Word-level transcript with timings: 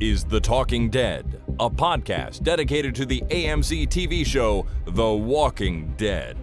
is 0.00 0.24
The 0.24 0.40
Talking 0.40 0.90
Dead, 0.90 1.40
a 1.58 1.68
podcast 1.68 2.42
dedicated 2.42 2.94
to 2.96 3.06
the 3.06 3.20
AMC 3.22 3.88
TV 3.88 4.24
show 4.24 4.66
The 4.86 5.08
Walking 5.10 5.94
Dead. 5.96 6.36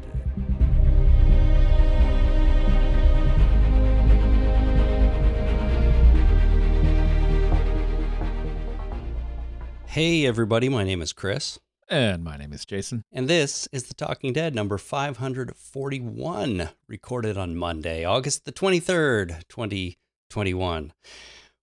Hey, 9.87 10.25
everybody, 10.25 10.67
my 10.67 10.83
name 10.83 11.01
is 11.01 11.13
Chris, 11.13 11.57
And 11.87 12.23
my 12.23 12.35
name 12.37 12.51
is 12.51 12.65
Jason. 12.65 13.03
and 13.13 13.27
this 13.29 13.67
is 13.71 13.83
The 13.83 13.93
Talking 13.93 14.33
Dead 14.33 14.53
number 14.53 14.77
541, 14.77 16.69
recorded 16.87 17.37
on 17.37 17.55
Monday, 17.55 18.03
August 18.03 18.43
the 18.45 18.51
23rd, 18.51 19.47
2021. 19.47 20.91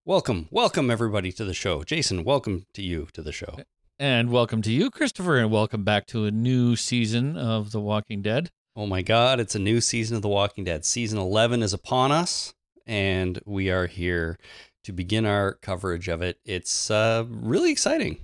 Welcome, 0.05 0.49
welcome, 0.51 0.91
everybody, 0.91 1.31
to 1.33 1.45
the 1.45 1.55
show. 1.55 1.85
Jason, 1.85 2.25
welcome 2.25 2.67
to 2.75 2.83
you 2.83 3.07
to 3.13 3.23
the 3.23 3.31
show. 3.33 3.59
And 4.01 4.31
welcome 4.31 4.61
to 4.63 4.73
you, 4.73 4.91
Christopher, 4.91 5.39
and 5.39 5.51
welcome 5.51 5.85
back 5.85 6.07
to 6.09 6.25
a 6.25 6.31
new 6.33 6.75
season 6.75 7.37
of 7.37 7.71
The 7.71 7.81
Walking 7.81 8.21
Dead. 8.21 8.51
Oh 8.75 8.87
my 8.87 9.03
God, 9.03 9.39
it's 9.39 9.55
a 9.55 9.61
new 9.61 9.81
season 9.81 10.17
of 10.17 10.23
The 10.23 10.29
Walking 10.29 10.65
Dead. 10.65 10.85
Season 10.85 11.19
11 11.19 11.63
is 11.63 11.73
upon 11.73 12.11
us, 12.11 12.53
and 12.85 13.39
we 13.45 13.71
are 13.71 13.87
here 13.87 14.39
to 14.85 14.93
begin 14.93 15.25
our 15.25 15.55
coverage 15.63 16.09
of 16.09 16.21
it. 16.21 16.39
It's 16.45 16.91
uh, 16.91 17.25
really 17.29 17.71
exciting, 17.71 18.19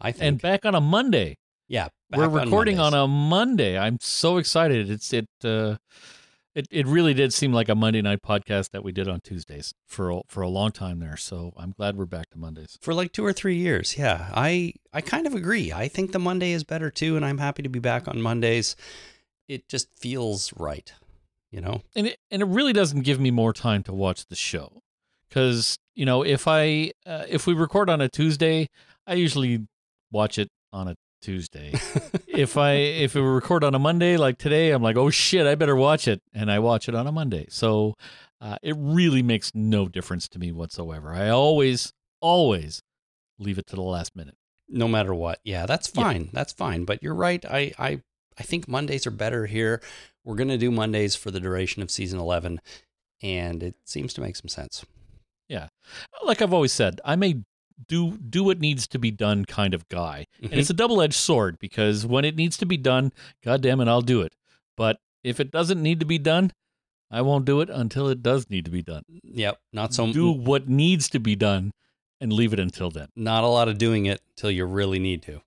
I 0.00 0.12
think. 0.12 0.22
And 0.24 0.40
back 0.40 0.64
on 0.64 0.76
a 0.76 0.80
Monday. 0.80 1.38
yeah, 1.66 1.88
We're 2.14 2.28
recording 2.28 2.78
on, 2.78 2.92
Mondays. 2.92 3.04
a 3.04 3.08
Monday. 3.08 3.78
I'm 3.78 3.98
so 4.00 4.36
excited. 4.36 4.88
It's 4.88 5.12
it 5.12 5.26
uh 5.42 5.76
it, 6.54 6.66
it 6.70 6.86
really 6.86 7.14
did 7.14 7.32
seem 7.32 7.52
like 7.52 7.68
a 7.68 7.74
Monday 7.74 8.02
night 8.02 8.22
podcast 8.22 8.70
that 8.70 8.82
we 8.82 8.92
did 8.92 9.08
on 9.08 9.20
Tuesdays 9.20 9.72
for 9.86 10.10
a, 10.10 10.20
for 10.26 10.42
a 10.42 10.48
long 10.48 10.72
time 10.72 10.98
there. 10.98 11.16
So 11.16 11.52
I'm 11.56 11.72
glad 11.72 11.96
we're 11.96 12.06
back 12.06 12.30
to 12.30 12.38
Mondays. 12.38 12.76
for 12.80 12.92
like 12.92 13.12
two 13.12 13.24
or 13.24 13.32
three 13.32 13.56
years. 13.56 13.96
Yeah, 13.96 14.30
I 14.34 14.74
I 14.92 15.00
kind 15.00 15.26
of 15.26 15.34
agree. 15.34 15.72
I 15.72 15.88
think 15.88 16.12
the 16.12 16.18
Monday 16.18 16.52
is 16.52 16.64
better 16.64 16.90
too, 16.90 17.16
and 17.16 17.24
I'm 17.24 17.38
happy 17.38 17.62
to 17.62 17.68
be 17.68 17.78
back 17.78 18.08
on 18.08 18.20
Mondays. 18.20 18.76
It 19.48 19.68
just 19.68 19.88
feels 19.96 20.52
right, 20.56 20.92
you 21.50 21.60
know. 21.60 21.82
and 21.94 22.08
it, 22.08 22.18
and 22.30 22.42
it 22.42 22.46
really 22.46 22.72
doesn't 22.72 23.02
give 23.02 23.20
me 23.20 23.30
more 23.30 23.52
time 23.52 23.82
to 23.84 23.92
watch 23.92 24.26
the 24.26 24.36
show 24.36 24.82
because 25.28 25.78
you 25.94 26.04
know 26.04 26.22
if 26.24 26.46
i 26.48 26.90
uh, 27.06 27.24
if 27.28 27.46
we 27.46 27.54
record 27.54 27.88
on 27.88 28.00
a 28.00 28.08
tuesday 28.08 28.68
i 29.06 29.14
usually 29.14 29.66
watch 30.10 30.38
it 30.38 30.48
on 30.72 30.88
a 30.88 30.96
tuesday 31.22 31.72
if 32.32 32.56
i 32.56 32.72
if 32.72 33.14
we 33.14 33.20
record 33.20 33.62
on 33.64 33.74
a 33.74 33.78
monday 33.78 34.16
like 34.16 34.38
today 34.38 34.70
i'm 34.70 34.82
like 34.82 34.96
oh 34.96 35.10
shit 35.10 35.46
i 35.46 35.54
better 35.54 35.76
watch 35.76 36.06
it 36.08 36.20
and 36.34 36.50
i 36.50 36.58
watch 36.58 36.88
it 36.88 36.94
on 36.94 37.06
a 37.06 37.12
monday 37.12 37.46
so 37.48 37.94
uh, 38.40 38.56
it 38.62 38.74
really 38.78 39.22
makes 39.22 39.52
no 39.54 39.86
difference 39.88 40.28
to 40.28 40.38
me 40.38 40.50
whatsoever 40.52 41.12
i 41.12 41.28
always 41.28 41.92
always 42.20 42.82
leave 43.38 43.58
it 43.58 43.66
to 43.66 43.76
the 43.76 43.82
last 43.82 44.14
minute 44.16 44.36
no 44.72 44.86
matter 44.86 45.12
what. 45.12 45.40
Yeah, 45.42 45.66
that's 45.66 45.90
Yeah. 45.92 46.04
fine. 46.04 46.30
That's 46.32 46.52
fine. 46.52 46.84
But 46.84 47.02
you're 47.02 47.12
right. 47.14 47.44
I 47.44 47.72
I 47.76 48.02
I 48.38 48.44
think 48.44 48.68
Mondays 48.68 49.04
are 49.04 49.10
better 49.10 49.46
here. 49.46 49.82
We're 50.24 50.36
gonna 50.36 50.56
do 50.58 50.70
Mondays 50.70 51.16
for 51.16 51.32
the 51.32 51.40
duration 51.40 51.82
of 51.82 51.90
season 51.90 52.20
eleven, 52.20 52.60
and 53.20 53.64
it 53.64 53.74
seems 53.84 54.12
to 54.14 54.20
make 54.20 54.36
some 54.36 54.46
sense. 54.46 54.84
Yeah, 55.48 55.66
like 56.24 56.40
i've 56.40 56.52
always 56.52 56.70
said 56.72 57.00
i'm 57.04 57.24
a 57.24 57.42
do 57.88 58.16
do 58.18 58.44
what 58.44 58.60
needs 58.60 58.86
to 58.88 58.98
be 58.98 59.10
done 59.10 59.44
kind 59.44 59.74
of 59.74 59.88
guy 59.88 60.26
Mhm. 60.42 60.50
And 60.50 60.60
it's 60.60 60.70
a 60.70 60.74
double 60.74 61.00
edged 61.02 61.14
sword 61.14 61.58
because 61.58 62.04
when 62.06 62.24
it 62.24 62.36
needs 62.36 62.56
to 62.58 62.66
be 62.66 62.76
done, 62.76 63.12
God 63.42 63.60
damn 63.62 63.80
it, 63.80 63.88
I'll 63.88 64.02
do 64.02 64.20
it. 64.22 64.34
But 64.76 65.00
if 65.22 65.40
it 65.40 65.50
doesn't 65.50 65.82
need 65.82 66.00
to 66.00 66.06
be 66.06 66.18
done, 66.18 66.52
I 67.10 67.22
won't 67.22 67.44
do 67.44 67.60
it 67.60 67.68
until 67.70 68.08
it 68.08 68.22
does 68.22 68.48
need 68.50 68.64
to 68.66 68.70
be 68.70 68.82
done. 68.82 69.02
Yep. 69.24 69.60
Not 69.72 69.92
so 69.94 70.12
do 70.12 70.30
what 70.30 70.68
needs 70.68 71.08
to 71.10 71.18
be 71.18 71.34
done 71.36 71.72
and 72.20 72.32
leave 72.32 72.52
it 72.52 72.60
until 72.60 72.90
then. 72.90 73.08
not 73.16 73.44
a 73.44 73.48
lot 73.48 73.68
of 73.68 73.78
doing 73.78 74.06
it 74.06 74.20
until 74.30 74.50
you 74.50 74.64
really 74.66 74.98
need 74.98 75.22
to. 75.22 75.40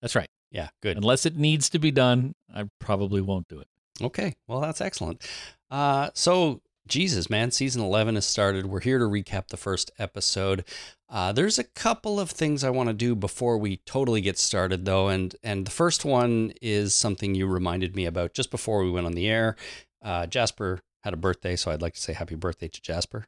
That's 0.00 0.14
right. 0.14 0.28
Yeah. 0.50 0.68
Good. 0.82 0.96
Unless 0.96 1.26
it 1.26 1.36
needs 1.36 1.68
to 1.70 1.78
be 1.78 1.90
done, 1.90 2.34
I 2.54 2.64
probably 2.78 3.20
won't 3.20 3.48
do 3.48 3.58
it. 3.60 3.68
Okay, 4.00 4.34
well, 4.46 4.60
that's 4.60 4.80
excellent. 4.82 5.26
Uh, 5.70 6.10
so, 6.14 6.60
Jesus, 6.86 7.28
man, 7.28 7.50
season 7.50 7.82
11 7.82 8.14
has 8.14 8.26
started. 8.26 8.66
We're 8.66 8.80
here 8.80 8.98
to 8.98 9.04
recap 9.06 9.48
the 9.48 9.56
first 9.56 9.90
episode. 9.98 10.64
Uh, 11.08 11.32
there's 11.32 11.58
a 11.58 11.64
couple 11.64 12.20
of 12.20 12.30
things 12.30 12.62
I 12.62 12.70
want 12.70 12.88
to 12.88 12.94
do 12.94 13.14
before 13.14 13.58
we 13.58 13.78
totally 13.78 14.20
get 14.20 14.38
started, 14.38 14.84
though. 14.84 15.08
And, 15.08 15.34
and 15.42 15.66
the 15.66 15.70
first 15.70 16.04
one 16.04 16.52
is 16.62 16.94
something 16.94 17.34
you 17.34 17.46
reminded 17.46 17.96
me 17.96 18.06
about 18.06 18.34
just 18.34 18.50
before 18.50 18.82
we 18.82 18.90
went 18.90 19.06
on 19.06 19.12
the 19.12 19.28
air. 19.28 19.56
Uh, 20.02 20.26
Jasper 20.26 20.80
had 21.02 21.14
a 21.14 21.16
birthday, 21.16 21.56
so 21.56 21.70
I'd 21.70 21.82
like 21.82 21.94
to 21.94 22.00
say 22.00 22.12
happy 22.12 22.34
birthday 22.34 22.68
to 22.68 22.80
Jasper. 22.80 23.26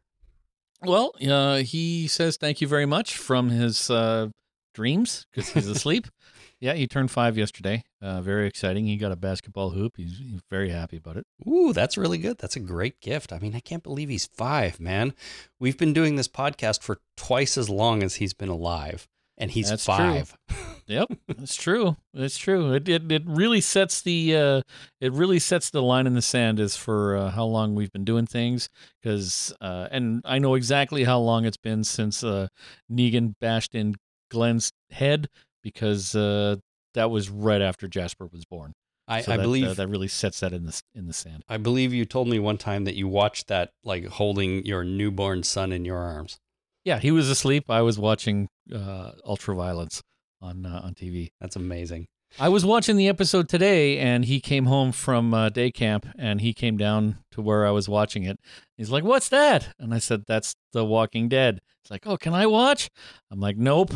Well, 0.82 1.12
uh, 1.28 1.58
he 1.58 2.06
says 2.06 2.36
thank 2.36 2.60
you 2.60 2.68
very 2.68 2.86
much 2.86 3.16
from 3.16 3.50
his 3.50 3.90
uh, 3.90 4.28
dreams 4.74 5.26
because 5.32 5.50
he's 5.50 5.68
asleep. 5.68 6.06
yeah, 6.60 6.74
he 6.74 6.86
turned 6.86 7.10
five 7.10 7.38
yesterday. 7.38 7.84
Uh, 8.02 8.20
very 8.20 8.46
exciting. 8.46 8.86
He 8.86 8.96
got 8.96 9.12
a 9.12 9.16
basketball 9.16 9.70
hoop. 9.70 9.94
He's, 9.96 10.18
he's 10.18 10.40
very 10.50 10.70
happy 10.70 10.96
about 10.96 11.16
it. 11.16 11.26
Ooh, 11.48 11.72
that's 11.72 11.96
really 11.96 12.18
good. 12.18 12.38
That's 12.38 12.56
a 12.56 12.60
great 12.60 13.00
gift. 13.00 13.32
I 13.32 13.38
mean, 13.38 13.54
I 13.54 13.60
can't 13.60 13.82
believe 13.82 14.08
he's 14.08 14.26
five, 14.26 14.80
man. 14.80 15.14
We've 15.60 15.78
been 15.78 15.92
doing 15.92 16.16
this 16.16 16.28
podcast 16.28 16.82
for 16.82 16.98
twice 17.16 17.56
as 17.56 17.70
long 17.70 18.02
as 18.02 18.16
he's 18.16 18.34
been 18.34 18.48
alive, 18.48 19.06
and 19.36 19.50
he's 19.50 19.70
That's 19.70 19.84
true. 19.84 19.94
five. 19.94 20.36
Yep, 20.88 21.12
that's 21.28 21.54
true. 21.54 21.98
That's 22.14 22.38
true. 22.38 22.72
It, 22.72 22.88
it 22.88 23.12
it 23.12 23.22
really 23.26 23.60
sets 23.60 24.00
the 24.00 24.34
uh, 24.34 24.62
it 25.02 25.12
really 25.12 25.38
sets 25.38 25.68
the 25.68 25.82
line 25.82 26.06
in 26.06 26.14
the 26.14 26.22
sand 26.22 26.58
as 26.58 26.76
for 26.76 27.14
uh, 27.14 27.30
how 27.30 27.44
long 27.44 27.74
we've 27.74 27.92
been 27.92 28.06
doing 28.06 28.24
things. 28.24 28.70
Because 29.02 29.52
uh, 29.60 29.88
and 29.90 30.22
I 30.24 30.38
know 30.38 30.54
exactly 30.54 31.04
how 31.04 31.18
long 31.18 31.44
it's 31.44 31.58
been 31.58 31.84
since 31.84 32.24
uh, 32.24 32.48
Negan 32.90 33.34
bashed 33.38 33.74
in 33.74 33.96
Glenn's 34.30 34.72
head 34.90 35.28
because 35.72 36.14
uh, 36.14 36.56
that 36.94 37.10
was 37.10 37.28
right 37.30 37.60
after 37.60 37.86
Jasper 37.88 38.26
was 38.32 38.44
born. 38.44 38.72
I, 39.06 39.22
So 39.22 39.32
I 39.32 39.36
that, 39.36 39.42
believe 39.42 39.68
uh, 39.68 39.74
that 39.74 39.88
really 39.88 40.08
sets 40.08 40.40
that 40.40 40.52
in 40.52 40.66
the 40.66 40.82
in 40.94 41.06
the 41.06 41.12
sand. 41.12 41.42
I 41.48 41.56
believe 41.56 41.94
you 41.94 42.04
told 42.04 42.28
me 42.28 42.38
one 42.38 42.58
time 42.58 42.84
that 42.84 42.94
you 42.94 43.08
watched 43.08 43.48
that 43.48 43.70
like 43.82 44.06
holding 44.06 44.64
your 44.66 44.84
newborn 44.84 45.42
son 45.42 45.72
in 45.72 45.84
your 45.84 45.98
arms. 45.98 46.38
Yeah, 46.84 46.98
he 46.98 47.10
was 47.10 47.28
asleep. 47.30 47.70
I 47.70 47.82
was 47.82 47.98
watching 47.98 48.48
uh, 48.72 49.12
Ultraviolence 49.26 50.02
on 50.40 50.66
uh, 50.66 50.80
on 50.84 50.94
TV. 50.94 51.30
That's 51.40 51.56
amazing. 51.56 52.06
I 52.38 52.50
was 52.50 52.64
watching 52.64 52.96
the 52.96 53.08
episode 53.08 53.48
today, 53.48 53.98
and 53.98 54.26
he 54.26 54.40
came 54.40 54.66
home 54.66 54.92
from 54.92 55.32
uh, 55.32 55.48
day 55.48 55.70
camp, 55.70 56.06
and 56.18 56.42
he 56.42 56.52
came 56.52 56.76
down 56.76 57.18
to 57.30 57.40
where 57.40 57.66
I 57.66 57.70
was 57.70 57.88
watching 57.88 58.24
it. 58.24 58.38
He's 58.76 58.90
like, 58.90 59.04
"What's 59.04 59.30
that?" 59.30 59.74
And 59.78 59.94
I 59.94 59.98
said, 59.98 60.24
"That's 60.26 60.54
The 60.72 60.84
Walking 60.84 61.28
Dead." 61.28 61.60
He's 61.82 61.90
like, 61.90 62.06
"Oh, 62.06 62.18
can 62.18 62.34
I 62.34 62.46
watch?" 62.46 62.90
I'm 63.30 63.40
like, 63.40 63.56
"Nope." 63.56 63.92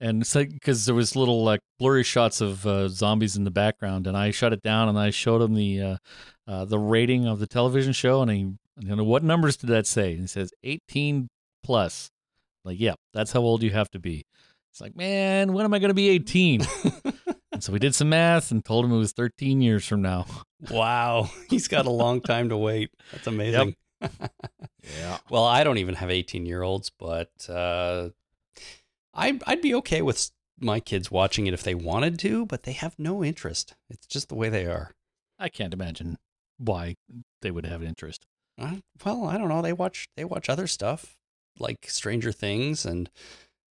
And 0.00 0.22
it's 0.22 0.34
like 0.34 0.50
because 0.50 0.86
there 0.86 0.94
was 0.94 1.14
little 1.14 1.44
like 1.44 1.60
blurry 1.78 2.02
shots 2.02 2.40
of 2.40 2.66
uh, 2.66 2.88
zombies 2.88 3.36
in 3.36 3.44
the 3.44 3.50
background, 3.50 4.06
and 4.06 4.16
I 4.16 4.30
shut 4.30 4.52
it 4.52 4.62
down, 4.62 4.88
and 4.88 4.98
I 4.98 5.10
showed 5.10 5.42
him 5.42 5.54
the 5.54 5.80
uh, 5.80 5.96
uh, 6.46 6.64
the 6.64 6.78
rating 6.78 7.26
of 7.26 7.38
the 7.38 7.46
television 7.46 7.92
show, 7.92 8.22
and 8.22 8.30
he, 8.30 8.38
you 8.78 8.96
know, 8.96 9.04
what 9.04 9.22
numbers 9.22 9.56
did 9.56 9.68
that 9.68 9.86
say? 9.86 10.12
And 10.12 10.22
he 10.22 10.26
says 10.26 10.52
18 10.64 11.28
plus. 11.62 12.10
Like, 12.64 12.80
yeah, 12.80 12.94
that's 13.12 13.32
how 13.32 13.40
old 13.40 13.62
you 13.62 13.70
have 13.70 13.90
to 13.90 13.98
be. 13.98 14.24
It's 14.70 14.80
like, 14.80 14.96
man, 14.96 15.52
when 15.52 15.64
am 15.64 15.74
I 15.74 15.78
going 15.78 15.88
to 15.90 15.94
be 15.94 16.08
18? 16.10 16.66
And 17.60 17.64
so 17.64 17.74
we 17.74 17.78
did 17.78 17.94
some 17.94 18.08
math 18.08 18.52
and 18.52 18.64
told 18.64 18.86
him 18.86 18.92
it 18.92 18.96
was 18.96 19.12
13 19.12 19.60
years 19.60 19.86
from 19.86 20.00
now. 20.00 20.24
wow, 20.70 21.28
he's 21.50 21.68
got 21.68 21.84
a 21.84 21.90
long 21.90 22.22
time 22.22 22.48
to 22.48 22.56
wait. 22.56 22.90
That's 23.12 23.26
amazing. 23.26 23.76
Yeah. 24.00 25.18
Well, 25.28 25.44
I 25.44 25.62
don't 25.62 25.76
even 25.76 25.94
have 25.96 26.10
18 26.10 26.46
year 26.46 26.62
olds, 26.62 26.90
but 26.98 27.28
uh, 27.50 28.10
I'd, 29.14 29.42
I'd 29.46 29.62
be 29.62 29.74
okay 29.76 30.02
with 30.02 30.30
my 30.58 30.80
kids 30.80 31.10
watching 31.10 31.46
it 31.46 31.54
if 31.54 31.62
they 31.62 31.74
wanted 31.74 32.18
to, 32.20 32.46
but 32.46 32.64
they 32.64 32.72
have 32.72 32.94
no 32.98 33.24
interest. 33.24 33.74
It's 33.88 34.06
just 34.06 34.28
the 34.28 34.34
way 34.34 34.48
they 34.48 34.66
are. 34.66 34.94
I 35.38 35.48
can't 35.48 35.74
imagine 35.74 36.18
why 36.58 36.96
they 37.42 37.50
would 37.50 37.66
have 37.66 37.82
interest. 37.82 38.26
Uh, 38.60 38.76
well, 39.04 39.24
I 39.24 39.38
don't 39.38 39.48
know. 39.48 39.62
They 39.62 39.72
watch 39.72 40.08
they 40.16 40.24
watch 40.24 40.48
other 40.48 40.66
stuff 40.66 41.16
like 41.58 41.88
Stranger 41.88 42.30
Things 42.32 42.84
and 42.84 43.10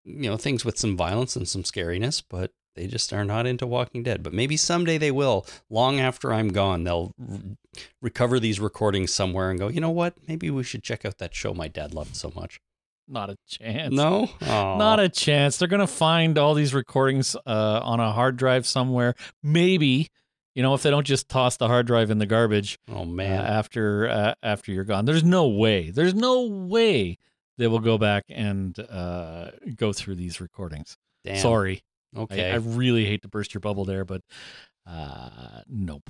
you 0.04 0.30
know 0.30 0.38
things 0.38 0.64
with 0.64 0.78
some 0.78 0.96
violence 0.96 1.36
and 1.36 1.48
some 1.48 1.64
scariness, 1.64 2.22
but 2.28 2.52
they 2.76 2.88
just 2.88 3.12
are 3.14 3.26
not 3.26 3.48
into 3.48 3.66
Walking 3.66 4.04
Dead. 4.04 4.22
But 4.22 4.34
maybe 4.34 4.58
someday 4.58 4.98
they 4.98 5.12
will. 5.12 5.48
Long 5.70 6.00
after 6.00 6.32
I'm 6.32 6.50
gone, 6.50 6.84
they'll 6.84 7.14
re- 7.18 7.58
recover 8.02 8.40
these 8.40 8.60
recordings 8.60 9.14
somewhere 9.14 9.50
and 9.50 9.58
go, 9.58 9.70
you 9.70 9.82
know 9.82 9.90
what? 9.90 10.16
Maybe 10.28 10.52
we 10.52 10.64
should 10.64 10.84
check 10.84 11.06
out 11.06 11.18
that 11.18 11.34
show 11.34 11.54
my 11.54 11.68
dad 11.68 11.94
loved 11.94 12.16
so 12.16 12.32
much. 12.36 12.60
Not 13.08 13.30
a 13.30 13.38
chance. 13.48 13.94
No, 13.94 14.30
Aw. 14.42 14.78
Not 14.78 15.00
a 15.00 15.10
chance. 15.10 15.58
They're 15.58 15.68
going 15.68 15.80
to 15.80 15.88
find 15.88 16.38
all 16.38 16.54
these 16.54 16.74
recordings 16.74 17.36
uh, 17.46 17.80
on 17.84 18.00
a 18.00 18.12
hard 18.12 18.38
drive 18.38 18.66
somewhere. 18.66 19.14
Maybe, 19.44 20.10
you 20.56 20.64
know, 20.64 20.74
if 20.74 20.82
they 20.82 20.90
don't 20.90 21.06
just 21.06 21.30
toss 21.30 21.58
the 21.58 21.68
hard 21.68 21.86
drive 21.86 22.10
in 22.10 22.18
the 22.18 22.26
garbage 22.26 22.80
oh 22.90 23.02
uh, 23.02 23.06
man. 23.06 23.46
after 23.46 24.10
uh, 24.10 24.34
after 24.42 24.72
you're 24.72 24.86
gone. 24.86 25.06
There's 25.06 25.24
no 25.24 25.48
way. 25.48 25.92
There's 25.92 26.16
no 26.16 26.48
way 26.48 27.18
they 27.58 27.68
will 27.68 27.80
go 27.80 27.98
back 27.98 28.26
and 28.30 28.78
uh, 28.80 29.52
go 29.76 29.94
through 29.94 30.16
these 30.16 30.42
recordings. 30.42 30.98
Damn. 31.24 31.38
Sorry. 31.38 31.78
I, 31.78 31.82
Okay. 32.18 32.50
I 32.50 32.56
really 32.56 33.06
hate 33.06 33.24
to 33.24 33.28
burst 33.28 33.54
your 33.54 33.60
bubble 33.60 33.84
there, 33.84 34.06
but 34.06 34.22
uh, 34.88 35.62
nope. 35.68 36.10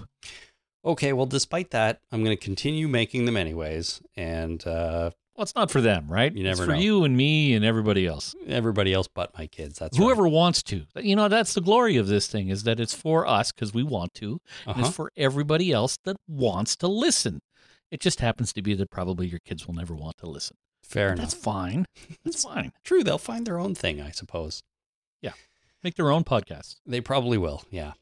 Okay, 0.83 1.13
well, 1.13 1.25
despite 1.25 1.71
that, 1.71 1.99
I'm 2.11 2.23
going 2.23 2.37
to 2.37 2.43
continue 2.43 2.87
making 2.87 3.25
them 3.25 3.35
anyways. 3.35 4.01
And 4.15 4.65
uh, 4.67 5.11
Well, 5.35 5.43
it's 5.43 5.55
not 5.55 5.69
for 5.69 5.81
them, 5.81 6.07
right? 6.07 6.33
You 6.33 6.43
never 6.43 6.63
it's 6.63 6.69
for 6.69 6.75
know. 6.75 6.79
you 6.81 7.03
and 7.03 7.17
me 7.17 7.53
and 7.55 7.65
everybody 7.65 8.07
else. 8.07 8.35
Everybody 8.47 8.93
else 8.93 9.09
but 9.13 9.37
my 9.37 9.47
kids. 9.47 9.77
That's 9.79 9.97
right. 9.99 10.03
Whoever 10.05 10.27
wants 10.29 10.63
to. 10.63 10.85
You 10.95 11.15
know, 11.17 11.27
that's 11.27 11.53
the 11.53 11.59
glory 11.61 11.97
of 11.97 12.07
this 12.07 12.27
thing 12.27 12.47
is 12.49 12.63
that 12.63 12.79
it's 12.79 12.93
for 12.93 13.27
us 13.27 13.51
because 13.51 13.73
we 13.73 13.83
want 13.83 14.13
to, 14.15 14.39
Uh-huh. 14.65 14.79
it's 14.85 14.95
for 14.95 15.11
everybody 15.17 15.71
else 15.73 15.97
that 16.05 16.15
wants 16.27 16.75
to 16.77 16.87
listen. 16.87 17.41
It 17.91 17.99
just 17.99 18.21
happens 18.21 18.53
to 18.53 18.61
be 18.61 18.73
that 18.75 18.89
probably 18.89 19.27
your 19.27 19.39
kids 19.39 19.67
will 19.67 19.75
never 19.75 19.93
want 19.93 20.17
to 20.19 20.27
listen. 20.27 20.55
Fair 20.81 21.09
But 21.09 21.13
enough. 21.19 21.31
That's 21.31 21.43
fine. 21.43 21.85
That's 22.23 22.43
fine. 22.43 22.71
True, 22.85 23.03
they'll 23.03 23.17
find 23.17 23.45
their 23.45 23.59
own 23.59 23.75
thing, 23.75 24.01
I 24.01 24.11
suppose. 24.11 24.63
Yeah. 25.21 25.33
Make 25.83 25.95
their 25.95 26.11
own 26.11 26.23
podcast. 26.23 26.77
They 26.85 27.01
probably 27.01 27.37
will, 27.37 27.63
yeah. 27.69 27.93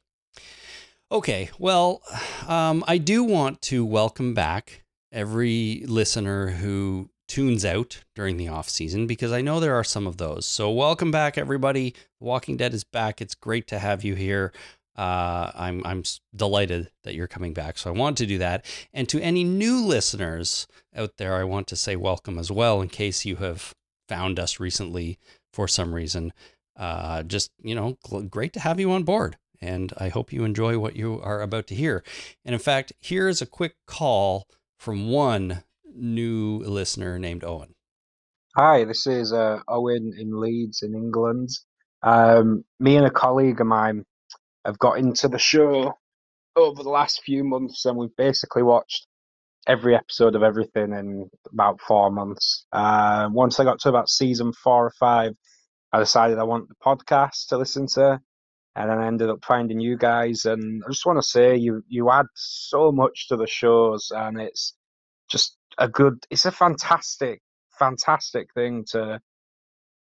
Okay, 1.12 1.50
well, 1.58 2.02
um, 2.48 2.84
I 2.88 2.98
do 3.00 3.24
want 3.24 3.62
to 3.64 3.84
welcome 3.86 4.34
back 4.36 4.84
every 5.12 5.84
listener 5.88 6.50
who 6.52 7.10
tunes 7.28 7.66
out 7.66 8.04
during 8.16 8.38
the 8.38 8.48
off 8.48 8.70
season 8.70 9.08
because 9.08 9.32
I 9.32 9.42
know 9.42 9.60
there 9.60 9.76
are 9.76 9.84
some 9.84 10.08
of 10.08 10.18
those. 10.18 10.46
So, 10.46 10.70
welcome 10.70 11.12
back, 11.12 11.38
everybody. 11.38 11.96
Walking 12.20 12.58
Dead 12.58 12.74
is 12.74 12.84
back. 12.84 13.22
It's 13.22 13.36
great 13.36 13.68
to 13.68 13.80
have 13.80 14.04
you 14.04 14.16
here. 14.16 14.52
Uh, 14.96 15.52
I'm 15.56 15.82
I'm 15.86 16.04
delighted 16.36 16.92
that 17.04 17.16
you're 17.16 17.28
coming 17.28 17.54
back. 17.54 17.78
So 17.78 17.90
I 17.90 17.98
want 17.98 18.18
to 18.18 18.26
do 18.26 18.38
that. 18.38 18.66
And 18.94 19.10
to 19.10 19.20
any 19.20 19.44
new 19.44 19.84
listeners 19.84 20.68
out 20.96 21.18
there, 21.18 21.36
I 21.36 21.44
want 21.44 21.68
to 21.68 21.76
say 21.76 21.96
welcome 21.96 22.38
as 22.38 22.52
well. 22.52 22.82
In 22.82 22.90
case 22.90 23.26
you 23.26 23.38
have 23.38 23.74
found 24.08 24.40
us 24.40 24.60
recently 24.60 25.18
for 25.52 25.68
some 25.68 25.96
reason, 25.96 26.32
uh, 26.78 27.24
just 27.24 27.52
you 27.64 27.74
know, 27.74 27.98
great 28.30 28.54
to 28.54 28.60
have 28.60 28.80
you 28.80 28.92
on 28.92 29.04
board. 29.04 29.38
And 29.60 29.94
I 29.98 30.10
hope 30.10 30.34
you 30.34 30.44
enjoy 30.44 30.78
what 30.78 30.96
you 30.96 31.22
are 31.22 31.42
about 31.42 31.68
to 31.68 31.76
hear. 31.76 32.04
And 32.46 32.54
in 32.54 32.60
fact, 32.60 32.94
here 33.00 33.28
is 33.28 33.42
a 33.42 33.48
quick 33.48 33.76
call 33.88 34.48
from 34.78 35.10
one 35.10 35.64
new 35.96 36.60
listener 36.60 37.20
named 37.20 37.44
Owen. 37.44 37.76
Hi, 38.56 38.84
this 38.86 39.08
is 39.08 39.34
uh, 39.34 39.60
Owen 39.68 40.14
in 40.18 40.40
Leeds 40.40 40.84
in 40.84 40.94
England. 40.94 41.50
Um, 42.04 42.64
me 42.80 42.98
and 42.98 43.06
a 43.06 43.12
colleague 43.12 43.62
of 43.62 43.68
mine 43.68 44.06
have 44.66 44.78
got 44.78 45.00
into 45.00 45.28
the 45.28 45.40
show 45.40 45.94
over 46.56 46.84
the 46.84 46.90
last 46.90 47.24
few 47.24 47.44
months, 47.44 47.86
and 47.86 47.98
we've 47.98 48.16
basically 48.16 48.64
watched 48.64 49.08
every 49.66 49.96
episode 49.96 50.36
of 50.36 50.44
everything 50.44 50.94
in 50.94 51.30
about 51.52 51.80
four 51.82 52.12
months. 52.12 52.66
Uh, 52.72 53.30
once 53.32 53.60
I 53.60 53.64
got 53.64 53.80
to 53.80 53.90
about 53.90 54.10
season 54.10 54.54
four 54.54 54.86
or 54.86 54.94
five, 55.00 55.34
I 55.92 56.00
decided 56.00 56.38
I 56.38 56.44
want 56.44 56.70
the 56.70 56.76
podcast 56.84 57.48
to 57.50 57.58
listen 57.58 57.88
to, 57.94 58.20
and 58.76 58.90
then 58.90 58.98
I 59.00 59.08
ended 59.08 59.30
up 59.30 59.46
finding 59.46 59.80
you 59.80 59.98
guys. 59.98 60.46
And 60.46 60.84
I 60.86 60.90
just 60.90 61.06
want 61.06 61.18
to 61.18 61.28
say 61.28 61.56
you 61.56 61.84
you 61.88 62.12
add 62.12 62.26
so 62.36 62.92
much 62.92 63.30
to 63.30 63.38
the 63.38 63.48
shows, 63.48 64.12
and 64.12 64.40
it's 64.40 64.76
just 65.30 65.58
a 65.78 65.88
good. 65.88 66.26
It's 66.30 66.46
a 66.46 66.52
fantastic 66.52 67.42
fantastic 67.78 68.54
thing 68.54 68.86
to 68.92 69.20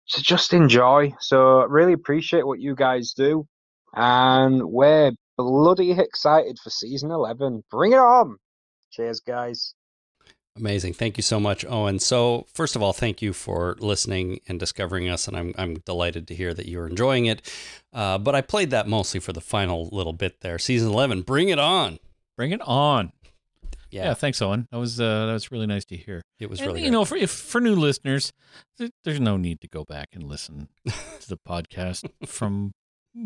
to 0.09 0.23
just 0.23 0.53
enjoy. 0.53 1.13
So 1.21 1.65
really 1.67 1.93
appreciate 1.93 2.47
what 2.47 2.61
you 2.61 2.75
guys 2.75 3.13
do, 3.13 3.47
and 3.95 4.63
we're 4.65 5.13
bloody 5.37 5.93
excited 5.93 6.59
for 6.63 6.71
season 6.71 7.11
eleven. 7.11 7.63
Bring 7.71 7.93
it 7.93 7.99
on! 7.99 8.37
Cheers, 8.91 9.21
guys. 9.21 9.75
Amazing. 10.57 10.95
Thank 10.95 11.17
you 11.17 11.23
so 11.23 11.39
much, 11.39 11.65
Owen. 11.65 12.01
So, 12.01 12.47
first 12.53 12.75
of 12.75 12.83
all, 12.83 12.93
thank 12.93 13.23
you 13.23 13.33
for 13.33 13.77
listening 13.79 14.41
and 14.49 14.59
discovering 14.59 15.09
us. 15.09 15.29
And 15.29 15.37
I'm, 15.37 15.55
I'm 15.57 15.75
delighted 15.87 16.27
to 16.29 16.35
hear 16.35 16.53
that 16.55 16.67
you're 16.67 16.89
enjoying 16.89 17.27
it. 17.27 17.41
Uh, 17.93 18.19
but 18.19 18.35
I 18.35 18.41
played 18.41 18.71
that 18.71 18.89
mostly 18.89 19.21
for 19.21 19.33
the 19.33 19.41
final 19.41 19.89
little 19.93 20.13
bit 20.13 20.41
there. 20.41 20.59
Season 20.59 20.91
11, 20.91 21.23
bring 21.23 21.51
it 21.51 21.61
on. 21.61 22.01
Bring 22.37 22.51
it 22.51 22.61
on. 22.63 23.13
Yeah, 23.91 24.05
Yeah, 24.07 24.15
thanks, 24.15 24.41
Owen. 24.43 24.67
That 24.71 24.79
was 24.79 25.01
uh, 25.01 25.27
that 25.27 25.33
was 25.33 25.51
really 25.53 25.67
nice 25.67 25.85
to 25.87 25.97
hear. 25.97 26.23
it 26.39 26.49
was 26.51 26.61
And, 26.61 26.69
really 26.69 26.81
you 26.81 26.87
great. 26.87 26.93
know, 26.93 27.05
for 27.05 27.17
if 27.17 27.31
for 27.31 27.61
new 27.61 27.75
listeners, 27.75 28.33
th- 28.79 28.93
there's 29.05 29.21
no 29.21 29.37
need 29.37 29.61
to 29.61 29.69
go 29.69 29.85
back 29.85 30.09
and 30.13 30.23
listen 30.25 30.69
to 30.87 31.29
the 31.29 31.37
podcast 31.39 32.09
from 32.27 32.73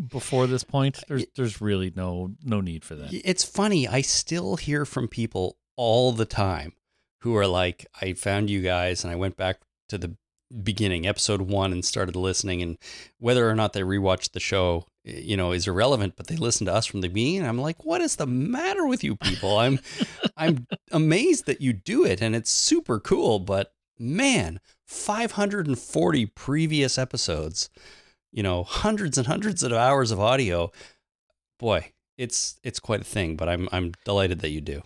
before 0.09 0.47
this 0.47 0.63
point. 0.63 1.03
There's 1.07 1.25
there's 1.35 1.61
really 1.61 1.91
no 1.95 2.31
no 2.43 2.61
need 2.61 2.83
for 2.83 2.95
that. 2.95 3.09
It's 3.13 3.43
funny. 3.43 3.87
I 3.87 4.01
still 4.01 4.55
hear 4.55 4.85
from 4.85 5.07
people 5.07 5.57
all 5.77 6.11
the 6.11 6.25
time 6.25 6.73
who 7.21 7.35
are 7.35 7.47
like, 7.47 7.85
I 8.01 8.13
found 8.13 8.49
you 8.49 8.61
guys 8.61 9.03
and 9.03 9.11
I 9.11 9.15
went 9.15 9.35
back 9.35 9.59
to 9.89 9.97
the 9.97 10.15
beginning, 10.63 11.05
episode 11.07 11.41
one, 11.41 11.71
and 11.71 11.83
started 11.83 12.15
listening. 12.15 12.61
And 12.61 12.77
whether 13.19 13.49
or 13.49 13.55
not 13.55 13.73
they 13.73 13.81
rewatched 13.81 14.31
the 14.31 14.39
show, 14.39 14.85
you 15.05 15.37
know, 15.37 15.51
is 15.51 15.67
irrelevant, 15.67 16.15
but 16.17 16.27
they 16.27 16.35
listen 16.35 16.65
to 16.65 16.73
us 16.73 16.85
from 16.85 17.01
the 17.01 17.07
beginning. 17.07 17.47
I'm 17.47 17.59
like, 17.59 17.85
what 17.85 18.01
is 18.01 18.15
the 18.15 18.25
matter 18.25 18.87
with 18.87 19.03
you 19.03 19.15
people? 19.15 19.57
I'm, 19.57 19.79
I'm 20.37 20.67
amazed 20.91 21.45
that 21.45 21.61
you 21.61 21.73
do 21.73 22.03
it. 22.03 22.21
And 22.21 22.35
it's 22.35 22.49
super 22.49 22.99
cool. 22.99 23.39
But 23.39 23.73
man, 23.99 24.59
540 24.87 26.25
previous 26.27 26.97
episodes, 26.97 27.69
you 28.31 28.41
know, 28.41 28.63
hundreds 28.63 29.17
and 29.17 29.27
hundreds 29.27 29.61
of 29.61 29.71
hours 29.73 30.11
of 30.11 30.19
audio. 30.19 30.71
Boy, 31.59 31.91
it's 32.17 32.59
it's 32.63 32.79
quite 32.79 33.01
a 33.01 33.05
thing, 33.05 33.35
but 33.35 33.47
I'm 33.47 33.69
I'm 33.71 33.93
delighted 34.03 34.39
that 34.39 34.49
you 34.49 34.61
do. 34.61 34.81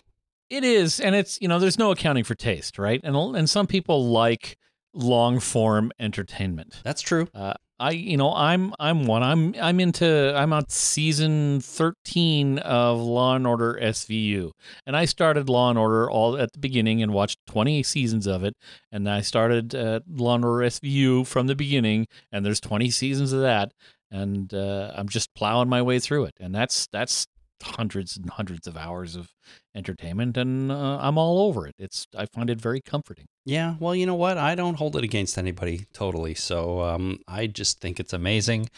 It 0.50 0.64
is, 0.64 1.00
and 1.00 1.14
it's 1.14 1.40
you 1.40 1.48
know, 1.48 1.58
there's 1.58 1.78
no 1.78 1.90
accounting 1.90 2.24
for 2.24 2.34
taste, 2.34 2.78
right? 2.78 3.00
And 3.02 3.16
and 3.16 3.48
some 3.48 3.66
people 3.66 4.08
like 4.08 4.56
long 4.92 5.40
form 5.40 5.92
entertainment. 5.98 6.80
That's 6.84 7.02
true. 7.02 7.28
Uh, 7.34 7.54
I 7.80 7.92
you 7.92 8.18
know 8.18 8.32
I'm 8.34 8.74
I'm 8.78 9.06
one. 9.06 9.22
I'm 9.22 9.54
I'm 9.60 9.80
into 9.80 10.34
I'm 10.36 10.52
on 10.52 10.68
season 10.68 11.60
13 11.60 12.58
of 12.58 13.00
Law 13.00 13.34
and 13.34 13.46
Order 13.46 13.78
SVU 13.80 14.50
and 14.86 14.94
I 14.96 15.06
started 15.06 15.48
Law 15.48 15.70
and 15.70 15.78
Order 15.78 16.10
all 16.10 16.36
at 16.36 16.52
the 16.52 16.58
beginning 16.58 17.02
and 17.02 17.14
watched 17.14 17.38
20 17.46 17.82
seasons 17.82 18.26
of 18.26 18.44
it. 18.44 18.54
And 18.92 19.08
I 19.08 19.22
started 19.22 19.74
uh, 19.74 20.00
Law 20.06 20.34
and 20.34 20.44
Order 20.44 20.66
SVU 20.66 21.26
from 21.26 21.46
the 21.46 21.56
beginning 21.56 22.06
and 22.30 22.44
there's 22.44 22.60
20 22.60 22.90
seasons 22.90 23.32
of 23.32 23.40
that. 23.40 23.72
And 24.10 24.52
uh, 24.52 24.92
I'm 24.94 25.08
just 25.08 25.34
plowing 25.34 25.70
my 25.70 25.80
way 25.80 26.00
through 26.00 26.24
it. 26.24 26.34
And 26.38 26.54
that's 26.54 26.86
that's 26.92 27.26
hundreds 27.62 28.16
and 28.16 28.30
hundreds 28.30 28.66
of 28.66 28.76
hours 28.76 29.16
of 29.16 29.30
entertainment 29.74 30.36
and 30.36 30.72
uh, 30.72 30.98
I'm 31.00 31.18
all 31.18 31.46
over 31.46 31.66
it 31.66 31.74
it's 31.78 32.06
I 32.16 32.26
find 32.26 32.50
it 32.50 32.60
very 32.60 32.80
comforting 32.80 33.26
Yeah, 33.44 33.74
well, 33.80 33.94
you 33.94 34.06
know 34.06 34.14
what? 34.14 34.38
I 34.38 34.54
don't 34.54 34.74
hold 34.76 34.96
it 34.96 35.04
against 35.04 35.38
anybody 35.38 35.86
totally. 35.92 36.34
So 36.34 36.82
um, 36.82 37.18
I 37.26 37.46
just 37.46 37.80
think 37.80 37.98
it's 37.98 38.12
amazing. 38.12 38.68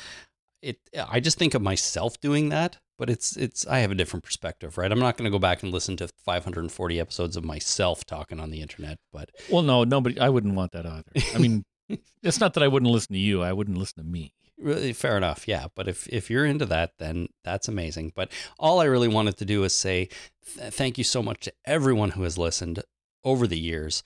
It. 0.63 0.79
I 0.97 1.19
just 1.21 1.39
think 1.39 1.55
of 1.55 1.63
myself 1.63 2.21
doing 2.21 2.51
that, 2.51 2.79
but 2.99 3.11
it's 3.11 3.37
it's. 3.37 3.67
I 3.67 3.81
have 3.81 3.91
a 3.91 3.97
different 3.97 4.25
perspective, 4.25 4.79
right? 4.79 4.93
I'm 4.93 5.01
not 5.01 5.17
going 5.17 5.25
to 5.25 5.31
go 5.31 5.41
back 5.41 5.63
and 5.63 5.73
listen 5.73 5.97
to 5.97 6.09
540 6.25 7.01
episodes 7.01 7.37
of 7.37 7.45
myself 7.45 8.05
talking 8.07 8.39
on 8.39 8.51
the 8.51 8.63
internet, 8.63 8.99
but 9.13 9.31
Well, 9.51 9.63
no, 9.63 9.83
nobody. 9.85 10.21
I 10.21 10.29
wouldn't 10.29 10.55
want 10.55 10.73
that 10.73 10.87
either. 10.87 11.11
I 11.35 11.39
mean, 11.39 11.65
it's 12.23 12.41
not 12.41 12.55
that 12.55 12.63
I 12.63 12.69
wouldn't 12.69 12.93
listen 12.93 13.15
to 13.15 13.19
you. 13.19 13.43
I 13.43 13.53
wouldn't 13.53 13.77
listen 13.77 14.05
to 14.05 14.09
me. 14.09 14.33
Really 14.63 14.93
fair 14.93 15.17
enough. 15.17 15.47
Yeah, 15.47 15.67
but 15.75 15.89
if 15.89 16.09
if 16.09 16.31
you're 16.31 16.47
into 16.47 16.67
that, 16.67 16.99
then 16.99 17.29
that's 17.45 17.69
amazing. 17.69 18.13
But 18.15 18.31
all 18.59 18.81
I 18.81 18.85
really 18.85 19.09
wanted 19.09 19.37
to 19.39 19.45
do 19.45 19.65
is 19.65 19.75
say 19.75 20.09
th- 20.57 20.73
thank 20.73 20.99
you 20.99 21.05
so 21.05 21.23
much 21.23 21.41
to 21.41 21.53
everyone 21.65 22.11
who 22.11 22.23
has 22.23 22.39
listened 22.39 22.83
over 23.25 23.47
the 23.47 23.59
years. 23.59 24.03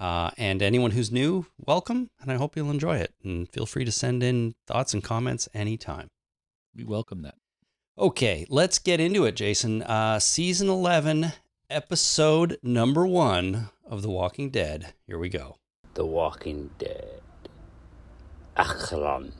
Uh, 0.00 0.30
and 0.38 0.62
anyone 0.62 0.92
who's 0.92 1.10
new, 1.10 1.46
welcome, 1.66 2.08
and 2.20 2.30
I 2.30 2.36
hope 2.36 2.54
you'll 2.54 2.70
enjoy 2.70 2.98
it. 2.98 3.14
And 3.24 3.48
feel 3.48 3.66
free 3.66 3.84
to 3.84 3.90
send 3.90 4.22
in 4.22 4.54
thoughts 4.64 4.94
and 4.94 5.02
comments 5.02 5.48
anytime. 5.52 6.08
We 6.72 6.84
welcome 6.84 7.22
that. 7.22 7.34
Okay, 7.98 8.46
let's 8.48 8.78
get 8.78 9.00
into 9.00 9.24
it, 9.24 9.34
Jason. 9.34 9.82
Uh, 9.82 10.20
season 10.20 10.68
11, 10.68 11.32
episode 11.68 12.58
number 12.62 13.04
one 13.08 13.70
of 13.84 14.02
The 14.02 14.08
Walking 14.10 14.50
Dead. 14.50 14.94
Here 15.04 15.18
we 15.18 15.28
go. 15.28 15.56
The 15.94 16.06
Walking 16.06 16.70
Dead. 16.78 17.20
Acheron. 18.56 19.32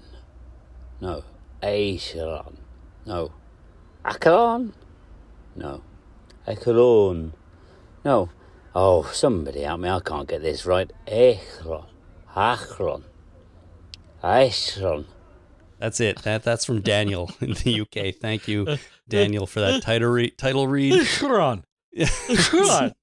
No. 1.01 1.25
Acheron. 1.63 2.59
No. 3.07 3.33
Acheron? 4.05 4.73
No. 5.57 5.83
Acheron. 6.47 7.33
No. 8.05 8.31
Oh, 8.75 9.03
somebody 9.13 9.63
help 9.63 9.81
me. 9.81 9.89
I 9.89 10.01
can't 10.01 10.29
get 10.29 10.43
this 10.43 10.67
right. 10.67 10.91
Acheron. 11.07 11.87
Acheron. 12.37 13.05
Acheron. 14.23 15.07
That's 15.79 16.01
it. 16.01 16.23
That 16.23 16.43
that's 16.43 16.65
from 16.65 16.81
Daniel 16.81 17.31
in 17.41 17.53
the 17.55 17.81
UK. 17.83 18.15
Thank 18.15 18.49
you, 18.49 18.77
Daniel, 19.09 19.47
for 19.47 19.61
that 19.61 19.83
title 19.83 20.09
re- 20.11 20.31
title 20.31 20.67
read. 20.67 20.93
Acheron. 20.95 21.65
Yeah. 21.93 22.09
Acheron. 22.29 22.93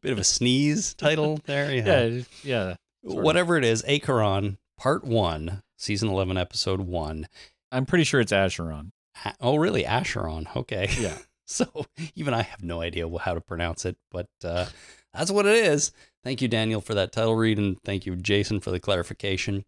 Bit 0.00 0.12
of 0.12 0.18
a 0.18 0.24
sneeze 0.24 0.94
title 0.94 1.40
there. 1.44 1.72
Yeah, 1.74 2.22
yeah. 2.44 2.74
sort 3.04 3.18
of. 3.18 3.24
Whatever 3.24 3.56
it 3.58 3.64
is, 3.64 3.84
Acheron, 3.84 4.58
part 4.78 5.04
one, 5.04 5.62
season 5.82 6.08
11, 6.08 6.36
episode 6.36 6.80
one. 6.80 7.26
I'm 7.70 7.86
pretty 7.86 8.04
sure 8.04 8.20
it's 8.20 8.32
Acheron. 8.32 8.92
A- 9.24 9.34
oh, 9.40 9.56
really? 9.56 9.84
Acheron. 9.84 10.48
Okay. 10.56 10.88
Yeah. 10.98 11.18
So 11.44 11.66
even 12.14 12.32
I 12.32 12.42
have 12.42 12.62
no 12.62 12.80
idea 12.80 13.06
how 13.18 13.34
to 13.34 13.40
pronounce 13.40 13.84
it, 13.84 13.96
but 14.10 14.28
uh, 14.42 14.66
that's 15.12 15.30
what 15.30 15.44
it 15.44 15.56
is. 15.56 15.92
Thank 16.24 16.40
you, 16.40 16.48
Daniel, 16.48 16.80
for 16.80 16.94
that 16.94 17.12
title 17.12 17.34
read, 17.34 17.58
and 17.58 17.76
thank 17.84 18.06
you, 18.06 18.16
Jason, 18.16 18.60
for 18.60 18.70
the 18.70 18.80
clarification. 18.80 19.64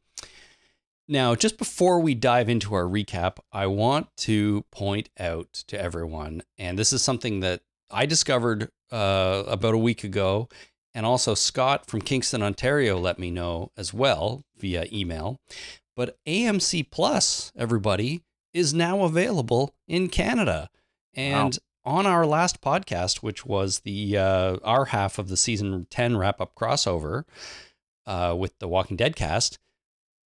Now, 1.09 1.35
just 1.35 1.59
before 1.59 2.01
we 2.01 2.15
dive 2.15 2.49
into 2.49 2.75
our 2.75 2.85
recap, 2.85 3.37
I 3.53 3.67
want 3.67 4.07
to 4.19 4.65
point 4.71 5.11
out 5.19 5.53
to 5.67 5.79
everyone, 5.79 6.43
and 6.57 6.79
this 6.79 6.93
is 6.93 7.03
something 7.03 7.41
that 7.41 7.61
I 7.91 8.07
discovered 8.07 8.71
uh, 8.91 9.43
about 9.47 9.75
a 9.75 9.79
week 9.79 10.05
ago, 10.05 10.49
And 10.95 11.05
also, 11.05 11.35
Scott 11.35 11.87
from 11.87 12.01
Kingston, 12.01 12.43
Ontario, 12.43 12.99
let 12.99 13.19
me 13.19 13.31
know 13.31 13.73
as 13.77 13.93
well 13.93 14.45
via 14.57 14.87
email. 14.93 15.41
But 15.97 16.19
AMC 16.27 16.91
Plus, 16.91 17.53
everybody, 17.57 18.23
is 18.53 18.75
now 18.75 19.03
available 19.03 19.75
in 19.87 20.09
Canada. 20.09 20.71
And 21.15 21.59
on 21.85 22.07
our 22.07 22.27
last 22.27 22.61
podcast, 22.61 23.19
which 23.19 23.45
was 23.45 23.81
the 23.81 24.17
uh, 24.17 24.57
our 24.65 24.87
half 24.87 25.19
of 25.19 25.29
the 25.29 25.37
season 25.37 25.87
10 25.91 26.17
wrap 26.17 26.41
up 26.41 26.55
crossover 26.55 27.25
uh, 28.07 28.35
with 28.37 28.59
the 28.59 28.69
Walking 28.69 28.97
Dead 28.97 29.17
cast, 29.17 29.59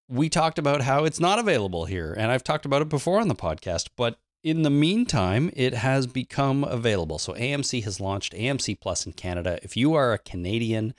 we 0.09 0.29
talked 0.29 0.59
about 0.59 0.83
how 0.83 1.05
it's 1.05 1.21
not 1.21 1.39
available 1.39 1.85
here. 1.85 2.15
And 2.17 2.31
I've 2.31 2.45
talked 2.45 2.65
about 2.65 2.83
it 2.83 2.89
before 2.89 3.21
on 3.21 3.29
the 3.29 3.35
podcast. 3.35 3.89
But 3.97 4.19
in 4.43 4.63
the 4.63 4.71
meantime, 4.71 5.51
it 5.55 5.75
has 5.75 6.07
become 6.07 6.65
available. 6.65 7.19
So 7.19 7.35
AMC 7.35 7.83
has 7.85 8.01
launched 8.01 8.33
AMC 8.33 8.81
Plus 8.81 9.05
in 9.05 9.13
Canada. 9.13 9.59
If 9.63 9.77
you 9.77 9.95
are 9.95 10.13
a 10.13 10.19
Canadian 10.19 10.95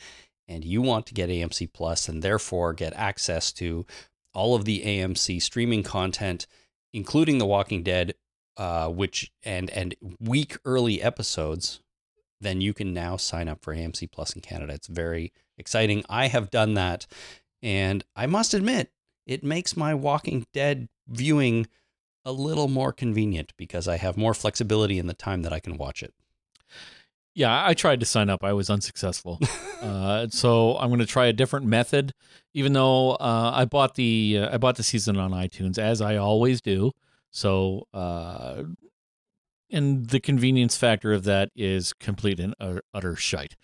and 0.48 0.66
you 0.66 0.82
want 0.82 1.06
to 1.08 1.14
get 1.14 1.30
AMC 1.30 1.72
Plus 1.74 2.10
and 2.10 2.22
therefore 2.22 2.74
get 2.74 2.94
access 2.94 3.52
to 3.54 3.86
all 4.34 4.56
of 4.56 4.66
the 4.66 4.82
AMC 4.86 5.42
streaming 5.42 5.84
content, 5.84 6.48
including 6.94 7.38
The 7.38 7.46
Walking 7.46 7.84
Dead, 7.84 8.14
uh, 8.58 8.90
which 8.90 9.32
and 9.44 9.70
and 9.70 9.96
week 10.20 10.58
early 10.66 11.02
episodes, 11.02 11.82
then 12.42 12.62
you 12.62 12.74
can 12.74 12.94
now 12.94 13.18
sign 13.18 13.48
up 13.48 13.64
for 13.64 13.74
AMC 13.74 14.12
Plus 14.12 14.34
in 14.34 14.42
Canada. 14.42 14.74
It's 14.74 14.88
very 14.88 15.32
exciting. 15.58 16.04
I 16.10 16.28
have 16.28 16.52
done 16.52 16.74
that, 16.76 17.06
and 17.62 18.04
I 18.16 18.26
must 18.26 18.54
admit, 18.54 18.92
it 19.26 19.44
makes 19.44 19.78
my 19.78 19.94
Walking 19.94 20.46
Dead 20.54 20.90
viewing 21.08 21.68
a 22.26 22.32
little 22.32 22.68
more 22.68 22.92
convenient 22.92 23.54
because 23.58 23.88
I 23.88 23.98
have 23.98 24.18
more 24.18 24.34
flexibility 24.34 25.00
in 25.00 25.08
the 25.08 25.14
time 25.14 25.42
that 25.44 25.54
I 25.54 25.60
can 25.60 25.78
watch 25.78 26.04
it. 26.04 26.14
Yeah, 27.40 27.66
I 27.66 27.74
tried 27.74 28.02
to 28.02 28.06
sign 28.06 28.30
up. 28.30 28.44
I 28.44 28.52
was 28.52 28.70
unsuccessful. 28.70 29.40
uh, 29.82 30.28
so 30.30 30.78
I'm 30.78 30.90
going 30.90 31.00
to 31.00 31.06
try 31.06 31.28
a 31.28 31.34
different 31.34 31.66
method. 31.66 32.12
Even 32.54 32.74
though 32.74 33.12
uh, 33.12 33.52
I 33.56 33.64
bought 33.64 33.96
the 33.96 34.40
uh, 34.42 34.54
I 34.56 34.58
bought 34.58 34.76
the 34.76 34.84
season 34.84 35.16
on 35.18 35.32
iTunes 35.32 35.78
as 35.78 36.02
I 36.02 36.18
always 36.18 36.60
do. 36.60 36.92
So 37.32 37.88
uh, 37.94 38.64
and 39.72 40.08
the 40.10 40.20
convenience 40.20 40.76
factor 40.76 41.14
of 41.14 41.24
that 41.24 41.50
is 41.56 41.94
complete 41.94 42.40
and 42.42 42.56
utter 42.94 43.16
shite. 43.16 43.56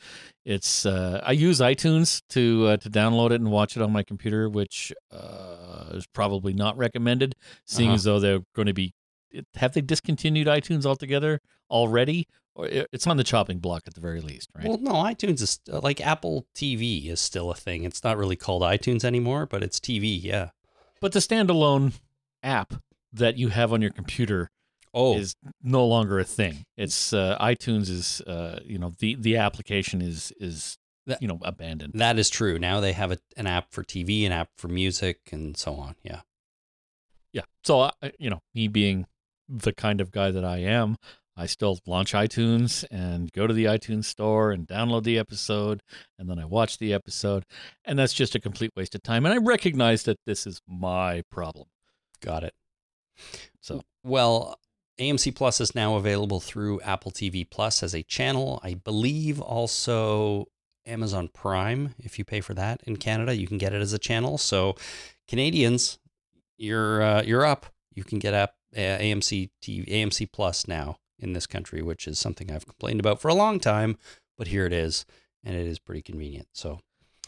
It's 0.46 0.86
uh, 0.86 1.20
I 1.26 1.34
use 1.34 1.60
iTunes 1.60 2.22
to 2.30 2.68
uh, 2.68 2.78
to 2.78 2.90
download 2.90 3.32
it 3.32 3.42
and 3.42 3.52
watch 3.52 3.76
it 3.76 3.82
on 3.84 3.92
my 3.92 4.04
computer, 4.04 4.48
which 4.48 4.94
uh, 5.12 5.90
is 5.96 6.08
probably 6.08 6.54
not 6.54 6.78
recommended, 6.78 7.36
seeing 7.66 7.90
Uh-huh. 7.90 7.96
as 7.96 8.04
though 8.06 8.20
they're 8.22 8.44
going 8.56 8.68
to 8.68 8.74
be. 8.74 8.94
Have 9.56 9.74
they 9.74 9.82
discontinued 9.82 10.48
iTunes 10.48 10.86
altogether 10.86 11.42
already? 11.70 12.26
Or 12.56 12.68
it's 12.72 13.06
on 13.06 13.18
the 13.18 13.24
chopping 13.26 13.60
block 13.60 13.84
at 13.86 13.96
the 13.96 14.02
very 14.02 14.22
least, 14.22 14.50
right? 14.56 14.66
Well, 14.68 14.78
no, 14.80 14.94
iTunes 14.94 15.42
is 15.42 15.60
uh, 15.72 15.82
like 15.84 16.00
Apple 16.00 16.48
TV 16.56 17.10
is 17.10 17.20
still 17.20 17.52
a 17.52 17.56
thing. 17.56 17.84
It's 17.84 18.02
not 18.04 18.18
really 18.18 18.38
called 18.38 18.62
iTunes 18.62 19.04
anymore, 19.04 19.46
but 19.46 19.62
it's 19.62 19.78
TV. 19.80 20.22
Yeah. 20.24 20.52
but 21.02 21.12
the 21.12 21.20
standalone 21.20 22.00
app 22.42 22.76
that 23.12 23.38
you 23.38 23.50
have 23.50 23.74
on 23.74 23.82
your 23.82 23.92
computer 23.92 24.50
Oh, 24.94 25.18
is 25.18 25.36
no 25.62 25.86
longer 25.86 26.20
a 26.20 26.24
thing. 26.24 26.64
It's 26.78 27.12
uh, 27.12 27.38
iTunes 27.42 27.90
is 27.90 28.22
uh, 28.22 28.60
you 28.64 28.78
know 28.80 28.94
the 29.00 29.16
the 29.16 29.36
application 29.36 30.02
is 30.02 30.32
is 30.40 30.78
That- 31.08 31.22
you 31.22 31.28
know 31.28 31.40
abandoned. 31.42 31.92
that 31.96 32.18
is 32.18 32.30
true. 32.30 32.58
Now 32.58 32.80
they 32.80 32.94
have 32.94 33.12
a, 33.12 33.18
an 33.36 33.46
app 33.48 33.74
for 33.74 33.84
TV, 33.84 34.26
an 34.26 34.32
app 34.32 34.48
for 34.58 34.70
music, 34.70 35.20
and 35.34 35.58
so 35.58 35.74
on. 35.76 35.96
Yeah. 36.04 36.22
Yeah. 37.34 37.42
So 37.66 37.82
I, 38.02 38.14
you 38.18 38.30
know, 38.30 38.40
me 38.54 38.70
being 38.70 39.06
the 39.50 39.74
kind 39.74 40.00
of 40.00 40.12
guy 40.12 40.32
that 40.32 40.46
I 40.46 40.60
am, 40.60 40.96
I 41.38 41.48
still 41.48 41.80
launch 41.86 42.14
iTunes 42.14 42.86
and 42.90 43.32
go 43.32 43.46
to 43.46 43.54
the 43.54 43.66
iTunes 43.66 44.06
store 44.06 44.52
and 44.52 44.68
download 44.68 45.04
the 45.04 45.20
episode, 45.20 45.82
and 46.18 46.30
then 46.30 46.40
I 46.40 46.46
watch 46.46 46.78
the 46.78 46.94
episode, 46.94 47.46
and 47.84 48.00
that's 48.00 48.14
just 48.14 48.36
a 48.36 48.40
complete 48.40 48.72
waste 48.76 48.96
of 48.96 49.04
time. 49.04 49.26
And 49.26 49.34
I 49.34 49.38
recognize 49.38 50.04
that 50.04 50.20
this 50.26 50.48
is 50.48 50.62
my 50.68 51.24
problem. 51.30 51.68
Got 52.22 52.44
it. 52.44 52.54
So 53.62 53.82
Well, 54.04 54.60
AMC 55.00 55.36
Plus 55.36 55.60
is 55.60 55.76
now 55.76 55.96
available 55.96 56.40
through 56.40 56.80
Apple 56.82 57.12
TV 57.12 57.50
Plus 57.50 57.84
as 57.84 57.94
a 57.94 58.04
channel. 58.04 58.62
I 58.64 58.76
believe 58.76 59.42
also 59.42 60.46
Amazon 60.86 61.30
Prime. 61.34 61.96
If 62.00 62.18
you 62.18 62.24
pay 62.24 62.40
for 62.40 62.54
that 62.54 62.82
in 62.86 62.96
Canada, 62.96 63.36
you 63.36 63.48
can 63.48 63.58
get 63.58 63.74
it 63.74 63.82
as 63.82 63.92
a 63.92 64.00
channel. 64.00 64.38
So, 64.38 64.76
Canadians, 65.28 66.00
you're 66.58 67.02
uh, 67.02 67.24
you're 67.24 67.46
up. 67.46 67.66
You 67.94 68.06
can 68.06 68.20
get 68.20 68.34
up 68.34 68.56
uh, 68.74 68.80
AMC 68.80 69.50
TV, 69.62 69.86
AMC 69.90 70.32
Plus 70.32 70.68
now 70.68 70.98
in 71.20 71.34
this 71.34 71.48
country, 71.48 71.82
which 71.82 72.08
is 72.08 72.20
something 72.20 72.52
I've 72.52 72.66
complained 72.66 73.00
about 73.00 73.22
for 73.22 73.28
a 73.30 73.36
long 73.36 73.60
time. 73.60 73.98
But 74.38 74.48
here 74.48 74.66
it 74.66 74.74
is, 74.74 75.06
and 75.44 75.56
it 75.56 75.66
is 75.66 75.80
pretty 75.80 76.02
convenient. 76.02 76.48
So 76.54 76.80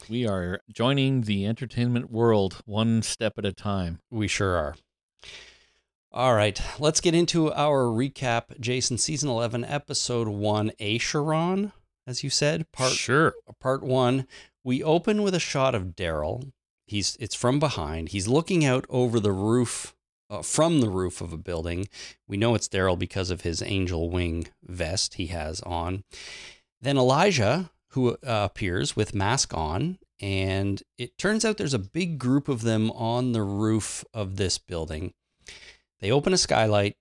we 0.08 0.26
are 0.26 0.60
joining 0.70 1.22
the 1.22 1.46
entertainment 1.46 2.10
world 2.10 2.62
one 2.64 3.02
step 3.02 3.38
at 3.38 3.46
a 3.46 3.52
time. 3.52 4.00
We 4.10 4.28
sure 4.28 4.56
are. 4.56 4.76
All 6.10 6.34
right, 6.34 6.60
let's 6.78 7.00
get 7.00 7.14
into 7.14 7.52
our 7.52 7.84
recap. 7.84 8.58
Jason, 8.58 8.96
season 8.96 9.28
11, 9.28 9.64
episode 9.64 10.28
1, 10.28 10.72
Acheron, 10.80 11.72
as 12.06 12.24
you 12.24 12.30
said, 12.30 12.70
part 12.72 12.92
sure. 12.92 13.34
part 13.60 13.82
1. 13.82 14.26
We 14.64 14.82
open 14.82 15.22
with 15.22 15.34
a 15.34 15.40
shot 15.40 15.74
of 15.74 15.94
Daryl. 15.94 16.52
He's 16.86 17.16
it's 17.20 17.34
from 17.34 17.58
behind. 17.58 18.08
He's 18.08 18.26
looking 18.26 18.64
out 18.64 18.86
over 18.88 19.20
the 19.20 19.32
roof 19.32 19.94
uh, 20.30 20.42
from 20.42 20.80
the 20.80 20.90
roof 20.90 21.20
of 21.20 21.32
a 21.32 21.38
building. 21.38 21.88
We 22.26 22.36
know 22.36 22.54
it's 22.54 22.68
Daryl 22.68 22.98
because 22.98 23.30
of 23.30 23.42
his 23.42 23.62
angel 23.62 24.10
wing 24.10 24.48
vest 24.62 25.14
he 25.14 25.26
has 25.28 25.60
on. 25.62 26.04
Then 26.80 26.96
Elijah, 26.96 27.70
who 27.90 28.10
uh, 28.10 28.16
appears 28.22 28.94
with 28.94 29.14
mask 29.14 29.54
on, 29.54 29.98
and 30.20 30.82
it 30.96 31.16
turns 31.18 31.44
out 31.44 31.56
there's 31.56 31.74
a 31.74 31.78
big 31.78 32.18
group 32.18 32.48
of 32.48 32.62
them 32.62 32.90
on 32.92 33.32
the 33.32 33.42
roof 33.42 34.04
of 34.12 34.36
this 34.36 34.58
building. 34.58 35.14
They 36.00 36.10
open 36.10 36.32
a 36.32 36.38
skylight, 36.38 36.96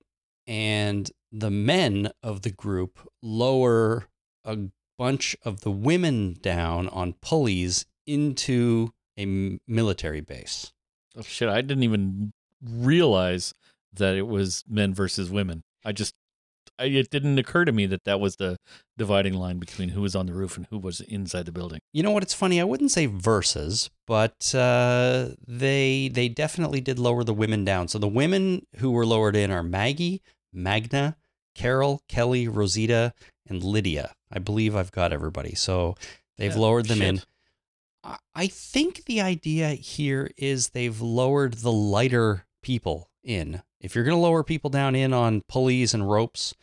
and 0.46 1.12
the 1.31 1.51
men 1.51 2.12
of 2.24 2.41
the 2.41 2.51
group 2.51 3.00
lower 3.22 4.07
a 4.46 4.57
bunch 4.98 5.36
of 5.43 5.62
the 5.62 5.72
women 5.72 6.38
down 6.41 6.88
on 6.89 7.13
pulleys 7.22 7.86
into 8.05 8.93
a 9.17 9.60
military 9.67 10.22
base. 10.22 10.72
Oh 11.15 11.22
shit! 11.22 11.50
I 11.50 11.62
didn't 11.62 11.84
even 11.84 12.31
realize 12.64 13.54
that 13.94 14.16
it 14.16 14.28
was 14.28 14.64
men 14.68 14.94
versus 14.94 15.30
women. 15.30 15.64
I 15.86 15.92
just, 15.92 16.14
I, 16.80 16.86
it 16.86 17.10
didn't 17.10 17.40
occur 17.40 17.66
to 17.66 17.72
me 17.72 17.86
that 17.88 18.04
that 18.04 18.20
was 18.20 18.36
the 18.36 18.58
dividing 18.98 19.34
line 19.34 19.58
between 19.58 19.90
who 19.90 20.02
was 20.02 20.16
on 20.16 20.26
the 20.28 20.34
roof 20.34 20.58
and 20.58 20.68
who 20.70 20.78
was 20.78 21.02
inside 21.02 21.46
the 21.46 21.52
building. 21.52 21.80
You 21.94 22.04
know 22.04 22.12
what? 22.12 22.24
It's 22.24 22.34
funny. 22.34 22.60
I 22.62 22.66
wouldn't 22.66 22.92
say 22.92 23.06
versus, 23.08 23.90
but 24.06 24.54
uh, 24.54 25.30
they 25.48 26.10
they 26.14 26.30
definitely 26.30 26.82
did 26.82 27.00
lower 27.00 27.24
the 27.24 27.34
women 27.34 27.64
down. 27.66 27.88
So 27.88 27.98
the 27.98 28.08
women 28.08 28.66
who 28.78 28.92
were 28.92 29.06
lowered 29.06 29.36
in 29.36 29.50
are 29.50 29.64
Maggie, 29.64 30.22
Magna, 30.54 31.16
Carol, 31.56 32.02
Kelly, 32.08 32.48
Rosita, 32.48 33.14
and 33.48 33.64
Lydia. 33.64 34.14
I 34.32 34.40
believe 34.40 34.76
I've 34.76 34.92
got 34.92 35.14
everybody. 35.14 35.56
So 35.56 35.96
they've 36.38 36.54
Yeah, 36.54 36.60
lowered 36.62 36.86
them 36.88 37.02
in. 37.02 37.18
shit. 37.18 37.26
I- 38.04 38.18
I 38.36 38.48
think 38.48 39.06
the 39.06 39.22
idea 39.22 39.70
here 39.70 40.30
is 40.38 40.70
they've 40.70 41.02
lowered 41.02 41.56
the 41.56 41.72
lighter 41.72 42.46
people 42.62 43.10
in. 43.24 43.62
If 43.80 43.94
you're 43.96 44.04
going 44.04 44.16
to 44.18 44.22
lower 44.22 44.44
people 44.44 44.70
down 44.70 44.96
in 44.96 45.14
on 45.14 45.42
pulleys 45.48 45.94
and 45.94 46.10
ropes, 46.10 46.54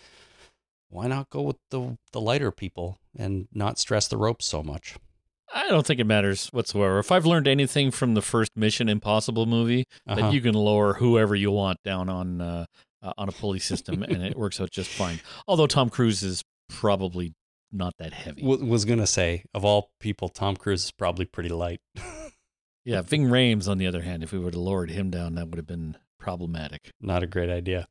why 0.88 1.06
not 1.06 1.30
go 1.30 1.42
with 1.42 1.56
the 1.70 1.96
the 2.12 2.20
lighter 2.20 2.50
people 2.50 2.98
and 3.16 3.48
not 3.52 3.78
stress 3.78 4.08
the 4.08 4.16
ropes 4.16 4.46
so 4.46 4.62
much? 4.62 4.96
I 5.52 5.68
don't 5.68 5.86
think 5.86 6.00
it 6.00 6.04
matters 6.06 6.48
whatsoever. 6.48 6.98
If 6.98 7.12
I've 7.12 7.26
learned 7.26 7.46
anything 7.46 7.90
from 7.92 8.14
the 8.14 8.22
first 8.22 8.50
Mission 8.56 8.88
Impossible 8.88 9.46
movie, 9.46 9.84
Uh-huh. 10.06 10.20
that 10.20 10.32
you 10.34 10.40
can 10.40 10.54
lower 10.54 10.94
whoever 10.94 11.34
you 11.36 11.50
want 11.52 11.78
down 11.84 12.08
on 12.08 12.40
uh, 12.40 12.66
uh, 13.02 13.12
on 13.18 13.28
a 13.28 13.32
pulley 13.32 13.58
system, 13.60 14.02
and 14.02 14.22
it 14.24 14.36
works 14.36 14.60
out 14.60 14.70
just 14.70 14.90
fine. 14.90 15.20
Although 15.46 15.66
Tom 15.66 15.90
Cruise 15.90 16.22
is 16.22 16.42
probably 16.68 17.34
not 17.70 17.94
that 17.98 18.12
heavy. 18.14 18.42
W- 18.42 18.64
was 18.64 18.84
gonna 18.84 19.06
say 19.06 19.44
of 19.52 19.64
all 19.64 19.90
people, 20.00 20.28
Tom 20.28 20.56
Cruise 20.56 20.84
is 20.84 20.90
probably 20.90 21.24
pretty 21.26 21.50
light. 21.50 21.80
Yeah, 22.84 23.00
Ving 23.02 23.26
Rhames, 23.26 23.68
on 23.68 23.78
the 23.78 23.86
other 23.86 24.02
hand, 24.02 24.22
if 24.22 24.32
we 24.32 24.38
would 24.38 24.54
have 24.54 24.62
lowered 24.62 24.90
him 24.90 25.10
down, 25.10 25.34
that 25.36 25.48
would 25.48 25.56
have 25.56 25.66
been 25.66 25.96
problematic. 26.18 26.90
Not 27.00 27.22
a 27.22 27.26
great 27.26 27.48
idea. 27.50 27.86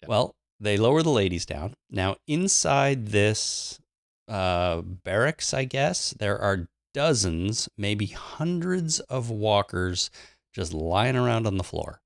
Yeah. 0.00 0.08
Well, 0.08 0.34
they 0.60 0.76
lower 0.76 1.02
the 1.02 1.10
ladies 1.10 1.44
down. 1.46 1.74
Now 1.90 2.16
inside 2.28 3.08
this 3.08 3.80
uh, 4.28 4.80
barracks, 4.82 5.52
I 5.52 5.64
guess 5.64 6.10
there 6.18 6.38
are 6.38 6.68
dozens, 6.94 7.68
maybe 7.76 8.06
hundreds 8.06 9.00
of 9.00 9.28
walkers 9.30 10.10
just 10.54 10.72
lying 10.72 11.16
around 11.16 11.46
on 11.46 11.56
the 11.56 11.64
floor. 11.64 12.00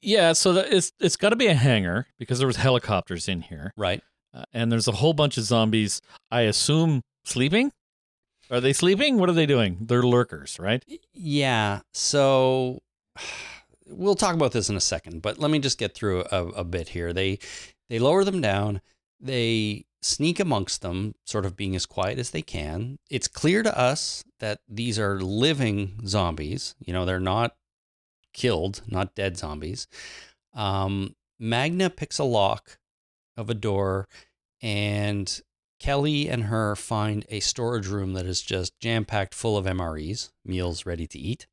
Yeah, 0.00 0.32
so 0.32 0.52
it's 0.56 0.92
it's 1.00 1.16
got 1.16 1.30
to 1.30 1.36
be 1.36 1.48
a 1.48 1.54
hangar 1.54 2.06
because 2.18 2.38
there 2.38 2.46
was 2.46 2.56
helicopters 2.56 3.28
in 3.28 3.42
here, 3.42 3.72
Right. 3.76 4.00
uh, 4.32 4.44
and 4.52 4.70
there's 4.70 4.86
a 4.88 4.92
whole 4.92 5.12
bunch 5.12 5.36
of 5.38 5.44
zombies. 5.44 6.00
I 6.30 6.42
assume 6.42 7.02
sleeping. 7.24 7.72
Are 8.50 8.60
they 8.60 8.72
sleeping? 8.72 9.18
What 9.18 9.28
are 9.28 9.34
they 9.34 9.46
doing? 9.46 9.78
They're 9.80 10.02
lurkers, 10.02 10.58
right? 10.58 10.84
Yeah. 11.12 11.80
So 11.92 12.82
we'll 13.86 14.14
talk 14.14 14.34
about 14.34 14.52
this 14.52 14.68
in 14.68 14.76
a 14.76 14.80
second, 14.80 15.22
but 15.22 15.38
let 15.38 15.50
me 15.50 15.58
just 15.58 15.78
get 15.78 15.94
through 15.94 16.24
a, 16.30 16.46
a 16.48 16.64
bit 16.64 16.90
here. 16.90 17.12
They 17.12 17.38
they 17.88 17.98
lower 17.98 18.24
them 18.24 18.40
down. 18.40 18.80
They 19.20 19.86
sneak 20.00 20.38
amongst 20.38 20.82
them, 20.82 21.14
sort 21.24 21.44
of 21.44 21.56
being 21.56 21.74
as 21.74 21.86
quiet 21.86 22.18
as 22.18 22.30
they 22.30 22.42
can. 22.42 22.98
It's 23.10 23.28
clear 23.28 23.62
to 23.62 23.78
us 23.78 24.24
that 24.40 24.60
these 24.68 24.98
are 24.98 25.20
living 25.20 26.00
zombies. 26.06 26.74
You 26.78 26.92
know, 26.92 27.04
they're 27.04 27.18
not 27.18 27.56
killed, 28.32 28.82
not 28.86 29.14
dead 29.14 29.36
zombies. 29.36 29.88
Um, 30.54 31.16
Magna 31.38 31.90
picks 31.90 32.18
a 32.18 32.24
lock 32.24 32.78
of 33.36 33.50
a 33.50 33.54
door, 33.54 34.08
and 34.62 35.40
Kelly 35.78 36.28
and 36.28 36.44
her 36.44 36.76
find 36.76 37.24
a 37.28 37.40
storage 37.40 37.86
room 37.86 38.12
that 38.14 38.26
is 38.26 38.42
just 38.42 38.78
jam 38.80 39.04
packed 39.04 39.34
full 39.34 39.56
of 39.56 39.64
MREs, 39.64 40.30
meals 40.44 40.86
ready 40.86 41.06
to 41.06 41.18
eat. 41.18 41.46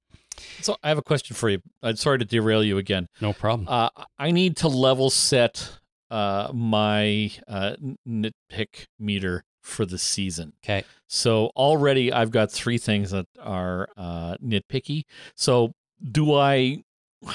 So 0.61 0.75
I 0.83 0.89
have 0.89 0.97
a 0.97 1.03
question 1.03 1.35
for 1.35 1.49
you. 1.49 1.61
I'm 1.81 1.95
sorry 1.95 2.19
to 2.19 2.25
derail 2.25 2.63
you 2.63 2.77
again. 2.77 3.07
No 3.21 3.33
problem. 3.33 3.67
Uh, 3.69 3.89
I 4.19 4.31
need 4.31 4.57
to 4.57 4.67
level 4.67 5.09
set 5.09 5.79
uh, 6.11 6.51
my 6.53 7.31
uh, 7.47 7.75
nitpick 8.07 8.87
meter 8.99 9.43
for 9.61 9.85
the 9.85 9.97
season. 9.97 10.53
Okay. 10.63 10.83
So 11.07 11.47
already 11.55 12.11
I've 12.11 12.31
got 12.31 12.51
three 12.51 12.77
things 12.77 13.11
that 13.11 13.27
are 13.41 13.89
uh, 13.97 14.35
nitpicky. 14.43 15.03
So 15.35 15.73
do 16.11 16.33
I? 16.33 16.83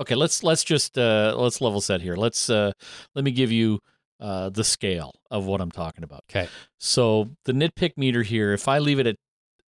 Okay, 0.00 0.16
let's 0.16 0.42
let's 0.42 0.64
just 0.64 0.98
uh, 0.98 1.36
let's 1.38 1.60
level 1.60 1.80
set 1.80 2.00
here. 2.00 2.16
Let's 2.16 2.50
uh, 2.50 2.72
let 3.14 3.24
me 3.24 3.30
give 3.30 3.52
you 3.52 3.78
uh, 4.24 4.48
the 4.48 4.64
scale 4.64 5.14
of 5.30 5.44
what 5.44 5.60
I'm 5.60 5.70
talking 5.70 6.02
about. 6.02 6.24
Okay. 6.30 6.48
So 6.78 7.30
the 7.44 7.52
nitpick 7.52 7.92
meter 7.98 8.22
here, 8.22 8.54
if 8.54 8.68
I 8.68 8.78
leave 8.78 8.98
it 8.98 9.06
at 9.06 9.16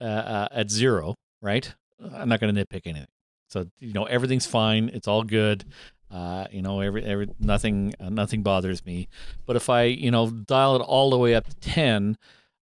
uh, 0.01 0.05
uh, 0.05 0.49
at 0.51 0.71
zero, 0.71 1.15
right? 1.43 1.75
I'm 2.03 2.29
not 2.29 2.41
going 2.41 2.55
to 2.55 2.65
nitpick 2.65 2.83
anything. 2.87 3.09
So 3.51 3.67
you 3.79 3.93
know 3.93 4.05
everything's 4.05 4.47
fine. 4.47 4.91
It's 4.95 5.07
all 5.07 5.25
good. 5.25 5.67
Uh, 6.11 6.47
you 6.51 6.63
know, 6.63 6.81
every 6.81 7.05
every 7.05 7.29
nothing 7.39 7.93
uh, 8.01 8.09
nothing 8.09 8.43
bothers 8.43 8.85
me. 8.87 9.09
But 9.45 9.57
if 9.57 9.69
I 9.69 9.85
you 9.85 10.11
know 10.11 10.31
dial 10.31 10.77
it 10.77 10.81
all 10.81 11.11
the 11.11 11.19
way 11.19 11.35
up 11.35 11.47
to 11.47 11.55
ten, 11.57 12.17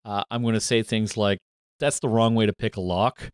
uh, 0.05 0.23
I'm 0.31 0.43
going 0.43 0.55
to 0.55 0.61
say 0.61 0.85
things 0.85 1.17
like 1.17 1.39
that's 1.81 1.99
the 1.99 2.09
wrong 2.09 2.37
way 2.37 2.47
to 2.47 2.53
pick 2.53 2.77
a 2.77 2.81
lock, 2.81 3.31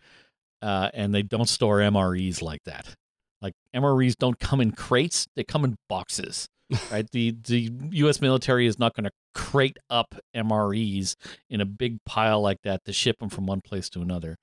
uh, 0.63 0.89
and 0.95 1.15
they 1.15 1.23
don't 1.23 1.49
store 1.49 1.81
MREs 1.81 2.41
like 2.41 2.65
that. 2.65 2.95
Like 3.43 3.53
MREs 3.75 4.17
don't 4.17 4.41
come 4.41 4.63
in 4.63 4.73
crates; 4.73 5.27
they 5.37 5.45
come 5.45 5.63
in 5.63 5.77
boxes. 5.91 6.49
Right? 6.91 7.09
The 7.11 7.37
the 7.45 7.71
U.S. 7.93 8.21
military 8.21 8.67
is 8.67 8.79
not 8.79 8.95
going 8.95 9.05
to 9.05 9.13
crate 9.35 9.77
up 9.91 10.15
MREs 10.35 11.15
in 11.49 11.61
a 11.61 11.67
big 11.67 11.99
pile 12.05 12.41
like 12.41 12.63
that 12.65 12.85
to 12.85 12.93
ship 12.93 13.19
them 13.19 13.29
from 13.29 13.47
one 13.47 13.61
place 13.61 13.89
to 13.91 14.01
another. 14.01 14.37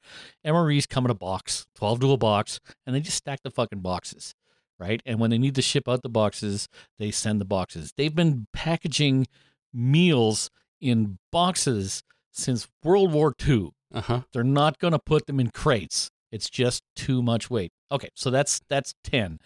MREs 0.45 0.87
come 0.87 1.05
in 1.05 1.11
a 1.11 1.15
box, 1.15 1.65
twelve 1.75 1.99
to 2.01 2.11
a 2.11 2.17
box, 2.17 2.59
and 2.85 2.95
they 2.95 2.99
just 2.99 3.17
stack 3.17 3.41
the 3.43 3.51
fucking 3.51 3.81
boxes, 3.81 4.35
right? 4.79 5.01
And 5.05 5.19
when 5.19 5.29
they 5.29 5.37
need 5.37 5.55
to 5.55 5.61
ship 5.61 5.87
out 5.87 6.01
the 6.03 6.09
boxes, 6.09 6.67
they 6.99 7.11
send 7.11 7.41
the 7.41 7.45
boxes. 7.45 7.93
They've 7.97 8.15
been 8.15 8.47
packaging 8.53 9.27
meals 9.73 10.49
in 10.79 11.17
boxes 11.31 12.03
since 12.31 12.67
World 12.83 13.11
War 13.11 13.33
II. 13.45 13.69
Uh 13.93 14.01
huh. 14.01 14.21
They're 14.33 14.43
not 14.43 14.79
going 14.79 14.93
to 14.93 14.99
put 14.99 15.27
them 15.27 15.39
in 15.39 15.51
crates. 15.51 16.09
It's 16.31 16.49
just 16.49 16.81
too 16.95 17.21
much 17.21 17.49
weight. 17.49 17.71
Okay, 17.91 18.09
so 18.15 18.31
that's 18.31 18.59
that's 18.67 18.95
10. 19.03 19.39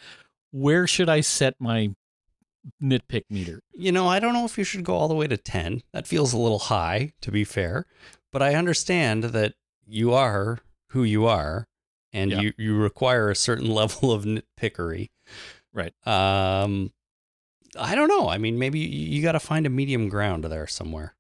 Where 0.51 0.87
should 0.87 1.09
I 1.09 1.19
set 1.19 1.55
my 1.59 1.89
nitpick 2.81 3.23
meter? 3.29 3.61
You 3.73 3.91
know, 3.91 4.07
I 4.07 4.19
don't 4.19 4.33
know 4.33 4.45
if 4.45 4.57
you 4.57 4.63
should 4.63 4.83
go 4.83 4.95
all 4.95 5.07
the 5.07 5.15
way 5.15 5.27
to 5.27 5.37
10. 5.37 5.81
That 5.93 6.07
feels 6.07 6.33
a 6.33 6.37
little 6.37 6.59
high, 6.59 7.13
to 7.21 7.31
be 7.31 7.43
fair. 7.43 7.85
But 8.31 8.41
I 8.41 8.55
understand 8.55 9.23
that 9.25 9.53
you 9.85 10.13
are 10.13 10.59
who 10.89 11.03
you 11.03 11.25
are 11.25 11.67
and 12.13 12.31
Yeah. 12.31 12.41
you, 12.41 12.53
you 12.57 12.75
require 12.77 13.29
a 13.29 13.35
certain 13.35 13.69
level 13.73 14.11
of 14.11 14.25
nitpickery. 14.25 15.09
Right. 15.73 15.93
Um, 16.07 16.91
I 17.77 17.95
don't 17.95 18.07
know. 18.07 18.29
I 18.29 18.37
mean, 18.37 18.57
maybe 18.57 18.79
you, 18.79 18.87
you 19.17 19.21
got 19.21 19.33
to 19.33 19.39
find 19.39 19.65
a 19.65 19.69
medium 19.69 20.09
ground 20.09 20.43
there 20.45 20.67
somewhere. 20.67 21.13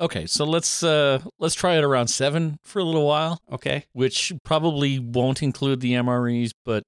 Okay, 0.00 0.24
so 0.24 0.46
let's 0.46 0.82
uh 0.82 1.18
let's 1.38 1.54
try 1.54 1.76
it 1.76 1.84
around 1.84 2.08
7 2.08 2.58
for 2.64 2.78
a 2.78 2.84
little 2.84 3.06
while, 3.06 3.38
Okay. 3.52 3.84
which 3.92 4.32
probably 4.44 4.98
won't 4.98 5.42
include 5.42 5.80
the 5.80 5.92
MREs, 5.92 6.52
but 6.64 6.84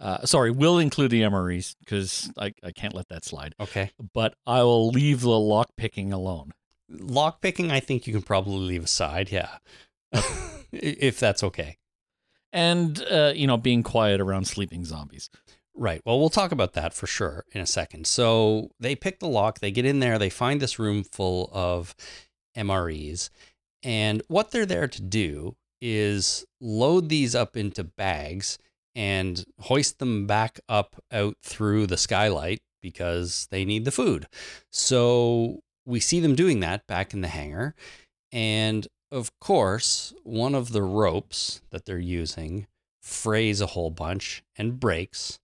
uh 0.00 0.24
sorry, 0.26 0.50
will 0.50 0.78
include 0.78 1.10
the 1.10 1.22
MREs 1.22 1.76
cuz 1.86 2.30
I 2.36 2.54
I 2.62 2.72
can't 2.72 2.94
let 2.94 3.08
that 3.08 3.24
slide. 3.24 3.54
Okay. 3.60 3.90
But 4.12 4.34
I 4.46 4.62
will 4.62 4.88
leave 4.88 5.20
the 5.20 5.38
lock 5.38 5.76
picking 5.76 6.12
alone. 6.12 6.52
Lock 6.88 7.40
picking, 7.40 7.70
I 7.70 7.80
think 7.80 8.06
you 8.06 8.12
can 8.12 8.22
probably 8.22 8.66
leave 8.66 8.84
aside. 8.84 9.30
Yeah. 9.30 9.58
if 10.72 11.20
that's 11.20 11.44
okay. 11.44 11.78
And 12.52 13.02
uh 13.10 13.32
you 13.34 13.46
know, 13.46 13.56
being 13.56 13.82
quiet 13.82 14.20
around 14.20 14.46
sleeping 14.46 14.84
zombies. 14.84 15.30
Right. 15.74 16.02
Well, 16.04 16.18
we'll 16.18 16.30
talk 16.30 16.52
about 16.52 16.72
that 16.74 16.92
for 16.92 17.06
sure 17.06 17.44
in 17.52 17.60
a 17.60 17.66
second. 17.66 18.06
So 18.06 18.70
they 18.80 18.96
pick 18.96 19.20
the 19.20 19.28
lock, 19.28 19.60
they 19.60 19.70
get 19.70 19.84
in 19.86 20.00
there, 20.00 20.18
they 20.18 20.30
find 20.30 20.60
this 20.60 20.78
room 20.78 21.04
full 21.04 21.48
of 21.52 21.94
MREs. 22.56 23.30
And 23.82 24.22
what 24.28 24.50
they're 24.50 24.66
there 24.66 24.88
to 24.88 25.02
do 25.02 25.56
is 25.80 26.44
load 26.60 27.08
these 27.08 27.34
up 27.34 27.56
into 27.56 27.84
bags 27.84 28.58
and 28.94 29.44
hoist 29.60 29.98
them 29.98 30.26
back 30.26 30.60
up 30.68 31.02
out 31.12 31.36
through 31.42 31.86
the 31.86 31.96
skylight 31.96 32.60
because 32.82 33.46
they 33.50 33.64
need 33.64 33.84
the 33.84 33.90
food. 33.90 34.26
So 34.70 35.60
we 35.84 36.00
see 36.00 36.20
them 36.20 36.34
doing 36.34 36.60
that 36.60 36.86
back 36.86 37.12
in 37.14 37.20
the 37.20 37.28
hangar. 37.28 37.74
And 38.32 38.86
of 39.12 39.30
course, 39.40 40.14
one 40.22 40.54
of 40.54 40.72
the 40.72 40.82
ropes 40.82 41.62
that 41.70 41.84
they're 41.84 41.98
using 41.98 42.66
frays 43.02 43.60
a 43.60 43.66
whole 43.66 43.90
bunch 43.90 44.42
and 44.56 44.78
breaks 44.78 45.40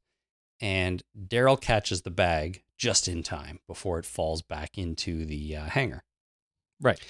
and 0.60 1.02
Daryl 1.18 1.60
catches 1.60 2.02
the 2.02 2.10
bag 2.10 2.62
just 2.78 3.08
in 3.08 3.22
time 3.22 3.60
before 3.66 3.98
it 3.98 4.04
falls 4.04 4.42
back 4.42 4.78
into 4.78 5.24
the 5.24 5.56
uh, 5.56 5.64
hangar. 5.66 6.02
Right. 6.80 7.00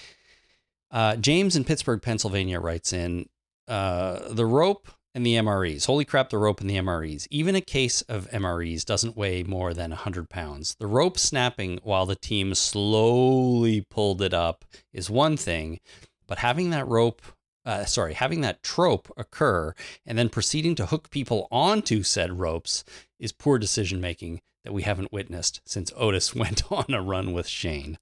Uh, 0.91 1.17
James 1.17 1.57
in 1.57 1.65
Pittsburgh, 1.65 2.03
Pennsylvania 2.03 2.61
writes 2.61 2.93
in 2.93 3.29
uh, 3.69 4.33
the 4.33 4.47
rope 4.47 4.89
and 5.17 5.25
the 5.25 5.37
MREs. 5.37 5.87
Holy 5.87 6.05
crap, 6.05 6.29
the 6.29 6.37
rope 6.37 6.61
and 6.61 6.69
the 6.69 6.77
MREs. 6.77 7.27
Even 7.31 7.57
a 7.57 7.63
case 7.63 8.03
of 8.03 8.31
MREs 8.31 8.85
doesn't 8.85 9.17
weigh 9.17 9.43
more 9.43 9.73
than 9.73 9.89
100 9.89 10.29
pounds. 10.29 10.77
The 10.79 10.87
rope 10.87 11.19
snapping 11.19 11.81
while 11.83 12.05
the 12.05 12.15
team 12.15 12.55
slowly 12.55 13.81
pulled 13.89 14.21
it 14.21 14.35
up 14.35 14.67
is 14.93 15.09
one 15.09 15.39
thing, 15.39 15.81
but 16.29 16.39
having 16.39 16.69
that 16.71 16.87
rope. 16.87 17.23
Uh, 17.65 17.85
sorry, 17.85 18.15
having 18.15 18.43
that 18.43 18.63
trope 18.63 19.11
occur 19.17 19.75
and 20.05 20.17
then 20.17 20.29
proceeding 20.29 20.77
to 20.77 20.87
hook 20.87 21.11
people 21.11 21.49
onto 21.51 22.05
said 22.05 22.39
ropes 22.39 22.85
is 23.19 23.33
poor 23.33 23.59
decision 23.59 24.01
making 24.01 24.41
that 24.63 24.73
we 24.73 24.83
haven't 24.83 25.13
witnessed 25.13 25.61
since 25.65 25.93
Otis 25.97 26.33
went 26.35 26.71
on 26.71 26.85
a 26.91 27.03
run 27.03 27.33
with 27.33 27.49
Shane. 27.49 27.99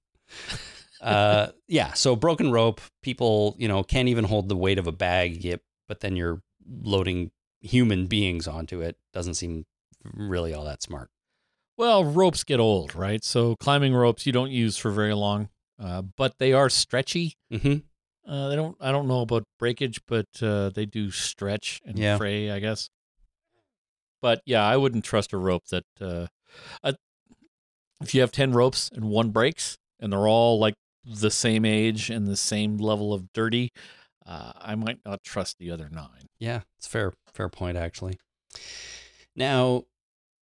Uh, 1.01 1.47
yeah, 1.67 1.93
so 1.93 2.15
broken 2.15 2.51
rope, 2.51 2.79
people, 3.01 3.55
you 3.57 3.67
know, 3.67 3.81
can't 3.81 4.09
even 4.09 4.25
hold 4.25 4.49
the 4.49 4.55
weight 4.55 4.77
of 4.77 4.85
a 4.85 4.91
bag, 4.91 5.43
yet, 5.43 5.61
but 5.87 6.01
then 6.01 6.15
you're 6.15 6.41
loading 6.67 7.31
human 7.61 8.07
beings 8.07 8.47
onto 8.47 8.81
it. 8.81 8.97
Doesn't 9.13 9.35
seem 9.35 9.65
really 10.03 10.53
all 10.53 10.65
that 10.65 10.81
smart. 10.83 11.09
Well, 11.77 12.05
ropes 12.05 12.43
get 12.43 12.59
old, 12.59 12.95
right? 12.95 13.23
So 13.23 13.55
climbing 13.59 13.93
ropes 13.93 14.25
you 14.25 14.31
don't 14.31 14.51
use 14.51 14.77
for 14.77 14.91
very 14.91 15.13
long, 15.13 15.49
uh, 15.79 16.03
but 16.03 16.37
they 16.37 16.53
are 16.53 16.69
stretchy. 16.69 17.35
hmm 17.51 17.77
Uh, 18.27 18.49
they 18.49 18.55
don't. 18.55 18.75
I 18.79 18.91
don't 18.91 19.07
know 19.07 19.21
about 19.21 19.43
breakage, 19.59 19.99
but 20.07 20.25
uh, 20.41 20.69
they 20.69 20.85
do 20.85 21.11
stretch 21.11 21.81
and 21.85 21.97
Yeah. 21.99 22.17
fray, 22.17 22.49
I 22.49 22.59
guess. 22.59 22.89
But 24.21 24.41
yeah, 24.45 24.65
I 24.65 24.77
wouldn't 24.77 25.05
trust 25.05 25.33
a 25.33 25.37
rope 25.37 25.65
that. 25.67 25.85
Uh, 25.99 26.27
uh, 26.83 26.93
if 28.01 28.13
you 28.15 28.21
have 28.21 28.31
ten 28.31 28.51
ropes 28.51 28.89
and 28.93 29.05
one 29.05 29.29
breaks, 29.29 29.77
and 29.99 30.11
they're 30.11 30.27
all 30.27 30.59
like 30.59 30.75
the 31.03 31.29
same 31.31 31.65
age 31.65 32.09
and 32.09 32.27
the 32.27 32.35
same 32.35 32.77
level 32.77 33.13
of 33.13 33.31
dirty, 33.33 33.71
uh, 34.25 34.53
I 34.59 34.75
might 34.75 34.99
not 35.05 35.23
trust 35.23 35.57
the 35.59 35.71
other 35.71 35.89
nine. 35.91 36.29
Yeah, 36.39 36.61
it's 36.77 36.87
fair, 36.87 37.13
fair 37.33 37.49
point 37.49 37.77
actually. 37.77 38.17
Now, 39.35 39.83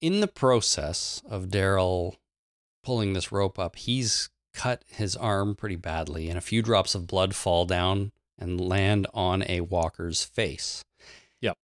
in 0.02 0.20
the 0.20 0.28
process 0.28 1.22
of 1.30 1.48
Daryl 1.48 2.16
pulling 2.84 3.14
this 3.14 3.32
rope 3.32 3.58
up, 3.58 3.76
he's 3.76 4.30
cut 4.54 4.84
his 4.88 5.16
arm 5.16 5.56
pretty 5.56 5.76
badly, 5.76 6.30
and 6.30 6.38
a 6.38 6.42
few 6.42 6.62
drops 6.62 6.94
of 6.94 7.08
blood 7.08 7.36
fall 7.36 7.66
down 7.66 8.12
and 8.38 8.60
land 8.60 9.08
on 9.14 9.44
a 9.48 9.62
walker's 9.62 10.24
face. 10.24 10.84
Yep. 11.42 11.58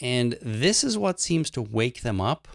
And 0.00 0.38
this 0.42 0.84
is 0.84 0.98
what 0.98 1.20
seems 1.20 1.50
to 1.50 1.62
wake 1.62 2.02
them 2.02 2.20
up. 2.20 2.48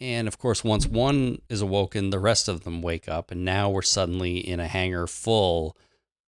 And 0.00 0.26
of 0.26 0.38
course, 0.38 0.64
once 0.64 0.86
one 0.86 1.40
is 1.48 1.60
awoken, 1.60 2.10
the 2.10 2.18
rest 2.18 2.48
of 2.48 2.64
them 2.64 2.82
wake 2.82 3.08
up, 3.08 3.30
and 3.30 3.44
now 3.44 3.70
we're 3.70 3.82
suddenly 3.82 4.38
in 4.38 4.60
a 4.60 4.68
hangar 4.68 5.06
full 5.06 5.76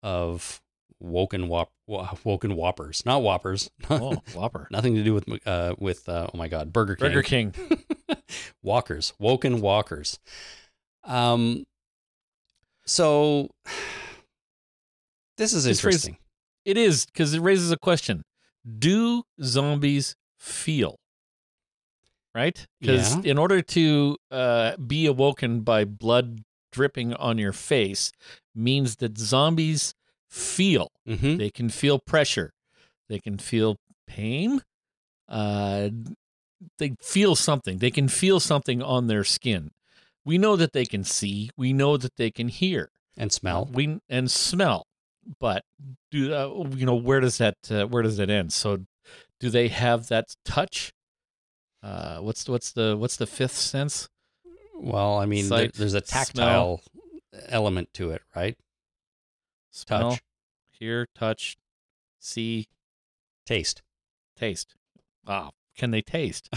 of 0.02 0.60
woken 1.00 1.48
whop, 1.48 1.70
woken 2.24 2.56
whoppers, 2.56 3.04
not 3.06 3.22
whoppers, 3.22 3.70
Oh, 3.90 4.22
Whopper, 4.34 4.68
nothing 4.70 4.94
to 4.94 5.04
do 5.04 5.14
with 5.14 5.28
uh, 5.46 5.74
with 5.78 6.08
uh, 6.08 6.28
oh 6.32 6.36
my 6.38 6.48
god, 6.48 6.72
Burger 6.72 6.96
King, 6.96 7.08
Burger 7.08 7.22
King. 7.22 7.54
walkers, 8.62 9.12
woken 9.18 9.60
walkers. 9.60 10.18
Um, 11.04 11.64
so 12.86 13.50
this 15.36 15.52
is 15.52 15.64
This 15.64 15.78
interesting. 15.78 16.16
It 16.64 16.76
is 16.76 17.06
because 17.06 17.34
it 17.34 17.40
raises 17.40 17.70
a 17.70 17.76
question: 17.76 18.22
Do 18.78 19.22
zombies 19.42 20.16
feel? 20.38 20.96
Right? 22.34 22.66
Because 22.80 23.14
Yeah. 23.16 23.30
in 23.30 23.38
order 23.38 23.62
to 23.62 24.16
uh, 24.30 24.76
be 24.76 25.06
awoken 25.06 25.60
by 25.60 25.84
blood 25.84 26.42
dripping 26.70 27.14
on 27.14 27.38
your 27.38 27.52
face 27.54 28.12
means 28.54 28.96
that 28.96 29.16
zombies 29.16 29.94
feel. 30.28 30.90
Mm-hmm. 31.08 31.36
They 31.36 31.50
can 31.50 31.68
feel 31.68 31.98
pressure. 31.98 32.52
They 33.08 33.18
can 33.18 33.38
feel 33.38 33.76
pain. 34.06 34.62
Uh, 35.28 35.90
they 36.78 36.96
feel 37.00 37.36
something. 37.36 37.78
They 37.78 37.90
can 37.90 38.08
feel 38.08 38.40
something 38.40 38.82
on 38.82 39.06
their 39.06 39.24
skin. 39.24 39.70
We 40.24 40.38
know 40.38 40.56
that 40.56 40.72
they 40.72 40.84
can 40.84 41.04
see. 41.04 41.50
We 41.56 41.72
know 41.72 41.96
that 41.96 42.16
they 42.16 42.30
can 42.30 42.48
hear. 42.48 42.90
And 43.16 43.32
smell. 43.32 43.68
We 43.72 44.00
and 44.08 44.30
smell. 44.30 44.86
But 45.40 45.64
do 46.10 46.34
uh, 46.34 46.68
you 46.76 46.86
know 46.86 46.94
where 46.94 47.20
does 47.20 47.38
that 47.38 47.56
uh, 47.70 47.86
where 47.86 48.02
does 48.02 48.16
that 48.18 48.30
end? 48.30 48.52
So, 48.52 48.84
do 49.40 49.50
they 49.50 49.68
have 49.68 50.08
that 50.08 50.26
touch? 50.44 50.92
Uh, 51.82 52.18
what's 52.18 52.44
the, 52.44 52.52
what's 52.52 52.72
the 52.72 52.96
what's 52.96 53.16
the 53.16 53.26
fifth 53.26 53.56
sense? 53.56 54.08
Well, 54.74 55.18
I 55.18 55.26
mean, 55.26 55.48
there, 55.48 55.68
there's 55.68 55.94
a 55.94 56.00
tactile 56.00 56.82
element 57.48 57.88
to 57.94 58.10
it, 58.10 58.22
right? 58.34 58.56
Smell, 59.76 60.10
Touch, 60.12 60.20
hear, 60.70 61.06
touch, 61.14 61.56
see, 62.18 62.66
taste. 63.44 63.82
taste. 64.38 64.74
Wow, 65.26 65.50
can 65.76 65.90
they 65.90 66.00
taste? 66.02 66.48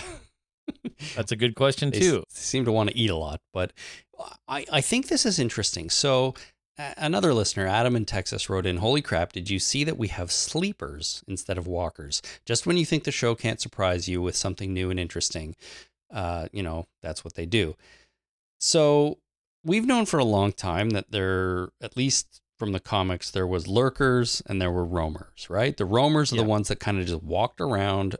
That's 1.15 1.31
a 1.31 1.35
good 1.35 1.55
question 1.55 1.89
They 1.89 1.99
too. 1.99 2.23
seem 2.29 2.63
to 2.65 2.71
want 2.71 2.89
to 2.91 2.97
eat 2.97 3.09
a 3.09 3.15
lot, 3.17 3.41
but 3.53 3.73
I, 4.47 4.65
I 4.71 4.81
think 4.81 5.07
this 5.07 5.25
is 5.25 5.37
interesting. 5.39 5.89
So, 5.89 6.33
another 6.77 7.33
listener, 7.33 7.67
Adam 7.67 7.95
in 7.97 8.05
Texas, 8.05 8.49
wrote 8.49 8.65
in 8.65 8.77
Holy 8.77 9.01
crap, 9.01 9.33
did 9.33 9.49
you 9.49 9.59
see 9.59 9.83
that 9.83 9.97
we 9.97 10.07
have 10.09 10.31
sleepers 10.31 11.21
instead 11.27 11.57
of 11.57 11.67
walkers? 11.67 12.21
Just 12.45 12.65
when 12.65 12.77
you 12.77 12.85
think 12.85 13.03
the 13.03 13.11
show 13.11 13.35
can't 13.35 13.59
surprise 13.59 14.07
you 14.07 14.21
with 14.21 14.35
something 14.37 14.73
new 14.73 14.89
and 14.89 14.99
interesting, 14.99 15.55
uh, 16.13 16.47
you 16.53 16.63
know, 16.63 16.85
that's 17.01 17.23
what 17.25 17.33
they 17.35 17.45
do. 17.45 17.75
So, 18.59 19.17
we've 19.63 19.85
known 19.85 20.05
for 20.05 20.19
a 20.19 20.23
long 20.25 20.51
time 20.53 20.91
that 20.91 21.11
there, 21.11 21.69
at 21.81 21.97
least 21.97 22.41
from 22.59 22.71
the 22.73 22.79
comics, 22.79 23.31
there 23.31 23.47
was 23.47 23.67
lurkers 23.67 24.41
and 24.45 24.61
there 24.61 24.71
were 24.71 24.85
roamers, 24.85 25.49
right? 25.49 25.75
The 25.75 25.85
roamers 25.85 26.31
are 26.31 26.35
Yeah. 26.35 26.43
the 26.43 26.49
ones 26.49 26.67
that 26.67 26.79
kind 26.79 26.99
of 26.99 27.05
just 27.07 27.23
walked 27.23 27.61
around, 27.61 28.17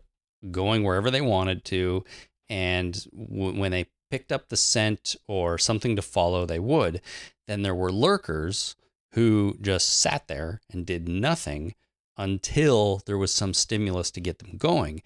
going 0.49 0.83
wherever 0.83 1.11
they 1.11 1.21
wanted 1.21 1.65
to, 1.65 2.03
and 2.47 3.05
w- 3.13 3.59
when 3.59 3.71
they 3.71 3.87
picked 4.09 4.31
up 4.31 4.47
the 4.49 4.57
scent 4.57 5.15
or 5.27 5.57
something 5.57 5.95
to 5.95 6.01
follow, 6.01 6.45
they 6.45 6.57
would. 6.59 7.01
Then 7.47 7.61
there 7.61 7.75
were 7.75 7.91
lurkers 7.91 8.75
who 9.13 9.57
just 9.61 9.89
sat 9.99 10.27
there 10.27 10.61
and 10.71 10.85
did 10.85 11.07
nothing 11.07 11.75
until 12.17 13.01
there 13.05 13.17
was 13.17 13.33
some 13.33 13.53
stimulus 13.53 14.09
to 14.11 14.21
get 14.21 14.39
them 14.39 14.57
going. 14.57 15.01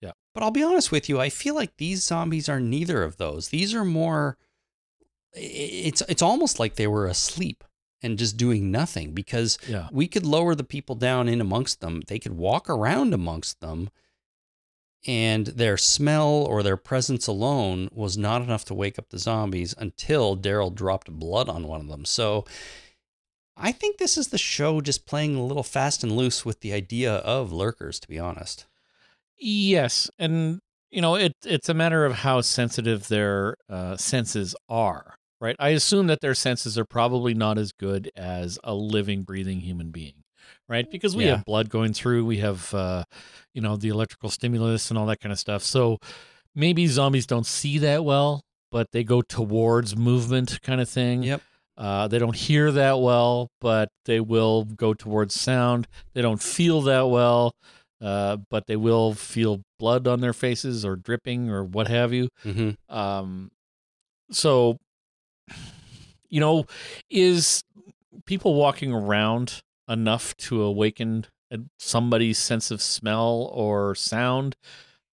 Yeah. 0.00 0.12
But 0.34 0.42
I'll 0.42 0.50
be 0.50 0.62
honest 0.62 0.90
with 0.92 1.08
you, 1.08 1.20
I 1.20 1.30
feel 1.30 1.54
like 1.54 1.76
these 1.76 2.02
zombies 2.04 2.48
are 2.48 2.60
neither 2.60 3.02
of 3.02 3.16
those. 3.16 3.48
These 3.48 3.72
are 3.74 3.84
more 3.84 4.36
it's 5.36 6.00
it's 6.02 6.22
almost 6.22 6.60
like 6.60 6.76
they 6.76 6.86
were 6.86 7.06
asleep 7.06 7.64
and 8.04 8.18
just 8.18 8.36
doing 8.36 8.70
nothing 8.70 9.12
because 9.12 9.58
Yeah. 9.68 9.88
we 9.90 10.06
could 10.06 10.24
lower 10.26 10.54
the 10.54 10.62
people 10.64 10.94
down 10.94 11.28
in 11.28 11.40
amongst 11.40 11.80
them. 11.80 12.02
They 12.06 12.18
could 12.20 12.34
walk 12.36 12.68
around 12.70 13.12
amongst 13.14 13.60
them, 13.60 13.90
and 15.06 15.46
their 15.48 15.76
smell 15.76 16.28
or 16.28 16.62
their 16.62 16.76
presence 16.76 17.26
alone 17.26 17.88
was 17.92 18.16
not 18.16 18.40
enough 18.42 18.64
to 18.66 18.74
wake 18.74 18.98
up 18.98 19.10
the 19.10 19.18
zombies 19.18 19.74
until 19.76 20.36
Daryl 20.36 20.74
dropped 20.74 21.10
blood 21.10 21.48
on 21.48 21.66
one 21.68 21.80
of 21.80 21.88
them. 21.88 22.04
So 22.04 22.44
I 23.56 23.70
think 23.70 23.98
this 23.98 24.16
is 24.16 24.28
the 24.28 24.38
show 24.38 24.80
just 24.80 25.06
playing 25.06 25.36
a 25.36 25.44
little 25.44 25.62
fast 25.62 26.02
and 26.02 26.12
loose 26.16 26.44
with 26.44 26.60
the 26.60 26.72
idea 26.72 27.16
of 27.16 27.52
lurkers, 27.52 28.00
to 28.00 28.08
be 28.08 28.18
honest. 28.18 28.66
Yes, 29.36 30.10
and 30.18 30.60
you 30.90 31.00
know 31.02 31.16
it. 31.16 31.34
It's 31.44 31.68
a 31.68 31.74
matter 31.74 32.04
of 32.04 32.14
how 32.14 32.40
sensitive 32.40 33.08
their 33.08 33.56
uh, 33.68 33.96
senses 33.96 34.56
are, 34.68 35.16
right? 35.44 35.56
I 35.58 35.68
assume 35.70 36.06
that 36.06 36.20
their 36.22 36.34
senses 36.34 36.78
are 36.78 36.86
probably 36.86 37.34
not 37.34 37.58
as 37.58 37.70
good 37.72 38.10
as 38.16 38.58
a 38.64 38.74
living, 38.74 39.22
breathing 39.22 39.60
human 39.60 39.90
being, 39.90 40.24
right? 40.68 40.90
Because 40.90 41.14
we 41.14 41.24
Yeah. 41.24 41.36
have 41.36 41.44
blood 41.44 41.68
going 41.68 41.92
through, 41.92 42.24
we 42.24 42.38
have, 42.38 42.72
uh, 42.72 43.04
you 43.52 43.60
know, 43.60 43.76
the 43.76 43.88
electrical 43.88 44.30
stimulus 44.30 44.90
and 44.90 44.98
all 44.98 45.04
that 45.06 45.20
kind 45.20 45.32
of 45.32 45.38
stuff. 45.38 45.62
So 45.62 45.98
maybe 46.54 46.86
zombies 46.86 47.26
don't 47.26 47.46
see 47.46 47.76
that 47.78 48.04
well, 48.04 48.40
but 48.72 48.92
they 48.92 49.04
go 49.04 49.20
towards 49.20 49.94
movement, 49.94 50.60
kind 50.62 50.80
of 50.80 50.88
thing. 50.88 51.22
Yep. 51.22 51.42
Uh, 51.76 52.08
they 52.08 52.18
don't 52.18 52.36
hear 52.36 52.72
that 52.72 53.00
well, 53.00 53.50
but 53.60 53.90
they 54.06 54.20
will 54.20 54.64
go 54.64 54.94
towards 54.94 55.34
sound. 55.34 55.86
They 56.14 56.22
don't 56.22 56.42
feel 56.42 56.80
that 56.82 57.08
well, 57.08 57.52
uh, 58.00 58.38
but 58.48 58.66
they 58.66 58.76
will 58.76 59.12
feel 59.12 59.60
blood 59.78 60.06
on 60.06 60.20
their 60.20 60.32
faces 60.32 60.84
or 60.86 60.96
dripping 60.96 61.50
or 61.50 61.64
what 61.64 61.88
have 61.88 62.12
you. 62.14 62.28
Mm-hmm. 62.44 62.96
Um, 62.96 63.50
so, 64.30 64.78
you 66.28 66.40
know, 66.40 66.66
is 67.10 67.62
people 68.26 68.54
walking 68.54 68.92
around 68.92 69.62
enough 69.88 70.36
to 70.36 70.62
awaken 70.62 71.26
somebody's 71.78 72.38
sense 72.38 72.70
of 72.70 72.82
smell 72.82 73.50
or 73.52 73.94
sound? 73.94 74.56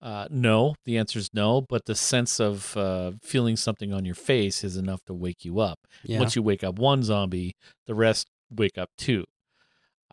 Uh, 0.01 0.27
no, 0.31 0.73
the 0.85 0.97
answer 0.97 1.19
is 1.19 1.29
no. 1.33 1.61
But 1.61 1.85
the 1.85 1.95
sense 1.95 2.39
of 2.39 2.75
uh, 2.75 3.11
feeling 3.21 3.55
something 3.55 3.93
on 3.93 4.05
your 4.05 4.15
face 4.15 4.63
is 4.63 4.77
enough 4.77 5.03
to 5.05 5.13
wake 5.13 5.45
you 5.45 5.59
up. 5.59 5.79
Yeah. 6.03 6.19
Once 6.19 6.35
you 6.35 6.41
wake 6.41 6.63
up 6.63 6.79
one 6.79 7.03
zombie, 7.03 7.55
the 7.85 7.93
rest 7.93 8.27
wake 8.49 8.77
up 8.77 8.89
too. 8.97 9.25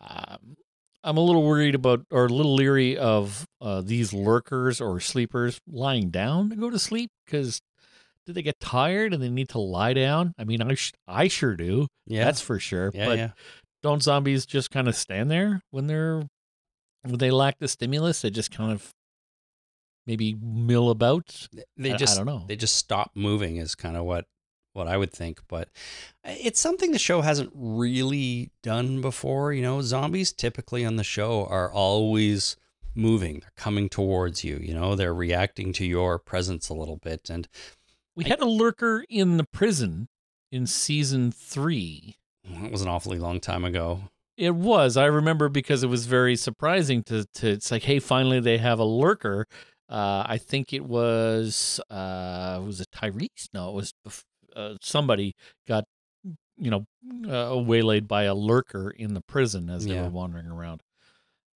Um, 0.00 0.57
I'm 1.02 1.16
a 1.16 1.20
little 1.22 1.42
worried 1.42 1.74
about, 1.74 2.04
or 2.11 2.26
a 2.26 2.28
little 2.28 2.54
leery 2.54 2.98
of 2.98 3.46
uh, 3.61 3.81
these 3.81 4.12
lurkers 4.12 4.81
or 4.81 5.00
sleepers 5.00 5.61
lying 5.66 6.11
down 6.11 6.50
to 6.50 6.57
go 6.57 6.70
to 6.70 6.78
sleep 6.78 7.11
because 7.24 7.61
do 8.28 8.34
they 8.34 8.42
get 8.42 8.60
tired 8.60 9.14
and 9.14 9.22
they 9.22 9.30
need 9.30 9.48
to 9.48 9.58
lie 9.58 9.94
down? 9.94 10.34
I 10.38 10.44
mean, 10.44 10.60
I 10.60 10.74
sh- 10.74 10.92
I 11.08 11.28
sure 11.28 11.56
do. 11.56 11.86
yeah. 12.06 12.24
That's 12.24 12.42
for 12.42 12.60
sure. 12.60 12.90
yeah, 12.94 13.06
but 13.06 13.16
yeah. 13.18 13.30
don't 13.82 14.02
zombies 14.02 14.44
just 14.44 14.70
kind 14.70 14.86
of 14.86 14.94
stand 14.94 15.30
there 15.30 15.62
when 15.70 15.86
they're 15.86 16.22
when 17.02 17.16
they 17.16 17.30
lack 17.30 17.58
the 17.58 17.68
stimulus? 17.68 18.20
They 18.20 18.28
just 18.28 18.50
kind 18.50 18.70
of 18.70 18.90
maybe 20.06 20.34
mill 20.42 20.90
about. 20.90 21.48
They 21.78 21.92
I- 21.92 21.94
I 21.94 21.96
don't 21.96 22.26
know. 22.26 22.44
They 22.46 22.56
just 22.56 22.76
stop 22.76 23.12
moving 23.14 23.56
is 23.56 23.74
kind 23.74 23.96
of 23.96 24.04
what 24.04 24.26
what 24.74 24.86
I 24.86 24.98
would 24.98 25.10
think, 25.12 25.40
but 25.48 25.70
eh, 26.22 26.36
it's 26.38 26.60
something 26.60 26.92
the 26.92 26.98
show 26.98 27.22
hasn't 27.22 27.50
really 27.54 28.50
done 28.62 29.00
before. 29.00 29.54
You 29.54 29.62
know, 29.62 29.80
zombies 29.80 30.32
typically 30.34 30.84
on 30.84 30.96
the 30.96 31.02
show 31.04 31.46
are 31.46 31.72
always 31.72 32.56
moving. 32.94 33.40
They're 33.40 33.50
coming 33.56 33.88
towards 33.88 34.44
you. 34.44 34.58
You 34.60 34.74
know, 34.74 34.94
they're 34.94 35.14
reacting 35.14 35.72
to 35.74 35.86
your 35.86 36.18
presence 36.18 36.68
a 36.68 36.74
little 36.74 36.98
bit, 36.98 37.30
and 37.30 37.48
We 38.18 38.24
I- 38.24 38.28
had 38.28 38.40
a 38.40 38.46
lurker 38.46 39.04
in 39.09 39.37
the 39.38 39.44
prison 39.44 40.09
in 40.52 40.66
season 40.66 41.31
three. 41.33 42.16
That 42.61 42.70
was 42.72 42.83
an 42.83 42.88
awfully 42.88 43.18
long 43.18 43.38
time 43.40 43.64
ago. 43.64 44.00
It 44.37 44.54
was. 44.54 44.96
I 44.96 45.07
remember 45.07 45.48
because 45.48 45.83
it 45.83 45.88
was 45.88 46.07
very 46.07 46.37
surprising 46.37 47.02
to 47.04 47.24
to. 47.35 47.48
It's 47.48 47.70
like, 47.70 47.85
hey, 47.85 47.98
finally 47.98 48.40
they 48.40 48.59
have 48.59 48.78
a 48.78 48.85
lurker. 48.85 49.46
Uh, 49.88 50.22
I 50.26 50.37
think 50.38 50.72
it 50.72 50.85
was 50.85 51.81
uh, 51.90 52.61
was 52.64 52.81
it 52.81 52.88
Tyrese? 52.94 53.48
No, 53.54 53.70
it 53.70 53.74
was 53.74 53.92
uh, 54.54 54.74
somebody 54.83 55.35
got 55.66 55.85
you 56.57 56.70
know 56.70 56.85
uh, 57.28 57.57
waylaid 57.57 58.07
by 58.09 58.24
a 58.24 58.35
lurker 58.35 58.90
in 58.90 59.14
the 59.14 59.20
prison 59.22 59.70
as 59.70 59.85
they 59.87 59.94
Yeah. 59.94 60.02
were 60.04 60.11
wandering 60.11 60.46
around. 60.46 60.83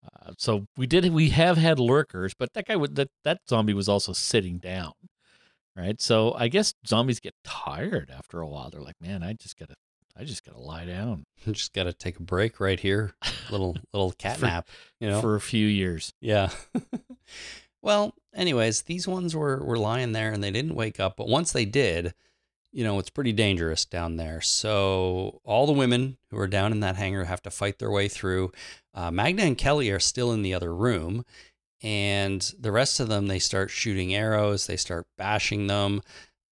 Uh, 0.04 0.32
so 0.38 0.66
we 0.78 0.88
did. 0.88 1.12
We 1.14 1.30
have 1.30 1.58
had 1.58 1.80
lurkers, 1.80 2.34
but 2.38 2.54
that 2.54 2.66
guy 2.68 2.76
would 2.76 2.96
that 2.96 3.10
that 3.24 3.40
zombie 3.50 3.74
was 3.74 3.88
also 3.90 4.14
sitting 4.14 4.58
down, 4.58 4.94
right? 5.82 6.00
So 6.00 6.34
I 6.34 6.48
guess 6.48 6.74
zombies 6.86 7.20
get 7.20 7.34
tired 7.44 8.12
after 8.16 8.40
a 8.40 8.48
while. 8.48 8.70
They're 8.70 8.82
like, 8.82 9.02
man, 9.02 9.24
I 9.24 9.34
just 9.34 9.58
gotta, 9.58 9.76
I 10.16 10.24
just 10.24 10.46
gotta 10.46 10.60
lie 10.60 10.86
down 10.86 11.26
Just 11.52 11.74
got 11.74 11.84
to 11.86 11.94
take 11.94 12.20
a 12.20 12.24
break 12.24 12.60
right 12.60 12.80
here. 12.80 13.14
Little 13.50 13.76
little 13.94 14.12
cat 14.12 14.38
For- 14.38 14.46
nap. 14.46 14.68
You 15.00 15.10
know. 15.10 15.22
for 15.22 15.36
a 15.36 15.42
few 15.42 15.66
years. 15.66 16.14
Yeah. 16.22 16.50
well, 17.82 18.14
anyways, 18.36 18.84
these 18.84 19.08
ones 19.08 19.36
were 19.36 19.64
were 19.64 19.78
lying 19.78 20.12
there 20.12 20.32
and 20.32 20.44
they 20.44 20.52
didn't 20.52 20.76
wake 20.76 21.00
up, 21.00 21.18
but 21.18 21.28
once 21.28 21.52
they 21.52 21.66
did, 21.66 22.14
you 22.72 22.84
know, 22.84 23.00
it's 23.00 23.10
pretty 23.10 23.34
dangerous 23.34 23.86
down 23.86 24.18
there. 24.18 24.40
So 24.42 25.42
all 25.44 25.66
the 25.66 25.74
women 25.74 26.18
who 26.30 26.38
are 26.38 26.48
down 26.48 26.72
in 26.72 26.80
that 26.82 26.96
hangar 26.96 27.26
have 27.26 27.42
to 27.44 27.52
fight 27.52 27.80
their 27.80 27.92
way 27.92 28.08
through. 28.08 28.52
Uh, 28.94 29.10
Magna 29.12 29.44
and 29.44 29.58
Kelly 29.58 29.90
are 29.90 30.00
still 30.00 30.32
in 30.32 30.42
the 30.42 30.54
other 30.54 30.74
room, 30.74 31.26
and 31.82 32.42
the 32.60 32.72
rest 32.72 33.00
of 33.00 33.08
them 33.10 33.28
they 33.28 33.40
start 33.40 33.70
shooting 33.70 34.14
arrows. 34.14 34.68
They 34.68 34.78
start 34.78 35.08
bashing 35.18 35.68
them. 35.68 36.02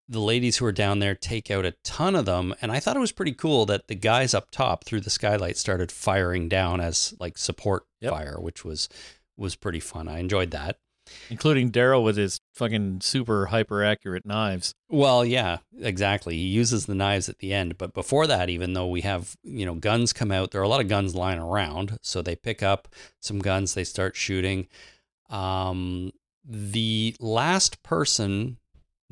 The 0.08 0.20
ladies 0.20 0.58
who 0.58 0.66
are 0.66 0.72
down 0.72 1.00
there 1.00 1.14
take 1.14 1.52
out 1.52 1.66
a 1.66 1.76
ton 1.84 2.16
of 2.16 2.26
them, 2.26 2.56
and 2.64 2.72
I 2.72 2.80
thought 2.80 2.96
it 2.98 3.00
was 3.02 3.12
pretty 3.12 3.34
cool 3.34 3.68
that 3.68 3.88
the 3.88 3.94
guys 3.96 4.34
up 4.34 4.50
top 4.50 4.84
through 4.84 5.02
the 5.02 5.12
skylight 5.12 5.56
started 5.56 5.92
firing 5.92 6.50
down 6.50 6.82
as 6.82 7.14
like 7.20 7.38
support 7.38 7.84
Yep. 8.02 8.12
fire, 8.14 8.38
which 8.40 8.66
was 8.66 8.90
was 9.38 9.56
pretty 9.56 9.80
fun. 9.80 10.08
I 10.08 10.20
enjoyed 10.20 10.52
that. 10.52 10.78
including 11.30 11.72
Daryl 11.72 12.04
with 12.04 12.18
his 12.18 12.40
fucking 12.54 13.02
super 13.02 13.48
hyper 13.48 13.84
accurate 13.84 14.26
knives. 14.28 14.74
Well, 14.90 15.26
yeah, 15.26 15.58
exactly. 15.80 16.36
He 16.36 16.46
uses 16.48 16.86
the 16.86 16.94
knives 16.96 17.30
at 17.30 17.40
the 17.40 17.52
end, 17.54 17.78
but 17.80 17.94
before 17.96 18.28
that, 18.28 18.48
even 18.50 18.74
though 18.74 18.88
we 18.88 19.02
have 19.02 19.36
you 19.44 19.66
know 19.66 19.76
guns 19.76 20.12
come 20.14 20.32
out, 20.32 20.52
there 20.52 20.62
are 20.62 20.64
a 20.64 20.70
lot 20.70 20.82
of 20.82 20.88
guns 20.88 21.14
lying 21.16 21.40
around. 21.40 21.98
So 22.02 22.22
they 22.22 22.36
pick 22.36 22.62
up 22.64 22.88
some 23.20 23.40
guns, 23.40 23.74
they 23.76 23.84
start 23.84 24.16
shooting. 24.16 24.68
Um, 25.30 26.12
the 26.44 27.16
last 27.20 27.84
person 27.84 28.58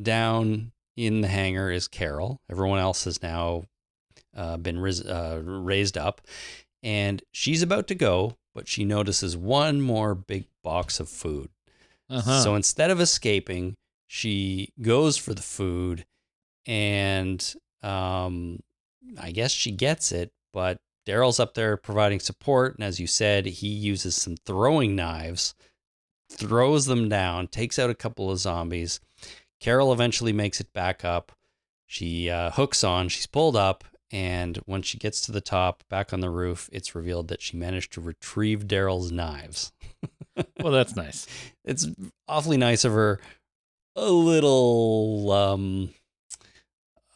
down 0.02 0.72
in 0.96 1.22
the 1.22 1.28
hangar 1.28 1.72
is 1.72 1.88
Carol. 1.88 2.42
Everyone 2.50 2.80
else 2.80 3.04
has 3.04 3.22
now 3.22 3.66
uh, 4.36 4.58
been 4.58 4.80
ris- 4.80 5.06
uh, 5.06 5.42
raised 5.44 5.98
up, 5.98 6.22
and 6.82 7.22
she's 7.32 7.62
about 7.62 7.88
to 7.88 7.96
go, 7.96 8.38
but 8.56 8.68
she 8.68 8.84
notices 8.84 9.38
one 9.38 9.82
more 9.82 10.16
big 10.16 10.46
box 10.64 11.00
of 11.00 11.10
food. 11.10 11.50
Uh-huh. 12.10 12.42
So 12.44 12.56
instead 12.56 12.90
of 12.90 13.02
escaping, 13.02 13.76
she 14.08 14.74
goes 14.82 15.18
for 15.18 15.34
the 15.34 15.42
food, 15.42 16.06
and 16.66 17.56
um, 17.84 18.60
I 19.20 19.32
guess 19.32 19.52
she 19.52 19.72
gets 19.72 20.12
it. 20.12 20.32
But 20.54 20.78
Daryl's 21.06 21.40
up 21.40 21.54
there 21.54 21.78
providing 21.78 22.20
support, 22.20 22.76
and 22.76 22.84
as 22.84 23.00
you 23.00 23.08
said, 23.08 23.46
he 23.46 23.68
uses 23.68 24.16
some 24.16 24.38
throwing 24.46 24.96
knives, 24.96 25.54
throws 26.30 26.86
them 26.86 27.10
down, 27.10 27.48
takes 27.48 27.80
out 27.80 27.90
a 27.90 27.96
couple 27.96 28.32
of 28.32 28.40
zombies. 28.40 29.00
Carol 29.60 29.94
eventually 29.94 30.34
makes 30.34 30.60
it 30.60 30.74
back 30.74 31.04
up. 31.04 31.32
She 31.86 32.30
uh, 32.30 32.52
hooks 32.52 32.84
on. 32.84 33.10
She's 33.10 33.28
pulled 33.28 33.56
up, 33.56 33.84
and 34.12 34.58
when 34.66 34.82
she 34.82 34.98
gets 34.98 35.22
to 35.22 35.32
the 35.32 35.42
top, 35.42 35.84
back 35.90 36.14
on 36.14 36.20
the 36.20 36.30
roof, 36.30 36.70
it's 36.72 36.96
revealed 36.96 37.30
that 37.30 37.42
she 37.42 37.58
managed 37.58 37.94
to 37.94 38.02
retrieve 38.02 38.68
Daryl's 38.68 39.12
knives. 39.12 39.72
well, 40.62 40.74
that's 40.74 40.96
nice. 40.96 41.28
It's 41.64 41.88
awfully 42.28 42.58
nice 42.58 42.84
of 42.84 42.92
her. 42.94 43.20
A 43.96 44.12
little, 44.12 45.32
um, 45.32 45.90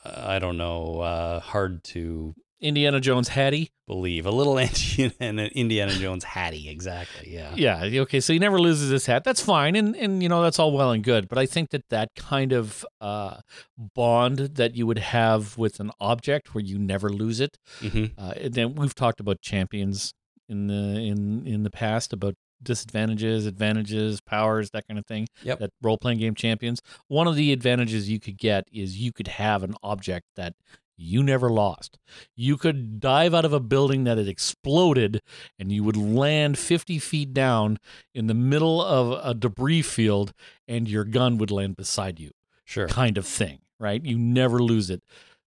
I 0.03 0.39
don't 0.39 0.57
know, 0.57 1.01
uh, 1.01 1.39
hard 1.39 1.83
to 1.85 2.33
Indiana 2.61 2.99
Jones 2.99 3.29
Hattie. 3.29 3.71
believe. 3.87 4.25
A 4.25 4.31
little 4.31 4.57
Indiana, 4.97 5.43
Indiana 5.53 5.91
Jones 5.93 6.23
Hattie, 6.23 6.69
exactly. 6.69 7.33
Yeah. 7.33 7.53
Yeah. 7.55 8.01
Okay. 8.01 8.19
So 8.19 8.31
he 8.33 8.39
never 8.39 8.59
loses 8.59 8.89
his 8.89 9.05
hat. 9.07 9.23
That's 9.23 9.41
fine, 9.41 9.75
and 9.75 9.95
and 9.95 10.21
you 10.23 10.29
know 10.29 10.41
that's 10.43 10.59
all 10.59 10.71
well 10.71 10.91
and 10.91 11.03
good. 11.03 11.27
But 11.27 11.37
I 11.37 11.45
think 11.45 11.71
that 11.71 11.89
that 11.89 12.09
kind 12.15 12.53
of 12.53 12.85
uh, 13.01 13.37
bond 13.77 14.37
that 14.55 14.75
you 14.75 14.85
would 14.87 14.99
have 14.99 15.57
with 15.57 15.79
an 15.79 15.91
object 15.99 16.53
where 16.53 16.63
you 16.63 16.77
never 16.77 17.09
lose 17.09 17.39
it. 17.39 17.57
hmm 17.81 18.05
Uh, 18.17 18.33
and 18.37 18.53
then 18.53 18.75
we've 18.75 18.95
talked 18.95 19.19
about 19.19 19.41
champions 19.41 20.13
in 20.47 20.67
the 20.67 20.99
in 20.99 21.45
in 21.47 21.63
the 21.63 21.71
past 21.71 22.13
about 22.13 22.35
disadvantages, 22.63 23.47
advantages, 23.47 24.21
powers, 24.21 24.69
that 24.69 24.87
kind 24.87 24.99
of 24.99 25.05
thing. 25.07 25.27
Yep. 25.43 25.59
That 25.59 25.69
role 25.81 25.97
playing 25.97 26.19
game 26.19 26.35
champions. 26.35 26.79
One 27.07 27.27
of 27.27 27.35
the 27.35 27.51
advantages 27.51 28.07
you 28.09 28.19
could 28.19 28.37
get 28.37 28.65
is 28.71 28.97
you 28.99 29.11
could 29.11 29.27
have 29.29 29.63
an 29.63 29.73
object 29.81 30.27
that 30.35 30.53
you 31.01 31.23
never 31.23 31.49
lost. 31.49 31.97
You 32.35 32.57
could 32.57 32.99
dive 32.99 33.33
out 33.33 33.45
of 33.45 33.53
a 33.53 33.59
building 33.59 34.03
that 34.03 34.17
had 34.17 34.27
exploded 34.27 35.21
and 35.59 35.71
you 35.71 35.83
would 35.83 35.97
land 35.97 36.57
50 36.57 36.99
feet 36.99 37.33
down 37.33 37.77
in 38.13 38.27
the 38.27 38.33
middle 38.33 38.81
of 38.81 39.19
a 39.23 39.33
debris 39.33 39.81
field 39.81 40.33
and 40.67 40.87
your 40.87 41.03
gun 41.03 41.37
would 41.37 41.51
land 41.51 41.75
beside 41.75 42.19
you 42.19 42.31
Sure. 42.65 42.87
kind 42.87 43.17
of 43.17 43.25
thing, 43.25 43.59
right? 43.79 44.03
You 44.05 44.17
never 44.17 44.59
lose 44.59 44.89
it. 44.89 45.01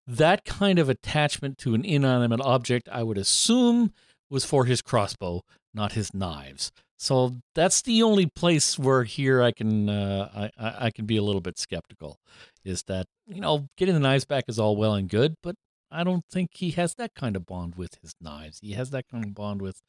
That 0.06 0.44
kind 0.44 0.80
of 0.80 0.90
attachment 0.90 1.58
to 1.60 1.74
an 1.76 1.86
inanimate 1.86 2.42
object, 2.42 2.90
I 2.92 3.04
would 3.04 3.18
assume, 3.18 3.94
was 4.30 4.44
for 4.44 4.66
his 4.66 4.82
crossbow, 4.82 5.44
not 5.74 5.94
his 5.94 6.14
knives. 6.14 6.72
So 7.04 7.42
that's 7.54 7.82
the 7.82 8.02
only 8.02 8.28
place 8.28 8.80
where 8.80 9.04
here 9.04 9.42
I 9.44 9.52
can 9.52 9.90
uh, 9.90 10.30
I- 10.58 10.66
I 10.68 10.86
I 10.86 10.92
can 10.92 11.06
be 11.06 11.18
a 11.18 11.22
little 11.24 11.42
bit 11.42 11.58
skeptical, 11.60 12.18
is 12.64 12.84
that 12.84 13.08
you 13.28 13.42
know 13.42 13.68
getting 13.78 13.94
the 13.94 14.00
knives 14.00 14.24
back 14.26 14.46
is 14.48 14.58
all 14.58 14.78
well 14.78 14.94
and 14.94 15.10
good, 15.10 15.36
but 15.44 15.56
I 15.92 16.04
don't 16.06 16.24
think 16.32 16.52
he 16.54 16.72
has 16.72 16.96
that 16.96 17.14
kind 17.14 17.36
of 17.36 17.46
bond 17.46 17.76
with 17.76 17.96
his 18.02 18.14
knives. 18.22 18.60
He 18.62 18.72
has 18.74 18.90
that 18.92 19.06
kind 19.12 19.26
of 19.26 19.34
bond 19.36 19.62
with 19.62 19.82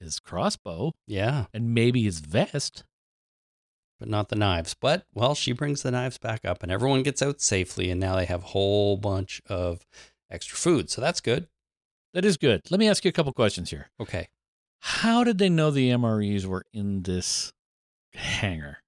his 0.00 0.18
crossbow 0.20 0.92
Yeah. 1.06 1.46
and 1.54 1.72
maybe 1.72 2.02
his 2.02 2.18
vest. 2.20 2.84
But 4.00 4.08
not 4.08 4.28
the 4.28 4.36
knives. 4.36 4.74
But, 4.74 5.06
well, 5.14 5.34
she 5.34 5.52
brings 5.52 5.82
the 5.82 5.90
knives 5.90 6.18
back 6.18 6.44
up 6.44 6.62
and 6.62 6.70
everyone 6.70 7.02
gets 7.02 7.22
out 7.22 7.40
safely. 7.40 7.90
And 7.90 7.98
now 8.00 8.14
they 8.16 8.26
have 8.26 8.44
a 8.44 8.46
whole 8.48 8.96
bunch 8.96 9.40
of 9.46 9.86
extra 10.30 10.56
food. 10.56 10.90
So 10.90 11.00
that's 11.00 11.20
good. 11.20 11.48
That 12.14 12.24
is 12.24 12.36
good. 12.36 12.70
Let 12.70 12.78
me 12.78 12.88
ask 12.88 13.04
you 13.04 13.08
a 13.08 13.12
couple 13.12 13.32
questions 13.32 13.70
here. 13.70 13.90
Okay. 13.98 14.28
How 14.80 15.24
did 15.24 15.38
they 15.38 15.48
know 15.48 15.70
the 15.70 15.90
MREs 15.90 16.44
were 16.44 16.64
in 16.72 17.02
this 17.02 17.52
hangar? 18.14 18.78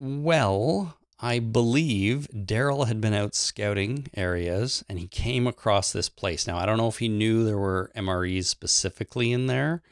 Well, 0.00 0.96
I 1.18 1.38
believe 1.38 2.28
Daryl 2.34 2.86
had 2.86 3.00
been 3.00 3.14
out 3.14 3.34
scouting 3.34 4.08
areas 4.14 4.84
and 4.88 4.98
he 4.98 5.06
came 5.06 5.46
across 5.46 5.92
this 5.92 6.08
place. 6.08 6.46
Now, 6.46 6.58
I 6.58 6.66
don't 6.66 6.76
know 6.76 6.88
if 6.88 6.98
he 6.98 7.08
knew 7.08 7.44
there 7.44 7.58
were 7.58 7.90
MREs 7.96 8.46
specifically 8.46 9.32
in 9.32 9.46
there, 9.46 9.82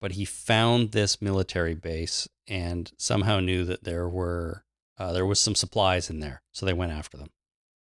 but 0.00 0.12
he 0.12 0.24
found 0.24 0.92
this 0.92 1.22
military 1.22 1.74
base 1.74 2.28
and 2.46 2.92
somehow 2.98 3.40
knew 3.40 3.64
that 3.64 3.84
there 3.84 4.08
were 4.08 4.64
uh, 4.98 5.12
there 5.12 5.26
was 5.26 5.40
some 5.40 5.54
supplies 5.54 6.10
in 6.10 6.20
there. 6.20 6.42
So 6.52 6.66
they 6.66 6.72
went 6.72 6.92
after 6.92 7.16
them. 7.16 7.30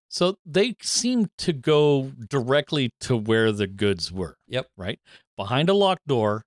So 0.10 0.36
they 0.46 0.76
seemed 0.82 1.30
to 1.40 1.54
go 1.54 2.12
directly 2.28 2.90
to 3.02 3.16
where 3.16 3.52
the 3.52 3.68
goods 3.68 4.12
were. 4.12 4.36
Yep. 4.48 4.68
Right? 4.76 5.00
Behind 5.38 5.70
a 5.70 5.74
locked 5.74 6.08
door, 6.08 6.44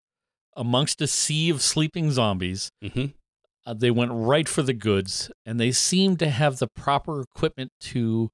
amongst 0.57 1.01
a 1.01 1.07
sea 1.07 1.49
of 1.51 1.63
sleeping 1.63 2.11
zombies, 2.11 2.71
hmm 2.83 3.07
uh, 3.65 3.73
they 3.75 3.93
went 3.93 4.11
right 4.13 4.49
for 4.49 4.61
the 4.63 4.73
goods 4.73 5.31
and 5.47 5.61
they 5.61 5.71
seemed 5.71 6.19
to 6.19 6.29
have 6.29 6.59
the 6.59 6.67
proper 6.67 7.21
equipment 7.21 7.71
to 7.81 8.29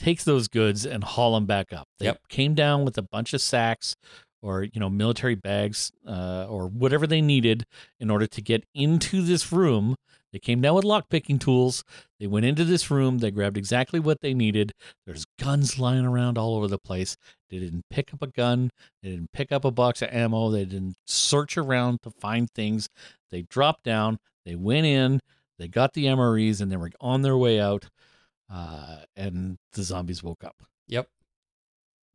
take 0.00 0.24
those 0.24 0.48
goods 0.48 0.84
and 0.84 1.04
haul 1.04 1.34
them 1.34 1.46
back 1.46 1.72
up. 1.72 1.86
They 2.00 2.06
Yep. 2.06 2.18
came 2.28 2.54
down 2.56 2.84
with 2.84 2.98
a 2.98 3.02
bunch 3.02 3.32
of 3.32 3.40
sacks 3.40 3.94
or 4.42 4.64
you 4.64 4.80
know 4.80 4.90
military 4.90 5.36
bags 5.36 5.92
uh, 6.08 6.46
or 6.48 6.66
whatever 6.66 7.06
they 7.06 7.20
needed 7.20 7.64
in 8.00 8.10
order 8.10 8.26
to 8.26 8.42
get 8.42 8.64
into 8.74 9.22
this 9.22 9.52
room. 9.52 9.94
They 10.34 10.40
came 10.40 10.60
down 10.60 10.74
with 10.74 10.84
lockpicking 10.84 11.38
tools. 11.38 11.84
They 12.18 12.26
went 12.26 12.44
into 12.44 12.64
this 12.64 12.90
room. 12.90 13.18
They 13.18 13.30
grabbed 13.30 13.56
exactly 13.56 14.00
what 14.00 14.20
they 14.20 14.34
needed. 14.34 14.72
There's 15.06 15.26
guns 15.38 15.78
lying 15.78 16.04
around 16.04 16.38
all 16.38 16.56
over 16.56 16.66
the 16.66 16.76
place. 16.76 17.16
They 17.50 17.60
didn't 17.60 17.84
pick 17.88 18.12
up 18.12 18.20
a 18.20 18.26
gun. 18.26 18.72
They 19.00 19.10
didn't 19.10 19.30
pick 19.32 19.52
up 19.52 19.64
a 19.64 19.70
box 19.70 20.02
of 20.02 20.08
ammo. 20.10 20.50
They 20.50 20.64
didn't 20.64 20.96
search 21.06 21.56
around 21.56 22.02
to 22.02 22.10
find 22.10 22.50
things. 22.50 22.88
They 23.30 23.42
dropped 23.42 23.84
down. 23.84 24.18
They 24.44 24.56
went 24.56 24.86
in. 24.86 25.20
They 25.60 25.68
got 25.68 25.92
the 25.92 26.06
MREs 26.06 26.60
and 26.60 26.72
they 26.72 26.78
were 26.78 26.90
on 27.00 27.22
their 27.22 27.36
way 27.36 27.60
out. 27.60 27.88
Uh, 28.52 29.02
and 29.14 29.56
the 29.74 29.84
zombies 29.84 30.24
woke 30.24 30.42
up. 30.42 30.56
Yep. 30.88 31.06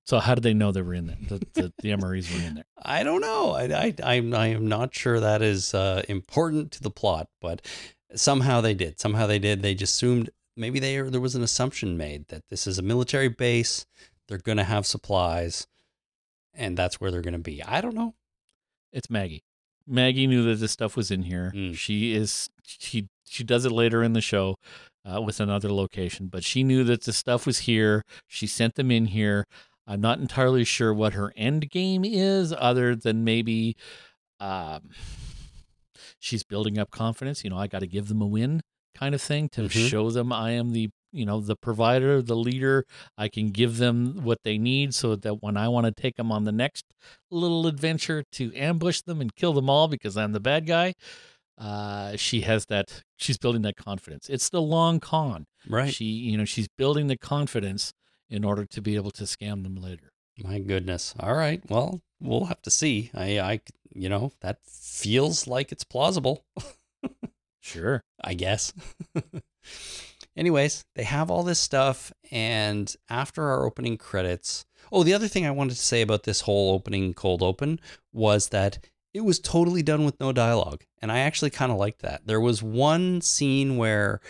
So 0.06 0.20
how 0.20 0.36
did 0.36 0.44
they 0.44 0.54
know 0.54 0.74
they 0.74 0.82
were 0.82 0.94
in 0.94 1.08
there? 1.08 1.18
The, 1.26 1.40
the, 1.54 1.74
the 1.82 1.90
MREs 1.92 2.34
were 2.34 2.46
in 2.46 2.56
there. 2.56 2.66
I 2.82 3.04
don't 3.04 3.22
know. 3.22 3.52
I, 3.52 3.64
I, 3.64 3.94
I'm, 4.04 4.34
I 4.34 4.48
am 4.48 4.68
not 4.68 4.94
sure 4.94 5.22
that 5.22 5.42
is 5.42 5.74
uh, 5.74 6.04
important 6.10 6.74
to 6.74 6.82
the 6.82 6.92
plot, 6.92 7.30
but 7.40 7.62
somehow 8.16 8.62
they 8.62 8.74
did. 8.74 9.00
Somehow 9.00 9.28
they 9.28 9.40
did. 9.40 9.62
They 9.62 9.76
just 9.76 9.96
assumed 9.96 10.30
maybe 10.56 10.80
they 10.80 11.00
there 11.02 11.22
was 11.22 11.36
an 11.36 11.44
assumption 11.44 11.98
made 11.98 12.28
that 12.28 12.48
this 12.50 12.68
is 12.68 12.78
a 12.78 12.84
military 12.84 13.30
base. 13.30 13.86
They're 14.28 14.38
going 14.38 14.58
to 14.58 14.64
have 14.64 14.86
supplies, 14.86 15.68
and 16.54 16.78
that's 16.78 17.02
where 17.02 17.12
they're 17.12 17.22
going 17.22 17.34
to 17.34 17.40
be. 17.40 17.64
I 17.64 17.82
don't 17.82 17.96
know. 17.96 18.14
It's 18.92 19.10
Maggie. 19.10 19.44
Maggie 19.88 20.28
knew 20.28 20.44
that 20.44 20.60
this 20.60 20.72
stuff 20.72 20.96
was 20.96 21.10
in 21.10 21.24
here. 21.24 21.52
Mm. 21.56 21.76
She 21.76 22.14
is 22.14 22.50
she 22.64 23.08
she 23.26 23.44
does 23.44 23.66
it 23.66 23.72
later 23.72 24.04
in 24.04 24.14
the 24.14 24.22
show 24.22 24.56
uh, 25.06 25.22
with 25.22 25.40
another 25.40 25.72
location, 25.72 26.28
but 26.28 26.44
she 26.44 26.64
knew 26.64 26.84
that 26.84 27.04
the 27.04 27.14
stuff 27.14 27.46
was 27.46 27.60
here. 27.60 28.04
She 28.28 28.46
sent 28.48 28.76
them 28.76 28.92
in 28.92 29.08
here. 29.08 29.46
I'm 29.88 30.02
not 30.02 30.20
entirely 30.20 30.64
sure 30.64 30.94
what 30.94 31.14
her 31.14 31.34
end 31.36 31.72
game 31.72 32.06
is, 32.06 32.54
other 32.56 32.96
than 32.96 33.24
maybe 33.24 33.76
um, 34.40 34.90
she's 36.20 36.44
building 36.44 36.78
up 36.78 36.92
confidence. 36.92 37.44
You 37.44 37.50
know, 37.50 37.58
I 37.58 37.68
got 37.68 37.80
to 37.80 37.88
give 37.88 38.08
them 38.08 38.22
a 38.22 38.28
win, 38.28 38.62
kind 38.96 39.16
of 39.16 39.22
thing, 39.22 39.50
to 39.50 39.62
Mhm. 39.64 39.90
show 39.90 40.10
them 40.12 40.32
I 40.32 40.52
am 40.52 40.72
the 40.74 40.90
you 41.12 41.26
know 41.26 41.40
the 41.42 41.56
provider, 41.56 42.22
the 42.22 42.36
leader. 42.36 42.86
I 43.18 43.30
can 43.30 43.50
give 43.50 43.78
them 43.78 44.24
what 44.24 44.38
they 44.44 44.60
need, 44.60 44.94
so 44.94 45.16
that 45.16 45.42
when 45.42 45.58
I 45.58 45.68
want 45.68 45.88
to 45.88 45.92
take 45.92 46.18
them 46.18 46.32
on 46.32 46.44
the 46.44 46.52
next 46.52 46.86
little 47.32 47.66
adventure 47.66 48.24
to 48.34 48.54
ambush 48.56 49.02
them 49.02 49.20
and 49.20 49.34
kill 49.34 49.54
them 49.54 49.72
all 49.72 49.88
because 49.88 50.16
I'm 50.16 50.34
the 50.34 50.40
bad 50.40 50.68
guy. 50.68 50.94
Uh, 51.58 52.16
she 52.16 52.42
has 52.42 52.66
that. 52.68 53.04
She's 53.18 53.38
building 53.38 53.64
that 53.64 53.76
confidence. 53.76 54.30
It's 54.30 54.50
the 54.50 54.62
long 54.62 55.00
con. 55.00 55.46
Right. 55.68 55.94
She, 55.94 56.06
you 56.06 56.38
know, 56.38 56.46
she's 56.46 56.68
building 56.78 57.08
the 57.08 57.18
confidence 57.18 57.92
in 58.30 58.46
order 58.46 58.66
to 58.66 58.82
be 58.82 58.96
able 58.96 59.12
to 59.12 59.24
scam 59.24 59.64
them 59.64 59.76
later. 59.76 60.12
My 60.38 60.60
goodness. 60.60 61.16
All 61.20 61.34
right. 61.34 61.62
Well, 61.70 62.02
we'll 62.22 62.46
have 62.46 62.62
to 62.64 62.72
see. 62.72 63.12
I, 63.14 63.40
I, 63.40 63.62
you 63.94 64.10
know, 64.10 64.32
that 64.42 64.60
feels 64.66 65.48
like 65.48 65.72
it's 65.72 65.84
plausible. 65.84 66.44
Sure. 67.62 68.04
I 68.22 68.34
guess. 68.34 68.74
Anyways, 70.38 70.86
they 70.96 71.04
have 71.04 71.30
all 71.30 71.44
this 71.44 71.60
stuff, 71.60 72.14
and 72.32 72.96
after 73.10 73.44
our 73.50 73.66
opening 73.66 73.98
credits, 73.98 74.66
oh, 74.92 75.04
the 75.04 75.14
other 75.14 75.28
thing 75.28 75.46
I 75.46 75.52
wanted 75.52 75.72
to 75.76 75.82
say 75.82 76.02
about 76.02 76.24
this 76.24 76.42
whole 76.42 76.74
opening 76.74 77.14
cold 77.14 77.44
open 77.44 77.80
was 78.14 78.50
that 78.50 78.80
it 79.14 79.22
was 79.22 79.40
totally 79.40 79.84
done 79.84 80.06
with 80.06 80.20
no 80.20 80.32
dialogue, 80.32 80.84
and 81.02 81.12
I 81.12 81.20
actually 81.20 81.50
kind 81.50 81.72
of 81.72 81.78
liked 81.78 82.02
that. 82.04 82.26
There 82.26 82.40
was 82.40 82.64
one 82.64 83.20
scene 83.22 83.76
where 83.76 84.22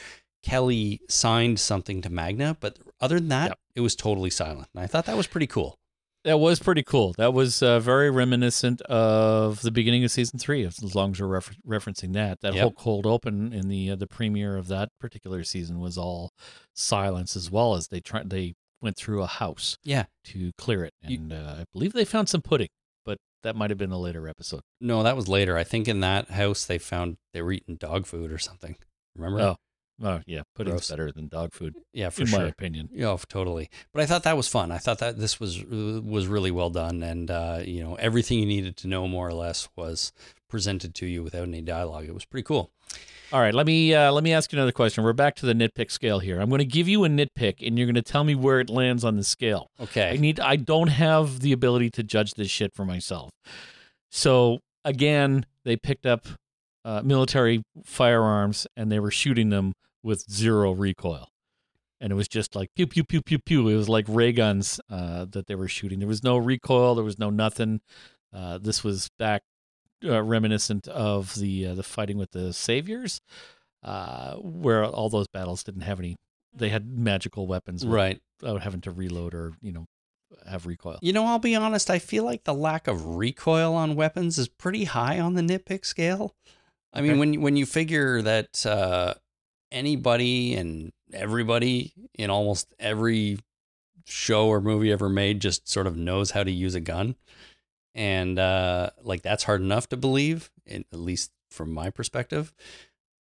Kelly 0.41 1.01
signed 1.09 1.59
something 1.59 2.01
to 2.01 2.09
Magna, 2.09 2.57
but 2.59 2.79
other 2.99 3.19
than 3.19 3.29
that, 3.29 3.49
Yep. 3.49 3.59
it 3.75 3.81
was 3.81 3.95
totally 3.95 4.29
silent, 4.31 4.69
and 4.73 4.83
I 4.83 4.87
thought 4.87 5.05
that 5.05 5.17
was 5.17 5.27
pretty 5.27 5.47
cool. 5.47 5.77
That 6.25 6.37
was 6.39 6.59
pretty 6.59 6.83
cool. 6.83 7.13
That 7.17 7.33
was 7.33 7.63
uh, 7.63 7.79
very 7.79 8.11
reminiscent 8.11 8.81
of 8.83 9.61
the 9.61 9.71
beginning 9.71 10.03
of 10.03 10.11
season 10.11 10.37
three, 10.37 10.65
as 10.65 10.93
long 10.95 11.11
as 11.11 11.21
we're 11.21 11.27
refer- 11.27 11.53
referencing 11.65 12.11
that. 12.13 12.41
That 12.41 12.53
Yep. 12.55 12.61
whole 12.61 12.71
cold 12.73 13.05
open 13.05 13.53
in 13.53 13.69
the 13.69 13.91
uh, 13.91 13.95
the 13.95 14.07
premiere 14.07 14.57
of 14.57 14.67
that 14.67 14.89
particular 14.99 15.43
season 15.45 15.79
was 15.79 15.97
all 15.97 16.31
silence, 16.73 17.35
as 17.37 17.49
well 17.49 17.73
as 17.75 17.87
they 17.87 18.01
try 18.01 18.23
they 18.25 18.55
went 18.81 18.97
through 18.97 19.21
a 19.21 19.27
house 19.27 19.77
Yeah. 19.83 20.05
to 20.25 20.51
clear 20.57 20.83
it, 20.83 20.93
You- 21.01 21.17
and 21.19 21.33
uh, 21.33 21.55
I 21.59 21.65
believe 21.73 21.93
they 21.93 22.05
found 22.05 22.27
some 22.29 22.41
pudding, 22.41 22.69
but 23.05 23.17
that 23.43 23.55
might 23.55 23.69
have 23.71 23.77
been 23.79 23.91
a 23.91 23.97
later 23.99 24.27
episode. 24.27 24.61
No, 24.81 25.03
that 25.03 25.15
was 25.15 25.27
later. 25.29 25.57
I 25.57 25.63
think 25.63 25.87
in 25.87 25.99
that 26.01 26.29
house 26.31 26.65
they 26.65 26.77
found 26.77 27.17
they 27.33 27.41
were 27.41 27.51
eating 27.53 27.75
dog 27.77 28.05
food 28.05 28.31
or 28.31 28.37
something. 28.37 28.75
Remember? 29.15 29.41
Oh, 29.41 29.55
oh 30.03 30.21
yeah, 30.25 30.41
pudding's 30.55 30.73
Gross. 30.73 30.89
better 30.89 31.11
than 31.11 31.27
dog 31.27 31.53
food, 31.53 31.75
yeah, 31.93 32.09
for 32.09 32.21
in 32.21 32.27
sure. 32.27 32.39
my 32.39 32.45
opinion. 32.47 32.89
Yeah, 32.91 33.15
totally. 33.27 33.69
But 33.93 34.03
I 34.03 34.05
thought 34.05 34.23
that 34.23 34.37
was 34.37 34.47
fun. 34.47 34.71
I 34.71 34.77
thought 34.77 34.99
that 34.99 35.17
this 35.17 35.39
was 35.39 35.61
uh, 35.61 36.01
was 36.03 36.27
really 36.27 36.51
well 36.51 36.69
done, 36.69 37.03
and 37.03 37.29
uh, 37.29 37.61
you 37.63 37.83
know 37.83 37.95
everything 37.95 38.39
you 38.39 38.45
needed 38.45 38.77
to 38.77 38.87
know 38.87 39.07
more 39.07 39.27
or 39.27 39.33
less 39.33 39.69
was 39.75 40.11
presented 40.49 40.95
to 40.95 41.05
you 41.05 41.23
without 41.23 41.43
any 41.43 41.61
dialogue. 41.61 42.05
It 42.05 42.13
was 42.13 42.25
pretty 42.25 42.43
cool. 42.43 42.71
All 43.31 43.39
right, 43.39 43.53
let 43.53 43.67
me 43.67 43.93
uh, 43.93 44.11
let 44.11 44.23
me 44.23 44.33
ask 44.33 44.51
you 44.51 44.57
another 44.57 44.71
question. 44.71 45.03
We're 45.03 45.13
back 45.13 45.35
to 45.35 45.45
the 45.45 45.53
nitpick 45.53 45.91
scale 45.91 46.19
here. 46.19 46.39
I'm 46.39 46.49
going 46.49 46.59
to 46.59 46.65
give 46.65 46.87
you 46.87 47.05
a 47.05 47.09
nitpick, 47.09 47.65
and 47.65 47.77
you're 47.77 47.85
going 47.85 47.95
to 47.95 48.01
tell 48.01 48.23
me 48.23 48.33
where 48.35 48.59
it 48.59 48.69
lands 48.69 49.03
on 49.03 49.17
the 49.17 49.23
scale. 49.23 49.67
Okay. 49.79 50.09
I 50.09 50.17
need. 50.17 50.39
I 50.39 50.55
don't 50.55 50.87
have 50.87 51.41
the 51.41 51.51
ability 51.51 51.91
to 51.91 52.03
judge 52.03 52.33
this 52.33 52.49
shit 52.49 52.73
for 52.73 52.85
myself. 52.85 53.29
So 54.11 54.59
again, 54.83 55.45
they 55.63 55.75
picked 55.75 56.05
up 56.07 56.27
uh, 56.85 57.01
military 57.03 57.61
firearms 57.83 58.65
and 58.75 58.91
they 58.91 58.99
were 58.99 59.11
shooting 59.11 59.49
them 59.49 59.73
with 60.03 60.29
zero 60.31 60.71
recoil, 60.71 61.29
and 61.99 62.11
it 62.11 62.15
was 62.15 62.27
just 62.27 62.55
like 62.55 62.69
pew 62.75 62.87
pew 62.87 63.03
pew 63.03 63.21
pew 63.21 63.39
pew. 63.39 63.67
It 63.67 63.75
was 63.75 63.89
like 63.89 64.05
ray 64.07 64.31
guns 64.31 64.79
uh, 64.89 65.25
that 65.31 65.47
they 65.47 65.55
were 65.55 65.67
shooting. 65.67 65.99
There 65.99 66.07
was 66.07 66.23
no 66.23 66.37
recoil. 66.37 66.95
There 66.95 67.03
was 67.03 67.19
no 67.19 67.29
nothing. 67.29 67.81
Uh, 68.33 68.57
this 68.59 68.83
was 68.83 69.09
back 69.19 69.41
uh, 70.05 70.21
reminiscent 70.23 70.87
of 70.87 71.35
the 71.35 71.67
uh, 71.67 71.73
the 71.75 71.83
fighting 71.83 72.17
with 72.17 72.31
the 72.31 72.53
saviors, 72.53 73.19
uh, 73.83 74.35
where 74.35 74.83
all 74.85 75.09
those 75.09 75.27
battles 75.27 75.63
didn't 75.63 75.81
have 75.81 75.99
any. 75.99 76.15
They 76.53 76.69
had 76.69 76.87
magical 76.87 77.45
weapons, 77.47 77.85
Right. 77.85 78.19
without 78.41 78.61
having 78.63 78.81
to 78.81 78.91
reload 78.91 79.33
or 79.33 79.53
you 79.61 79.71
know 79.71 79.85
have 80.47 80.65
recoil. 80.65 80.99
You 81.01 81.11
know, 81.13 81.25
I'll 81.25 81.39
be 81.39 81.55
honest. 81.55 81.89
I 81.89 81.99
feel 81.99 82.23
like 82.23 82.43
the 82.43 82.53
lack 82.53 82.87
of 82.87 83.05
recoil 83.05 83.73
on 83.73 83.95
weapons 83.95 84.37
is 84.37 84.47
pretty 84.47 84.85
high 84.85 85.19
on 85.19 85.33
the 85.33 85.41
nitpick 85.41 85.85
scale. 85.85 86.35
I 86.93 87.01
mean, 87.01 87.11
Okay. 87.11 87.19
when 87.19 87.41
when 87.41 87.55
you 87.55 87.65
figure 87.65 88.21
that 88.23 88.65
uh, 88.65 89.13
anybody 89.71 90.55
and 90.55 90.91
everybody 91.13 91.93
in 92.15 92.29
almost 92.29 92.73
every 92.79 93.39
show 94.05 94.47
or 94.47 94.61
movie 94.61 94.91
ever 94.91 95.09
made 95.09 95.39
just 95.39 95.69
sort 95.69 95.87
of 95.87 95.95
knows 95.95 96.31
how 96.31 96.43
to 96.43 96.51
use 96.51 96.75
a 96.75 96.79
gun, 96.79 97.15
and 97.93 98.39
uh, 98.39 98.89
like 99.01 99.21
that's 99.21 99.43
hard 99.43 99.61
enough 99.61 99.89
to 99.89 99.97
believe, 99.97 100.49
at 100.69 100.85
least 100.91 101.31
from 101.49 101.73
my 101.73 101.89
perspective. 101.89 102.53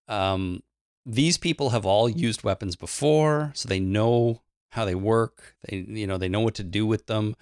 Um, 0.07 0.63
these 1.05 1.37
people 1.37 1.71
have 1.71 1.85
all 1.85 2.09
used 2.09 2.43
weapons 2.43 2.75
before, 2.75 3.51
so 3.55 3.67
they 3.67 3.79
know 3.79 4.41
how 4.71 4.85
they 4.85 4.95
work. 4.95 5.55
They 5.67 5.77
you 5.77 6.07
know 6.07 6.17
they 6.17 6.29
know 6.29 6.41
what 6.41 6.55
to 6.55 6.63
do 6.63 6.85
with 6.85 7.07
them. 7.07 7.35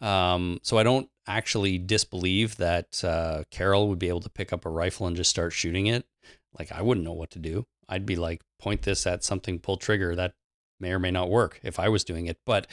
Um, 0.00 0.58
so 0.62 0.78
I 0.78 0.82
don't 0.82 1.08
actually 1.26 1.78
disbelieve 1.78 2.56
that 2.56 3.04
uh, 3.04 3.44
Carol 3.50 3.88
would 3.88 4.00
be 4.00 4.08
able 4.08 4.20
to 4.20 4.30
pick 4.30 4.52
up 4.52 4.66
a 4.66 4.70
rifle 4.70 5.06
and 5.06 5.16
just 5.16 5.30
start 5.30 5.52
shooting 5.52 5.86
it. 5.86 6.04
Like 6.58 6.72
I 6.72 6.82
wouldn't 6.82 7.04
know 7.06 7.12
what 7.12 7.30
to 7.30 7.38
do. 7.38 7.66
I'd 7.92 8.06
be 8.06 8.16
like, 8.16 8.40
point 8.58 8.82
this 8.82 9.06
at 9.06 9.22
something, 9.22 9.58
pull 9.58 9.76
trigger. 9.76 10.16
That 10.16 10.32
may 10.80 10.92
or 10.92 10.98
may 10.98 11.10
not 11.10 11.28
work 11.28 11.60
if 11.62 11.78
I 11.78 11.88
was 11.88 12.04
doing 12.04 12.26
it. 12.26 12.38
But 12.46 12.66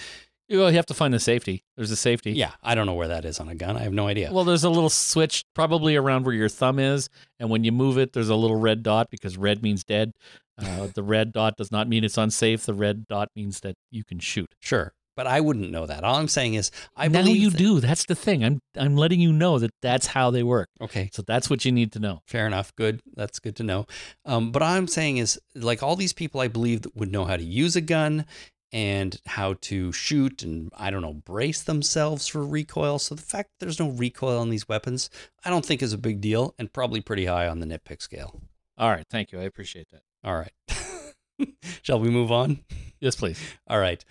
Well, 0.50 0.70
you 0.72 0.78
have 0.78 0.86
to 0.88 0.94
find 0.94 1.14
the 1.14 1.20
safety. 1.20 1.64
There's 1.76 1.92
a 1.92 1.96
safety. 1.96 2.32
yeah, 2.32 2.54
I 2.64 2.74
don't 2.74 2.86
know 2.86 2.94
where 2.94 3.10
that 3.10 3.26
is 3.26 3.40
on 3.40 3.50
a 3.50 3.56
gun. 3.56 3.76
I 3.78 3.82
have 3.82 3.94
no 3.94 4.08
idea. 4.08 4.32
Well, 4.32 4.46
there's 4.46 4.64
a 4.64 4.70
little 4.70 4.90
switch 4.90 5.44
probably 5.54 5.96
around 5.96 6.26
where 6.26 6.34
your 6.34 6.50
thumb 6.50 6.80
is, 6.80 7.10
and 7.40 7.50
when 7.50 7.64
you 7.64 7.72
move 7.72 7.98
it, 7.98 8.14
there's 8.14 8.30
a 8.30 8.36
little 8.36 8.58
red 8.60 8.82
dot 8.82 9.10
because 9.12 9.38
red 9.38 9.62
means 9.62 9.84
dead. 9.84 10.14
Uh, 10.58 10.88
the 10.96 11.04
red 11.04 11.34
dot 11.34 11.58
does 11.58 11.72
not 11.72 11.88
mean 11.88 12.04
it's 12.04 12.18
unsafe. 12.18 12.66
The 12.66 12.74
red 12.74 13.08
dot 13.08 13.30
means 13.36 13.60
that 13.60 13.76
you 13.92 14.04
can 14.04 14.20
shoot. 14.20 14.56
sure, 14.60 14.94
but 15.20 15.28
I 15.28 15.42
wouldn't 15.42 15.70
know 15.70 15.86
that. 15.86 16.06
All 16.06 16.16
I'm 16.16 16.30
saying 16.30 16.54
is, 16.54 16.72
I 16.96 17.10
now 17.10 17.24
believe 17.24 17.42
you 17.42 17.50
that- 17.50 17.58
do. 17.58 17.82
That's 17.82 18.06
the 18.06 18.16
thing. 18.16 18.42
I'm 18.42 18.62
I'm 18.78 18.96
letting 18.96 19.20
you 19.20 19.34
know 19.34 19.60
that 19.60 19.72
that's 19.82 20.08
how 20.08 20.32
they 20.32 20.44
work. 20.44 20.70
Okay, 20.80 21.10
So 21.12 21.22
that's 21.22 21.50
what 21.50 21.66
you 21.66 21.74
need 21.74 21.92
to 21.92 22.00
know. 22.00 22.22
Fair 22.26 22.48
enough. 22.48 22.74
Good. 22.78 23.02
That's 23.18 23.38
good 23.40 23.58
to 23.58 23.64
know. 23.64 23.86
Um, 24.24 24.54
but 24.54 24.64
I'm 24.64 24.88
saying 24.88 25.18
is 25.18 25.38
like 25.56 25.84
all 25.84 25.98
these 25.98 26.14
people 26.14 26.40
I 26.40 26.48
believe 26.48 26.84
that 26.84 26.96
would 26.96 27.12
know 27.12 27.26
how 27.26 27.36
to 27.36 27.44
use 27.44 27.76
a 27.76 27.82
gun 27.82 28.26
and 28.72 29.20
how 29.26 29.56
to 29.64 29.92
shoot 29.92 30.42
and 30.42 30.72
I 30.78 30.90
don't 30.90 31.02
know 31.02 31.16
brace 31.16 31.64
themselves 31.64 32.26
for 32.28 32.46
recoil. 32.46 32.98
So 32.98 33.14
the 33.14 33.22
fact 33.22 33.50
that 33.50 33.66
there's 33.66 33.78
no 33.78 33.90
recoil 33.90 34.40
on 34.40 34.50
these 34.52 34.70
weapons, 34.70 35.10
I 35.44 35.50
don't 35.50 35.66
think 35.66 35.82
is 35.84 35.92
a 35.92 35.98
big 35.98 36.22
deal 36.22 36.56
and 36.58 36.72
probably 36.72 37.02
pretty 37.02 37.26
high 37.26 37.50
on 37.50 37.60
the 37.60 37.66
nitpick 37.66 38.02
scale. 38.02 38.40
All 38.78 38.90
right. 38.90 39.06
Thank 39.12 39.34
you. 39.34 39.42
I 39.42 39.44
appreciate 39.44 39.90
that. 39.92 40.04
All 40.24 40.38
right. 40.38 40.54
Shall 41.82 42.00
we 42.00 42.10
move 42.10 42.32
on? 42.32 42.62
Yes, 43.02 43.16
please. 43.16 43.40
All 43.68 43.80
right. 43.80 44.04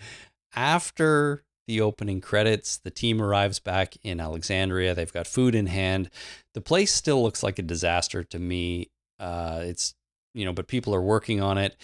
After 0.55 1.43
the 1.67 1.81
opening 1.81 2.19
credits, 2.21 2.77
the 2.77 2.89
team 2.89 3.21
arrives 3.21 3.59
back 3.59 3.95
in 4.03 4.19
Alexandria. 4.19 4.95
They've 4.95 5.13
got 5.13 5.27
food 5.27 5.53
in 5.53 5.67
hand. 5.67 6.09
The 6.53 6.61
place 6.61 6.93
still 6.93 7.21
looks 7.21 7.43
like 7.43 7.59
a 7.59 7.63
disaster 7.63 8.23
to 8.23 8.39
me. 8.39 8.89
Uh, 9.19 9.61
it's, 9.63 9.93
you 10.33 10.45
know, 10.45 10.53
but 10.53 10.67
people 10.67 10.95
are 10.95 11.01
working 11.01 11.41
on 11.41 11.57
it. 11.57 11.75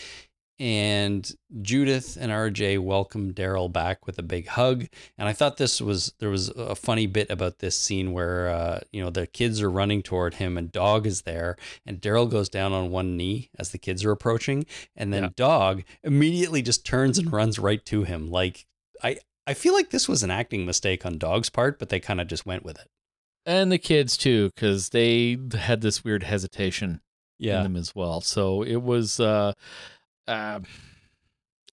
And 0.57 1.29
Judith 1.61 2.17
and 2.19 2.31
RJ 2.31 2.79
welcome 2.79 3.33
Daryl 3.33 3.71
back 3.71 4.07
with 4.07 4.17
a 4.17 4.23
big 4.23 4.47
hug. 4.47 4.85
And 5.17 5.27
I 5.27 5.33
thought 5.33 5.57
this 5.57 5.81
was, 5.81 6.13
there 6.19 6.29
was 6.29 6.49
a 6.49 6.75
funny 6.75 7.07
bit 7.07 7.29
about 7.29 7.59
this 7.59 7.77
scene 7.77 8.13
where, 8.13 8.47
uh, 8.49 8.79
you 8.93 9.03
know, 9.03 9.09
the 9.09 9.27
kids 9.27 9.61
are 9.61 9.69
running 9.69 10.01
toward 10.01 10.35
him 10.35 10.57
and 10.57 10.71
Dog 10.71 11.05
is 11.05 11.23
there. 11.23 11.57
And 11.85 11.99
Daryl 11.99 12.29
goes 12.29 12.47
down 12.47 12.71
on 12.71 12.89
one 12.89 13.17
knee 13.17 13.49
as 13.59 13.71
the 13.71 13.77
kids 13.77 14.05
are 14.05 14.11
approaching. 14.11 14.65
And 14.95 15.11
then 15.13 15.23
Yeah. 15.23 15.29
Dog 15.35 15.83
immediately 16.03 16.61
just 16.61 16.85
turns 16.85 17.17
and 17.17 17.33
runs 17.33 17.59
right 17.59 17.83
to 17.87 18.03
him. 18.03 18.31
Like, 18.31 18.65
I, 19.03 19.17
I 19.45 19.53
feel 19.53 19.73
like 19.73 19.89
this 19.89 20.07
was 20.07 20.23
an 20.23 20.31
acting 20.31 20.65
mistake 20.65 21.05
on 21.05 21.17
Dog's 21.17 21.49
part, 21.49 21.79
but 21.79 21.89
they 21.89 21.99
kind 21.99 22.21
of 22.21 22.27
just 22.27 22.45
went 22.45 22.63
with 22.63 22.79
it. 22.79 22.87
And 23.45 23.71
the 23.71 23.77
kids 23.77 24.15
too, 24.15 24.51
because 24.55 24.89
they 24.89 25.37
had 25.53 25.81
this 25.81 26.03
weird 26.03 26.23
hesitation 26.23 27.01
in 27.57 27.63
them 27.63 27.75
as 27.75 27.93
well. 27.93 28.21
So 28.21 28.63
it 28.63 28.81
was. 28.81 29.19
Uh, 29.19 29.51
uh, 30.27 30.59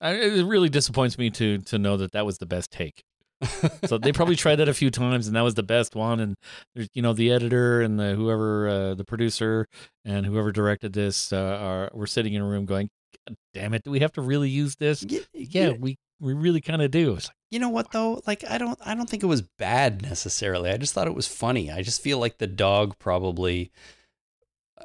I- 0.00 0.14
it 0.14 0.44
really 0.44 0.68
disappoints 0.68 1.18
me 1.18 1.30
to 1.30 1.58
to 1.58 1.78
know 1.78 1.96
that 1.96 2.12
that 2.12 2.26
was 2.26 2.38
the 2.38 2.46
best 2.46 2.70
take. 2.70 3.02
so 3.86 3.98
they 3.98 4.12
probably 4.12 4.36
tried 4.36 4.56
that 4.56 4.68
a 4.68 4.74
few 4.74 4.90
times, 4.90 5.26
and 5.26 5.34
that 5.34 5.42
was 5.42 5.54
the 5.54 5.62
best 5.64 5.96
one. 5.96 6.20
And 6.20 6.36
there's, 6.74 6.88
you 6.94 7.02
know, 7.02 7.12
the 7.12 7.32
editor 7.32 7.80
and 7.82 7.98
the 7.98 8.14
whoever, 8.14 8.68
uh, 8.68 8.94
the 8.94 9.04
producer 9.04 9.66
and 10.04 10.24
whoever 10.24 10.52
directed 10.52 10.92
this, 10.92 11.32
uh, 11.32 11.36
are 11.60 11.90
were 11.92 12.06
sitting 12.06 12.34
in 12.34 12.42
a 12.42 12.46
room 12.46 12.66
going, 12.66 12.88
"God 13.26 13.36
damn 13.52 13.74
it, 13.74 13.82
do 13.82 13.90
we 13.90 13.98
have 14.00 14.12
to 14.12 14.22
really 14.22 14.48
use 14.48 14.76
this?" 14.76 15.04
Y- 15.08 15.20
Yeah, 15.34 15.70
y- 15.70 15.76
we 15.80 15.96
we 16.20 16.34
really 16.34 16.60
kind 16.60 16.82
of 16.82 16.92
do. 16.92 17.14
Like, 17.14 17.24
You 17.50 17.58
know 17.58 17.68
what 17.68 17.90
though? 17.90 18.22
Like 18.28 18.44
I 18.48 18.58
don't 18.58 18.78
I 18.84 18.94
don't 18.94 19.10
think 19.10 19.24
it 19.24 19.26
was 19.26 19.42
bad 19.42 20.02
necessarily. 20.02 20.70
I 20.70 20.76
just 20.76 20.94
thought 20.94 21.08
it 21.08 21.14
was 21.14 21.26
funny. 21.26 21.68
I 21.70 21.82
just 21.82 22.00
feel 22.00 22.18
like 22.18 22.38
the 22.38 22.46
dog 22.46 22.96
probably 23.00 23.72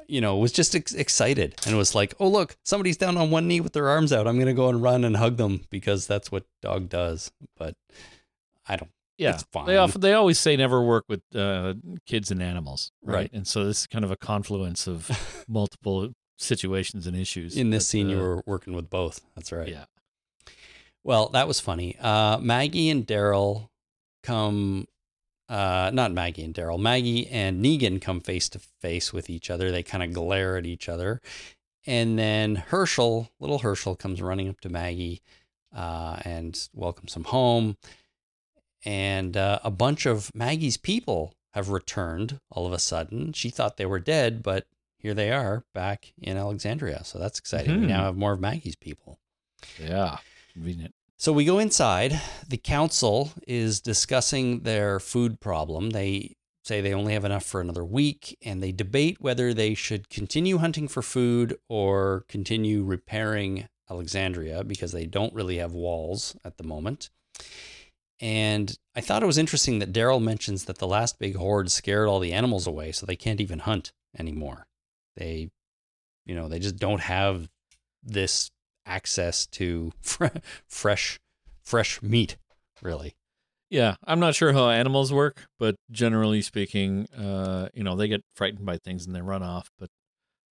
you 0.06 0.20
know, 0.20 0.36
was 0.36 0.52
just 0.52 0.74
ex- 0.74 0.94
excited 0.94 1.56
and 1.66 1.76
was 1.76 1.94
like, 1.94 2.14
"Oh, 2.20 2.28
look, 2.28 2.56
somebody's 2.64 2.96
down 2.96 3.16
on 3.16 3.30
one 3.30 3.48
knee 3.48 3.60
with 3.60 3.72
their 3.72 3.88
arms 3.88 4.12
out. 4.12 4.26
I'm 4.26 4.36
going 4.36 4.46
to 4.46 4.54
go 4.54 4.68
and 4.68 4.82
run 4.82 5.04
and 5.04 5.16
hug 5.16 5.36
them 5.36 5.62
because 5.70 6.06
that's 6.06 6.30
what 6.30 6.44
dog 6.62 6.88
does." 6.88 7.30
But 7.56 7.74
I 8.66 8.76
don't 8.76 8.90
yeah, 9.16 9.34
It's 9.34 9.42
fine. 9.52 9.66
they 9.66 9.76
often 9.76 10.00
they 10.00 10.12
always 10.12 10.38
say 10.38 10.56
never 10.56 10.80
work 10.82 11.04
with 11.08 11.22
uh, 11.34 11.74
kids 12.06 12.30
and 12.30 12.40
animals, 12.42 12.92
right? 13.02 13.14
Right. 13.14 13.30
And 13.32 13.46
so 13.46 13.64
this 13.64 13.80
is 13.80 13.86
kind 13.88 14.04
of 14.04 14.10
a 14.12 14.16
confluence 14.16 14.86
of 14.86 15.44
multiple 15.48 16.10
situations 16.38 17.06
and 17.06 17.16
issues. 17.16 17.56
in 17.56 17.70
this 17.70 17.84
But, 17.84 17.88
scene 17.88 18.08
you 18.10 18.18
uh, 18.18 18.22
were 18.22 18.42
working 18.46 18.74
with 18.74 18.88
both. 18.88 19.20
That's 19.34 19.50
right. 19.50 19.66
yeah. 19.68 19.86
Well, 21.04 21.28
that 21.30 21.48
was 21.48 21.58
funny. 21.60 21.96
Uh, 21.98 22.38
Maggie 22.38 22.90
and 22.90 23.06
Daryl 23.06 23.68
come, 24.22 24.86
uh, 25.48 25.90
not 25.94 26.12
Maggie 26.12 26.44
and 26.44 26.54
Daryl, 26.54 26.78
Maggie 26.78 27.26
and 27.28 27.64
Negan 27.64 28.00
come 28.00 28.20
face 28.20 28.48
to 28.50 28.58
face 28.58 29.12
with 29.12 29.30
each 29.30 29.50
other. 29.50 29.70
They 29.70 29.82
kind 29.82 30.02
of 30.04 30.12
glare 30.12 30.56
at 30.56 30.66
each 30.66 30.88
other. 30.88 31.20
And 31.86 32.18
then 32.18 32.56
Hershel, 32.56 33.30
little 33.40 33.60
Hershel, 33.60 33.98
comes 33.98 34.20
running 34.20 34.48
up 34.48 34.60
to 34.60 34.68
Maggie 34.68 35.22
uh, 35.74 36.18
and 36.24 36.68
welcomes 36.74 37.14
him 37.14 37.24
home. 37.24 37.76
And 38.84 39.36
uh, 39.36 39.58
a 39.64 39.70
bunch 39.70 40.06
of 40.06 40.30
Maggie's 40.34 40.76
people 40.76 41.34
have 41.52 41.70
returned 41.70 42.40
all 42.50 42.66
of 42.66 42.72
a 42.72 42.78
sudden. 42.78 43.32
She 43.32 43.50
thought 43.50 43.76
they 43.76 43.86
were 43.86 43.98
dead, 43.98 44.42
but 44.42 44.66
here 44.98 45.14
they 45.14 45.32
are 45.32 45.64
back 45.74 46.12
in 46.20 46.36
Alexandria. 46.36 47.02
So 47.04 47.18
that's 47.18 47.38
exciting. 47.38 47.80
We 47.80 47.86
Mhm. 47.86 47.88
now 47.88 48.02
have 48.04 48.16
more 48.16 48.32
of 48.34 48.40
Maggie's 48.40 48.76
people. 48.76 49.18
Yeah, 49.82 50.18
convenient. 50.52 50.94
So 51.20 51.32
we 51.32 51.44
go 51.44 51.58
inside. 51.58 52.20
The 52.46 52.56
council 52.56 53.32
is 53.46 53.80
discussing 53.80 54.60
their 54.60 55.00
food 55.00 55.40
problem. 55.40 55.90
They 55.90 56.36
say 56.62 56.80
they 56.80 56.94
only 56.94 57.14
have 57.14 57.24
enough 57.24 57.44
for 57.44 57.60
another 57.60 57.84
week, 57.84 58.38
and 58.40 58.62
they 58.62 58.70
debate 58.70 59.20
whether 59.20 59.52
they 59.52 59.74
should 59.74 60.10
continue 60.10 60.58
hunting 60.58 60.86
for 60.86 61.02
food 61.02 61.58
or 61.68 62.24
continue 62.28 62.84
repairing 62.84 63.66
Alexandria 63.90 64.62
because 64.62 64.92
they 64.92 65.06
don't 65.06 65.34
really 65.34 65.56
have 65.56 65.72
walls 65.72 66.36
at 66.44 66.56
the 66.56 66.64
moment. 66.64 67.10
And 68.20 68.78
I 68.94 69.00
thought 69.00 69.24
it 69.24 69.26
was 69.26 69.38
interesting 69.38 69.80
that 69.80 69.92
Daryl 69.92 70.22
mentions 70.22 70.66
that 70.66 70.78
the 70.78 70.86
last 70.86 71.18
big 71.18 71.34
horde 71.34 71.72
scared 71.72 72.06
all 72.06 72.20
the 72.20 72.32
animals 72.32 72.68
away, 72.68 72.92
so 72.92 73.06
they 73.06 73.16
can't 73.16 73.40
even 73.40 73.60
hunt 73.60 73.92
anymore. 74.16 74.68
They, 75.16 75.50
you 76.26 76.36
know, 76.36 76.48
they 76.48 76.60
just 76.60 76.76
don't 76.76 77.00
have 77.00 77.48
this 78.04 78.52
access 78.88 79.46
to 79.46 79.92
fre- 80.02 80.26
fresh 80.66 81.18
fresh 81.62 82.02
meat, 82.02 82.36
really. 82.82 83.14
Yeah, 83.70 83.96
I'm 84.04 84.18
not 84.20 84.34
sure 84.34 84.54
how 84.54 84.70
animals 84.70 85.12
work, 85.12 85.46
but 85.58 85.76
generally 85.90 86.40
speaking, 86.40 87.06
uh, 87.14 87.68
you 87.74 87.84
know, 87.84 87.94
they 87.96 88.08
get 88.08 88.22
frightened 88.34 88.64
by 88.64 88.78
things 88.78 89.06
and 89.06 89.14
they 89.14 89.20
run 89.20 89.42
off, 89.42 89.70
but 89.78 89.90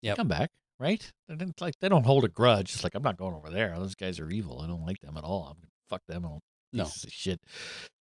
Yep. 0.01 0.17
come 0.17 0.27
back, 0.27 0.51
right? 0.79 1.11
They 1.29 1.35
don't 1.35 1.59
like 1.61 1.75
they 1.79 1.87
don't 1.89 2.05
hold 2.05 2.25
a 2.25 2.27
grudge. 2.27 2.73
It's 2.73 2.83
like 2.83 2.93
I'm 2.93 3.01
not 3.03 3.17
going 3.17 3.33
over 3.33 3.49
there. 3.49 3.73
Those 3.77 3.95
guys 3.95 4.19
are 4.19 4.29
evil. 4.29 4.59
I 4.61 4.67
don't 4.67 4.85
like 4.85 4.99
them 4.99 5.15
at 5.17 5.23
all. 5.23 5.43
I'm 5.47 5.55
gonna 5.55 5.67
fuck 5.89 6.01
them. 6.07 6.27
No. 6.73 6.89
shit. 7.07 7.39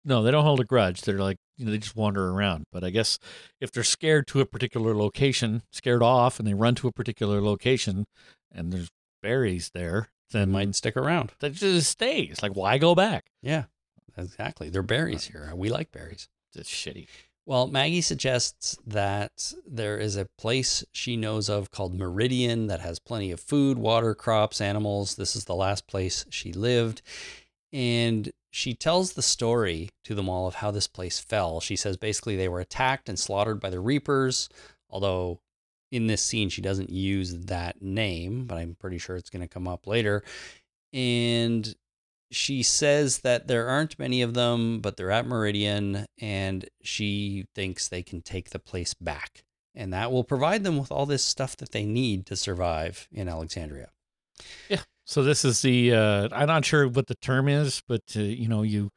No, 0.06 0.22
they 0.24 0.32
don't 0.32 0.46
hold 0.46 0.60
a 0.62 0.64
grudge. 0.64 1.02
They're 1.02 1.18
like 1.20 1.38
you 1.58 1.66
know 1.66 1.72
they 1.72 1.80
just 1.80 1.96
wander 1.96 2.30
around. 2.30 2.66
But 2.72 2.84
I 2.84 2.90
guess 2.92 3.18
if 3.60 3.72
they're 3.72 3.84
scared 3.84 4.28
to 4.28 4.40
a 4.42 4.46
particular 4.46 4.96
location, 4.96 5.64
scared 5.72 6.04
off, 6.04 6.38
and 6.40 6.48
they 6.48 6.54
run 6.54 6.76
to 6.76 6.88
a 6.88 6.92
particular 6.94 7.42
location, 7.42 8.06
and 8.52 8.72
there's 8.72 8.90
berries 9.22 9.72
there, 9.74 10.10
then 10.32 10.52
might 10.52 10.76
stick 10.76 10.96
around. 10.98 11.32
That 11.40 11.54
just 11.54 11.90
stays. 11.90 12.42
Like 12.42 12.54
why 12.54 12.78
go 12.78 12.96
back? 12.96 13.32
Yeah, 13.42 13.66
exactly. 14.18 14.70
They're 14.70 14.84
berries 14.84 15.26
here. 15.26 15.52
We 15.56 15.70
like 15.70 15.92
berries. 15.92 16.28
It's 16.56 16.70
shitty. 16.70 17.08
Well, 17.46 17.66
Maggie 17.68 18.02
suggests 18.02 18.78
that 18.86 19.54
there 19.66 19.98
is 19.98 20.16
a 20.16 20.30
place 20.38 20.84
she 20.92 21.18
knows 21.18 21.50
of 21.50 21.72
called 21.72 21.96
Meridian 21.96 22.68
that 22.68 22.82
has 22.82 23.00
plenty 23.00 23.32
of 23.32 23.40
food, 23.40 23.80
water, 23.80 24.14
crops, 24.14 24.62
animals. 24.62 25.16
This 25.16 25.36
is 25.36 25.46
the 25.46 25.56
last 25.56 25.88
place 25.88 26.26
she 26.30 26.54
lived. 26.54 27.02
And 27.74 28.32
she 28.52 28.76
tells 28.76 29.14
the 29.14 29.24
story 29.24 29.90
to 30.04 30.14
them 30.14 30.30
all 30.30 30.46
of 30.46 30.56
how 30.56 30.70
this 30.70 30.88
place 30.88 31.20
fell. 31.20 31.60
She 31.60 31.76
says 31.76 31.98
basically 31.98 32.36
they 32.36 32.48
were 32.48 32.60
attacked 32.60 33.10
and 33.10 33.18
slaughtered 33.18 33.60
by 33.60 33.72
the 33.72 33.80
Reapers, 33.80 34.48
although 34.90 35.40
in 35.92 36.08
this 36.08 36.22
scene 36.22 36.50
she 36.50 36.62
doesn't 36.62 36.90
use 36.90 37.46
that 37.46 37.82
name, 37.82 38.46
but 38.46 38.58
I'm 38.58 38.76
pretty 38.80 38.98
sure 38.98 39.16
it's 39.16 39.30
going 39.30 39.42
to 39.42 39.48
come 39.48 39.68
up 39.68 39.88
later. 39.88 40.24
And 40.94 41.74
she 42.32 42.64
says 42.64 43.20
that 43.20 43.48
there 43.48 43.68
aren't 43.68 44.00
many 44.00 44.22
of 44.22 44.34
them, 44.34 44.82
but 44.82 44.98
they're 44.98 45.12
at 45.12 45.26
Meridian, 45.26 46.06
and 46.20 46.70
she 46.82 47.46
thinks 47.56 47.88
they 47.88 48.04
can 48.04 48.22
take 48.22 48.52
the 48.52 48.60
place 48.60 48.94
back. 48.94 49.44
And 49.76 49.94
that 49.94 50.12
will 50.12 50.24
provide 50.24 50.64
them 50.64 50.78
with 50.78 50.92
all 50.92 51.06
this 51.06 51.24
stuff 51.24 51.58
that 51.58 51.72
they 51.72 51.86
need 51.86 52.26
to 52.28 52.36
survive 52.36 53.08
in 53.12 53.28
Alexandria. 53.28 53.90
Yeah. 54.68 54.82
So 55.06 55.24
this 55.24 55.44
is 55.44 55.62
the 55.62 55.94
uh, 55.94 56.30
I'm 56.32 56.48
not 56.48 56.66
sure 56.66 56.88
what 56.88 57.08
the 57.08 57.16
term 57.16 57.48
is, 57.48 57.82
but 57.88 58.02
uh, 58.16 58.20
you 58.20 58.48
know 58.48 58.62
you 58.62 58.92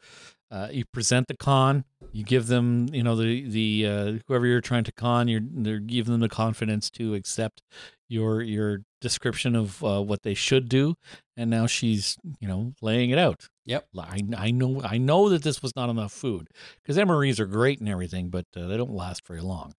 uh, 0.50 0.68
you 0.70 0.84
present 0.84 1.28
the 1.28 1.36
con, 1.36 1.84
you 2.12 2.24
give 2.24 2.46
them 2.46 2.88
you 2.92 3.02
know 3.02 3.16
the 3.16 3.48
the 3.48 3.86
uh, 3.86 4.12
whoever 4.26 4.46
you're 4.46 4.60
trying 4.60 4.84
to 4.84 4.92
con, 4.92 5.28
you're 5.28 5.40
they're 5.42 5.78
giving 5.78 6.12
them 6.12 6.20
the 6.20 6.28
confidence 6.28 6.90
to 6.90 7.14
accept 7.14 7.62
your 8.08 8.42
your 8.42 8.82
description 9.00 9.56
of 9.56 9.82
uh, 9.82 10.00
what 10.00 10.22
they 10.22 10.34
should 10.34 10.68
do, 10.68 10.94
and 11.36 11.50
now 11.50 11.66
she's 11.66 12.16
you 12.40 12.46
know 12.46 12.74
laying 12.82 13.10
it 13.10 13.18
out. 13.18 13.48
Yep. 13.64 13.86
I, 13.98 14.22
I 14.36 14.50
know 14.50 14.82
I 14.84 14.98
know 14.98 15.28
that 15.30 15.42
this 15.42 15.62
was 15.62 15.74
not 15.74 15.88
enough 15.88 16.12
food 16.12 16.48
because 16.82 16.96
MREs 16.96 17.40
are 17.40 17.46
great 17.46 17.80
and 17.80 17.88
everything, 17.88 18.28
but 18.28 18.44
uh, 18.56 18.66
they 18.66 18.76
don't 18.76 18.92
last 18.92 19.26
very 19.26 19.40
long. 19.40 19.74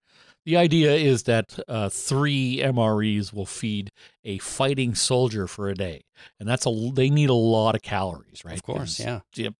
The 0.45 0.57
idea 0.57 0.93
is 0.93 1.23
that 1.23 1.57
uh, 1.69 1.87
three 1.87 2.57
MREs 2.57 3.31
will 3.31 3.45
feed 3.45 3.91
a 4.25 4.39
fighting 4.39 4.93
soldier 4.93 5.47
for 5.47 5.69
a 5.69 5.75
day, 5.75 6.01
and 6.39 6.49
that's 6.49 6.65
a 6.65 6.91
they 6.93 7.09
need 7.09 7.29
a 7.29 7.33
lot 7.35 7.75
of 7.75 7.81
calories, 7.81 8.43
right? 8.43 8.55
Of 8.55 8.63
course, 8.63 8.99
yeah. 8.99 9.21
Yep. 9.35 9.53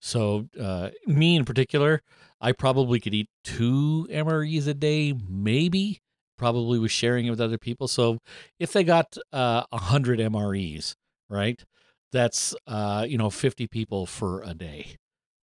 So 0.00 0.48
uh, 0.60 0.90
me 1.06 1.36
in 1.36 1.44
particular, 1.44 2.02
I 2.40 2.52
probably 2.52 3.00
could 3.00 3.14
eat 3.14 3.28
two 3.44 4.06
MREs 4.10 4.66
a 4.66 4.74
day, 4.74 5.12
maybe. 5.28 6.00
Probably 6.38 6.78
was 6.78 6.90
sharing 6.90 7.26
it 7.26 7.30
with 7.30 7.40
other 7.40 7.58
people. 7.58 7.86
So 7.88 8.18
if 8.58 8.72
they 8.72 8.82
got 8.82 9.16
uh, 9.32 9.62
a 9.70 9.78
hundred 9.78 10.18
MREs, 10.18 10.94
right, 11.30 11.62
that's 12.10 12.54
uh, 12.66 13.06
you 13.08 13.16
know 13.16 13.30
fifty 13.30 13.68
people 13.68 14.06
for 14.06 14.42
a 14.42 14.52
day, 14.54 14.96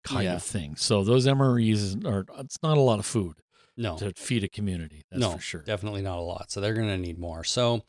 kind 0.04 0.24
Yeah. 0.24 0.36
of 0.36 0.44
thing. 0.44 0.76
So 0.76 1.04
those 1.04 1.28
MREs 1.28 2.04
are 2.06 2.26
it's 2.40 2.58
not 2.64 2.78
a 2.78 2.82
lot 2.82 2.98
of 2.98 3.06
food 3.06 3.36
No, 3.76 3.98
to 3.98 4.12
feed 4.16 4.44
a 4.44 4.50
community. 4.50 5.04
That's 5.12 5.22
no, 5.22 5.32
for 5.34 5.40
sure. 5.40 5.62
definitely 5.62 6.02
not 6.02 6.18
a 6.18 6.22
lot. 6.22 6.50
So 6.52 6.62
they're 6.62 6.74
going 6.74 6.88
to 6.88 6.98
need 6.98 7.20
more. 7.20 7.44
So 7.44 7.84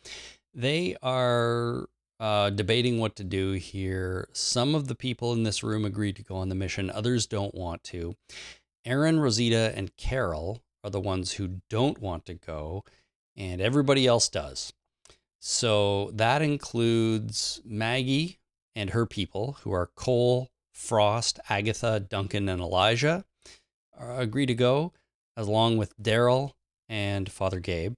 they 0.52 0.94
are 1.02 1.86
uh, 2.20 2.50
debating 2.50 2.98
what 2.98 3.16
to 3.16 3.24
do 3.24 3.52
here. 3.52 4.28
Some 4.32 4.74
of 4.74 4.88
the 4.88 4.94
people 4.94 5.32
in 5.32 5.42
this 5.42 5.62
room 5.62 5.84
agree 5.84 6.12
to 6.12 6.22
go 6.22 6.36
on 6.36 6.48
the 6.48 6.54
mission, 6.54 6.90
others 6.90 7.26
don't 7.26 7.54
want 7.54 7.84
to. 7.84 8.16
Aaron, 8.84 9.20
Rosita, 9.20 9.72
and 9.76 9.96
Carol 9.96 10.62
are 10.82 10.90
the 10.90 11.00
ones 11.00 11.32
who 11.32 11.60
don't 11.68 12.00
want 12.00 12.26
to 12.26 12.34
go, 12.34 12.84
and 13.36 13.60
everybody 13.60 14.06
else 14.06 14.28
does. 14.28 14.72
So 15.40 16.10
that 16.14 16.42
includes 16.42 17.60
Maggie 17.64 18.38
and 18.74 18.90
her 18.90 19.06
people, 19.06 19.58
who 19.62 19.72
are 19.72 19.90
Cole, 19.94 20.50
Frost, 20.72 21.40
Agatha, 21.48 22.00
Duncan, 22.00 22.48
and 22.48 22.60
Elijah, 22.60 23.24
agree 23.98 24.46
to 24.46 24.54
go, 24.54 24.92
along 25.36 25.76
with 25.76 25.96
Daryl 26.00 26.52
and 26.88 27.30
Father 27.30 27.60
Gabe. 27.60 27.94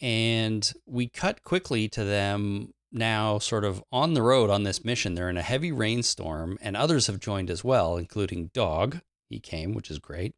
And 0.00 0.70
we 0.84 1.08
cut 1.08 1.42
quickly 1.42 1.88
to 1.90 2.04
them 2.04 2.74
now, 2.96 3.38
sort 3.38 3.64
of 3.64 3.82
on 3.92 4.14
the 4.14 4.22
road 4.22 4.50
on 4.50 4.62
this 4.62 4.84
mission. 4.84 5.14
They're 5.14 5.30
in 5.30 5.36
a 5.36 5.42
heavy 5.42 5.70
rainstorm, 5.70 6.58
and 6.60 6.76
others 6.76 7.06
have 7.06 7.20
joined 7.20 7.50
as 7.50 7.62
well, 7.62 7.96
including 7.96 8.50
Dog. 8.52 9.00
He 9.28 9.38
came, 9.38 9.74
which 9.74 9.90
is 9.90 9.98
great. 9.98 10.34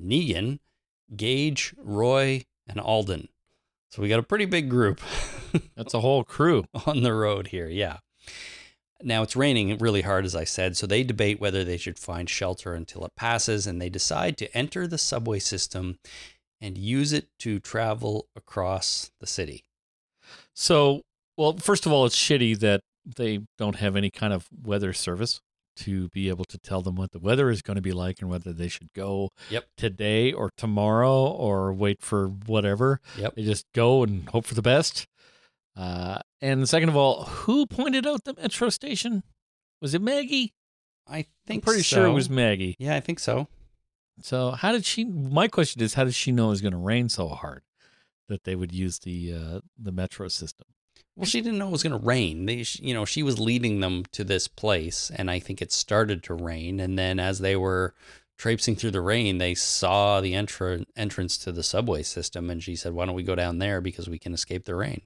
Negan, 0.00 0.58
Gage, 1.16 1.74
Roy, 1.78 2.44
and 2.66 2.80
Alden. 2.80 3.28
So 3.90 4.02
we 4.02 4.08
got 4.08 4.18
a 4.18 4.24
pretty 4.24 4.46
big 4.46 4.68
group 4.68 5.00
That's 5.76 5.94
a 5.94 6.00
whole 6.00 6.24
crew. 6.24 6.64
on 6.86 7.02
the 7.02 7.14
road 7.14 7.48
here. 7.48 7.68
Yeah. 7.68 7.98
Now 9.02 9.22
it's 9.22 9.36
raining 9.36 9.76
really 9.78 10.02
hard, 10.02 10.24
as 10.24 10.34
I 10.34 10.44
said, 10.44 10.76
so 10.76 10.86
they 10.86 11.02
debate 11.04 11.40
whether 11.40 11.64
they 11.64 11.76
should 11.76 11.98
find 11.98 12.28
shelter 12.28 12.74
until 12.74 13.04
it 13.04 13.16
passes, 13.16 13.66
and 13.66 13.80
they 13.80 13.88
decide 13.88 14.36
to 14.38 14.56
enter 14.56 14.86
the 14.86 14.98
subway 14.98 15.38
system 15.38 15.98
and 16.60 16.78
use 16.78 17.12
it 17.12 17.28
to 17.40 17.60
travel 17.60 18.28
across 18.34 19.10
the 19.20 19.26
city. 19.26 19.64
So, 20.54 21.02
well, 21.36 21.56
first 21.56 21.86
of 21.86 21.92
all, 21.92 22.04
it's 22.06 22.16
shitty 22.18 22.58
that 22.60 22.80
they 23.04 23.40
don't 23.58 23.76
have 23.76 23.96
any 23.96 24.10
kind 24.10 24.32
of 24.32 24.46
weather 24.62 24.92
service 24.92 25.40
to 25.76 26.08
be 26.10 26.28
able 26.28 26.44
to 26.44 26.56
tell 26.56 26.82
them 26.82 26.94
what 26.94 27.10
the 27.10 27.18
weather 27.18 27.50
is 27.50 27.60
going 27.60 27.74
to 27.74 27.82
be 27.82 27.90
like 27.92 28.20
and 28.20 28.30
whether 28.30 28.52
they 28.52 28.68
should 28.68 28.92
go 28.94 29.30
Yep. 29.50 29.64
today 29.76 30.32
or 30.32 30.50
tomorrow 30.56 31.26
or 31.26 31.72
wait 31.72 32.00
for 32.00 32.28
whatever. 32.28 33.00
Yep. 33.18 33.34
They 33.34 33.42
just 33.42 33.66
go 33.74 34.04
and 34.04 34.28
hope 34.28 34.46
for 34.46 34.54
the 34.54 34.62
best. 34.62 35.06
Uh, 35.76 36.18
and 36.40 36.68
second 36.68 36.88
of 36.90 36.96
all, 36.96 37.24
who 37.24 37.66
pointed 37.66 38.06
out 38.06 38.22
the 38.24 38.34
metro 38.34 38.68
station? 38.68 39.24
Was 39.82 39.94
it 39.94 40.00
Maggie? 40.00 40.52
I 41.08 41.18
I'm 41.18 41.24
think 41.46 41.64
pretty 41.64 41.82
sure 41.82 42.06
it 42.06 42.12
was 42.12 42.30
Maggie. 42.30 42.76
Yeah, 42.78 42.94
I 42.94 43.00
think 43.00 43.18
so. 43.18 43.48
So 44.22 44.52
how 44.52 44.70
did 44.70 44.84
she? 44.86 45.04
My 45.04 45.48
question 45.48 45.82
is, 45.82 45.94
how 45.94 46.04
did 46.04 46.14
she 46.14 46.30
know 46.30 46.46
it 46.46 46.50
was 46.50 46.60
going 46.60 46.72
to 46.72 46.78
rain 46.78 47.08
so 47.08 47.28
hard 47.28 47.62
that 48.28 48.44
they 48.44 48.54
would 48.54 48.72
use 48.72 49.00
the 49.00 49.34
uh, 49.34 49.60
the 49.76 49.90
metro 49.92 50.28
system? 50.28 50.68
Well, 51.16 51.26
she 51.26 51.40
didn't 51.40 51.58
know 51.58 51.68
it 51.68 51.72
was 51.72 51.82
going 51.82 51.98
to 51.98 52.06
rain. 52.06 52.46
They, 52.46 52.64
you 52.80 52.92
know, 52.92 53.04
she 53.04 53.22
was 53.22 53.38
leading 53.38 53.80
them 53.80 54.04
to 54.12 54.24
this 54.24 54.48
place, 54.48 55.12
and 55.14 55.30
I 55.30 55.38
think 55.38 55.62
it 55.62 55.70
started 55.70 56.24
to 56.24 56.34
rain. 56.34 56.80
And 56.80 56.98
then, 56.98 57.20
as 57.20 57.38
they 57.38 57.54
were 57.54 57.94
traipsing 58.36 58.74
through 58.74 58.90
the 58.90 59.00
rain, 59.00 59.38
they 59.38 59.54
saw 59.54 60.20
the 60.20 60.32
entr- 60.32 60.84
entrance 60.96 61.38
to 61.38 61.52
the 61.52 61.62
subway 61.62 62.02
system, 62.02 62.50
and 62.50 62.62
she 62.62 62.74
said, 62.74 62.92
"Why 62.94 63.06
don't 63.06 63.14
we 63.14 63.22
go 63.22 63.36
down 63.36 63.58
there 63.58 63.80
because 63.80 64.08
we 64.08 64.18
can 64.18 64.34
escape 64.34 64.64
the 64.64 64.74
rain?" 64.74 65.02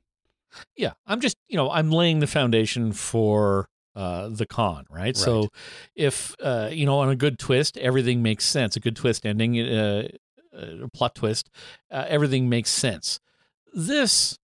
Yeah, 0.77 0.93
I'm 1.07 1.21
just 1.21 1.37
you 1.49 1.57
know 1.57 1.71
I'm 1.71 1.91
laying 1.91 2.21
the 2.21 2.27
foundation 2.27 2.93
for 2.93 3.69
uh, 3.95 4.29
the 4.29 4.47
con, 4.47 4.87
right? 4.89 5.17
So 5.17 5.49
if 5.95 6.35
uh, 6.43 6.71
you 6.73 6.87
know 6.87 7.01
on 7.01 7.11
a 7.11 7.17
good 7.17 7.39
twist, 7.39 7.77
everything 7.77 8.23
makes 8.23 8.45
sense. 8.45 8.77
A 8.77 8.81
good 8.81 8.97
twist 8.97 9.27
ending, 9.27 9.61
uh, 9.61 10.09
uh, 10.57 10.89
plot 10.95 11.15
twist, 11.15 11.51
uh, 11.91 12.05
everything 12.09 12.49
makes 12.49 12.71
sense. 12.71 13.21
This 13.75 14.39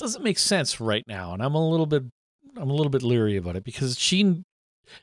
doesn't 0.00 0.24
make 0.24 0.38
sense 0.38 0.80
right 0.80 1.04
now, 1.06 1.32
and 1.32 1.42
I'm 1.42 1.54
a 1.54 1.70
little 1.70 1.86
bit 1.86 2.04
I'm 2.56 2.70
a 2.70 2.74
little 2.74 2.90
bit 2.90 3.02
leery 3.02 3.36
about 3.36 3.56
it 3.56 3.64
because 3.64 3.98
she 3.98 4.42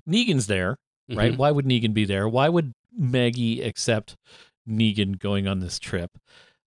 Negan's 0.08 0.48
there, 0.48 0.78
right? 1.10 1.32
Mhm. 1.34 1.38
Why 1.38 1.52
would 1.52 1.66
Negan 1.66 1.94
be 1.94 2.04
there? 2.06 2.28
Why 2.28 2.50
would 2.50 2.74
Maggie 2.92 3.62
accept 3.62 4.16
Negan 4.68 5.18
going 5.18 5.48
on 5.48 5.60
this 5.60 5.80
trip? 5.80 6.12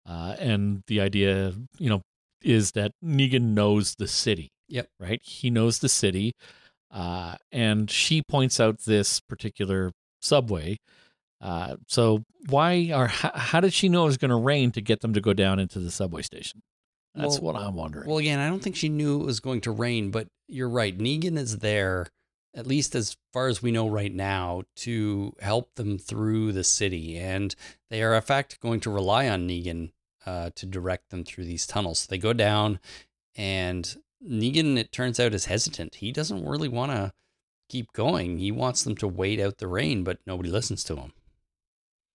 Uh, 0.06 0.36
and 0.38 0.82
the 0.86 1.00
idea, 1.00 1.54
you 1.78 1.90
know, 1.90 2.02
is 2.42 2.72
that 2.72 2.92
Negan 3.04 3.54
knows 3.54 3.96
the 3.96 4.06
city. 4.06 4.48
Yep. 4.68 4.88
Right? 5.00 5.20
He 5.22 5.50
knows 5.50 5.80
the 5.80 5.88
city. 5.88 6.32
Uh, 6.90 7.36
and 7.52 7.90
she 7.90 8.22
points 8.22 8.60
out 8.60 8.80
this 8.86 9.20
particular 9.20 9.92
subway. 10.20 10.78
Uh, 11.40 11.76
so 11.86 12.22
why 12.48 12.90
are 12.94 13.08
how, 13.08 13.30
how 13.34 13.60
did 13.60 13.72
she 13.72 13.88
know 13.88 14.04
it 14.04 14.06
was 14.06 14.16
going 14.16 14.30
to 14.30 14.36
rain 14.36 14.70
to 14.72 14.80
get 14.80 15.00
them 15.00 15.12
to 15.12 15.20
go 15.20 15.32
down 15.32 15.58
into 15.58 15.78
the 15.80 15.90
subway 15.90 16.22
station? 16.22 16.60
That's 17.14 17.40
Well- 17.40 17.54
what 17.54 17.62
I'm 17.62 17.74
wondering. 17.74 18.08
Well, 18.08 18.18
again, 18.18 18.38
I 18.38 18.48
don't 18.48 18.62
think 18.62 18.76
she 18.76 18.88
knew 18.88 19.20
it 19.20 19.26
was 19.26 19.40
going 19.40 19.60
to 19.62 19.70
rain, 19.70 20.10
but 20.10 20.28
you're 20.46 20.68
right. 20.68 20.96
Negan 20.96 21.36
is 21.36 21.58
there, 21.58 22.06
at 22.54 22.66
least 22.66 22.94
as 22.94 23.16
far 23.32 23.48
as 23.48 23.62
we 23.62 23.70
know 23.72 23.88
right 23.88 24.14
now, 24.14 24.62
to 24.76 25.34
help 25.40 25.74
them 25.74 25.98
through 25.98 26.52
the 26.52 26.64
city. 26.64 27.18
And 27.18 27.54
they 27.90 28.02
are, 28.02 28.14
in 28.14 28.22
fact, 28.22 28.60
going 28.60 28.80
to 28.80 28.90
rely 28.90 29.28
on 29.28 29.48
Negan 29.48 29.92
uh, 30.26 30.50
to 30.54 30.66
direct 30.66 31.10
them 31.10 31.24
through 31.24 31.44
these 31.44 31.66
tunnels. 31.66 32.00
So 32.00 32.06
they 32.10 32.18
go 32.18 32.32
down, 32.32 32.78
and 33.34 33.96
Negan, 34.26 34.76
it 34.78 34.92
turns 34.92 35.18
out, 35.18 35.34
is 35.34 35.46
hesitant. 35.46 35.96
He 35.96 36.12
doesn't 36.12 36.44
really 36.46 36.68
want 36.68 36.92
to 36.92 37.12
keep 37.68 37.92
going. 37.92 38.38
He 38.38 38.50
wants 38.52 38.82
them 38.82 38.96
to 38.96 39.08
wait 39.08 39.40
out 39.40 39.58
the 39.58 39.66
rain, 39.68 40.04
but 40.04 40.18
nobody 40.26 40.50
listens 40.50 40.84
to 40.84 40.96
him. 40.96 41.12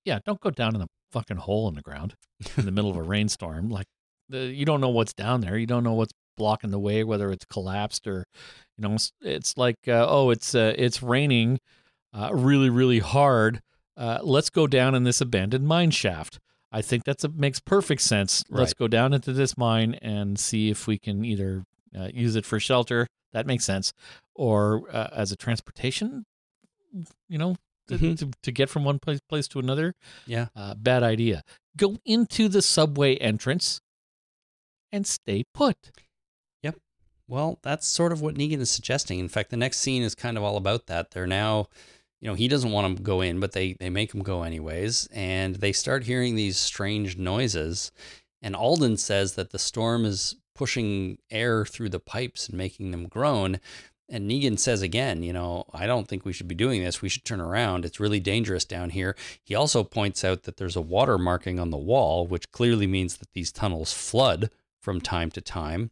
Yeah, 0.06 0.20
don't 0.26 0.42
go 0.42 0.50
down 0.50 0.76
in 0.76 0.82
the 0.82 0.90
fucking 1.12 1.38
hole 1.38 1.68
in 1.68 1.76
the 1.76 1.82
ground 1.82 2.16
in 2.58 2.66
the 2.66 2.72
middle 2.72 2.90
of 2.90 2.98
a 2.98 3.04
rainstorm. 3.04 3.70
Like 3.70 3.88
the, 4.34 4.46
you 4.48 4.66
don't 4.66 4.82
know 4.82 4.90
what's 4.90 5.14
down 5.14 5.42
there. 5.42 5.58
You 5.58 5.66
don't 5.68 5.84
know 5.84 5.94
what's 5.94 6.14
blocking 6.36 6.72
the 6.72 6.80
way, 6.80 7.04
whether 7.04 7.32
it's 7.32 7.46
collapsed 7.46 8.08
or, 8.08 8.26
you 8.78 8.82
know, 8.88 8.96
it's, 8.96 9.12
it's 9.22 9.56
like, 9.58 9.78
uh, 9.88 10.06
oh, 10.10 10.30
it's 10.32 10.54
uh, 10.56 10.74
it's 10.78 11.02
raining, 11.04 11.60
uh, 12.14 12.30
really 12.34 12.70
really 12.70 13.00
hard. 13.00 13.62
Uh, 13.96 14.20
let's 14.24 14.50
go 14.50 14.66
down 14.68 14.96
in 14.96 15.04
this 15.04 15.22
abandoned 15.22 15.68
mine 15.68 15.92
shaft. 15.92 16.40
I 16.72 16.82
think 16.82 17.04
that's 17.04 17.24
a, 17.24 17.30
makes 17.30 17.60
perfect 17.60 18.02
sense. 18.02 18.44
Let's 18.50 18.74
go 18.74 18.88
down 18.88 19.14
into 19.14 19.32
this 19.32 19.56
mine 19.56 19.94
and 20.02 20.40
see 20.40 20.72
if 20.72 20.88
we 20.88 20.98
can 20.98 21.24
either 21.24 21.64
uh, 21.98 22.10
use 22.12 22.36
it 22.36 22.46
for 22.46 22.60
shelter. 22.60 23.06
That 23.34 23.46
makes 23.46 23.66
sense, 23.66 23.94
or 24.36 24.84
uh, 24.92 25.10
as 25.14 25.32
a 25.32 25.36
transportation. 25.36 26.26
You 27.30 27.38
know, 27.38 27.56
to, 27.88 27.98
Mhm. 27.98 28.18
to, 28.20 28.32
to 28.42 28.52
get 28.52 28.70
from 28.70 28.84
one 28.84 28.98
place 29.00 29.20
place 29.30 29.48
to 29.50 29.60
another. 29.60 29.94
Yeah. 30.26 30.48
Uh, 30.56 30.74
bad 30.76 31.04
idea. 31.04 31.44
Go 31.78 31.98
into 32.06 32.48
the 32.48 32.62
subway 32.62 33.16
entrance 33.18 33.82
and 34.94 35.06
stay 35.08 35.44
put. 35.54 35.92
Yep. 36.62 36.78
Well, 37.28 37.60
that's 37.64 37.88
sort 37.88 38.14
of 38.14 38.22
what 38.22 38.36
Negan 38.36 38.60
is 38.60 38.70
suggesting. 38.70 39.20
In 39.20 39.28
fact, 39.28 39.50
the 39.50 39.58
next 39.58 39.80
scene 39.80 40.04
is 40.04 40.16
kind 40.16 40.38
of 40.38 40.44
all 40.44 40.56
about 40.56 40.86
that. 40.86 41.12
They're 41.12 41.28
now, 41.28 41.68
you 42.22 42.30
know, 42.30 42.36
he 42.36 42.48
doesn't 42.48 42.72
want 42.72 42.96
to 42.96 43.04
go 43.04 43.20
in, 43.20 43.40
but 43.42 43.52
they 43.52 43.74
they 43.74 43.90
make 43.90 44.14
him 44.14 44.22
go 44.22 44.44
anyways, 44.44 45.10
and 45.12 45.56
they 45.56 45.74
start 45.74 46.06
hearing 46.06 46.36
these 46.36 46.58
strange 46.58 47.18
noises. 47.18 47.92
And 48.42 48.56
Alden 48.56 48.98
says 48.98 49.34
that 49.34 49.50
the 49.50 49.60
storm 49.60 50.06
is 50.06 50.36
pushing 50.54 51.18
air 51.32 51.66
through 51.66 51.90
the 51.90 52.00
pipes 52.00 52.48
and 52.48 52.58
making 52.58 52.92
them 52.92 53.08
groan. 53.08 53.60
And 54.10 54.30
Negan 54.30 54.60
says 54.60 54.82
again, 54.82 55.24
you 55.24 55.34
know, 55.34 55.66
I 55.74 55.88
don't 55.88 56.08
think 56.08 56.24
we 56.26 56.34
should 56.34 56.48
be 56.48 56.54
doing 56.54 56.84
this. 56.84 57.02
We 57.02 57.10
should 57.10 57.24
turn 57.26 57.42
around. 57.42 57.84
It's 57.86 58.02
really 58.02 58.20
dangerous 58.20 58.66
down 58.66 58.92
here. 58.92 59.16
He 59.44 59.56
also 59.56 59.84
points 59.84 60.24
out 60.24 60.44
that 60.44 60.58
there's 60.58 60.76
a 60.76 60.82
water 60.82 61.18
marking 61.18 61.58
on 61.58 61.72
the 61.72 61.78
wall, 61.78 62.28
which 62.28 62.52
clearly 62.52 62.86
means 62.86 63.18
that 63.18 63.32
these 63.34 63.52
tunnels 63.52 63.94
flood 63.94 64.52
from 64.84 65.02
time 65.02 65.32
to 65.32 65.42
time. 65.42 65.90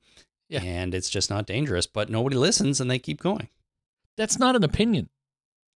Yeah. 0.50 0.62
And 0.62 0.94
it's 0.94 1.10
just 1.10 1.30
not 1.30 1.48
dangerous, 1.48 1.88
but 1.88 2.10
nobody 2.10 2.36
listens 2.36 2.82
and 2.82 2.92
they 2.92 3.00
keep 3.00 3.22
going. 3.22 3.48
That's 4.18 4.38
not 4.38 4.56
an 4.56 4.64
opinion. 4.66 5.10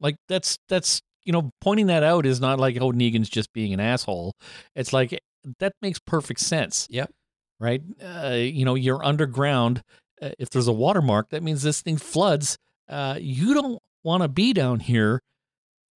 Like 0.01 0.17
that's 0.27 0.59
that's 0.67 1.01
you 1.23 1.31
know 1.31 1.51
pointing 1.61 1.87
that 1.87 2.03
out 2.03 2.25
is 2.25 2.41
not 2.41 2.59
like 2.59 2.77
oh 2.81 2.91
Negan's 2.91 3.29
just 3.29 3.53
being 3.53 3.73
an 3.73 3.79
asshole. 3.79 4.35
It's 4.75 4.91
like 4.91 5.17
that 5.59 5.73
makes 5.81 5.99
perfect 5.99 6.41
sense. 6.41 6.87
Yep. 6.89 7.11
Right. 7.59 7.81
Uh, 8.03 8.31
you 8.33 8.65
know 8.65 8.75
you're 8.75 9.03
underground. 9.03 9.81
Uh, 10.21 10.31
if 10.37 10.49
there's 10.49 10.67
a 10.67 10.73
watermark, 10.73 11.29
that 11.29 11.41
means 11.43 11.63
this 11.63 11.81
thing 11.81 11.97
floods. 11.97 12.57
Uh, 12.89 13.17
you 13.19 13.53
don't 13.53 13.81
want 14.03 14.23
to 14.23 14.27
be 14.27 14.51
down 14.53 14.81
here 14.81 15.21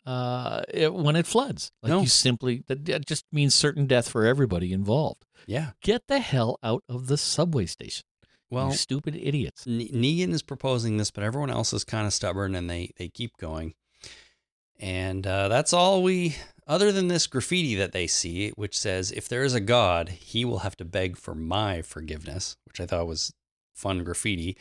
uh, 0.06 0.62
it, 0.74 0.94
when 0.94 1.16
it 1.16 1.28
floods. 1.28 1.72
Like 1.84 1.90
No. 1.90 2.02
you 2.02 2.08
simply 2.08 2.64
that, 2.68 2.86
that 2.86 3.06
just 3.06 3.26
means 3.32 3.54
certain 3.54 3.86
death 3.86 4.08
for 4.10 4.26
everybody 4.26 4.72
involved. 4.74 5.26
Yeah. 5.50 5.72
Get 5.82 6.08
the 6.08 6.20
hell 6.20 6.60
out 6.62 6.84
of 6.88 7.08
the 7.08 7.18
subway 7.18 7.66
station. 7.66 8.06
Well, 8.52 8.68
you 8.70 8.76
stupid 8.76 9.16
idiots. 9.16 9.66
Ne- 9.66 9.90
Negan 9.90 10.32
is 10.32 10.44
proposing 10.44 10.98
this, 10.98 11.10
but 11.10 11.24
everyone 11.24 11.50
else 11.50 11.74
is 11.74 11.84
kind 11.84 12.06
of 12.06 12.14
stubborn 12.14 12.54
and 12.54 12.70
they, 12.70 12.92
they 12.98 13.10
keep 13.10 13.36
going. 13.38 13.74
And 14.80 15.26
uh, 15.26 15.48
that's 15.48 15.74
all 15.74 16.04
we, 16.04 16.36
other 16.68 16.92
than 16.92 17.08
this 17.08 17.26
graffiti 17.26 17.74
that 17.76 17.94
they 17.94 18.06
see, 18.06 18.52
which 18.52 18.78
says, 18.78 19.12
if 19.12 19.28
there 19.28 19.44
is 19.44 19.56
a 19.56 19.60
God, 19.60 20.10
he 20.10 20.46
will 20.46 20.60
have 20.60 20.78
to 20.78 20.86
beg 20.86 21.18
for 21.18 21.34
my 21.34 21.82
forgiveness, 21.82 22.56
which 22.66 22.80
I 22.80 22.86
thought 22.86 23.08
was 23.08 23.34
fun 23.74 24.04
graffiti. 24.04 24.56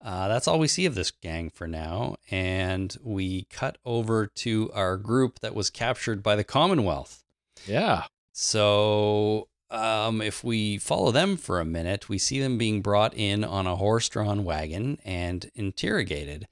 Uh, 0.00 0.28
that's 0.28 0.46
all 0.46 0.60
we 0.60 0.68
see 0.68 0.86
of 0.86 0.94
this 0.94 1.10
gang 1.10 1.50
for 1.50 1.66
now. 1.66 2.14
And 2.30 2.96
we 3.02 3.48
cut 3.50 3.76
over 3.84 4.28
to 4.36 4.70
our 4.72 4.96
group 4.96 5.40
that 5.40 5.54
was 5.56 5.68
captured 5.68 6.22
by 6.22 6.36
the 6.36 6.44
Commonwealth. 6.44 7.24
Yeah. 7.66 8.04
So, 8.32 9.48
um, 9.70 10.20
if 10.22 10.42
we 10.42 10.78
follow 10.78 11.10
them 11.10 11.36
for 11.36 11.60
a 11.60 11.64
minute, 11.64 12.08
we 12.08 12.18
see 12.18 12.40
them 12.40 12.58
being 12.58 12.80
brought 12.80 13.14
in 13.14 13.44
on 13.44 13.66
a 13.66 13.76
horse 13.76 14.08
drawn 14.08 14.44
wagon 14.44 14.98
and 15.04 15.50
interrogated. 15.54 16.48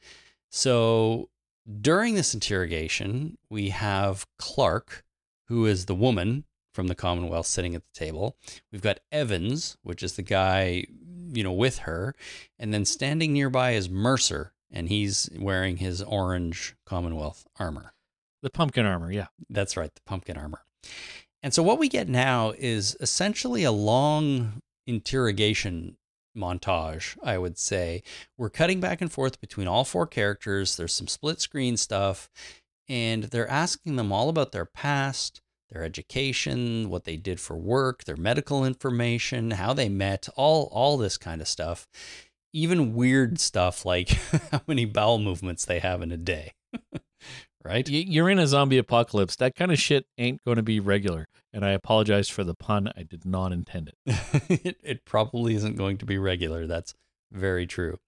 So, 0.51 1.31
during 1.81 2.15
this 2.15 2.35
interrogation, 2.35 3.39
we 3.51 3.71
have 3.71 4.27
Clark, 4.39 5.05
who 5.49 5.67
is 5.67 5.87
the 5.87 5.95
woman 5.95 6.45
from 6.73 6.87
the 6.87 6.95
Commonwealth 6.95 7.47
sitting 7.47 7.75
at 7.75 7.83
the 7.83 7.99
table. 7.99 8.37
We've 8.71 8.83
got 8.83 9.01
Evans, 9.11 9.77
which 9.83 10.03
is 10.03 10.15
the 10.15 10.23
guy, 10.23 10.85
you 11.33 11.43
know, 11.43 11.53
with 11.53 11.79
her. 11.79 12.15
And 12.59 12.73
then 12.73 12.85
standing 12.85 13.33
nearby 13.33 13.73
is 13.73 13.89
Mercer, 13.89 14.53
and 14.71 14.89
he's 14.89 15.31
wearing 15.39 15.79
his 15.79 16.03
orange 16.03 16.77
Commonwealth 16.85 17.47
armor. 17.59 17.95
The 18.43 18.51
pumpkin 18.51 18.87
armor. 18.87 19.11
Yeah. 19.11 19.29
That's 19.49 19.77
right, 19.77 19.93
the 19.93 20.03
pumpkin 20.07 20.37
armor. 20.37 20.61
And 21.47 21.55
so 21.55 21.63
what 21.63 21.79
we 21.79 21.89
get 21.89 22.09
now 22.09 22.55
is 22.59 22.97
essentially 22.99 23.63
a 23.63 23.71
long 23.71 24.63
interrogation 24.85 25.97
montage, 26.37 27.17
I 27.23 27.39
would 27.39 27.57
say. 27.57 28.03
We're 28.37 28.51
cutting 28.51 28.81
back 28.81 29.01
and 29.01 29.13
forth 29.13 29.41
between 29.41 29.69
all 29.69 29.85
four 29.85 30.09
characters. 30.09 30.77
There's 30.77 30.93
some 30.93 31.07
split 31.07 31.41
screen 31.41 31.77
stuff, 31.77 32.29
and 32.89 33.23
they're 33.23 33.49
asking 33.49 33.95
them 33.95 34.11
all 34.11 34.29
about 34.29 34.51
their 34.51 34.65
past, 34.65 35.41
their 35.71 35.85
education, 35.85 36.91
what 36.91 37.05
they 37.05 37.17
did 37.17 37.39
for 37.39 37.57
work, 37.57 38.03
their 38.03 38.17
medical 38.17 38.65
information, 38.65 39.53
how 39.53 39.73
they 39.73 39.89
met, 39.89 40.29
all 40.35 40.69
all 40.73 40.97
this 40.97 41.17
kind 41.17 41.41
of 41.41 41.47
stuff. 41.47 41.87
Even 42.53 42.93
weird 42.93 43.39
stuff 43.39 43.85
like 43.85 44.09
how 44.51 44.63
many 44.67 44.85
bowel 44.85 45.21
movements 45.21 45.65
they 45.65 45.79
have 45.79 46.03
in 46.03 46.11
a 46.11 46.17
day. 46.17 46.55
right? 47.67 47.89
You're 47.89 48.31
in 48.31 48.39
a 48.39 48.47
zombie 48.47 48.79
apocalypse. 48.79 49.37
That 49.37 49.55
kind 49.55 49.73
of 49.73 49.79
shit 49.79 50.07
ain't 50.19 50.43
going 50.45 50.57
to 50.57 50.63
be 50.63 50.79
regular. 50.79 51.27
And 51.53 51.65
I 51.65 51.71
apologize 51.71 52.29
for 52.29 52.45
the 52.45 52.55
pun. 52.55 52.93
I 52.97 53.03
did 53.03 53.25
not 53.25 53.53
intend 53.53 53.91
it. 53.91 53.97
it, 54.65 54.77
it 54.83 55.05
probably 55.05 55.55
isn't 55.55 55.77
going 55.77 55.99
to 55.99 56.07
be 56.07 56.19
regular. 56.19 56.67
That's 56.67 56.95
very 57.33 57.67
true. 57.67 57.99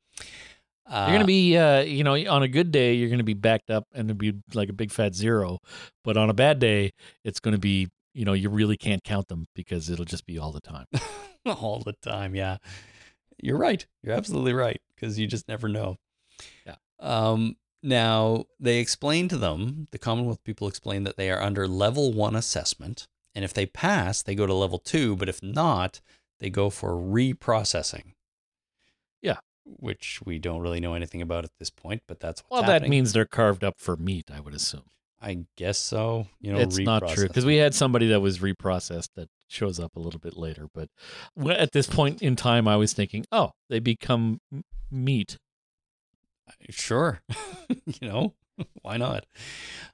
Uh, 0.89 1.07
You're 1.07 1.17
going 1.17 1.21
to 1.21 1.27
be, 1.27 1.57
uh, 1.57 1.81
you 1.81 2.05
know, 2.05 2.15
on 2.15 2.43
a 2.43 2.49
good 2.49 2.73
day, 2.73 2.95
you're 2.95 3.09
going 3.09 3.19
to 3.19 3.25
be 3.25 3.35
backed 3.35 3.71
up 3.71 3.85
and 3.93 4.09
it'll 4.09 4.19
be 4.19 4.35
like 4.55 4.71
a 4.71 4.73
big 4.73 4.91
fat 4.91 5.15
zero. 5.15 5.59
But 6.03 6.17
on 6.17 6.31
a 6.31 6.35
bad 6.35 6.61
day, 6.61 6.93
it's 7.25 7.41
going 7.41 7.53
to 7.53 7.61
be, 7.61 7.89
you 8.15 8.25
know, 8.25 8.33
you 8.33 8.49
really 8.49 8.77
can't 8.77 9.05
count 9.05 9.29
them 9.29 9.47
because 9.55 9.91
it'll 9.91 10.07
just 10.07 10.25
be 10.25 10.39
all 10.39 10.53
the 10.53 10.61
time. 10.61 10.87
all 11.47 11.83
the 11.85 11.95
time. 12.03 12.35
Yeah, 12.35 12.57
you're 13.43 13.59
right. 13.59 13.85
You're 14.03 14.15
absolutely 14.15 14.55
right 14.55 14.81
because 14.95 15.19
you 15.19 15.27
just 15.27 15.47
never 15.47 15.69
know. 15.69 15.97
Yeah. 16.67 16.77
Um. 17.01 17.57
Now 17.83 18.45
they 18.59 18.79
explain 18.79 19.29
to 19.29 19.37
them, 19.37 19.87
the 19.93 19.99
Commonwealth 19.99 20.43
people 20.45 20.67
explain 20.69 21.05
that 21.05 21.17
they 21.17 21.31
are 21.31 21.41
under 21.41 21.69
level 21.69 22.13
one 22.13 22.35
assessment, 22.35 23.07
and 23.35 23.45
if 23.45 23.55
they 23.55 23.67
pass, 23.67 24.23
they 24.23 24.35
go 24.35 24.47
to 24.47 24.55
level 24.55 24.79
two. 24.79 25.15
But 25.17 25.29
if 25.29 25.43
not, 25.43 26.01
they 26.41 26.51
go 26.51 26.71
for 26.71 26.93
reprocessing. 26.93 28.15
Yeah. 29.23 29.39
Which 29.65 30.21
we 30.25 30.39
don't 30.39 30.61
really 30.61 30.81
know 30.81 30.95
anything 30.95 31.23
about 31.23 31.45
at 31.45 31.51
this 31.59 31.71
point, 31.71 32.03
but 32.09 32.21
that's 32.21 32.41
what's 32.43 32.51
Well, 32.51 32.63
happening. 32.63 32.83
that 32.83 32.91
means 32.91 33.13
they're 33.13 33.25
carved 33.25 33.63
up 33.63 33.75
for 33.79 33.97
meat, 33.97 34.31
I 34.33 34.41
would 34.41 34.55
assume. 34.55 34.85
I 35.21 35.47
guess 35.57 35.79
so. 35.79 36.27
You 36.41 36.53
know, 36.53 36.61
it's 36.61 36.79
not 36.79 37.09
true 37.09 37.27
because 37.27 37.45
we 37.45 37.57
had 37.57 37.75
somebody 37.75 38.07
that 38.09 38.21
was 38.21 38.39
reprocessed 38.39 39.09
that 39.17 39.29
shows 39.49 39.81
up 39.81 39.97
a 39.97 40.01
little 40.01 40.21
bit 40.21 40.37
later. 40.37 40.69
But 40.73 40.91
at 41.51 41.73
this 41.73 41.89
point 41.89 42.23
in 42.23 42.37
time, 42.37 42.69
I 42.69 42.77
was 42.77 42.93
thinking, 42.93 43.25
oh, 43.33 43.51
they 43.69 43.81
become 43.81 44.41
meat. 44.93 45.37
Sure. 46.71 47.21
you 47.87 48.09
know, 48.09 48.35
why 48.83 48.97
not? 48.97 49.27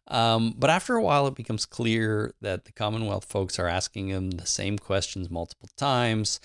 Um, 0.09 0.55
but 0.59 0.71
after 0.71 0.95
a 0.97 1.03
while, 1.03 1.27
it 1.27 1.35
becomes 1.35 1.67
clear 1.67 2.35
that 2.41 2.65
the 2.65 2.73
Commonwealth 2.73 3.25
folks 3.25 3.59
are 3.59 3.69
asking 3.69 4.09
him 4.09 4.33
the 4.33 4.47
same 4.47 4.79
questions 4.79 5.31
multiple 5.31 5.69
times. 5.77 6.41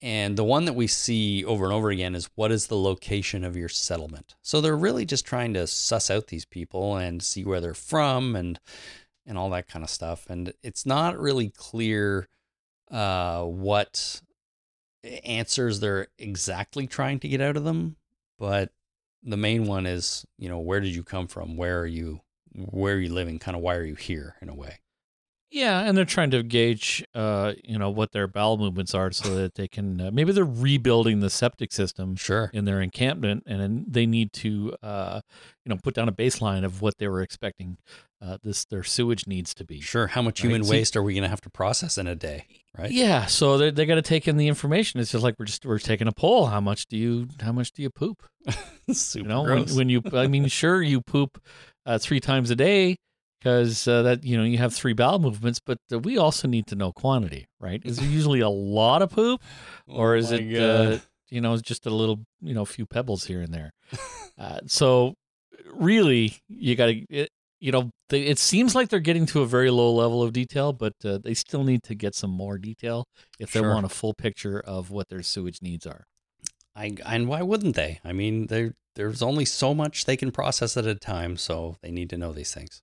And 0.00 0.36
the 0.36 0.44
one 0.44 0.64
that 0.66 0.74
we 0.74 0.86
see 0.86 1.44
over 1.44 1.64
and 1.64 1.74
over 1.74 1.90
again 1.90 2.14
is 2.14 2.30
what 2.36 2.52
is 2.52 2.68
the 2.68 2.76
location 2.76 3.42
of 3.44 3.56
your 3.56 3.68
settlement? 3.68 4.36
So 4.42 4.60
they're 4.60 4.76
really 4.76 5.04
just 5.04 5.26
trying 5.26 5.54
to 5.54 5.66
suss 5.66 6.08
out 6.08 6.28
these 6.28 6.44
people 6.44 6.96
and 6.96 7.20
see 7.22 7.44
where 7.44 7.60
they're 7.60 7.74
from 7.74 8.36
and 8.36 8.60
and 9.26 9.36
all 9.36 9.50
that 9.50 9.68
kind 9.68 9.84
of 9.84 9.90
stuff. 9.90 10.26
And 10.30 10.54
it's 10.62 10.86
not 10.86 11.18
really 11.18 11.50
clear 11.50 12.28
uh, 12.90 13.42
what 13.42 14.22
answers 15.24 15.80
they're 15.80 16.08
exactly 16.18 16.86
trying 16.86 17.20
to 17.20 17.28
get 17.28 17.40
out 17.40 17.56
of 17.56 17.64
them, 17.64 17.96
but 18.38 18.72
the 19.22 19.36
main 19.36 19.64
one 19.66 19.86
is, 19.86 20.24
you 20.38 20.48
know, 20.48 20.58
where 20.58 20.80
did 20.80 20.94
you 20.94 21.02
come 21.02 21.26
from? 21.26 21.56
Where 21.56 21.80
are 21.80 21.86
you? 21.86 22.20
Where 22.54 22.94
are 22.94 23.00
you 23.00 23.12
living? 23.12 23.38
Kind 23.38 23.56
of 23.56 23.62
why 23.62 23.74
are 23.76 23.84
you 23.84 23.94
here 23.94 24.36
in 24.40 24.48
a 24.48 24.54
way? 24.54 24.80
Yeah, 25.50 25.80
and 25.80 25.96
they're 25.96 26.04
trying 26.04 26.30
to 26.32 26.42
gauge, 26.42 27.02
uh, 27.14 27.54
you 27.64 27.78
know, 27.78 27.88
what 27.88 28.12
their 28.12 28.26
bowel 28.28 28.58
movements 28.58 28.94
are, 28.94 29.10
so 29.12 29.34
that 29.36 29.54
they 29.54 29.66
can 29.66 29.98
uh, 29.98 30.10
maybe 30.12 30.30
they're 30.30 30.44
rebuilding 30.44 31.20
the 31.20 31.30
septic 31.30 31.72
system 31.72 32.16
Sure. 32.16 32.50
in 32.52 32.66
their 32.66 32.82
encampment, 32.82 33.44
and 33.46 33.58
then 33.58 33.84
they 33.88 34.04
need 34.04 34.34
to, 34.34 34.74
uh, 34.82 35.22
you 35.64 35.70
know, 35.70 35.78
put 35.82 35.94
down 35.94 36.06
a 36.06 36.12
baseline 36.12 36.64
of 36.66 36.82
what 36.82 36.98
they 36.98 37.08
were 37.08 37.22
expecting 37.22 37.78
uh, 38.20 38.36
this 38.42 38.66
their 38.66 38.82
sewage 38.82 39.26
needs 39.26 39.54
to 39.54 39.64
be. 39.64 39.80
Sure. 39.80 40.08
How 40.08 40.20
much 40.20 40.40
Right. 40.44 40.50
human 40.50 40.68
waste 40.68 40.96
are 40.96 41.02
we 41.02 41.14
going 41.14 41.22
to 41.22 41.30
have 41.30 41.40
to 41.42 41.50
process 41.50 41.96
in 41.96 42.06
a 42.06 42.14
day? 42.14 42.44
Right. 42.76 42.90
Yeah, 42.90 43.24
so 43.24 43.56
they 43.56 43.70
they 43.70 43.86
got 43.86 43.94
to 43.94 44.02
take 44.02 44.28
in 44.28 44.36
the 44.36 44.48
information. 44.48 45.00
It's 45.00 45.12
just 45.12 45.24
like 45.24 45.36
we're 45.38 45.46
just 45.46 45.64
we're 45.64 45.78
taking 45.78 46.08
a 46.08 46.12
poll. 46.12 46.46
How 46.48 46.60
much 46.60 46.88
do 46.88 46.96
you 46.98 47.26
how 47.40 47.52
much 47.52 47.72
do 47.72 47.80
you 47.80 47.88
poop? 47.88 48.22
Super 48.92 49.24
You 49.24 49.28
know, 49.28 49.42
when, 49.42 49.56
gross. 49.64 49.74
when 49.76 49.88
you, 49.88 50.02
I 50.12 50.26
mean, 50.26 50.46
sure, 50.48 50.82
you 50.82 51.00
poop 51.00 51.40
uh, 51.86 51.98
three 51.98 52.20
times 52.20 52.50
a 52.50 52.56
day 52.56 52.96
because 53.38 53.86
uh, 53.86 54.02
that 54.02 54.24
you 54.24 54.36
know 54.36 54.44
you 54.44 54.58
have 54.58 54.74
three 54.74 54.92
bowel 54.92 55.18
movements, 55.18 55.60
but 55.64 55.78
uh, 55.92 55.98
we 55.98 56.18
also 56.18 56.48
need 56.48 56.66
to 56.68 56.74
know 56.74 56.92
quantity, 56.92 57.46
right? 57.60 57.80
Is 57.84 57.98
it 57.98 58.06
usually 58.06 58.40
a 58.40 58.48
lot 58.48 59.02
of 59.02 59.10
poop, 59.10 59.40
or 59.86 60.14
Oh 60.14 60.18
is 60.18 60.32
it 60.32 60.56
uh, 60.60 60.98
you 61.28 61.40
know 61.40 61.56
just 61.58 61.86
a 61.86 61.90
little 61.90 62.20
you 62.40 62.54
know 62.54 62.64
few 62.64 62.86
pebbles 62.86 63.24
here 63.24 63.40
and 63.40 63.52
there? 63.52 63.70
uh, 64.38 64.60
so 64.66 65.14
really, 65.72 66.36
you 66.48 66.74
got 66.76 66.86
to. 66.86 67.28
You 67.60 67.72
know, 67.72 67.90
they, 68.08 68.22
it 68.22 68.38
seems 68.38 68.76
like 68.76 68.88
they're 68.88 69.00
getting 69.00 69.26
to 69.26 69.42
a 69.42 69.46
very 69.46 69.68
low 69.68 69.92
level 69.92 70.22
of 70.22 70.32
detail, 70.32 70.72
but 70.72 70.92
uh, 71.04 71.18
they 71.18 71.34
still 71.34 71.64
need 71.64 71.82
to 71.82 71.96
get 71.96 72.14
some 72.14 72.30
more 72.30 72.56
detail 72.56 73.04
if 73.40 73.50
they 73.50 73.60
want 73.60 73.84
a 73.84 73.88
full 73.88 74.14
picture 74.14 74.60
of 74.60 74.92
what 74.92 75.08
their 75.08 75.22
sewage 75.24 75.60
needs 75.60 75.84
are. 75.84 76.04
I 76.78 76.96
and 77.04 77.28
why 77.28 77.42
wouldn't 77.42 77.74
they? 77.76 78.00
I 78.04 78.12
mean, 78.12 78.46
there 78.46 78.74
there's 78.94 79.22
only 79.22 79.44
so 79.44 79.74
much 79.74 80.04
they 80.04 80.16
can 80.16 80.30
process 80.30 80.76
at 80.76 80.86
a 80.86 80.94
time, 80.94 81.36
so 81.36 81.76
they 81.82 81.90
need 81.90 82.10
to 82.10 82.16
know 82.16 82.32
these 82.32 82.52
things. 82.54 82.82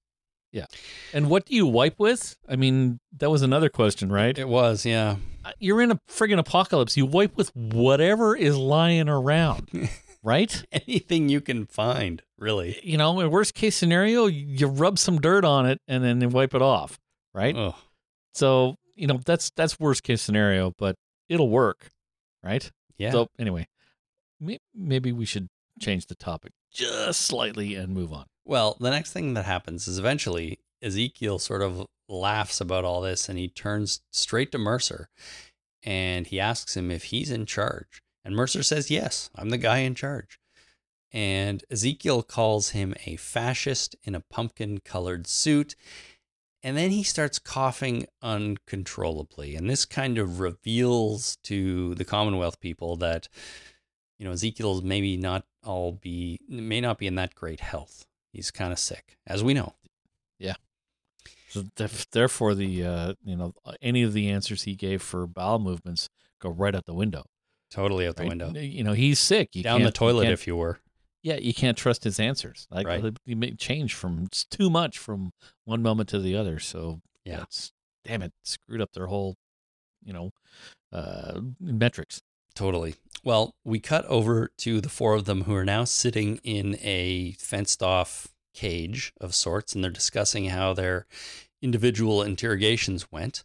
Yeah. 0.51 0.65
And 1.13 1.29
what 1.29 1.45
do 1.45 1.53
you 1.55 1.65
wipe 1.67 1.99
with? 1.99 2.37
I 2.47 2.55
mean, 2.55 2.99
that 3.17 3.29
was 3.29 3.41
another 3.41 3.67
question, 3.67 4.09
right? 4.09 4.37
It 4.37 4.47
was, 4.47 4.85
yeah. 4.85 5.17
Uh, 5.43 5.51
You're 5.59 5.81
in 5.81 5.91
a 5.91 5.99
friggin' 6.09 6.39
apocalypse. 6.39 6.95
You 6.95 7.05
wipe 7.05 7.35
with 7.35 7.53
whatever 7.53 8.37
is 8.37 8.55
lying 8.55 9.09
around, 9.09 9.69
right? 10.23 10.63
Anything 10.71 11.27
you 11.27 11.41
can 11.41 11.65
find, 11.65 12.21
really. 12.37 12.79
You 12.83 12.97
know, 12.97 13.19
in 13.19 13.29
worst 13.31 13.53
case 13.53 13.75
scenario, 13.75 14.27
you 14.27 14.67
rub 14.67 14.97
some 14.97 15.19
dirt 15.19 15.43
on 15.43 15.65
it 15.65 15.81
and 15.89 16.01
then 16.01 16.21
you 16.21 16.29
wipe 16.29 16.55
it 16.55 16.61
off, 16.61 16.97
right? 17.33 17.53
Oh, 17.55 17.75
So, 18.33 18.75
you 18.95 19.07
know, 19.07 19.19
that's 19.25 19.51
that's 19.57 19.77
worst 19.77 20.03
case 20.03 20.21
scenario, 20.21 20.73
but 20.77 20.95
it'll 21.27 21.49
work, 21.49 21.89
right? 22.41 22.71
yeah. 22.97 23.11
So, 23.11 23.27
anyway, 23.37 23.67
maybe 24.73 25.11
we 25.11 25.25
should 25.25 25.47
change 25.79 26.07
the 26.07 26.15
topic 26.15 26.51
just 26.75 27.21
slightly 27.21 27.75
and 27.75 27.93
move 27.93 28.13
on. 28.13 28.25
Well, 28.43 28.77
the 28.79 28.91
next 28.91 29.13
thing 29.13 29.33
that 29.33 29.45
happens 29.45 29.87
is 29.87 29.97
eventually 29.97 30.59
Ezekiel 30.81 31.39
sort 31.39 31.61
of 31.61 31.85
laughs 32.07 32.61
about 32.61 32.85
all 32.85 33.01
this 33.01 33.27
and 33.27 33.39
he 33.39 33.47
turns 33.47 34.01
straight 34.11 34.51
to 34.51 34.57
Mercer 34.57 35.09
and 35.83 36.27
he 36.27 36.39
asks 36.39 36.75
him 36.75 36.91
if 36.91 37.05
he's 37.05 37.31
in 37.31 37.45
charge. 37.45 38.01
And 38.23 38.35
Mercer 38.35 38.63
says, 38.63 38.91
Yes, 38.91 39.29
I'm 39.35 39.49
the 39.49 39.57
guy 39.57 39.79
in 39.79 39.95
charge. 39.95 40.39
And 41.11 41.63
Ezekiel 41.71 42.23
calls 42.23 42.71
him 42.71 42.93
a 43.05 43.15
fascist 43.15 43.95
in 44.03 44.15
a 44.15 44.23
pumpkin 44.29 44.79
colored 44.83 45.27
suit. 45.27 45.75
And 46.61 46.75
then 46.75 46.89
he 46.89 47.03
starts 47.03 47.39
coughing 47.39 48.07
uncontrollably. 48.23 49.55
And 49.55 49.69
this 49.69 49.85
kind 49.85 50.17
of 50.17 50.39
reveals 50.39 51.37
to 51.43 51.93
the 51.95 52.03
Commonwealth 52.03 52.59
people 52.59 52.97
that, 52.97 53.29
you 54.17 54.25
know, 54.25 54.31
Ezekiel's 54.31 54.81
maybe 54.83 55.17
not 55.17 55.45
all 55.63 55.93
be, 55.93 56.39
may 56.47 56.79
not 56.81 56.97
be 56.97 57.07
in 57.07 57.15
that 57.15 57.35
great 57.35 57.59
health. 57.59 58.05
He's 58.31 58.51
kind 58.51 58.71
of 58.71 58.79
sick, 58.79 59.17
as 59.25 59.43
we 59.43 59.53
know. 59.53 59.73
Yeah. 60.39 60.55
So 61.49 61.63
therefore, 62.11 62.53
the 62.53 62.83
uh, 62.83 63.13
you 63.23 63.35
know 63.37 63.53
any 63.81 64.03
of 64.03 64.11
the 64.13 64.29
answers 64.29 64.63
he 64.63 64.75
gave 64.75 65.01
for 65.01 65.25
bowel 65.25 65.59
movements 65.59 66.09
go 66.41 66.49
right 66.49 66.75
out 66.75 66.85
the 66.85 66.93
window. 66.93 67.23
Totally 67.71 68.07
out 68.07 68.15
the 68.17 68.23
right? 68.23 68.29
window. 68.29 68.51
You 68.59 68.83
know, 68.83 68.93
he's 68.93 69.19
sick. 69.19 69.55
You 69.55 69.63
Down 69.63 69.79
the 69.79 69.85
can't- 69.85 69.95
you 69.95 69.99
toilet, 69.99 70.29
if 70.29 70.45
you 70.47 70.55
were. 70.57 70.79
yeah, 71.23 71.37
you 71.37 71.53
can't 71.53 71.77
trust 71.77 72.03
his 72.03 72.19
answers. 72.19 72.67
Like 72.69 72.85
Right. 72.85 73.17
he 73.25 73.35
may 73.35 73.51
change 73.55 73.93
from 73.93 74.25
it's 74.25 74.43
too 74.45 74.69
much 74.69 74.97
from 74.97 75.31
one 75.63 75.81
moment 75.81 76.09
to 76.09 76.19
the 76.19 76.35
other. 76.35 76.59
So 76.59 77.01
Yeah. 77.23 77.37
that's 77.37 77.71
damn 78.03 78.21
it, 78.21 78.33
screwed 78.43 78.81
up 78.81 78.91
their 78.93 79.07
whole, 79.07 79.35
you 80.03 80.13
know, 80.13 80.31
uh, 80.91 81.39
metrics. 81.59 82.21
Totally. 82.53 82.95
Well, 83.25 83.55
we 83.63 83.79
cut 83.79 84.05
over 84.05 84.51
to 84.59 84.79
the 84.79 84.87
four 84.87 85.15
of 85.15 85.25
them 85.25 85.45
who 85.45 85.55
are 85.55 85.65
now 85.65 85.83
sitting 85.83 86.39
in 86.43 86.77
a 86.83 87.31
fenced 87.39 87.81
off 87.81 88.27
cage 88.53 89.13
of 89.19 89.33
sorts, 89.33 89.73
and 89.73 89.83
they're 89.83 89.89
discussing 89.89 90.45
how 90.45 90.73
their 90.73 91.07
individual 91.59 92.21
interrogations 92.21 93.11
went. 93.11 93.43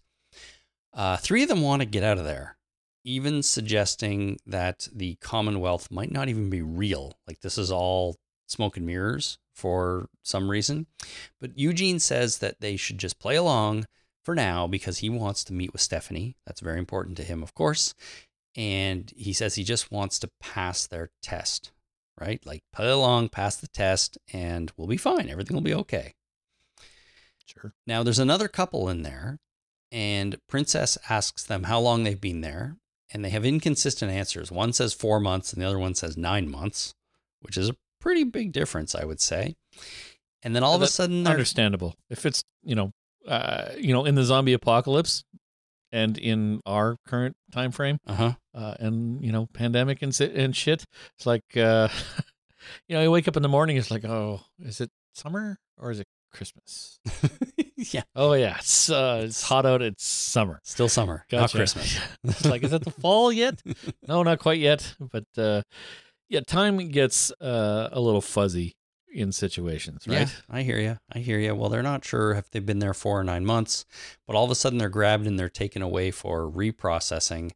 Uh, 0.93 1.17
three 1.17 1.43
of 1.43 1.49
them 1.49 1.63
want 1.63 1.81
to 1.81 1.87
get 1.87 2.05
out 2.05 2.19
of 2.19 2.25
there, 2.25 2.59
even 3.05 3.43
suggesting 3.43 4.39
that 4.45 4.87
the 4.95 5.15
Commonwealth 5.23 5.91
might 5.91 6.13
not 6.13 6.29
even 6.29 6.51
be 6.51 6.61
real. 6.61 7.19
Like 7.27 7.41
this 7.41 7.57
is 7.57 7.73
all 7.73 8.17
smoke 8.47 8.77
and 8.77 8.85
mirrors 8.85 9.39
for 9.55 10.11
some 10.23 10.51
reason. 10.51 10.89
But 11.41 11.59
Eugene 11.59 12.01
says 12.01 12.39
that 12.39 12.61
they 12.61 12.77
should 12.77 12.99
just 12.99 13.19
play 13.19 13.37
along 13.37 13.87
for 14.23 14.35
now 14.35 14.67
because 14.67 14.99
he 14.99 15.09
wants 15.09 15.43
to 15.45 15.55
meet 15.55 15.73
with 15.73 15.81
Stephanie. 15.81 16.37
That's 16.47 16.61
very 16.61 16.79
important 16.79 17.17
to 17.17 17.25
him, 17.25 17.43
of 17.43 17.55
course 17.55 17.95
and 18.57 19.13
he 19.17 19.33
says 19.33 19.55
he 19.55 19.65
just 19.65 19.93
wants 19.93 20.19
to 20.21 20.31
pass 20.41 20.87
their 20.87 21.11
test, 21.23 21.73
right? 22.19 22.45
Like 22.45 22.63
play 22.73 22.91
along, 22.91 23.29
pass 23.29 23.57
the 23.57 23.69
test, 23.69 24.19
and 24.33 24.73
we'll 24.77 24.89
be 24.89 24.97
fine. 24.97 25.29
Everything 25.29 25.55
will 25.55 25.63
be 25.63 25.75
okay. 25.75 26.15
Sure. 27.45 27.75
Now, 27.87 28.03
there's 28.03 28.19
another 28.19 28.49
couple 28.49 28.89
in 28.89 29.03
there, 29.03 29.39
and 29.91 30.37
Princess 30.49 30.97
asks 31.09 31.45
them 31.45 31.65
how 31.65 31.81
long 31.81 32.05
they've 32.05 32.21
been 32.21 32.43
there, 32.43 32.77
and 33.13 33.25
they 33.25 33.31
have 33.31 33.45
inconsistent 33.45 34.13
answers. 34.13 34.53
One 34.53 34.73
says 34.73 34.93
four 34.93 35.19
months, 35.19 35.53
and 35.53 35.61
the 35.61 35.67
other 35.67 35.79
one 35.79 35.95
says 35.95 36.17
nine 36.17 36.49
months, 36.49 36.95
which 37.41 37.57
is 37.57 37.69
a 37.69 37.77
pretty 38.01 38.25
big 38.25 38.53
difference, 38.53 38.95
I 38.95 39.05
would 39.05 39.21
say. 39.21 39.57
And 40.43 40.55
then 40.57 40.63
all 40.63 40.75
of 40.75 40.83
a 40.83 40.87
sudden, 40.87 41.25
they're 41.25 41.33
Understandable. 41.33 41.97
If 42.09 42.25
it's 42.25 42.45
you 42.63 42.75
know, 42.75 42.93
uh, 43.27 43.71
you 43.77 43.93
know, 43.93 44.05
in 44.05 44.15
the 44.15 44.25
zombie 44.25 44.53
apocalypse, 44.53 45.25
and 45.93 46.19
in 46.19 46.61
our 46.67 46.97
current 47.07 47.37
time 47.53 47.73
frame, 47.73 47.99
uh 48.07 48.15
huh, 48.15 48.33
uh, 48.55 48.75
and 48.79 49.23
you 49.25 49.33
know, 49.33 49.47
pandemic 49.53 50.03
and 50.03 50.19
and 50.21 50.55
shit, 50.57 50.85
it's 51.17 51.27
like, 51.27 51.57
uh, 51.57 51.89
you 52.89 52.97
know, 52.97 53.03
you 53.03 53.11
wake 53.11 53.29
up 53.29 53.37
in 53.37 53.43
the 53.43 53.49
morning, 53.49 53.77
it's 53.77 53.91
like, 53.91 54.05
oh, 54.05 54.41
is 54.61 54.81
it 54.81 54.91
summer 55.15 55.59
or 55.79 55.91
is 55.91 56.01
it 56.01 56.07
Christmas? 56.33 56.99
yeah, 57.77 58.03
Oh 58.15 58.35
yeah, 58.35 58.57
it's 58.59 58.91
uh, 58.91 59.23
it's 59.25 59.43
hot 59.43 59.67
out. 59.67 59.83
It's 59.83 60.05
summer. 60.05 60.61
still 60.65 60.89
summer, 60.89 61.25
not 61.33 61.51
Christmas. 61.51 61.99
it's 62.25 62.45
like, 62.45 62.63
is 62.63 62.73
it 62.73 62.85
the 62.85 62.91
fall 62.91 63.33
yet? 63.33 63.63
No, 64.07 64.23
not 64.23 64.39
quite 64.39 64.59
yet. 64.59 64.95
But 65.01 65.25
uh, 65.37 65.63
yeah, 66.29 66.41
time 66.47 66.89
gets 66.89 67.33
uh, 67.41 67.89
a 67.93 68.01
little 68.01 68.21
fuzzy 68.21 68.75
in 69.13 69.33
situations, 69.33 70.07
right? 70.07 70.21
Yeah, 70.21 70.29
I 70.49 70.63
hear 70.63 70.79
you. 70.79 70.99
I 71.13 71.19
hear 71.19 71.39
you. 71.39 71.55
Well, 71.55 71.69
they're 71.69 71.83
not 71.83 72.05
sure 72.05 72.33
if 72.33 72.51
they've 72.51 72.65
been 72.65 72.79
there 72.79 72.95
four 72.95 73.21
or 73.21 73.25
nine 73.25 73.45
months, 73.45 73.85
but 74.27 74.37
all 74.37 74.45
of 74.45 74.51
a 74.51 74.55
sudden 74.55 74.79
they're 74.79 74.89
grabbed 74.89 75.27
and 75.27 75.39
they're 75.39 75.49
taken 75.49 75.83
away 75.83 76.11
for 76.11 76.51
reprocessing. 76.51 77.53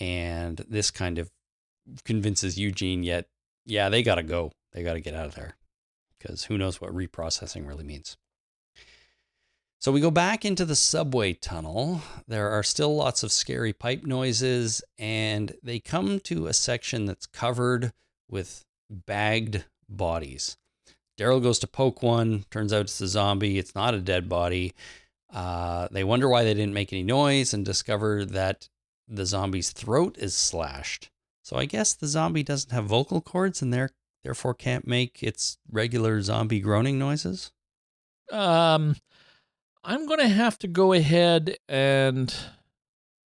And 0.00 0.64
this 0.68 0.90
kind 0.90 1.18
of 1.18 1.30
convinces 2.04 2.58
Eugene, 2.58 3.02
yet, 3.02 3.28
yeah, 3.64 3.88
they 3.88 4.02
got 4.02 4.16
to 4.16 4.22
go. 4.22 4.52
They 4.72 4.82
got 4.82 4.94
to 4.94 5.00
get 5.00 5.14
out 5.14 5.26
of 5.26 5.34
there 5.34 5.56
because 6.18 6.44
who 6.44 6.58
knows 6.58 6.80
what 6.80 6.94
reprocessing 6.94 7.66
really 7.66 7.84
means. 7.84 8.16
So 9.80 9.90
we 9.90 10.00
go 10.00 10.12
back 10.12 10.44
into 10.44 10.64
the 10.64 10.76
subway 10.76 11.32
tunnel. 11.32 12.02
There 12.28 12.50
are 12.50 12.62
still 12.62 12.94
lots 12.94 13.24
of 13.24 13.32
scary 13.32 13.72
pipe 13.72 14.04
noises, 14.04 14.80
and 14.96 15.56
they 15.60 15.80
come 15.80 16.20
to 16.20 16.46
a 16.46 16.52
section 16.52 17.04
that's 17.04 17.26
covered 17.26 17.92
with 18.30 18.64
bagged 18.88 19.64
bodies. 19.88 20.56
Daryl 21.18 21.42
goes 21.42 21.58
to 21.60 21.66
poke 21.66 22.02
one. 22.02 22.44
Turns 22.50 22.72
out 22.72 22.82
it's 22.82 23.00
a 23.00 23.08
zombie. 23.08 23.58
It's 23.58 23.74
not 23.74 23.94
a 23.94 24.00
dead 24.00 24.28
body. 24.28 24.72
Uh, 25.32 25.88
they 25.90 26.04
wonder 26.04 26.28
why 26.28 26.44
they 26.44 26.54
didn't 26.54 26.74
make 26.74 26.92
any 26.92 27.02
noise 27.02 27.54
and 27.54 27.64
discover 27.64 28.24
that 28.24 28.68
the 29.08 29.26
zombie's 29.26 29.70
throat 29.70 30.16
is 30.18 30.36
slashed. 30.36 31.10
So 31.42 31.56
I 31.56 31.64
guess 31.64 31.94
the 31.94 32.06
zombie 32.06 32.42
doesn't 32.42 32.72
have 32.72 32.84
vocal 32.84 33.20
cords 33.20 33.62
and 33.62 33.72
there, 33.72 33.90
therefore 34.22 34.54
can't 34.54 34.86
make 34.86 35.22
its 35.22 35.58
regular 35.70 36.20
zombie 36.22 36.60
groaning 36.60 36.98
noises. 36.98 37.50
Um, 38.30 38.96
I'm 39.84 40.06
going 40.06 40.20
to 40.20 40.28
have 40.28 40.58
to 40.60 40.68
go 40.68 40.92
ahead 40.92 41.56
and, 41.68 42.34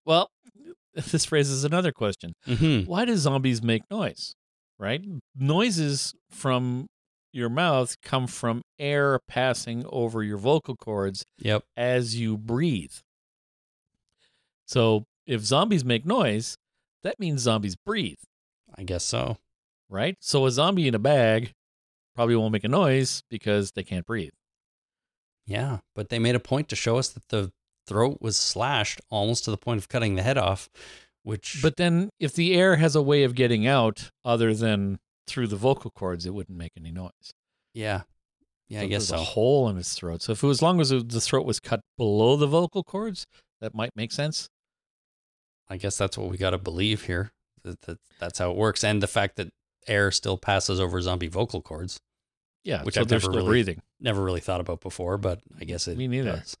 well, 0.05 0.29
this 0.93 1.31
raises 1.31 1.63
another 1.63 1.91
question. 1.91 2.33
Mm-hmm. 2.47 2.89
Why 2.89 3.05
do 3.05 3.15
zombies 3.17 3.63
make 3.63 3.83
noise? 3.89 4.35
Right? 4.77 5.01
Noises 5.35 6.13
from 6.29 6.87
your 7.33 7.49
mouth 7.49 7.99
come 8.01 8.27
from 8.27 8.61
air 8.79 9.19
passing 9.27 9.83
over 9.89 10.21
your 10.23 10.37
vocal 10.37 10.75
cords 10.75 11.25
Yep. 11.39 11.63
as 11.75 12.15
you 12.19 12.37
breathe. 12.37 12.93
So 14.65 15.05
if 15.25 15.41
zombies 15.41 15.83
make 15.85 16.05
noise, 16.05 16.57
that 17.03 17.19
means 17.19 17.41
zombies 17.41 17.75
breathe, 17.75 18.19
I 18.75 18.83
guess 18.83 19.03
so. 19.03 19.37
right? 19.89 20.15
So 20.19 20.45
a 20.45 20.51
zombie 20.51 20.87
in 20.87 20.95
a 20.95 20.99
bag 20.99 21.51
probably 22.15 22.35
won't 22.35 22.53
make 22.53 22.63
a 22.63 22.67
noise 22.69 23.21
because 23.29 23.71
they 23.71 23.83
can't 23.83 24.05
breathe. 24.05 24.31
Yeah, 25.45 25.79
but 25.95 26.09
they 26.09 26.19
made 26.19 26.35
a 26.35 26.39
point 26.39 26.69
to 26.69 26.75
show 26.75 26.97
us 26.97 27.09
that 27.09 27.27
the 27.29 27.51
throat 27.85 28.19
was 28.21 28.37
slashed 28.37 29.01
almost 29.09 29.43
to 29.45 29.51
the 29.51 29.57
point 29.57 29.77
of 29.79 29.89
cutting 29.89 30.15
the 30.15 30.23
head 30.23 30.37
off, 30.37 30.69
which 31.23 31.59
But 31.61 31.75
then 31.77 32.09
if 32.19 32.33
the 32.33 32.55
air 32.55 32.77
has 32.77 32.95
a 32.95 33.01
way 33.01 33.23
of 33.23 33.35
getting 33.35 33.67
out 33.67 34.09
other 34.23 34.53
than 34.53 34.99
through 35.27 35.47
the 35.47 35.55
vocal 35.55 35.91
cords, 35.91 36.25
it 36.25 36.33
wouldn't 36.33 36.57
make 36.57 36.71
any 36.77 36.91
noise. 36.91 37.33
yeah, 37.73 38.01
yeah, 38.67 38.81
I 38.81 38.87
guess 38.87 39.07
there's 39.09 39.19
so. 39.19 39.23
a 39.23 39.25
hole 39.25 39.69
in 39.69 39.75
his 39.75 39.93
throat. 39.93 40.21
So 40.21 40.31
if 40.31 40.41
it 40.43 40.47
was 40.47 40.57
as 40.57 40.61
long 40.61 40.79
as 40.81 40.89
the 40.89 41.21
throat 41.21 41.45
was 41.45 41.59
cut 41.59 41.81
below 41.97 42.35
the 42.37 42.47
vocal 42.47 42.83
cords, 42.83 43.25
that 43.61 43.75
might 43.75 43.91
make 43.95 44.11
sense. 44.11 44.47
I 45.69 45.77
guess 45.77 45.97
that's 45.97 46.17
what 46.17 46.29
we 46.29 46.37
got 46.37 46.51
to 46.51 46.57
believe 46.57 47.03
here. 47.03 47.31
That, 47.63 47.79
that 47.81 47.97
that's 48.19 48.39
how 48.39 48.51
it 48.51 48.57
works, 48.57 48.83
and 48.83 49.01
the 49.01 49.07
fact 49.07 49.35
that 49.37 49.49
air 49.87 50.11
still 50.11 50.37
passes 50.37 50.79
over 50.79 50.99
zombie 51.01 51.27
vocal 51.27 51.61
cords. 51.61 51.99
Yeah, 52.63 52.83
Which 52.83 52.95
so 52.95 53.01
I've 53.01 53.09
never 53.09 53.29
really- 53.29 53.45
breathing. 53.45 53.81
Never 53.99 54.21
really 54.23 54.39
thought 54.41 54.61
about 54.61 54.81
before, 54.81 55.17
but 55.17 55.39
I 55.59 55.63
guess 55.65 55.87
it 55.87 55.97
Me 55.97 56.07
neither. 56.07 56.31
does. 56.37 56.57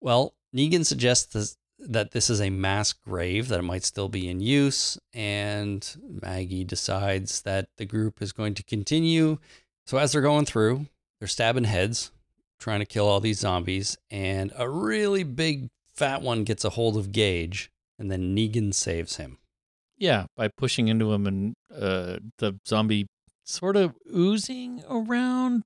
Well, 0.00 0.34
Negan 0.54 0.84
suggests 0.84 1.56
that 1.88 2.12
this 2.12 2.30
is 2.30 2.40
a 2.40 2.50
mass 2.50 2.92
grave, 2.92 3.48
that 3.48 3.58
it 3.58 3.64
might 3.64 3.84
still 3.84 4.08
be 4.08 4.28
in 4.28 4.40
use, 4.40 4.98
and 5.12 5.96
Maggie 6.22 6.64
decides 6.64 7.42
that 7.42 7.68
the 7.76 7.84
group 7.84 8.22
is 8.22 8.32
going 8.32 8.54
to 8.54 8.62
continue. 8.62 9.38
So 9.86 9.98
as 9.98 10.12
they're 10.12 10.22
going 10.22 10.46
through, 10.46 10.86
they're 11.18 11.28
stabbing 11.28 11.64
heads, 11.64 12.12
trying 12.58 12.80
to 12.80 12.86
kill 12.86 13.08
all 13.08 13.20
these 13.20 13.40
zombies, 13.40 13.96
and 14.10 14.52
a 14.56 14.68
really 14.68 15.24
big 15.24 15.68
fat 15.94 16.22
one 16.22 16.44
gets 16.44 16.64
a 16.64 16.70
hold 16.70 16.96
of 16.96 17.12
Gage, 17.12 17.70
and 17.98 18.10
then 18.10 18.36
Negan 18.36 18.72
saves 18.72 19.16
him. 19.16 19.38
Yeah, 19.96 20.26
by 20.36 20.48
pushing 20.48 20.88
into 20.88 21.12
him 21.12 21.26
and 21.26 21.54
uh, 21.72 22.18
the 22.38 22.58
zombie 22.66 23.06
sort 23.44 23.76
of 23.76 23.94
oozing 24.12 24.82
around 24.88 25.62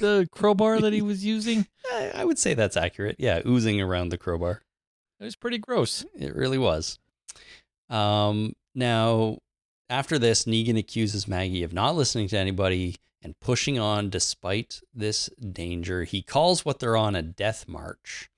the 0.00 0.28
crowbar 0.32 0.80
that 0.80 0.92
he 0.92 1.02
was 1.02 1.24
using. 1.24 1.66
I, 1.92 2.12
I 2.16 2.24
would 2.24 2.38
say 2.38 2.54
that's 2.54 2.76
accurate. 2.76 3.16
Yeah, 3.18 3.40
oozing 3.46 3.80
around 3.80 4.08
the 4.08 4.18
crowbar. 4.18 4.62
It 5.20 5.24
was 5.24 5.36
pretty 5.36 5.58
gross. 5.58 6.04
It 6.14 6.34
really 6.34 6.58
was. 6.58 6.98
Um, 7.88 8.54
now, 8.74 9.38
after 9.88 10.18
this, 10.18 10.44
Negan 10.44 10.78
accuses 10.78 11.28
Maggie 11.28 11.62
of 11.62 11.72
not 11.72 11.94
listening 11.94 12.28
to 12.28 12.38
anybody 12.38 12.96
and 13.22 13.38
pushing 13.40 13.78
on 13.78 14.10
despite 14.10 14.80
this 14.94 15.28
danger. 15.40 16.04
He 16.04 16.22
calls 16.22 16.64
what 16.64 16.78
they're 16.78 16.96
on 16.96 17.14
a 17.14 17.22
death 17.22 17.66
march. 17.66 18.30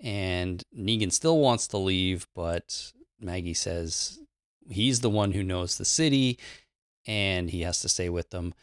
And 0.00 0.62
Negan 0.76 1.12
still 1.12 1.38
wants 1.38 1.66
to 1.68 1.78
leave, 1.78 2.26
but 2.34 2.92
Maggie 3.20 3.54
says 3.54 4.20
he's 4.68 5.00
the 5.00 5.10
one 5.10 5.32
who 5.32 5.42
knows 5.42 5.76
the 5.76 5.84
city 5.84 6.38
and 7.06 7.50
he 7.50 7.62
has 7.62 7.80
to 7.80 7.88
stay 7.88 8.08
with 8.08 8.30
them. 8.30 8.54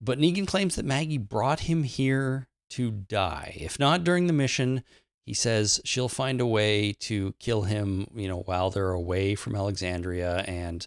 But 0.00 0.18
Negan 0.18 0.46
claims 0.46 0.76
that 0.76 0.84
Maggie 0.84 1.18
brought 1.18 1.60
him 1.60 1.82
here 1.82 2.48
to 2.70 2.90
die. 2.90 3.56
If 3.58 3.78
not 3.78 4.04
during 4.04 4.26
the 4.26 4.32
mission, 4.32 4.82
he 5.26 5.34
says 5.34 5.80
she'll 5.84 6.08
find 6.08 6.40
a 6.40 6.46
way 6.46 6.92
to 7.00 7.34
kill 7.40 7.62
him, 7.62 8.06
you 8.14 8.28
know, 8.28 8.42
while 8.42 8.70
they're 8.70 8.92
away 8.92 9.34
from 9.34 9.56
Alexandria 9.56 10.44
and 10.46 10.86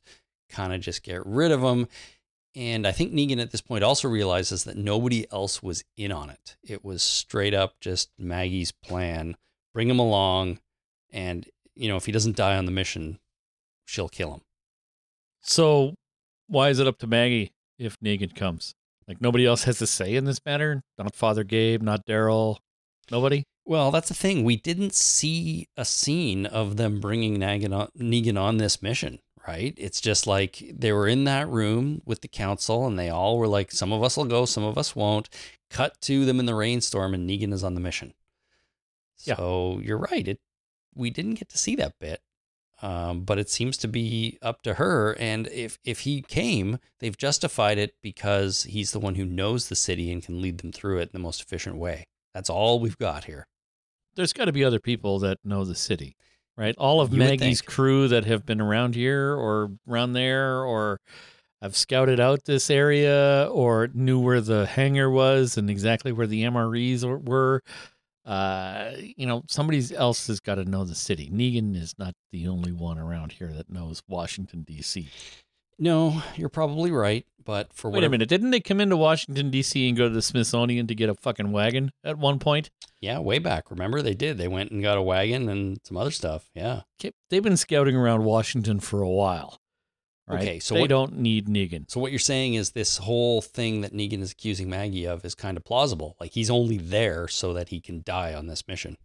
kind 0.49 0.73
of 0.73 0.79
just 0.79 1.03
get 1.03 1.25
rid 1.25 1.51
of 1.51 1.61
him. 1.61 1.87
And 2.55 2.87
I 2.87 2.93
think 2.93 3.13
Negan 3.13 3.41
at 3.41 3.51
this 3.51 3.61
point 3.61 3.83
also 3.83 4.07
realizes 4.07 4.63
that 4.63 4.77
nobody 4.77 5.29
else 5.31 5.61
was 5.61 5.83
in 5.97 6.11
on 6.11 6.29
it. 6.29 6.55
It 6.63 6.83
was 6.83 7.03
straight 7.03 7.53
up 7.53 7.79
just 7.81 8.09
Maggie's 8.17 8.71
plan. 8.71 9.35
Bring 9.73 9.89
him 9.89 9.99
along, 9.99 10.59
and, 11.11 11.47
you 11.75 11.87
know, 11.87 11.95
if 11.95 12.05
he 12.05 12.11
doesn't 12.11 12.35
die 12.35 12.57
on 12.57 12.65
the 12.65 12.71
mission, 12.71 13.19
she'll 13.85 14.09
kill 14.09 14.33
him. 14.33 14.41
So, 15.41 15.93
why 16.47 16.69
is 16.69 16.79
it 16.79 16.87
up 16.87 16.97
to 16.99 17.07
Maggie 17.07 17.51
if 17.77 17.99
Negan 17.99 18.35
comes? 18.35 18.73
Like 19.07 19.21
nobody 19.21 19.45
else 19.45 19.63
has 19.65 19.81
a 19.81 19.87
say 19.87 20.15
in 20.15 20.25
this 20.25 20.43
matter. 20.45 20.81
Not 20.97 21.15
Father 21.15 21.43
Gabe, 21.43 21.81
not 21.81 22.05
Daryl, 22.05 22.57
nobody. 23.11 23.43
Well, 23.69 23.91
that's 23.91 24.07
the 24.07 24.15
thing. 24.15 24.43
We 24.43 24.55
didn't 24.55 24.95
see 24.95 25.67
a 25.77 25.85
scene 25.85 26.47
of 26.47 26.77
them 26.77 26.99
bringing 26.99 27.37
Negan 27.37 27.71
on, 27.71 27.89
Negan 27.95 28.35
on 28.35 28.57
this 28.57 28.81
mission, 28.81 29.19
right? 29.47 29.75
It's 29.77 30.01
just 30.01 30.25
like 30.25 30.63
they 30.73 30.91
were 30.91 31.07
in 31.07 31.25
that 31.25 31.47
room 31.47 32.01
with 32.03 32.21
the 32.21 32.27
council 32.27 32.87
and 32.87 32.97
they 32.97 33.09
all 33.09 33.37
were 33.37 33.47
like, 33.47 33.71
some 33.71 33.93
of 33.93 34.01
us 34.01 34.17
will 34.17 34.25
go, 34.25 34.45
some 34.45 34.63
of 34.63 34.75
us 34.75 34.95
won't. 34.95 35.29
Cut 35.69 36.01
to 36.01 36.25
them 36.25 36.39
in 36.39 36.47
the 36.47 36.55
rainstorm 36.55 37.13
and 37.13 37.29
Negan 37.29 37.53
is 37.53 37.63
on 37.63 37.75
the 37.75 37.79
mission. 37.79 38.15
Yeah. 39.19 39.35
So 39.35 39.79
you're 39.83 39.99
right. 39.99 40.27
It 40.27 40.39
we 40.95 41.11
didn't 41.11 41.35
get 41.35 41.49
to 41.49 41.59
see 41.59 41.75
that 41.75 41.93
bit. 41.99 42.21
Um, 42.81 43.21
but 43.21 43.37
it 43.37 43.51
seems 43.51 43.77
to 43.77 43.87
be 43.87 44.39
up 44.41 44.63
to 44.63 44.73
her. 44.73 45.15
And 45.19 45.45
if 45.49 45.77
if 45.83 45.99
he 45.99 46.23
came, 46.23 46.79
they've 47.01 47.15
justified 47.15 47.77
it 47.77 47.93
because 48.01 48.63
he's 48.63 48.93
the 48.93 48.99
one 48.99 49.13
who 49.13 49.25
knows 49.25 49.69
the 49.69 49.75
city 49.75 50.11
and 50.11 50.23
can 50.23 50.41
lead 50.41 50.57
them 50.57 50.71
through 50.71 50.97
it 50.97 51.09
in 51.09 51.09
the 51.13 51.19
most 51.19 51.39
efficient 51.39 51.75
way. 51.75 52.07
That's 52.33 52.49
all 52.49 52.79
we've 52.79 52.97
got 52.97 53.25
here. 53.25 53.45
There's 54.19 54.33
got 54.33 54.45
to 54.45 54.51
be 54.51 54.65
other 54.65 54.81
people 54.81 55.19
that 55.19 55.37
know 55.45 55.63
the 55.63 55.75
city, 55.75 56.17
right? 56.57 56.75
All 56.77 56.99
of 56.99 57.13
You 57.13 57.19
Maggie's 57.19 57.61
crew 57.61 58.09
that 58.09 58.25
have 58.25 58.45
been 58.45 58.59
around 58.59 58.95
here 58.95 59.33
or 59.33 59.71
around 59.87 60.11
there 60.11 60.61
or 60.61 60.99
have 61.61 61.73
scouted 61.73 62.19
out 62.19 62.43
this 62.43 62.69
area 62.69 63.47
or 63.49 63.87
knew 63.93 64.19
where 64.19 64.41
the 64.41 64.65
hangar 64.65 65.09
was 65.09 65.57
and 65.57 65.69
exactly 65.69 66.11
where 66.11 66.27
the 66.27 66.43
MREs 66.43 67.05
were- 67.05 67.17
were. 67.19 67.63
Uh, 68.25 68.91
you 69.15 69.25
know, 69.25 69.41
somebody 69.47 69.81
else 69.95 70.27
has 70.27 70.41
got 70.41 70.55
to 70.55 70.65
know 70.65 70.83
the 70.83 70.95
city. 70.95 71.29
Negan 71.29 71.75
is 71.75 71.95
not 71.97 72.13
the 72.33 72.45
only 72.49 72.73
one 72.73 72.97
around 72.99 73.31
here 73.31 73.53
that 73.53 73.69
knows 73.69 74.03
Washington 74.09 74.63
D.C. 74.63 75.07
No, 75.79 76.21
you're 76.35 76.49
probably 76.49 76.91
right. 76.91 77.25
But 77.43 77.73
for 77.73 77.89
Wait 77.89 77.95
whatever, 77.95 78.09
a 78.09 78.11
minute, 78.11 78.29
didn't 78.29 78.51
they 78.51 78.59
come 78.59 78.79
into 78.79 78.95
Washington 78.95 79.49
D.C. 79.49 79.87
and 79.87 79.97
go 79.97 80.07
to 80.07 80.13
the 80.13 80.21
Smithsonian 80.21 80.85
to 80.85 80.93
get 80.93 81.09
a 81.09 81.15
fucking 81.15 81.51
wagon 81.51 81.91
at 82.03 82.17
one 82.19 82.37
point? 82.37 82.69
yeah, 83.01 83.17
way 83.17 83.39
back. 83.39 83.71
Remember 83.71 84.01
they 84.01 84.13
did. 84.13 84.37
They 84.37 84.49
went 84.49 84.71
and 84.71 84.83
got 84.83 84.97
a 84.97 85.01
wagon 85.01 85.47
and 85.49 85.79
some 85.85 85.95
other 85.97 86.11
stuff. 86.11 86.49
Yeah. 86.53 86.81
Okay, 86.99 87.13
They've 87.29 87.41
been 87.41 87.57
scouting 87.57 87.95
around 87.95 88.25
Washington 88.25 88.81
for 88.81 89.01
a 89.01 89.09
while. 89.09 89.57
Right? 90.27 90.41
Okay, 90.41 90.59
so 90.59 90.75
they 90.75 90.81
what- 90.81 90.89
don't 90.89 91.17
need 91.17 91.47
Negan. 91.47 91.89
So 91.89 91.99
what 91.99 92.11
you're 92.11 92.19
saying 92.19 92.53
is 92.53 92.71
this 92.71 92.97
whole 92.97 93.41
thing 93.41 93.81
that 93.81 93.93
Negan 93.93 94.21
is 94.21 94.33
accusing 94.33 94.69
Maggie 94.69 95.07
of 95.07 95.25
is 95.25 95.33
kind 95.33 95.57
of 95.57 95.63
plausible. 95.63 96.17
Like 96.19 96.33
he's 96.33 96.51
only 96.51 96.77
there 96.77 97.27
so 97.27 97.53
that 97.53 97.69
he 97.69 97.79
can 97.81 98.03
die 98.05 98.33
on 98.33 98.45
this 98.47 98.67
mission. 98.67 98.95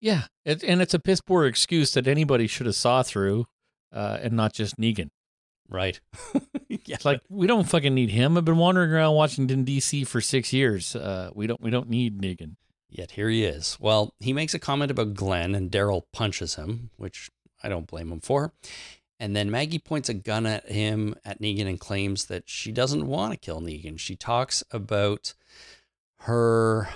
Yeah, 0.00 0.22
it, 0.46 0.62
and 0.64 0.80
it's 0.80 0.94
a 0.94 0.98
piss 0.98 1.20
poor 1.20 1.44
excuse 1.46 1.92
that 1.92 2.06
anybody 2.08 2.46
should 2.46 2.66
have 2.66 2.74
saw 2.74 3.02
through, 3.02 3.44
uh, 3.92 4.18
and 4.22 4.32
not 4.32 4.52
just 4.54 4.78
Negan. 4.78 5.10
Right. 5.72 6.00
yeah. 6.68 6.96
It's 6.96 7.04
like 7.04 7.20
we 7.28 7.46
don't 7.46 7.68
fucking 7.68 7.94
need 7.94 8.10
him. 8.10 8.36
I've 8.36 8.44
been 8.44 8.58
wandering 8.58 8.92
around 8.92 9.14
Washington 9.14 9.64
D.C. 9.64 10.04
for 10.04 10.20
six 10.20 10.52
years. 10.52 10.94
Uh, 10.94 11.30
we 11.34 11.46
don't 11.46 11.60
we 11.60 11.70
don't 11.70 11.88
need 11.88 12.20
Negan. 12.20 12.56
Yet 12.88 13.12
here 13.12 13.30
he 13.30 13.42
is. 13.44 13.78
Well, 13.80 14.14
he 14.20 14.34
makes 14.34 14.52
a 14.52 14.58
comment 14.58 14.90
about 14.90 15.14
Glenn 15.14 15.54
and 15.54 15.70
Daryl 15.70 16.02
punches 16.12 16.56
him, 16.56 16.90
which 16.96 17.30
I 17.62 17.70
don't 17.70 17.86
blame 17.86 18.12
him 18.12 18.20
for. 18.20 18.52
And 19.18 19.34
then 19.34 19.50
Maggie 19.50 19.78
points 19.78 20.08
a 20.08 20.14
gun 20.14 20.46
at 20.46 20.68
him, 20.68 21.14
at 21.24 21.40
Negan, 21.40 21.66
and 21.66 21.80
claims 21.80 22.26
that 22.26 22.50
she 22.50 22.70
doesn't 22.70 23.06
want 23.06 23.32
to 23.32 23.38
kill 23.38 23.60
Negan. 23.60 23.98
She 23.98 24.16
talks 24.16 24.62
about 24.70 25.34
her. 26.22 26.88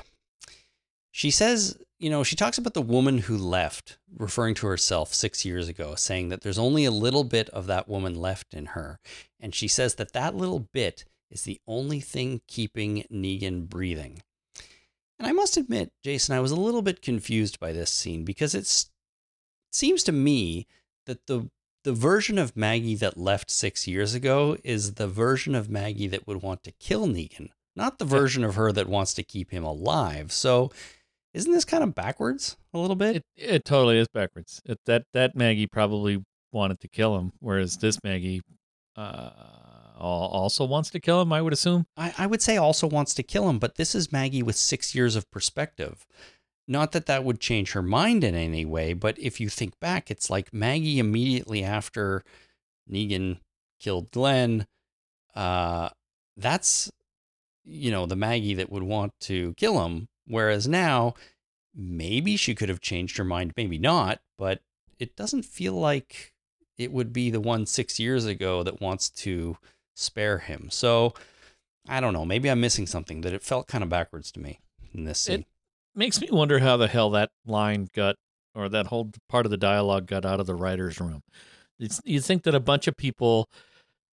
She 1.12 1.30
says, 1.30 1.78
you 1.98 2.10
know, 2.10 2.22
she 2.22 2.36
talks 2.36 2.58
about 2.58 2.74
the 2.74 2.82
woman 2.82 3.18
who 3.18 3.36
left, 3.36 3.98
referring 4.16 4.54
to 4.56 4.66
herself 4.66 5.14
six 5.14 5.44
years 5.44 5.68
ago, 5.68 5.94
saying 5.94 6.28
that 6.28 6.42
there's 6.42 6.58
only 6.58 6.84
a 6.84 6.90
little 6.90 7.24
bit 7.24 7.48
of 7.50 7.66
that 7.66 7.88
woman 7.88 8.14
left 8.14 8.52
in 8.52 8.66
her. 8.66 8.98
And 9.40 9.54
she 9.54 9.68
says 9.68 9.94
that 9.94 10.12
that 10.12 10.34
little 10.34 10.60
bit 10.60 11.04
is 11.30 11.42
the 11.42 11.60
only 11.66 12.00
thing 12.00 12.42
keeping 12.46 13.04
Negan 13.10 13.68
breathing. 13.68 14.22
And 15.18 15.26
I 15.26 15.32
must 15.32 15.56
admit, 15.56 15.92
Jason, 16.04 16.36
I 16.36 16.40
was 16.40 16.50
a 16.50 16.60
little 16.60 16.82
bit 16.82 17.00
confused 17.00 17.58
by 17.58 17.72
this 17.72 17.90
scene 17.90 18.24
because 18.24 18.54
it's, 18.54 18.90
it 19.70 19.74
seems 19.74 20.02
to 20.04 20.12
me 20.12 20.66
that 21.06 21.26
the 21.26 21.48
the 21.86 21.92
version 21.92 22.36
of 22.36 22.56
Maggie 22.56 22.96
that 22.96 23.16
left 23.16 23.48
six 23.48 23.86
years 23.86 24.12
ago 24.12 24.56
is 24.64 24.94
the 24.94 25.06
version 25.06 25.54
of 25.54 25.70
Maggie 25.70 26.08
that 26.08 26.26
would 26.26 26.42
want 26.42 26.64
to 26.64 26.72
kill 26.72 27.06
Negan, 27.06 27.50
not 27.76 28.00
the 28.00 28.04
version 28.04 28.42
of 28.42 28.56
her 28.56 28.72
that 28.72 28.88
wants 28.88 29.14
to 29.14 29.22
keep 29.22 29.52
him 29.52 29.62
alive. 29.62 30.32
So, 30.32 30.72
isn't 31.36 31.52
this 31.52 31.66
kind 31.66 31.84
of 31.84 31.94
backwards 31.94 32.56
a 32.72 32.78
little 32.78 32.96
bit? 32.96 33.16
It 33.16 33.24
it 33.36 33.64
totally 33.64 33.98
is 33.98 34.08
backwards. 34.08 34.62
It, 34.64 34.80
that 34.86 35.04
that 35.12 35.36
Maggie 35.36 35.66
probably 35.66 36.24
wanted 36.50 36.80
to 36.80 36.88
kill 36.88 37.18
him, 37.18 37.32
whereas 37.40 37.76
this 37.76 38.02
Maggie 38.02 38.40
uh, 38.96 39.30
also 39.98 40.64
wants 40.64 40.88
to 40.90 41.00
kill 41.00 41.20
him. 41.20 41.32
I 41.32 41.42
would 41.42 41.52
assume. 41.52 41.86
I, 41.96 42.14
I 42.16 42.26
would 42.26 42.40
say 42.40 42.56
also 42.56 42.86
wants 42.86 43.12
to 43.14 43.22
kill 43.22 43.48
him, 43.50 43.58
but 43.58 43.74
this 43.74 43.94
is 43.94 44.10
Maggie 44.10 44.42
with 44.42 44.56
six 44.56 44.94
years 44.94 45.14
of 45.14 45.30
perspective. 45.30 46.06
Not 46.66 46.92
that 46.92 47.06
that 47.06 47.22
would 47.22 47.38
change 47.38 47.72
her 47.72 47.82
mind 47.82 48.24
in 48.24 48.34
any 48.34 48.64
way, 48.64 48.94
but 48.94 49.18
if 49.18 49.38
you 49.38 49.48
think 49.48 49.78
back, 49.78 50.10
it's 50.10 50.30
like 50.30 50.54
Maggie 50.54 50.98
immediately 50.98 51.62
after 51.62 52.24
Negan 52.90 53.38
killed 53.78 54.10
Glenn. 54.10 54.66
Uh, 55.34 55.90
that's, 56.36 56.90
you 57.64 57.90
know, 57.90 58.06
the 58.06 58.16
Maggie 58.16 58.54
that 58.54 58.72
would 58.72 58.82
want 58.82 59.12
to 59.20 59.54
kill 59.54 59.84
him. 59.84 60.08
Whereas 60.26 60.66
now, 60.66 61.14
maybe 61.74 62.36
she 62.36 62.54
could 62.54 62.68
have 62.68 62.80
changed 62.80 63.16
her 63.18 63.24
mind, 63.24 63.52
maybe 63.56 63.78
not, 63.78 64.20
but 64.38 64.60
it 64.98 65.14
doesn't 65.16 65.44
feel 65.44 65.74
like 65.74 66.32
it 66.78 66.92
would 66.92 67.12
be 67.12 67.30
the 67.30 67.40
one 67.40 67.66
six 67.66 67.98
years 68.00 68.24
ago 68.26 68.62
that 68.62 68.80
wants 68.80 69.08
to 69.10 69.56
spare 69.94 70.38
him. 70.38 70.68
So 70.70 71.14
I 71.88 72.00
don't 72.00 72.12
know. 72.12 72.24
Maybe 72.24 72.50
I'm 72.50 72.60
missing 72.60 72.86
something 72.86 73.20
that 73.22 73.32
it 73.32 73.42
felt 73.42 73.68
kind 73.68 73.84
of 73.84 73.90
backwards 73.90 74.32
to 74.32 74.40
me 74.40 74.60
in 74.92 75.04
this 75.04 75.18
scene. 75.20 75.40
It- 75.40 75.46
Makes 75.98 76.20
me 76.20 76.28
wonder 76.30 76.58
how 76.58 76.76
the 76.76 76.88
hell 76.88 77.08
that 77.12 77.30
line 77.46 77.88
got, 77.94 78.16
or 78.54 78.68
that 78.68 78.88
whole 78.88 79.12
part 79.30 79.46
of 79.46 79.50
the 79.50 79.56
dialogue 79.56 80.06
got 80.06 80.26
out 80.26 80.40
of 80.40 80.46
the 80.46 80.54
writers' 80.54 81.00
room. 81.00 81.22
It's, 81.78 82.02
you 82.04 82.20
think 82.20 82.42
that 82.42 82.54
a 82.54 82.60
bunch 82.60 82.86
of 82.86 82.98
people 82.98 83.48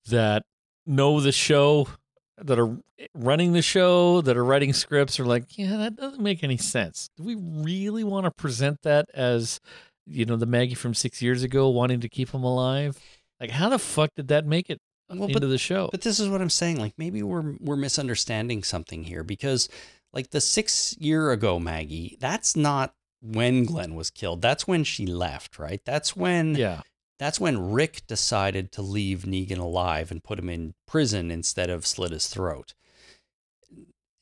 that 0.07 0.43
know 0.85 1.19
the 1.19 1.33
show, 1.33 1.89
that 2.37 2.59
are 2.59 2.77
running 3.13 3.53
the 3.53 3.61
show, 3.61 4.21
that 4.21 4.35
are 4.37 4.43
writing 4.45 4.73
scripts, 4.73 5.19
are 5.19 5.25
like, 5.25 5.57
yeah, 5.57 5.77
that 5.77 5.95
doesn't 5.95 6.21
make 6.21 6.43
any 6.43 6.57
sense. 6.57 7.09
Do 7.17 7.23
we 7.23 7.35
really 7.35 8.03
want 8.03 8.25
to 8.25 8.31
present 8.31 8.81
that 8.83 9.05
as, 9.13 9.59
you 10.07 10.25
know, 10.25 10.35
the 10.35 10.45
Maggie 10.45 10.75
from 10.75 10.93
six 10.93 11.21
years 11.21 11.43
ago 11.43 11.69
wanting 11.69 11.99
to 12.01 12.09
keep 12.09 12.29
him 12.31 12.43
alive? 12.43 12.97
Like, 13.39 13.51
how 13.51 13.69
the 13.69 13.79
fuck 13.79 14.09
did 14.15 14.29
that 14.29 14.45
make 14.45 14.69
it 14.69 14.79
Well, 15.09 15.23
into 15.27 15.39
but- 15.39 15.47
the 15.47 15.57
show. 15.57 15.89
But 15.91 16.01
this 16.01 16.19
is 16.19 16.29
what 16.29 16.41
I'm 16.41 16.49
saying. 16.49 16.77
Like 16.79 16.93
maybe 16.97 17.21
we're 17.21 17.55
we're 17.59 17.75
misunderstanding 17.75 18.63
something 18.63 19.03
here 19.03 19.23
because 19.23 19.69
like 20.11 20.31
the 20.31 20.41
six 20.41 20.95
year 20.99 21.31
ago 21.31 21.59
Maggie, 21.59 22.17
that's 22.19 22.55
not 22.55 22.93
when 23.21 23.63
Glenn 23.65 23.95
was 23.95 24.09
killed. 24.09 24.41
That's 24.41 24.67
when 24.67 24.83
she 24.83 25.05
left, 25.05 25.59
right? 25.59 25.81
That's 25.85 26.15
when 26.15 26.55
yeah, 26.55 26.81
that's 27.19 27.39
when 27.39 27.71
Rick 27.71 28.03
decided 28.07 28.71
to 28.73 28.81
leave 28.81 29.19
Negan 29.19 29.59
alive 29.59 30.11
and 30.11 30.23
put 30.23 30.39
him 30.39 30.49
in 30.49 30.73
prison 30.87 31.31
instead 31.31 31.69
of 31.69 31.85
slit 31.85 32.11
his 32.11 32.27
throat. 32.27 32.73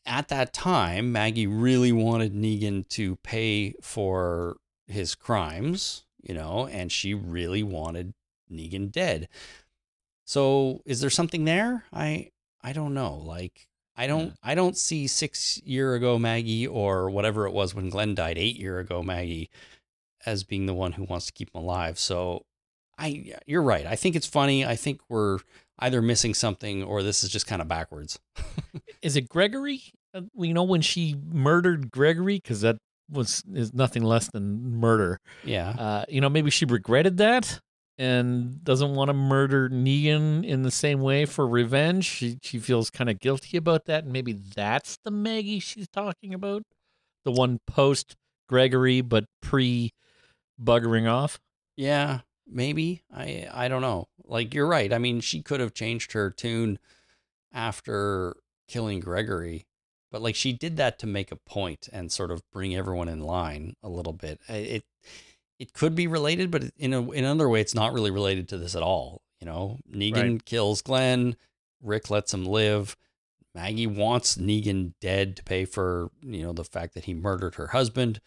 At 0.06 0.28
that 0.30 0.54
time, 0.54 1.12
Maggie 1.12 1.48
really 1.48 1.92
wanted 1.92 2.34
Negan 2.34 2.88
to 2.90 3.16
pay 3.18 3.74
for 3.82 4.58
his 4.88 5.16
crimes, 5.16 6.06
you 6.22 6.34
know, 6.34 6.68
and 6.68 6.92
she 6.92 7.14
really 7.14 7.64
wanted 7.64 8.14
Negan 8.52 8.92
dead. 8.92 9.30
So, 10.26 10.82
is 10.86 11.02
there 11.02 11.10
something 11.10 11.46
there? 11.46 11.86
I 11.94 12.32
I 12.62 12.74
don't 12.74 12.94
know. 12.94 13.16
Like 13.16 13.68
I 13.96 14.08
don't 14.08 14.28
Yeah. 14.28 14.34
I 14.44 14.56
don't 14.56 14.78
see 14.78 15.08
6 15.08 15.60
year 15.64 15.96
ago 15.96 16.18
Maggie 16.20 16.68
or 16.68 17.10
whatever 17.10 17.46
it 17.48 17.52
was 17.54 17.76
when 17.76 17.90
Glenn 17.90 18.16
died 18.16 18.38
8 18.38 18.58
year 18.58 18.80
ago 18.80 19.04
Maggie 19.04 19.50
as 20.26 20.44
being 20.44 20.66
the 20.66 20.74
one 20.74 20.94
who 20.94 21.04
wants 21.04 21.26
to 21.28 21.34
keep 21.34 21.54
him 21.54 21.62
alive. 21.62 22.00
So, 22.00 22.46
I 23.02 23.36
you're 23.46 23.64
right. 23.64 23.86
I 23.86 23.96
think 23.96 24.16
it's 24.16 24.28
funny. 24.28 24.66
I 24.66 24.76
think 24.76 25.02
we're 25.10 25.40
either 25.80 26.02
missing 26.02 26.34
something 26.34 26.84
or 26.84 27.02
this 27.02 27.24
is 27.24 27.30
just 27.30 27.48
kind 27.48 27.62
of 27.62 27.68
backwards. 27.68 28.20
is 29.02 29.16
it 29.16 29.28
Gregory? 29.28 29.82
Uh, 30.14 30.22
you 30.38 30.54
know 30.54 30.64
when 30.64 30.82
she 30.82 31.16
murdered 31.32 31.92
Gregory 31.92 32.38
because 32.38 32.62
that 32.62 32.78
was 33.10 33.44
is 33.54 33.74
nothing 33.74 34.04
less 34.04 34.30
than 34.32 34.78
murder. 34.78 35.20
Yeah. 35.44 35.70
Uh, 35.70 36.06
you 36.08 36.22
know 36.22 36.30
maybe 36.30 36.52
she 36.52 36.66
regretted 36.66 37.18
that 37.18 37.60
and 37.98 38.64
doesn't 38.64 38.96
want 38.96 39.10
to 39.10 39.14
murder 39.14 39.70
Negan 39.70 40.46
in 40.46 40.64
the 40.64 40.72
same 40.72 41.02
way 41.02 41.26
for 41.26 41.48
revenge. 41.48 42.06
She 42.06 42.38
she 42.42 42.60
feels 42.60 42.90
kind 42.90 43.10
of 43.10 43.20
guilty 43.20 43.58
about 43.58 43.86
that, 43.86 44.04
and 44.04 44.14
maybe 44.14 44.34
that's 44.34 44.98
the 45.04 45.12
Maggie 45.12 45.60
she's 45.60 45.88
talking 45.88 46.34
about, 46.34 46.64
the 47.26 47.32
one 47.32 47.60
post 47.68 48.16
Gregory 48.48 49.02
but 49.02 49.26
pre 49.42 49.92
buggering 50.62 51.10
off. 51.12 51.40
Yeah, 51.78 52.22
maybe. 52.52 53.04
I 53.14 53.48
I 53.52 53.68
don't 53.68 53.82
know. 53.82 54.08
Like 54.26 54.54
you're 54.54 54.68
right. 54.68 54.92
I 54.92 54.98
mean, 54.98 55.22
she 55.22 55.42
could 55.42 55.60
have 55.60 55.74
changed 55.74 56.12
her 56.14 56.30
tune 56.30 56.80
after 57.54 58.38
killing 58.68 59.00
Gregory, 59.00 59.66
but 60.12 60.22
like 60.22 60.36
she 60.36 60.54
did 60.54 60.78
that 60.78 61.00
to 61.00 61.08
make 61.08 61.32
a 61.32 61.36
point 61.36 61.90
and 61.92 62.12
sort 62.12 62.32
of 62.32 62.44
bring 62.52 62.76
everyone 62.76 63.10
in 63.10 63.22
line 63.22 63.76
a 63.84 63.90
little 63.90 64.14
bit. 64.14 64.40
It 64.48 64.86
it 65.60 65.74
could 65.74 65.96
be 65.96 66.08
related, 66.08 66.50
but 66.50 66.64
in 66.78 66.94
a 66.94 67.12
in 67.12 67.24
another 67.24 67.50
way, 67.50 67.62
it's 67.62 67.76
not 67.76 67.94
really 67.94 68.12
related 68.12 68.50
to 68.50 68.58
this 68.58 68.76
at 68.76 68.84
all. 68.84 69.22
You 69.40 69.48
know, 69.48 69.80
Negan 69.92 70.44
kills 70.46 70.82
Glenn. 70.82 71.36
Rick 71.82 72.10
lets 72.10 72.34
him 72.34 72.46
live. 72.46 72.96
Maggie 73.54 73.88
wants 73.88 74.38
Negan 74.38 74.94
dead 75.02 75.36
to 75.36 75.44
pay 75.44 75.66
for 75.66 76.10
you 76.22 76.44
know 76.44 76.54
the 76.54 76.64
fact 76.64 76.94
that 76.94 77.06
he 77.06 77.14
murdered 77.14 77.56
her 77.56 77.68
husband. 77.68 78.22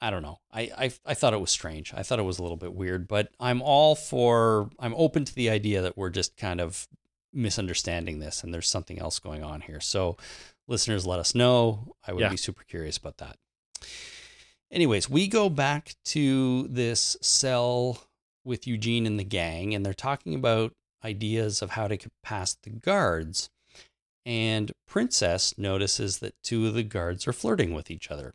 I 0.00 0.10
don't 0.10 0.22
know. 0.22 0.38
I, 0.52 0.62
I 0.78 0.92
I 1.04 1.14
thought 1.14 1.34
it 1.34 1.40
was 1.40 1.50
strange. 1.50 1.92
I 1.94 2.02
thought 2.02 2.18
it 2.18 2.22
was 2.24 2.38
a 2.38 2.42
little 2.42 2.56
bit 2.56 2.74
weird, 2.74 3.06
but 3.06 3.28
I'm 3.38 3.60
all 3.60 3.94
for. 3.94 4.70
I'm 4.78 4.94
open 4.94 5.24
to 5.26 5.34
the 5.34 5.50
idea 5.50 5.82
that 5.82 5.96
we're 5.98 6.08
just 6.10 6.36
kind 6.38 6.60
of 6.60 6.88
misunderstanding 7.32 8.18
this, 8.18 8.42
and 8.42 8.52
there's 8.52 8.68
something 8.68 8.98
else 8.98 9.18
going 9.18 9.42
on 9.42 9.60
here. 9.60 9.80
So, 9.80 10.16
listeners, 10.66 11.06
let 11.06 11.20
us 11.20 11.34
know. 11.34 11.94
I 12.06 12.12
would 12.12 12.20
Yeah. 12.22 12.28
be 12.30 12.36
super 12.38 12.64
curious 12.64 12.96
about 12.96 13.18
that. 13.18 13.36
Anyways, 14.70 15.08
we 15.10 15.26
go 15.26 15.48
back 15.48 15.94
to 16.06 16.66
this 16.68 17.16
cell 17.20 18.06
with 18.44 18.66
Eugene 18.66 19.06
and 19.06 19.18
the 19.18 19.24
gang, 19.24 19.74
and 19.74 19.84
they're 19.84 19.92
talking 19.92 20.34
about 20.34 20.72
ideas 21.04 21.60
of 21.62 21.70
how 21.70 21.88
to 21.88 21.96
get 21.96 22.12
past 22.22 22.62
the 22.62 22.70
guards. 22.70 23.50
And 24.26 24.72
Princess 24.86 25.56
notices 25.58 26.18
that 26.18 26.34
two 26.42 26.66
of 26.66 26.74
the 26.74 26.82
guards 26.82 27.26
are 27.26 27.32
flirting 27.32 27.74
with 27.74 27.90
each 27.90 28.10
other. 28.10 28.34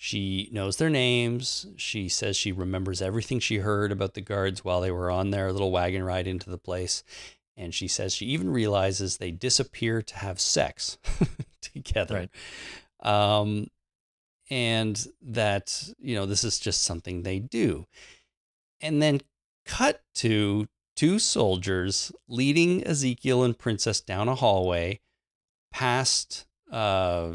She 0.00 0.48
knows 0.52 0.76
their 0.76 0.88
names. 0.88 1.66
She 1.76 2.08
says 2.08 2.36
she 2.36 2.52
remembers 2.52 3.02
everything 3.02 3.40
she 3.40 3.58
heard 3.58 3.90
about 3.90 4.14
the 4.14 4.20
guards 4.20 4.64
while 4.64 4.80
they 4.80 4.92
were 4.92 5.10
on 5.10 5.30
their 5.30 5.52
little 5.52 5.72
wagon 5.72 6.04
ride 6.04 6.28
into 6.28 6.48
the 6.48 6.56
place. 6.56 7.02
And 7.56 7.74
she 7.74 7.88
says 7.88 8.14
she 8.14 8.26
even 8.26 8.48
realizes 8.48 9.16
they 9.16 9.32
disappear 9.32 10.00
to 10.00 10.16
have 10.18 10.38
sex 10.38 10.98
together. 11.60 12.28
Um, 13.02 13.66
and 14.48 15.04
that, 15.20 15.90
you 15.98 16.14
know, 16.14 16.26
this 16.26 16.44
is 16.44 16.60
just 16.60 16.82
something 16.82 17.24
they 17.24 17.40
do. 17.40 17.84
And 18.80 19.02
then 19.02 19.20
cut 19.66 20.02
to 20.14 20.68
two 20.94 21.18
soldiers 21.18 22.12
leading 22.28 22.86
Ezekiel 22.86 23.42
and 23.42 23.58
Princess 23.58 24.00
down 24.00 24.28
a 24.28 24.36
hallway 24.36 25.00
past 25.72 26.46
uh 26.70 27.32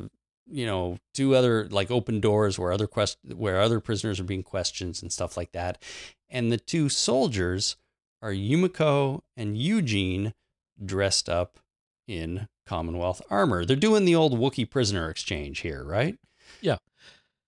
you 0.53 0.65
know 0.65 0.97
two 1.13 1.35
other 1.35 1.67
like 1.69 1.89
open 1.91 2.19
doors 2.19 2.59
where 2.59 2.71
other 2.71 2.87
quest 2.87 3.17
where 3.35 3.59
other 3.59 3.79
prisoners 3.79 4.19
are 4.19 4.23
being 4.25 4.43
questioned 4.43 4.99
and 5.01 5.11
stuff 5.11 5.35
like 5.35 5.51
that 5.51 5.81
and 6.29 6.51
the 6.51 6.57
two 6.57 6.89
soldiers 6.89 7.75
are 8.21 8.31
Yumiko 8.31 9.21
and 9.35 9.57
Eugene 9.57 10.33
dressed 10.83 11.27
up 11.29 11.59
in 12.07 12.47
Commonwealth 12.65 13.21
armor. 13.29 13.65
They're 13.65 13.75
doing 13.75 14.05
the 14.05 14.15
old 14.15 14.37
Wookiee 14.39 14.69
prisoner 14.69 15.09
exchange 15.09 15.59
here, 15.59 15.83
right? 15.83 16.17
Yeah. 16.61 16.77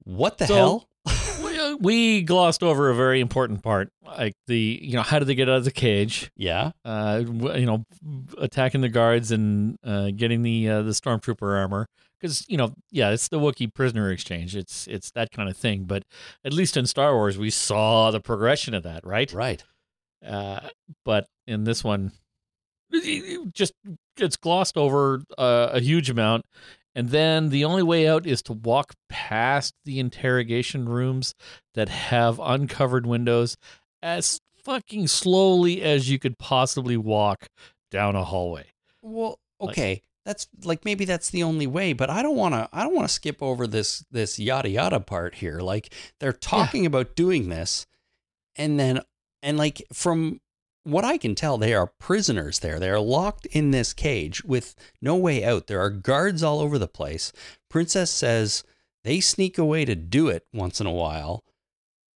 What 0.03 0.37
the 0.37 0.47
So- 0.47 0.55
hell? 0.55 0.89
we, 1.43 1.59
uh, 1.59 1.75
we 1.77 2.21
glossed 2.23 2.63
over 2.63 2.89
a 2.89 2.95
very 2.95 3.19
important 3.21 3.61
part, 3.63 3.89
like 4.03 4.33
the 4.47 4.79
you 4.81 4.95
know 4.95 5.03
how 5.03 5.19
did 5.19 5.27
they 5.27 5.35
get 5.35 5.47
out 5.47 5.57
of 5.57 5.63
the 5.65 5.71
cage? 5.71 6.31
yeah. 6.35 6.71
Uh, 6.83 7.23
you 7.25 7.65
know, 7.65 7.83
attacking 8.37 8.81
the 8.81 8.89
guards 8.89 9.31
and 9.31 9.77
uh, 9.83 10.09
getting 10.15 10.41
the 10.41 10.67
uh, 10.69 10.81
the 10.81 10.91
stormtrooper 10.91 11.43
armor. 11.57 11.85
Because 12.19 12.45
you 12.47 12.57
know, 12.57 12.73
yeah, 12.91 13.11
it's 13.11 13.27
the 13.27 13.39
Wookiee 13.39 13.73
prisoner 13.73 14.11
exchange. 14.11 14.55
It's 14.55 14.87
it's 14.87 15.11
that 15.11 15.31
kind 15.31 15.49
of 15.49 15.57
thing. 15.57 15.83
But 15.83 16.03
at 16.43 16.53
least 16.53 16.77
in 16.77 16.85
Star 16.85 17.13
Wars, 17.15 17.37
we 17.37 17.49
saw 17.49 18.11
the 18.11 18.19
progression 18.21 18.73
of 18.73 18.83
that, 18.83 19.05
right? 19.05 19.31
Right. 19.33 19.63
Uh, 20.25 20.61
but 21.03 21.27
in 21.45 21.65
this 21.65 21.83
one, 21.83 22.11
it 22.91 23.53
just 23.53 23.73
gets 24.17 24.37
glossed 24.37 24.77
over 24.77 25.21
uh, 25.37 25.69
a 25.73 25.79
huge 25.81 26.09
amount. 26.09 26.45
And 26.97 27.09
then 27.09 27.49
the 27.49 27.65
only 27.65 27.83
way 27.83 28.07
out 28.07 28.25
is 28.25 28.41
to 28.43 28.53
walk 28.53 28.93
past 29.09 29.73
the 29.83 29.99
interrogation 29.99 30.87
rooms 30.87 31.35
that 31.73 31.89
have 31.89 32.39
uncovered 32.39 33.05
windows 33.05 33.57
as 34.01 34.39
fucking 34.63 35.07
slowly 35.07 35.81
as 35.81 36.09
you 36.09 36.17
could 36.17 36.39
possibly 36.39 36.95
walk 36.95 37.47
down 37.91 38.15
a 38.15 38.23
hallway. 38.23 38.67
Well, 39.01 39.37
Like- 39.59 39.71
okay. 39.71 40.01
That's 40.25 40.47
like 40.63 40.83
maybe 40.83 41.05
that's 41.05 41.29
the 41.29 41.43
only 41.43 41.67
way, 41.67 41.93
but 41.93 42.09
I 42.09 42.23
don't 42.23 42.35
want 42.35 42.55
to 42.55 42.67
I 42.73 42.83
don't 42.83 42.95
want 42.95 43.07
to 43.07 43.13
skip 43.13 43.41
over 43.43 43.67
this 43.67 44.03
this 44.11 44.39
yada 44.39 44.69
yada 44.69 44.99
part 44.99 45.35
here. 45.35 45.59
Like 45.59 45.93
they're 46.19 46.33
talking 46.33 46.85
about 46.85 47.15
doing 47.15 47.49
this 47.49 47.85
and 48.55 48.79
then 48.79 49.01
and 49.43 49.57
like 49.57 49.83
from 49.93 50.41
what 50.83 51.05
I 51.05 51.17
can 51.17 51.35
tell 51.35 51.57
they 51.57 51.73
are 51.73 51.91
prisoners 51.99 52.59
there. 52.59 52.79
They 52.79 52.89
are 52.89 52.99
locked 52.99 53.45
in 53.47 53.71
this 53.71 53.93
cage 53.93 54.43
with 54.43 54.75
no 54.99 55.15
way 55.15 55.43
out. 55.43 55.67
There 55.67 55.79
are 55.79 55.91
guards 55.91 56.41
all 56.41 56.59
over 56.59 56.79
the 56.79 56.87
place. 56.87 57.31
Princess 57.69 58.09
says 58.09 58.63
they 59.03 59.19
sneak 59.19 59.59
away 59.59 59.85
to 59.85 59.95
do 59.95 60.27
it 60.27 60.47
once 60.51 60.81
in 60.81 60.87
a 60.87 60.91
while. 60.91 61.43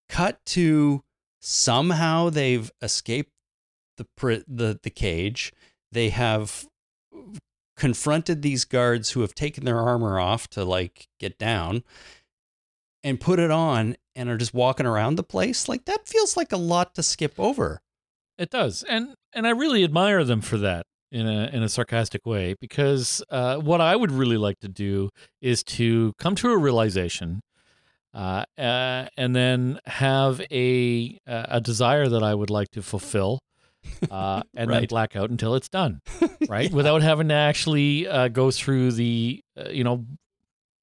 Cut 0.07 0.43
to 0.47 1.03
somehow 1.39 2.31
they've 2.31 2.71
escaped 2.81 3.31
the 3.97 4.07
the 4.47 4.79
the 4.81 4.89
cage. 4.89 5.53
They 5.91 6.09
have 6.09 6.65
confronted 7.79 8.41
these 8.41 8.65
guards 8.65 9.11
who 9.11 9.21
have 9.21 9.33
taken 9.33 9.63
their 9.63 9.79
armor 9.79 10.19
off 10.19 10.49
to 10.49 10.63
like 10.65 11.07
get 11.17 11.39
down 11.39 11.83
and 13.03 13.21
put 13.21 13.39
it 13.39 13.49
on 13.49 13.95
and 14.15 14.29
are 14.29 14.37
just 14.37 14.53
walking 14.53 14.85
around 14.85 15.15
the 15.15 15.23
place. 15.23 15.69
Like 15.69 15.85
that 15.85 16.07
feels 16.07 16.35
like 16.35 16.51
a 16.51 16.57
lot 16.57 16.93
to 16.95 17.03
skip 17.03 17.39
over. 17.39 17.79
It 18.37 18.49
does, 18.49 18.83
and 18.83 19.15
and 19.33 19.47
I 19.47 19.51
really 19.51 19.83
admire 19.83 20.23
them 20.23 20.41
for 20.41 20.57
that 20.57 20.85
in 21.11 21.25
a 21.25 21.49
in 21.51 21.63
a 21.63 21.69
sarcastic 21.69 22.25
way 22.25 22.55
because 22.59 23.23
uh, 23.29 23.57
what 23.57 23.81
I 23.81 23.95
would 23.95 24.11
really 24.11 24.37
like 24.37 24.59
to 24.59 24.67
do 24.67 25.09
is 25.41 25.63
to 25.63 26.13
come 26.19 26.35
to 26.35 26.51
a 26.51 26.57
realization, 26.57 27.41
uh, 28.13 28.43
uh, 28.57 29.07
and 29.17 29.35
then 29.35 29.79
have 29.85 30.41
a 30.51 31.17
a 31.25 31.61
desire 31.61 32.07
that 32.09 32.23
I 32.23 32.35
would 32.35 32.49
like 32.49 32.69
to 32.71 32.81
fulfill, 32.81 33.39
uh, 34.11 34.41
and 34.55 34.69
then 34.69 34.79
Right. 34.79 34.89
black 34.89 35.15
out 35.15 35.29
until 35.29 35.55
it's 35.55 35.69
done, 35.69 36.01
right? 36.49 36.69
Yeah. 36.69 36.75
Without 36.75 37.01
having 37.01 37.27
to 37.29 37.33
actually 37.35 38.07
uh, 38.07 38.27
go 38.27 38.51
through 38.51 38.91
the 38.93 39.41
uh, 39.57 39.69
you 39.69 39.83
know 39.83 40.05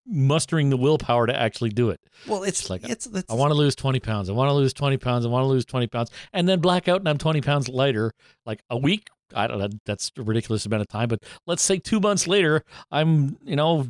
mustering 0.09 0.71
the 0.71 0.77
willpower 0.77 1.27
to 1.27 1.35
actually 1.37 1.71
do 1.71 1.91
it. 1.91 1.99
Well, 2.29 2.45
it's 2.45 2.61
It's 2.61 2.71
like, 2.71 2.89
it's, 2.89 3.07
it's 3.07 3.31
I 3.31 3.35
want 3.35 3.51
to 3.51 3.57
lose 3.57 3.75
20 3.75 3.99
pounds. 4.01 4.31
I 4.31 4.33
want 4.35 4.49
to 4.51 4.55
lose 4.55 4.73
20 4.73 4.99
pounds. 4.99 5.27
I 5.27 5.29
want 5.29 5.43
to 5.43 5.49
lose 5.49 5.65
20 5.65 5.89
pounds. 5.89 6.11
And 6.33 6.49
then 6.49 6.61
black 6.61 6.87
out 6.87 7.01
and 7.01 7.09
I'm 7.09 7.19
20 7.19 7.41
pounds 7.41 7.69
lighter, 7.69 8.13
like 8.45 8.61
a 8.71 8.77
week. 8.77 9.09
I 9.35 9.49
don't 9.49 9.59
know. 9.59 9.69
That's 9.85 10.13
a 10.17 10.23
ridiculous 10.23 10.65
amount 10.65 10.83
of 10.83 10.89
time. 10.89 11.09
But 11.09 11.25
let's 11.47 11.63
say 11.63 11.79
two 11.79 11.99
months 11.99 12.29
later, 12.29 12.63
I'm, 12.93 13.37
you 13.45 13.57
know, 13.57 13.89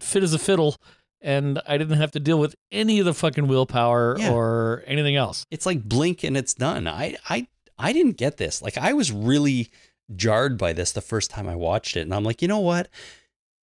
fit 0.00 0.22
as 0.22 0.32
a 0.32 0.38
fiddle 0.38 0.76
and 1.20 1.60
I 1.66 1.76
didn't 1.76 1.98
have 1.98 2.12
to 2.12 2.20
deal 2.20 2.38
with 2.38 2.54
any 2.72 2.98
of 2.98 3.04
the 3.04 3.12
fucking 3.12 3.46
willpower 3.46 4.16
Yeah. 4.18 4.32
or 4.32 4.82
anything 4.86 5.16
else. 5.16 5.44
it's 5.50 5.66
like 5.66 5.84
blink 5.84 6.24
and 6.24 6.34
it's 6.34 6.54
done. 6.54 6.88
I 6.88 7.16
I 7.28 7.46
I 7.82 7.92
didn't 7.92 8.16
get 8.16 8.36
this. 8.36 8.62
Like 8.62 8.78
I 8.78 8.92
was 8.92 9.10
really 9.10 9.68
jarred 10.14 10.56
by 10.56 10.72
this 10.72 10.92
the 10.92 11.00
first 11.00 11.30
time 11.30 11.48
I 11.48 11.56
watched 11.56 11.96
it. 11.96 12.02
And 12.02 12.14
I'm 12.14 12.24
like, 12.24 12.40
you 12.40 12.48
know 12.48 12.60
what? 12.60 12.88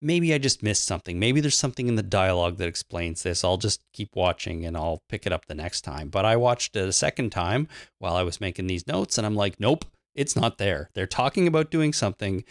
Maybe 0.01 0.33
I 0.33 0.37
just 0.37 0.61
missed 0.61 0.83
something. 0.83 1.19
Maybe 1.19 1.41
there's 1.41 1.57
something 1.57 1.87
in 1.87 1.95
the 1.95 2.03
dialogue 2.03 2.57
that 2.57 2.67
explains 2.67 3.23
this. 3.23 3.43
I'll 3.43 3.57
just 3.57 3.81
keep 3.93 4.15
watching 4.15 4.65
and 4.65 4.75
I'll 4.75 5.01
pick 5.09 5.25
it 5.25 5.31
up 5.31 5.45
the 5.45 5.55
next 5.55 5.81
time. 5.81 6.09
But 6.09 6.25
I 6.25 6.35
watched 6.35 6.75
it 6.75 6.87
a 6.87 6.93
second 6.93 7.31
time 7.31 7.67
while 7.99 8.15
I 8.15 8.23
was 8.23 8.41
making 8.41 8.67
these 8.67 8.87
notes 8.87 9.17
and 9.17 9.25
I'm 9.25 9.35
like, 9.35 9.59
nope, 9.59 9.85
it's 10.15 10.35
not 10.35 10.57
there. 10.57 10.89
They're 10.93 11.07
talking 11.07 11.47
about 11.47 11.71
doing 11.71 11.93
something 11.93 12.43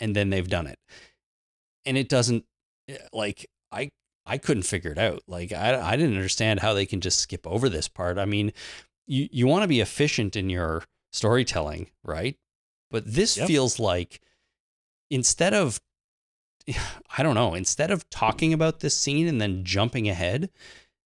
and 0.00 0.16
then 0.16 0.30
they've 0.30 0.48
done 0.48 0.66
it. 0.66 0.78
And 1.84 1.98
it 1.98 2.08
doesn't 2.08 2.44
eh, 2.88 2.96
like 3.12 3.46
I 3.70 3.90
I 4.24 4.38
couldn't 4.38 4.64
figure 4.64 4.92
it 4.92 4.98
out. 4.98 5.22
Like 5.26 5.52
I 5.52 5.80
I 5.80 5.96
didn't 5.96 6.16
understand 6.16 6.60
how 6.60 6.72
they 6.72 6.86
can 6.86 7.00
just 7.00 7.18
skip 7.18 7.46
over 7.46 7.68
this 7.68 7.88
part. 7.88 8.18
I 8.18 8.24
mean, 8.24 8.52
you 9.06 9.28
you 9.30 9.46
want 9.46 9.62
to 9.62 9.68
be 9.68 9.80
efficient 9.80 10.36
in 10.36 10.48
your 10.50 10.84
storytelling, 11.12 11.90
right? 12.02 12.36
But 12.90 13.04
this 13.06 13.36
Yep. 13.36 13.46
feels 13.46 13.78
like 13.78 14.20
instead 15.10 15.54
of 15.54 15.80
I 17.18 17.22
don't 17.22 17.34
know, 17.34 17.54
instead 17.54 17.90
of 17.90 18.08
talking 18.10 18.52
about 18.52 18.80
this 18.80 18.96
scene 18.96 19.28
and 19.28 19.40
then 19.40 19.64
jumping 19.64 20.08
ahead, 20.08 20.50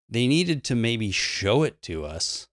they 0.08 0.26
needed 0.26 0.64
to 0.64 0.74
maybe 0.74 1.10
show 1.10 1.62
it 1.62 1.82
to 1.82 2.04
us. 2.04 2.48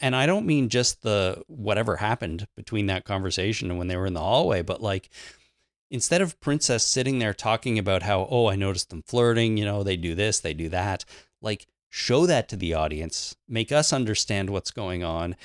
And 0.00 0.16
I 0.16 0.26
don't 0.26 0.46
mean 0.46 0.68
just 0.68 1.02
the 1.02 1.42
whatever 1.46 1.96
happened 1.96 2.48
between 2.56 2.86
that 2.86 3.04
conversation 3.04 3.70
and 3.70 3.78
when 3.78 3.86
they 3.88 3.96
were 3.96 4.06
in 4.06 4.12
the 4.14 4.20
hallway, 4.20 4.60
but 4.62 4.82
like 4.82 5.08
instead 5.90 6.20
of 6.20 6.40
Princess 6.40 6.84
sitting 6.84 7.18
there 7.18 7.32
talking 7.34 7.78
about 7.78 8.02
how, 8.02 8.26
oh, 8.30 8.48
I 8.48 8.56
noticed 8.56 8.90
them 8.90 9.02
flirting, 9.06 9.56
you 9.56 9.64
know, 9.64 9.82
they 9.82 9.96
do 9.96 10.14
this, 10.14 10.40
they 10.40 10.52
do 10.54 10.68
that, 10.70 11.04
like 11.40 11.66
show 11.90 12.26
that 12.26 12.48
to 12.48 12.56
the 12.56 12.74
audience, 12.74 13.36
make 13.48 13.70
us 13.70 13.92
understand 13.92 14.50
what's 14.50 14.70
going 14.72 15.04
on, 15.04 15.36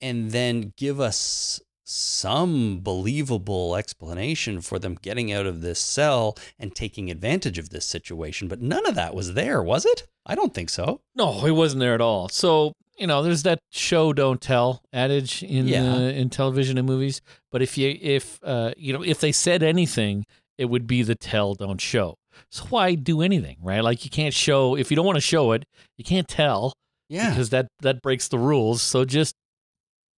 and 0.00 0.30
then 0.30 0.72
give 0.76 1.00
us 1.00 1.60
some 1.84 2.78
believable 2.80 3.74
explanation 3.76 4.60
for 4.60 4.78
them 4.78 4.96
getting 5.02 5.32
out 5.32 5.44
of 5.46 5.60
this 5.60 5.80
cell 5.80 6.36
and 6.58 6.74
taking 6.74 7.10
advantage 7.10 7.58
of 7.58 7.70
this 7.70 7.84
situation. 7.84 8.46
But 8.48 8.60
none 8.62 8.86
of 8.86 8.94
that 8.94 9.14
was 9.14 9.34
there, 9.34 9.62
was 9.62 9.84
it? 9.84 10.06
I 10.24 10.34
don't 10.36 10.54
think 10.54 10.70
so. 10.70 11.00
No, 11.16 11.44
it 11.44 11.50
wasn't 11.52 11.80
there 11.80 11.94
at 11.94 12.00
all. 12.00 12.28
So 12.28 12.72
you 12.96 13.06
know, 13.06 13.22
there's 13.22 13.44
that 13.44 13.58
show 13.70 14.12
don't 14.12 14.40
tell 14.42 14.82
adage 14.92 15.42
in 15.42 15.66
Yeah. 15.66 15.94
uh, 15.94 15.98
in 16.00 16.28
television 16.28 16.76
and 16.78 16.86
movies. 16.86 17.22
But 17.50 17.62
if 17.62 17.76
you 17.78 17.96
if 18.00 18.38
uh, 18.42 18.72
you 18.76 18.92
know 18.92 19.02
if 19.02 19.20
they 19.20 19.32
said 19.32 19.62
anything, 19.62 20.26
it 20.58 20.66
would 20.66 20.86
be 20.86 21.02
the 21.02 21.14
tell 21.14 21.54
don't 21.54 21.80
show. 21.80 22.16
So 22.50 22.64
why 22.68 22.94
do 22.94 23.22
anything, 23.22 23.56
right? 23.62 23.82
Like 23.82 24.04
you 24.04 24.10
can't 24.10 24.34
show 24.34 24.76
if 24.76 24.90
you 24.90 24.96
don't 24.96 25.06
want 25.06 25.16
to 25.16 25.20
show 25.22 25.52
it, 25.52 25.64
you 25.96 26.04
can't 26.04 26.28
tell 26.28 26.74
Yeah. 27.08 27.30
because 27.30 27.50
that 27.50 27.66
that 27.80 28.02
breaks 28.02 28.28
the 28.28 28.38
rules. 28.38 28.82
So 28.82 29.04
just 29.06 29.34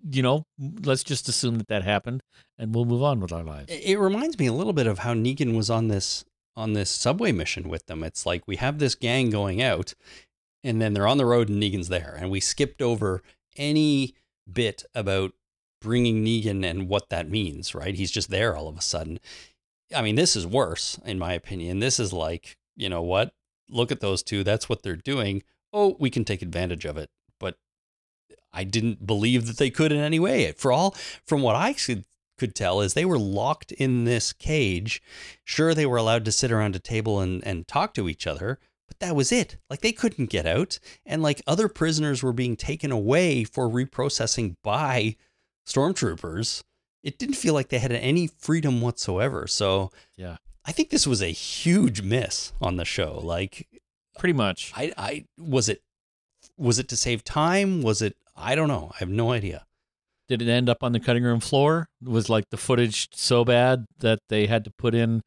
you 0.10 0.22
know, 0.22 0.46
let's 0.84 1.04
just 1.04 1.28
assume 1.28 1.58
that 1.58 1.68
that 1.68 1.84
happened, 1.84 2.24
and 2.58 2.74
we'll 2.74 2.86
move 2.86 3.04
on 3.04 3.20
with 3.20 3.32
our 3.32 3.44
lives. 3.44 3.72
It 3.72 4.00
reminds 4.00 4.38
me 4.40 4.48
a 4.48 4.54
little 4.54 4.74
bit 4.74 4.88
of 4.88 5.00
how 5.00 5.14
Negan 5.14 5.56
was 5.56 5.70
on 5.70 5.88
this 5.88 6.26
on 6.56 6.74
this 6.74 6.92
subway 6.92 7.32
mission 7.32 7.70
with 7.70 7.86
them. 7.86 8.04
It's 8.04 8.26
like 8.26 8.48
we 8.48 8.58
have 8.58 8.80
this 8.80 8.96
gang 8.96 9.30
going 9.30 9.62
out, 9.62 9.94
and 10.64 10.82
then 10.82 10.94
they're 10.94 11.08
on 11.08 11.18
the 11.18 11.26
road 11.26 11.50
and 11.50 11.62
Negan's 11.62 11.90
there, 11.90 12.18
and 12.20 12.30
we 12.30 12.40
skipped 12.40 12.82
over 12.82 13.22
any 13.58 14.16
bit 14.52 14.84
about 14.94 15.34
bringing 15.82 16.24
Negan 16.24 16.64
and 16.64 16.88
what 16.88 17.10
that 17.10 17.30
means. 17.30 17.74
Right? 17.76 17.96
He's 17.96 18.12
just 18.12 18.30
there 18.30 18.56
all 18.56 18.68
of 18.68 18.78
a 18.78 18.82
sudden. 18.82 19.20
I 19.96 20.02
mean, 20.02 20.16
this 20.16 20.36
is 20.36 20.48
worse 20.48 21.00
in 21.06 21.20
my 21.20 21.34
opinion. 21.34 21.80
This 21.80 22.00
is 22.00 22.14
like 22.14 22.58
you 22.76 22.90
know 22.90 23.02
what? 23.02 23.34
Look 23.70 23.92
at 23.92 24.00
those 24.00 24.24
two. 24.24 24.44
That's 24.44 24.68
what 24.68 24.84
they're 24.84 24.96
doing. 24.96 25.44
Oh, 25.74 25.96
we 26.00 26.10
can 26.10 26.26
take 26.26 26.42
advantage 26.42 26.84
of 26.84 26.98
it. 26.98 27.10
I 28.54 28.64
didn't 28.64 29.06
believe 29.06 29.48
that 29.48 29.58
they 29.58 29.70
could 29.70 29.92
in 29.92 30.00
any 30.00 30.20
way. 30.20 30.52
For 30.54 30.72
all, 30.72 30.96
from 31.26 31.42
what 31.42 31.56
I 31.56 31.74
could 31.74 32.06
could 32.38 32.56
tell 32.56 32.82
is 32.82 32.96
they 32.96 33.06
were 33.06 33.20
locked 33.20 33.72
in 33.74 34.04
this 34.04 34.34
cage. 34.34 35.00
Sure, 35.44 35.76
they 35.76 35.86
were 35.86 35.98
allowed 35.98 36.26
to 36.26 36.32
sit 36.32 36.52
around 36.52 36.76
a 36.76 36.80
table 36.80 37.20
and, 37.20 37.46
and 37.46 37.68
talk 37.68 37.94
to 37.94 38.10
each 38.10 38.26
other, 38.26 38.58
but 38.88 39.00
that 39.00 39.16
was 39.16 39.32
it. 39.32 39.58
Like 39.70 39.82
they 39.82 39.92
couldn't 39.92 40.32
get 40.32 40.48
out. 40.48 40.80
And 41.06 41.22
like 41.22 41.44
other 41.46 41.68
prisoners 41.68 42.24
were 42.24 42.34
being 42.34 42.56
taken 42.56 42.92
away 42.92 43.44
for 43.44 43.70
reprocessing 43.70 44.56
by 44.64 45.18
stormtroopers. 45.68 46.64
It 47.04 47.20
didn't 47.20 47.36
feel 47.36 47.54
like 47.54 47.70
they 47.70 47.80
had 47.80 47.92
any 47.92 48.28
freedom 48.28 48.82
whatsoever. 48.82 49.46
So 49.48 49.92
Yeah. 50.18 50.38
I 50.66 50.72
think 50.72 50.90
this 50.90 51.08
was 51.08 51.22
a 51.22 51.28
huge 51.28 52.02
miss 52.02 52.54
on 52.60 52.78
the 52.78 52.86
show. 52.86 53.20
Like 53.24 53.68
Pretty 54.18 54.34
much. 54.34 54.72
I 54.76 54.92
I 54.98 55.26
was 55.38 55.70
it 55.70 55.84
was 56.58 56.80
it 56.80 56.88
to 56.90 56.98
save 56.98 57.24
time? 57.24 57.82
Was 57.82 58.02
it 58.02 58.18
I 58.42 58.56
don't 58.56 58.68
know. 58.68 58.92
I 58.94 59.00
have 59.00 59.10
no 59.10 59.32
idea. 59.32 59.66
Did 60.28 60.42
it 60.42 60.50
end 60.50 60.70
up 60.70 60.84
on 60.84 60.94
the 60.94 61.00
cutting 61.00 61.24
room 61.24 61.40
floor? 61.40 61.88
Was 62.02 62.30
like 62.30 62.46
the 62.50 62.58
footage 62.58 63.10
so 63.14 63.44
bad 63.44 63.86
that 64.00 64.20
they 64.30 64.48
had 64.48 64.64
to 64.66 64.72
put 64.72 64.96
in 64.96 65.22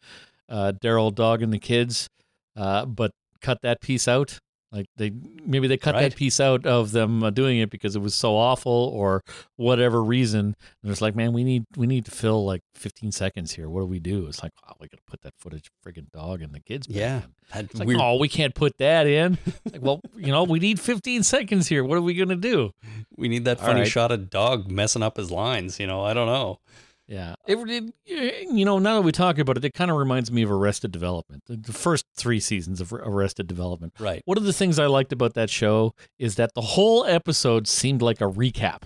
uh, 0.49 0.73
Daryl 0.83 1.15
Dog 1.15 1.43
and 1.43 1.53
the 1.53 1.59
kids, 1.59 2.09
uh, 2.57 2.87
but 2.87 3.11
cut 3.41 3.59
that 3.62 3.81
piece 3.81 4.09
out? 4.09 4.39
Like 4.75 4.87
they 4.97 5.12
maybe 5.47 5.68
they 5.68 5.77
cut 5.77 5.95
Right. 5.95 6.11
that 6.11 6.16
piece 6.16 6.41
out 6.41 6.66
of 6.66 6.91
them 6.91 7.22
uh, 7.22 7.31
doing 7.31 7.59
it 7.59 7.70
because 7.70 7.95
it 7.95 8.01
was 8.03 8.14
so 8.14 8.37
awful 8.37 8.72
or 8.72 9.22
whatever 9.55 10.03
reason. 10.03 10.57
And 10.83 10.91
it's 10.91 11.01
like, 11.01 11.14
man, 11.14 11.33
we 11.33 11.45
need 11.45 11.64
we 11.77 11.87
need 11.87 12.05
to 12.07 12.11
fill 12.11 12.45
like 12.45 12.62
15 12.75 13.12
seconds 13.12 13.53
here. 13.53 13.70
What 13.70 13.81
do 13.81 13.87
we 13.87 14.01
do? 14.01 14.27
It's 14.27 14.43
like, 14.43 14.51
oh, 14.68 14.72
we 14.81 14.89
got 14.89 14.97
to 14.97 15.03
put 15.09 15.22
that 15.22 15.35
footage, 15.39 15.68
of 15.68 15.93
friggin' 15.95 16.11
dog 16.11 16.43
and 16.43 16.53
the 16.53 16.59
kids. 16.59 16.89
Yeah. 16.91 17.22
like, 17.55 17.87
weird 17.87 18.01
oh, 18.01 18.16
we 18.16 18.29
can't 18.29 18.55
put 18.55 18.77
that 18.79 19.07
in. 19.07 19.39
like, 19.72 19.81
well, 19.81 20.01
you 20.16 20.33
know, 20.33 20.43
we 20.43 20.59
need 20.59 20.81
15 20.81 21.22
seconds 21.22 21.68
here. 21.68 21.85
What 21.85 21.97
are 21.97 22.03
we 22.03 22.14
gonna 22.14 22.35
do? 22.35 22.72
We 23.16 23.29
need 23.29 23.45
that 23.45 23.61
funny 23.61 23.83
right. 23.83 23.89
shot 23.89 24.11
of 24.11 24.29
dog 24.29 24.68
messing 24.68 25.05
up 25.05 25.16
his 25.16 25.31
lines. 25.31 25.79
You 25.79 25.87
know, 25.87 26.03
I 26.03 26.14
don't 26.14 26.27
know. 26.27 26.59
Yeah. 27.07 27.34
It, 27.46 27.59
it- 28.07 28.48
you 28.50 28.64
know, 28.64 28.78
now 28.78 28.96
that 28.96 29.02
we 29.02 29.12
talk 29.12 29.38
about 29.38 29.57
it, 29.57 29.64
it 29.64 29.74
kind 29.74 29.90
of 29.90 29.96
reminds 29.96 30.30
me 30.30 30.42
of 30.42 30.50
Arrested 30.50 30.92
Development. 30.92 31.42
The, 31.46 31.57
the 31.57 31.72
first 31.72 32.07
three 32.14 32.40
seasons 32.40 32.80
of 32.80 32.92
Arrested 32.92 33.46
Development. 33.46 33.92
Right. 33.98 34.22
One 34.24 34.38
of 34.38 34.44
the 34.44 34.52
things 34.52 34.78
I 34.78 34.86
liked 34.86 35.12
about 35.12 35.34
that 35.34 35.50
show 35.50 35.94
is 36.18 36.36
that 36.36 36.55
the 36.55 36.61
whole 36.61 37.05
episode 37.05 37.66
seemed 37.68 38.00
like 38.02 38.20
a 38.20 38.24
recap, 38.30 38.84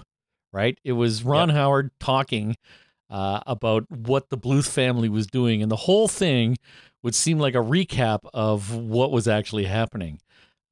right? 0.53 0.79
It 0.85 0.93
was 0.93 1.23
Ron 1.23 1.51
Howard 1.51 1.91
talking 2.01 2.57
uh, 3.11 3.41
about 3.47 3.91
what 3.91 4.31
the 4.31 4.39
Bluth 4.39 4.69
family 4.69 5.09
was 5.09 5.27
doing, 5.27 5.63
and 5.63 5.71
the 5.71 5.77
whole 5.77 6.09
thing 6.09 6.57
would 7.03 7.15
seem 7.15 7.39
like 7.39 7.55
a 7.55 7.59
recap 7.59 8.21
of 8.35 8.75
what 8.75 9.11
was 9.13 9.29
actually 9.29 9.65
happening. 9.65 10.21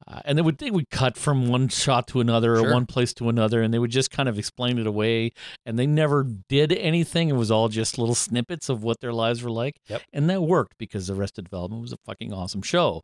Uh, 0.09 0.21
and 0.25 0.39
they 0.39 0.43
would 0.43 0.59
they 0.59 0.71
would 0.71 0.89
cut 0.91 1.17
from 1.17 1.49
one 1.49 1.67
shot 1.69 2.07
to 2.07 2.21
another 2.21 2.57
Sure. 2.57 2.69
or 2.69 2.73
one 2.73 2.87
place 2.87 3.13
to 3.15 3.29
another, 3.29 3.61
and 3.61 3.75
they 3.75 3.79
would 3.79 3.91
just 3.91 4.11
kind 4.11 4.29
of 4.29 4.39
explain 4.39 4.79
it 4.79 4.87
away. 4.87 5.33
And 5.65 5.77
they 5.79 5.87
never 5.87 6.25
did 6.49 6.73
anything. 6.73 7.29
It 7.29 7.35
was 7.35 7.51
all 7.51 7.69
just 7.69 7.99
little 7.99 8.15
snippets 8.15 8.69
of 8.69 8.85
what 8.85 9.01
their 9.01 9.13
lives 9.13 9.43
were 9.43 9.51
like. 9.51 9.81
Yep. 9.89 10.03
And 10.13 10.31
that 10.31 10.43
worked 10.43 10.79
because 10.79 11.11
Arrested 11.11 11.45
Development 11.45 11.83
was 11.83 11.93
a 11.93 11.97
fucking 12.05 12.33
awesome 12.33 12.63
show. 12.63 13.03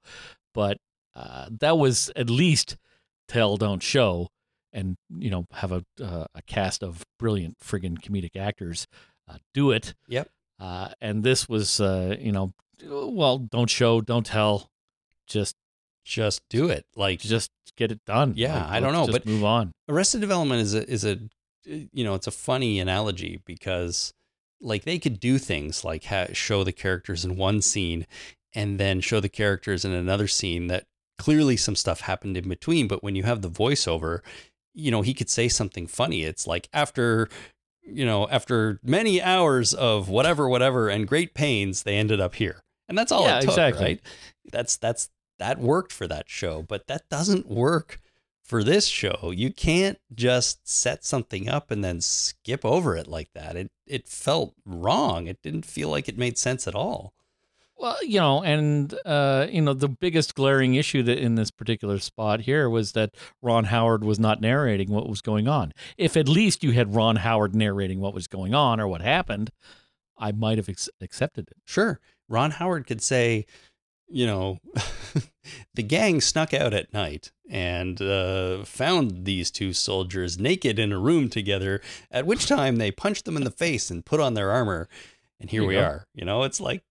But 0.54 0.76
uh, 1.16 1.48
that 1.60 1.76
was 1.76 2.10
at 2.14 2.30
least 2.30 2.76
tell, 3.26 3.56
don't 3.56 3.82
show, 3.82 4.28
and 4.72 4.96
you 5.10 5.28
know 5.30 5.46
have 5.54 5.72
a 5.72 5.84
uh, 6.00 6.26
a 6.34 6.42
cast 6.42 6.82
of 6.84 7.04
brilliant 7.18 7.58
friggin' 7.58 7.98
comedic 8.00 8.36
actors 8.36 8.86
uh, 9.28 9.38
do 9.54 9.72
it. 9.72 9.94
Yep. 10.06 10.28
Uh, 10.60 10.90
and 11.00 11.24
this 11.24 11.48
was 11.48 11.80
uh, 11.80 12.14
you 12.20 12.30
know 12.30 12.52
well 12.86 13.38
don't 13.38 13.70
show, 13.70 14.00
don't 14.00 14.24
tell, 14.26 14.70
just 15.26 15.56
Just 16.04 16.42
do 16.48 16.68
it. 16.68 16.84
Like 16.96 17.20
just 17.20 17.50
get 17.76 17.92
it 17.92 18.00
done. 18.06 18.34
Yeah, 18.36 18.54
Like, 18.64 18.70
I 18.72 18.80
don't 18.80 18.92
know, 18.92 19.06
just 19.06 19.12
but- 19.12 19.26
move 19.26 19.44
on. 19.44 19.72
Arrested 19.88 20.20
Development 20.20 20.60
is 20.60 20.74
a 20.74 20.88
is 20.90 21.04
a 21.04 21.18
eh, 21.68 21.84
you 21.92 22.04
know 22.04 22.14
it's 22.14 22.26
a 22.26 22.30
funny 22.32 22.80
analogy 22.80 23.40
because 23.46 24.12
like 24.60 24.84
they 24.84 24.98
could 24.98 25.18
do 25.20 25.38
things 25.38 25.84
like 25.84 26.04
ha- 26.04 26.28
show 26.32 26.64
the 26.64 26.72
characters 26.72 27.24
in 27.24 27.36
one 27.36 27.60
scene 27.62 28.06
and 28.54 28.78
then 28.78 29.00
show 29.00 29.18
the 29.20 29.28
characters 29.28 29.84
in 29.84 29.92
another 29.92 30.28
scene 30.28 30.66
that 30.68 30.84
clearly 31.18 31.56
some 31.56 31.74
stuff 31.76 32.00
happened 32.02 32.36
in 32.36 32.48
between 32.48 32.86
but 32.88 33.02
when 33.02 33.14
you 33.16 33.22
have 33.24 33.42
the 33.42 33.50
voiceover 33.50 34.20
you 34.74 34.90
know 34.90 35.02
he 35.02 35.14
could 35.14 35.28
say 35.28 35.48
something 35.48 35.86
funny 35.86 36.22
it's 36.22 36.46
like 36.46 36.68
after 36.72 37.28
you 37.82 38.04
know 38.06 38.28
after 38.28 38.78
many 38.84 39.20
hours 39.20 39.74
of 39.74 40.08
whatever 40.08 40.48
whatever 40.48 40.88
and 40.88 41.06
great 41.08 41.34
pains 41.34 41.82
they 41.82 41.96
ended 41.96 42.20
up 42.20 42.36
here 42.36 42.62
and 42.88 42.96
that's 42.96 43.10
all 43.12 43.24
Yeah, 43.24 43.38
it 43.38 43.40
took 43.42 43.50
exactly. 43.50 43.84
right 43.84 44.00
that's 44.52 44.76
that's 44.76 45.10
that 45.42 45.58
worked 45.58 45.92
for 45.92 46.06
that 46.06 46.30
show 46.30 46.62
but 46.62 46.86
that 46.86 47.08
doesn't 47.08 47.48
work 47.48 47.98
for 48.42 48.62
this 48.62 48.86
show. 48.86 49.32
You 49.34 49.50
can't 49.50 49.98
just 50.14 50.68
set 50.68 51.04
something 51.04 51.48
up 51.48 51.70
and 51.70 51.82
then 51.82 52.00
skip 52.00 52.64
over 52.64 52.96
it 52.96 53.06
like 53.06 53.30
that. 53.34 53.56
It 53.56 53.70
it 53.86 54.08
felt 54.08 54.54
wrong. 54.66 55.26
It 55.26 55.40
didn't 55.42 55.64
feel 55.64 55.88
like 55.88 56.08
it 56.08 56.18
made 56.18 56.36
sense 56.36 56.66
at 56.68 56.74
all. 56.74 57.14
Well, 57.78 57.96
you 58.02 58.20
know, 58.20 58.42
and 58.42 58.94
uh, 59.06 59.46
you 59.50 59.62
know, 59.62 59.72
the 59.72 59.88
biggest 59.88 60.34
glaring 60.34 60.74
issue 60.74 61.02
that 61.04 61.18
in 61.18 61.36
this 61.36 61.50
particular 61.50 61.98
spot 61.98 62.42
here 62.42 62.68
was 62.68 62.92
that 62.92 63.14
Ron 63.40 63.64
Howard 63.64 64.04
was 64.04 64.18
not 64.18 64.40
narrating 64.40 64.90
what 64.90 65.08
was 65.08 65.20
going 65.22 65.48
on. 65.48 65.72
If 65.96 66.16
at 66.16 66.28
least 66.28 66.62
you 66.62 66.72
had 66.72 66.94
Ron 66.94 67.16
Howard 67.16 67.54
narrating 67.54 68.00
what 68.00 68.14
was 68.14 68.26
going 68.26 68.54
on 68.54 68.80
or 68.80 68.86
what 68.86 69.00
happened, 69.00 69.50
I 70.18 70.30
might 70.32 70.58
have 70.58 70.68
ex- 70.68 70.90
accepted 71.00 71.48
it. 71.50 71.56
Sure, 71.64 72.00
Ron 72.28 72.52
Howard 72.52 72.86
could 72.86 73.02
say, 73.02 73.46
you 74.08 74.26
know, 74.26 74.58
The 75.74 75.82
gang 75.82 76.20
snuck 76.20 76.54
out 76.54 76.72
at 76.74 76.92
night 76.92 77.32
and 77.50 78.00
uh, 78.00 78.64
found 78.64 79.24
these 79.24 79.50
two 79.50 79.72
soldiers 79.72 80.38
naked 80.38 80.78
in 80.78 80.92
a 80.92 80.98
room 80.98 81.28
together, 81.28 81.80
at 82.10 82.26
which 82.26 82.46
time 82.46 82.76
they 82.76 82.90
punched 82.90 83.24
them 83.24 83.36
in 83.36 83.44
the 83.44 83.50
face 83.50 83.90
and 83.90 84.04
put 84.04 84.20
on 84.20 84.34
their 84.34 84.50
armor. 84.50 84.88
And 85.40 85.50
here 85.50 85.66
we 85.66 85.74
go. 85.74 85.82
are. 85.82 86.06
You 86.14 86.24
know, 86.24 86.44
it's 86.44 86.60
like, 86.60 86.82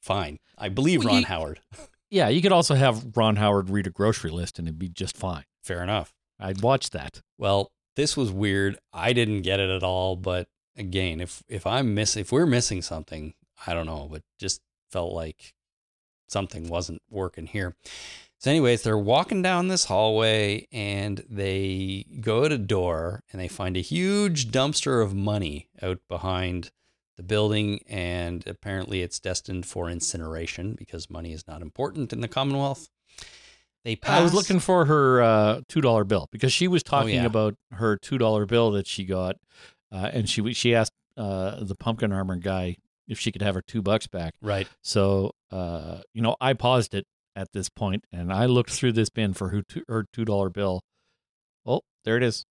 fine. 0.00 0.38
I 0.56 0.68
believe 0.68 1.00
Well, 1.04 1.14
Ron 1.14 1.20
you- 1.22 1.26
Howard. 1.26 1.60
Yeah, 2.08 2.28
you 2.28 2.40
could 2.40 2.52
also 2.52 2.76
have 2.76 3.16
Ron 3.16 3.34
Howard 3.34 3.68
read 3.68 3.88
a 3.88 3.90
grocery 3.90 4.30
list 4.30 4.60
and 4.60 4.68
it'd 4.68 4.78
be 4.78 4.88
just 4.88 5.16
fine. 5.16 5.42
Fair 5.64 5.82
enough. 5.82 6.14
I'd 6.38 6.62
watch 6.62 6.90
that. 6.90 7.20
Well, 7.36 7.72
this 7.96 8.16
was 8.16 8.30
weird. 8.30 8.78
I 8.92 9.12
didn't 9.12 9.42
get 9.42 9.58
it 9.58 9.68
at 9.70 9.82
all, 9.82 10.14
but 10.14 10.46
again, 10.76 11.20
if 11.20 11.42
if 11.48 11.66
I'm 11.66 11.94
miss 11.94 12.16
if 12.16 12.30
we're 12.30 12.46
missing 12.46 12.80
something, 12.80 13.34
I 13.66 13.74
don't 13.74 13.86
know, 13.86 14.06
but 14.08 14.22
just 14.38 14.60
felt 14.88 15.12
like 15.14 15.52
something 16.28 16.68
wasn't 16.68 17.02
working 17.10 17.46
here. 17.46 17.74
So 18.38 18.50
anyways, 18.50 18.82
they're 18.82 18.98
walking 18.98 19.42
down 19.42 19.68
this 19.68 19.86
hallway 19.86 20.66
and 20.70 21.24
they 21.28 22.04
go 22.20 22.44
at 22.44 22.52
a 22.52 22.58
door 22.58 23.22
and 23.32 23.40
they 23.40 23.48
find 23.48 23.76
a 23.76 23.80
huge 23.80 24.50
dumpster 24.50 25.02
of 25.02 25.14
money 25.14 25.68
out 25.82 26.00
behind 26.08 26.70
the 27.16 27.22
building 27.22 27.80
and 27.88 28.46
apparently 28.46 29.00
it's 29.00 29.18
destined 29.18 29.64
for 29.64 29.88
incineration 29.88 30.74
because 30.74 31.08
money 31.08 31.32
is 31.32 31.48
not 31.48 31.62
important 31.62 32.12
in 32.12 32.20
the 32.20 32.28
Commonwealth. 32.28 32.90
They 33.84 33.96
pass 33.96 34.20
I 34.20 34.22
was 34.22 34.34
looking 34.34 34.58
for 34.58 34.84
her 34.84 35.22
uh, 35.22 35.60
two 35.68 35.80
dollar 35.80 36.04
bill 36.04 36.28
because 36.32 36.52
she 36.52 36.68
was 36.68 36.82
talking 36.82 37.14
yeah. 37.14 37.24
about 37.24 37.54
her 37.70 37.96
two 37.96 38.18
dollar 38.18 38.44
bill 38.44 38.72
that 38.72 38.86
she 38.86 39.04
got, 39.04 39.36
uh, 39.92 40.10
and 40.12 40.28
she 40.28 40.52
she 40.54 40.74
asked 40.74 40.92
uh, 41.16 41.62
the 41.62 41.76
pumpkin 41.76 42.12
armor 42.12 42.34
guy 42.34 42.76
if 43.08 43.18
she 43.18 43.32
could 43.32 43.42
have 43.42 43.54
her 43.54 43.62
two 43.62 43.82
bucks 43.82 44.06
back. 44.06 44.34
right. 44.42 44.68
So 44.82 45.32
uh, 45.50 45.98
you 46.12 46.22
know, 46.22 46.36
I 46.40 46.52
paused 46.54 46.94
it 46.94 47.06
at 47.34 47.52
this 47.52 47.68
point 47.68 48.04
and 48.12 48.32
I 48.32 48.46
looked 48.46 48.70
through 48.70 48.92
this 48.92 49.10
bin 49.10 49.34
for 49.34 49.50
her 49.50 49.62
two, 49.62 49.82
her 49.88 50.06
two 50.12 50.24
dollar 50.24 50.50
bill. 50.50 50.82
Oh, 51.64 51.82
there 52.04 52.16
it 52.16 52.22
is. 52.22 52.44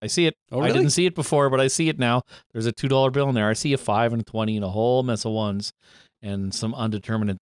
I 0.00 0.06
see 0.06 0.26
it. 0.26 0.34
Oh, 0.52 0.60
I 0.60 0.70
didn't 0.70 0.90
see 0.90 1.06
it 1.06 1.14
before, 1.14 1.50
but 1.50 1.58
I 1.60 1.66
see 1.66 1.88
it 1.88 1.98
now. 1.98 2.22
There's 2.52 2.66
a 2.66 2.72
two 2.72 2.88
dollar 2.88 3.10
bill 3.10 3.28
in 3.28 3.34
there. 3.34 3.48
I 3.48 3.54
see 3.54 3.72
a 3.72 3.78
five 3.78 4.12
and 4.12 4.22
a 4.22 4.24
twenty 4.24 4.56
and 4.56 4.64
a 4.64 4.68
whole 4.70 5.02
mess 5.02 5.24
of 5.24 5.32
ones 5.32 5.72
and 6.22 6.54
some 6.54 6.74
undetermined 6.74 7.40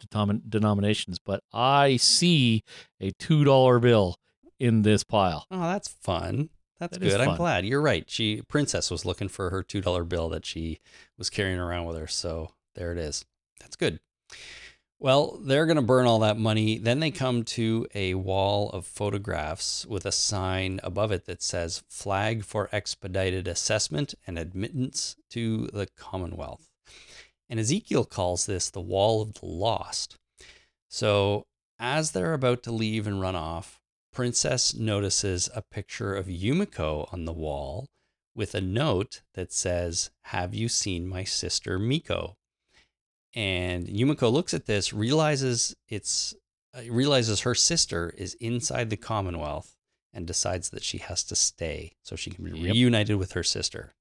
denominations. 0.48 1.18
But 1.18 1.40
I 1.52 1.96
see 1.96 2.62
a 3.00 3.10
two 3.18 3.44
dollar 3.44 3.78
bill 3.78 4.16
in 4.58 4.82
this 4.82 5.04
pile. 5.04 5.44
Oh, 5.50 5.60
that's 5.68 5.88
fun. 5.88 6.48
That's 6.78 6.98
That 6.98 7.04
good. 7.04 7.20
I'm 7.20 7.36
glad. 7.36 7.64
You're 7.64 7.80
right. 7.80 8.08
She 8.08 8.42
Princess 8.42 8.90
was 8.90 9.04
looking 9.04 9.28
for 9.28 9.50
her 9.50 9.62
two 9.62 9.80
dollar 9.80 10.04
bill 10.04 10.28
that 10.30 10.44
she 10.44 10.80
was 11.16 11.30
carrying 11.30 11.58
around 11.58 11.86
with 11.86 11.96
her. 11.96 12.06
So 12.06 12.52
there 12.74 12.92
it 12.92 12.98
is. 12.98 13.24
That's 13.60 13.76
good. 13.76 14.00
Well, 14.98 15.38
they're 15.42 15.66
gonna 15.66 15.82
burn 15.82 16.06
all 16.06 16.18
that 16.20 16.38
money. 16.38 16.78
Then 16.78 17.00
they 17.00 17.10
come 17.10 17.44
to 17.44 17.86
a 17.94 18.14
wall 18.14 18.70
of 18.70 18.86
photographs 18.86 19.84
with 19.86 20.06
a 20.06 20.12
sign 20.12 20.80
above 20.82 21.12
it 21.12 21.26
that 21.26 21.42
says 21.42 21.82
"Flag 21.88 22.44
for 22.44 22.68
Expedited 22.72 23.46
Assessment 23.46 24.14
and 24.26 24.38
Admittance 24.38 25.16
to 25.30 25.68
the 25.68 25.86
Commonwealth." 25.96 26.70
And 27.48 27.60
Ezekiel 27.60 28.04
calls 28.04 28.46
this 28.46 28.70
the 28.70 28.80
Wall 28.80 29.22
of 29.22 29.34
the 29.34 29.46
Lost. 29.46 30.16
So 30.88 31.46
as 31.78 32.12
they're 32.12 32.32
about 32.34 32.62
to 32.64 32.72
leave 32.72 33.06
and 33.06 33.20
run 33.20 33.36
off, 33.36 33.80
Princess 34.16 34.74
notices 34.74 35.50
a 35.54 35.60
picture 35.60 36.14
of 36.14 36.24
Yumiko 36.24 37.12
on 37.12 37.26
the 37.26 37.34
wall 37.34 37.86
with 38.34 38.54
a 38.54 38.62
note 38.62 39.20
that 39.34 39.52
says, 39.52 40.08
Have 40.22 40.54
you 40.54 40.70
seen 40.70 41.06
my 41.06 41.22
sister 41.22 41.78
Miko? 41.78 42.38
And 43.34 43.86
Yumiko 43.86 44.32
looks 44.32 44.54
at 44.54 44.64
this, 44.64 44.94
realizes 44.94 45.76
it's 45.86 46.34
uh, 46.74 46.90
realizes 46.90 47.40
her 47.40 47.54
sister 47.54 48.14
is 48.16 48.32
inside 48.40 48.88
the 48.88 48.96
Commonwealth 48.96 49.74
and 50.14 50.26
decides 50.26 50.70
that 50.70 50.82
she 50.82 50.96
has 50.96 51.22
to 51.24 51.36
stay 51.36 51.92
so 52.02 52.16
she 52.16 52.30
can 52.30 52.42
be 52.46 52.58
Yep. 52.58 52.72
reunited 52.72 53.16
with 53.18 53.32
her 53.32 53.42
sister. 53.42 53.92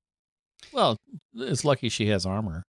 Well, 0.71 0.95
it's 1.35 1.65
lucky 1.65 1.89
she 1.89 2.07
has 2.07 2.25
armor. 2.25 2.63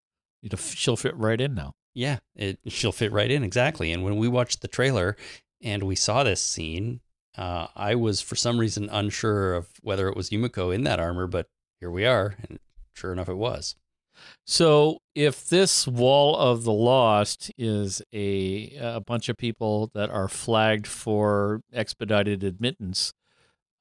She'll 0.57 0.97
fit 0.97 1.15
right 1.15 1.39
in 1.39 1.53
now. 1.53 1.73
Yeah, 1.93 2.17
it 2.35 2.57
she'll 2.69 2.91
fit 2.91 3.11
right 3.11 3.29
in 3.29 3.43
exactly. 3.43 3.91
And 3.91 4.03
when 4.03 4.17
we 4.17 4.27
watched 4.27 4.61
the 4.63 4.67
trailer 4.67 5.15
and 5.61 5.83
we 5.83 5.95
saw 5.95 6.23
this 6.23 6.41
scene, 6.41 7.01
uh, 7.37 7.67
I 7.75 7.95
was 7.95 8.21
for 8.21 8.35
some 8.35 8.59
reason 8.59 8.89
unsure 8.89 9.53
of 9.55 9.67
whether 9.81 10.07
it 10.07 10.15
was 10.15 10.29
Yumiko 10.29 10.73
in 10.73 10.83
that 10.83 10.99
armor, 10.99 11.27
but 11.27 11.47
here 11.79 11.91
we 11.91 12.05
are, 12.05 12.35
and 12.47 12.59
sure 12.93 13.11
enough, 13.11 13.29
it 13.29 13.37
was. 13.37 13.75
So, 14.45 14.99
if 15.13 15.45
this 15.47 15.87
wall 15.87 16.37
of 16.37 16.63
the 16.63 16.71
lost 16.71 17.51
is 17.57 18.01
a 18.13 18.75
a 18.79 19.01
bunch 19.01 19.27
of 19.27 19.37
people 19.37 19.91
that 19.93 20.09
are 20.09 20.29
flagged 20.29 20.87
for 20.87 21.61
expedited 21.73 22.43
admittance, 22.43 23.13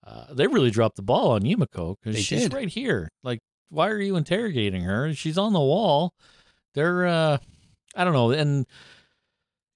uh, 0.05 0.33
they 0.33 0.47
really 0.47 0.71
dropped 0.71 0.97
the 0.97 1.03
ball 1.03 1.31
on 1.31 1.43
Yumiko 1.43 1.97
because 2.03 2.21
she's 2.21 2.43
did. 2.43 2.53
right 2.53 2.69
here. 2.69 3.09
Like, 3.23 3.39
why 3.69 3.89
are 3.91 4.01
you 4.01 4.17
interrogating 4.17 4.83
her? 4.83 5.15
She's 5.15 5.39
on 5.39 5.53
the 5.53 5.61
wall. 5.61 6.13
They're, 6.75 7.07
uh, 7.07 7.39
I 7.95 8.05
don't 8.05 8.13
know, 8.13 8.33
and 8.33 8.67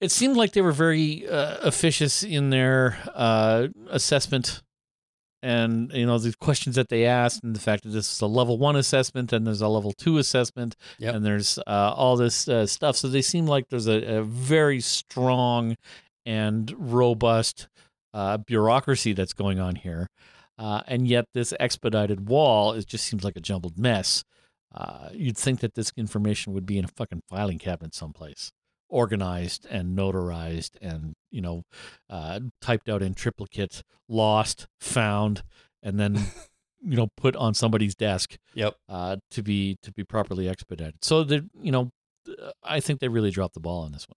it 0.01 0.11
seemed 0.11 0.36
like 0.36 0.53
they 0.53 0.61
were 0.61 0.72
very 0.72 1.28
uh, 1.28 1.57
officious 1.62 2.22
in 2.22 2.51
their 2.51 2.99
uh, 3.14 3.68
assessment 3.90 4.62
and 5.42 5.92
you 5.92 6.05
know 6.05 6.18
the 6.18 6.34
questions 6.40 6.74
that 6.76 6.88
they 6.88 7.05
asked 7.05 7.44
and 7.44 7.55
the 7.55 7.61
fact 7.61 7.84
that 7.84 7.90
this 7.90 8.11
is 8.12 8.20
a 8.20 8.26
level 8.26 8.59
one 8.59 8.74
assessment 8.76 9.32
and 9.32 9.46
there's 9.46 9.61
a 9.61 9.68
level 9.68 9.92
two 9.92 10.18
assessment 10.18 10.74
Yep. 10.99 11.14
and 11.14 11.24
there's 11.24 11.59
uh, 11.66 11.92
all 11.94 12.16
this 12.16 12.49
uh, 12.49 12.66
stuff. 12.66 12.96
So 12.96 13.09
they 13.09 13.22
seem 13.22 13.46
like 13.46 13.68
there's 13.68 13.86
a, 13.86 14.18
a 14.18 14.22
very 14.22 14.80
strong 14.80 15.76
and 16.26 16.74
robust 16.76 17.68
uh, 18.12 18.38
bureaucracy 18.38 19.12
that's 19.12 19.32
going 19.32 19.61
on 19.61 19.76
here. 19.76 20.09
Uh, 20.59 20.82
and 20.88 21.07
yet 21.07 21.24
this 21.34 21.55
expedited 21.61 22.28
wall 22.28 22.72
it 22.72 22.86
just 22.86 23.05
seems 23.05 23.22
like 23.22 23.36
a 23.36 23.40
jumbled 23.40 23.78
mess. 23.78 24.24
Uh, 24.74 25.09
you'd 25.12 25.38
think 25.38 25.61
that 25.61 25.74
this 25.74 25.92
information 25.96 26.53
would 26.53 26.66
be 26.66 26.78
in 26.78 26.84
a 26.84 26.88
fucking 26.88 27.22
filing 27.28 27.59
cabinet 27.59 27.94
someplace 27.94 28.51
organized 28.89 29.66
and 29.70 29.97
notarized 29.97 30.70
and 30.80 31.14
you 31.30 31.41
know 31.41 31.62
uh, 32.11 32.41
typed 32.61 32.89
out 32.89 33.03
in 33.03 33.14
triplicate 33.14 33.82
lost 34.09 34.66
found 34.80 35.43
and 35.82 35.99
then 36.01 36.14
you 36.82 36.97
know 36.97 37.09
put 37.16 37.36
on 37.36 37.55
somebody's 37.55 37.95
desk 37.95 38.36
Yep. 38.55 38.74
uh, 38.89 39.16
to 39.30 39.43
be 39.43 39.76
to 39.82 39.93
be 39.93 40.05
properly 40.05 40.49
expedited 40.49 40.95
so 41.03 41.22
the 41.24 41.49
you 41.61 41.70
know 41.72 41.91
i 42.62 42.80
think 42.80 43.01
they 43.01 43.09
really 43.09 43.30
dropped 43.30 43.55
the 43.55 43.61
ball 43.61 43.82
on 43.84 43.93
this 43.93 44.09
one 44.09 44.16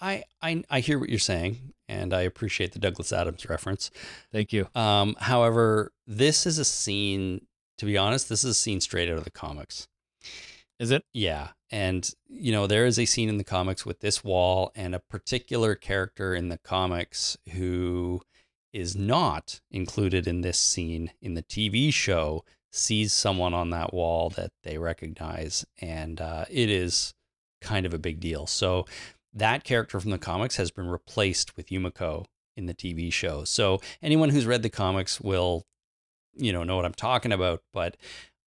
I, 0.00 0.22
I 0.40 0.62
I 0.70 0.78
hear 0.78 0.96
what 1.00 1.08
you're 1.08 1.18
saying, 1.18 1.72
and 1.88 2.14
I 2.14 2.20
appreciate 2.20 2.70
the 2.70 2.78
Douglas 2.78 3.12
Adams 3.12 3.48
reference. 3.48 3.90
thank 4.30 4.52
you 4.52 4.68
Um, 4.76 5.16
however, 5.18 5.90
this 6.06 6.46
is 6.46 6.56
a 6.60 6.64
scene. 6.64 7.46
To 7.78 7.84
be 7.84 7.98
honest, 7.98 8.28
this 8.28 8.44
is 8.44 8.50
a 8.50 8.54
scene 8.54 8.80
straight 8.80 9.08
out 9.10 9.18
of 9.18 9.24
the 9.24 9.32
comics. 9.32 9.88
is 10.78 10.92
it 10.92 11.02
Yeah. 11.12 11.48
And, 11.70 12.10
you 12.28 12.52
know, 12.52 12.66
there 12.66 12.86
is 12.86 12.98
a 12.98 13.04
scene 13.04 13.28
in 13.28 13.36
the 13.36 13.44
comics 13.44 13.84
with 13.84 14.00
this 14.00 14.24
wall 14.24 14.72
and 14.74 14.94
a 14.94 15.00
particular 15.00 15.74
character 15.74 16.34
in 16.34 16.48
the 16.48 16.58
comics 16.58 17.36
who 17.52 18.22
is 18.72 18.96
not 18.96 19.60
included 19.70 20.26
in 20.26 20.40
this 20.40 20.58
scene 20.58 21.10
in 21.20 21.34
the 21.34 21.42
TV 21.42 21.92
show 21.92 22.44
sees 22.70 23.12
someone 23.12 23.54
on 23.54 23.70
that 23.70 23.92
wall 23.92 24.30
that 24.30 24.52
they 24.62 24.78
recognize. 24.78 25.66
And 25.80 26.20
uh, 26.20 26.44
it 26.50 26.70
is 26.70 27.14
kind 27.60 27.86
of 27.86 27.94
a 27.94 27.98
big 27.98 28.20
deal. 28.20 28.46
So 28.46 28.86
that 29.32 29.64
character 29.64 30.00
from 30.00 30.10
the 30.10 30.18
comics 30.18 30.56
has 30.56 30.70
been 30.70 30.88
replaced 30.88 31.56
with 31.56 31.68
Yumiko 31.68 32.26
in 32.56 32.66
the 32.66 32.74
TV 32.74 33.12
show. 33.12 33.44
So 33.44 33.80
anyone 34.02 34.30
who's 34.30 34.46
read 34.46 34.62
the 34.62 34.70
comics 34.70 35.20
will, 35.20 35.66
you 36.34 36.52
know, 36.52 36.64
know 36.64 36.76
what 36.76 36.84
I'm 36.84 36.94
talking 36.94 37.32
about. 37.32 37.62
But 37.72 37.96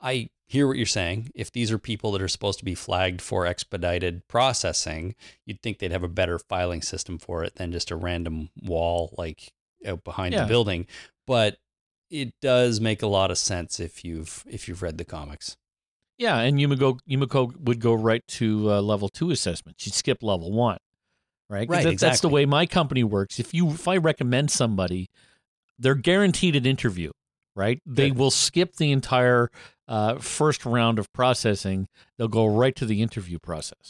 I 0.01 0.29
hear 0.47 0.67
what 0.67 0.77
you're 0.77 0.85
saying. 0.85 1.31
If 1.35 1.51
these 1.51 1.71
are 1.71 1.77
people 1.77 2.11
that 2.13 2.21
are 2.21 2.27
supposed 2.27 2.59
to 2.59 2.65
be 2.65 2.75
flagged 2.75 3.21
for 3.21 3.45
expedited 3.45 4.27
processing, 4.27 5.15
you'd 5.45 5.61
think 5.61 5.79
they'd 5.79 5.91
have 5.91 6.03
a 6.03 6.07
better 6.09 6.37
filing 6.39 6.81
system 6.81 7.17
for 7.17 7.43
it 7.43 7.55
than 7.55 7.71
just 7.71 7.91
a 7.91 7.95
random 7.95 8.49
wall 8.61 9.13
like 9.17 9.53
out 9.85 10.03
behind 10.03 10.33
Yeah. 10.33 10.41
the 10.43 10.47
building. 10.47 10.87
But 11.27 11.57
it 12.09 12.33
does 12.41 12.81
make 12.81 13.01
a 13.01 13.07
lot 13.07 13.31
of 13.31 13.37
sense 13.37 13.79
if 13.79 14.03
you've 14.03 14.43
if 14.49 14.67
you've 14.67 14.81
read 14.81 14.97
the 14.97 15.05
comics. 15.05 15.55
yeah 16.17 16.39
and 16.39 16.57
yumiko 16.59 16.99
yumiko 17.09 17.55
would 17.61 17.79
go 17.79 17.93
right 17.93 18.21
to 18.27 18.69
uh, 18.71 18.81
level 18.81 19.07
two 19.07 19.31
assessment 19.31 19.79
she'd 19.79 19.93
skip 19.93 20.21
level 20.21 20.51
one 20.51 20.77
right 21.49 21.67
Right, 21.69 21.83
that- 21.85 21.99
that's 21.99 22.19
the 22.19 22.27
way 22.29 22.45
my 22.45 22.65
company 22.65 23.03
works 23.03 23.39
if 23.39 23.53
you 23.53 23.69
if 23.69 23.87
i 23.87 23.95
recommend 23.97 24.51
somebody 24.51 25.09
they're 25.79 25.95
guaranteed 25.95 26.55
an 26.57 26.65
interview 26.65 27.11
right 27.55 27.81
they 27.85 28.11
will 28.11 28.29
skip 28.29 28.75
the 28.75 28.91
entire 28.91 29.49
uh, 29.95 30.15
first 30.19 30.61
round 30.65 30.97
of 30.99 31.05
processing 31.13 31.79
they'll 32.17 32.27
go 32.41 32.45
right 32.63 32.75
to 32.75 32.85
the 32.85 33.01
interview 33.01 33.37
process 33.39 33.85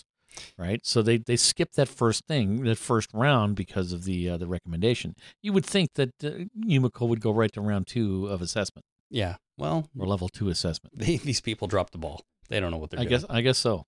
right 0.58 0.82
so 0.84 1.02
they 1.02 1.18
they 1.18 1.36
skip 1.36 1.70
that 1.74 1.88
first 1.90 2.22
thing 2.26 2.64
that 2.64 2.78
first 2.78 3.10
round 3.14 3.56
because 3.56 3.92
of 3.96 4.04
the 4.10 4.30
uh, 4.32 4.38
the 4.38 4.48
recommendation 4.48 5.14
you 5.44 5.52
would 5.54 5.66
think 5.66 5.88
that 6.00 6.10
uh, 6.24 6.30
yumiko 6.72 7.08
would 7.10 7.22
go 7.22 7.32
right 7.42 7.52
to 7.54 7.62
round 7.62 7.86
two 7.86 8.28
of 8.34 8.42
assessment 8.42 8.86
Yeah. 9.10 9.36
Well, 9.58 9.80
or 10.00 10.08
level 10.08 10.30
two 10.30 10.50
assessment 10.50 10.98
they, 10.98 11.18
these 11.30 11.42
people 11.42 11.68
drop 11.68 11.92
the 11.92 11.98
ball. 12.06 12.18
They 12.50 12.60
don't 12.62 12.72
know 12.72 12.78
what 12.82 12.90
they're 12.90 12.98
doing. 13.00 13.08
i 13.08 13.10
doing. 13.10 13.22
guess 13.22 13.30
i 13.38 13.42
guess 13.42 13.58
so 13.58 13.86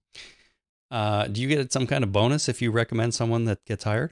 Uh, 0.92 1.26
do 1.34 1.42
you 1.42 1.48
get 1.48 1.72
some 1.74 1.88
kind 1.88 2.04
of 2.04 2.12
bonus 2.12 2.48
if 2.48 2.62
you 2.62 2.70
recommend 2.82 3.12
someone 3.16 3.46
that 3.50 3.60
gets 3.66 3.84
hired? 3.86 4.12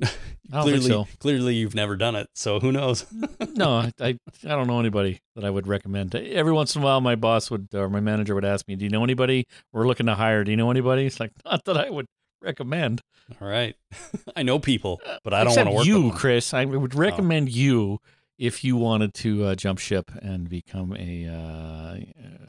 I 0.52 0.62
clearly, 0.62 0.88
so. 0.88 1.08
clearly 1.18 1.54
you've 1.54 1.74
never 1.74 1.96
done 1.96 2.14
it, 2.14 2.28
so 2.34 2.60
who 2.60 2.72
knows? 2.72 3.06
no, 3.54 3.78
I, 3.78 3.92
I 4.00 4.18
don't 4.42 4.66
know 4.66 4.78
anybody 4.78 5.20
that 5.34 5.44
I 5.44 5.50
would 5.50 5.66
recommend. 5.66 6.14
Every 6.14 6.52
once 6.52 6.76
in 6.76 6.82
a 6.82 6.84
while, 6.84 7.00
my 7.00 7.14
boss 7.14 7.50
would 7.50 7.68
or 7.74 7.88
my 7.88 8.00
manager 8.00 8.34
would 8.34 8.44
ask 8.44 8.68
me, 8.68 8.76
"Do 8.76 8.84
you 8.84 8.90
know 8.90 9.02
anybody? 9.02 9.46
We're 9.72 9.86
looking 9.86 10.06
to 10.06 10.14
hire. 10.14 10.44
Do 10.44 10.50
you 10.50 10.58
know 10.58 10.70
anybody?" 10.70 11.06
It's 11.06 11.18
like 11.18 11.32
not 11.44 11.64
that 11.64 11.78
I 11.78 11.88
would 11.88 12.06
recommend. 12.42 13.00
All 13.40 13.48
right, 13.48 13.74
I 14.36 14.42
know 14.42 14.58
people, 14.58 15.00
but 15.24 15.32
I 15.32 15.44
don't 15.44 15.56
want 15.56 15.68
to 15.68 15.74
work 15.74 15.86
you, 15.86 16.02
with 16.02 16.12
them. 16.12 16.18
Chris. 16.18 16.52
I 16.52 16.66
would 16.66 16.94
oh. 16.94 16.98
recommend 16.98 17.50
you 17.50 17.98
if 18.38 18.64
you 18.64 18.76
wanted 18.76 19.14
to 19.14 19.44
uh, 19.44 19.54
jump 19.54 19.78
ship 19.78 20.10
and 20.20 20.48
become 20.48 20.94
a 20.96 21.26
uh, 21.26 21.96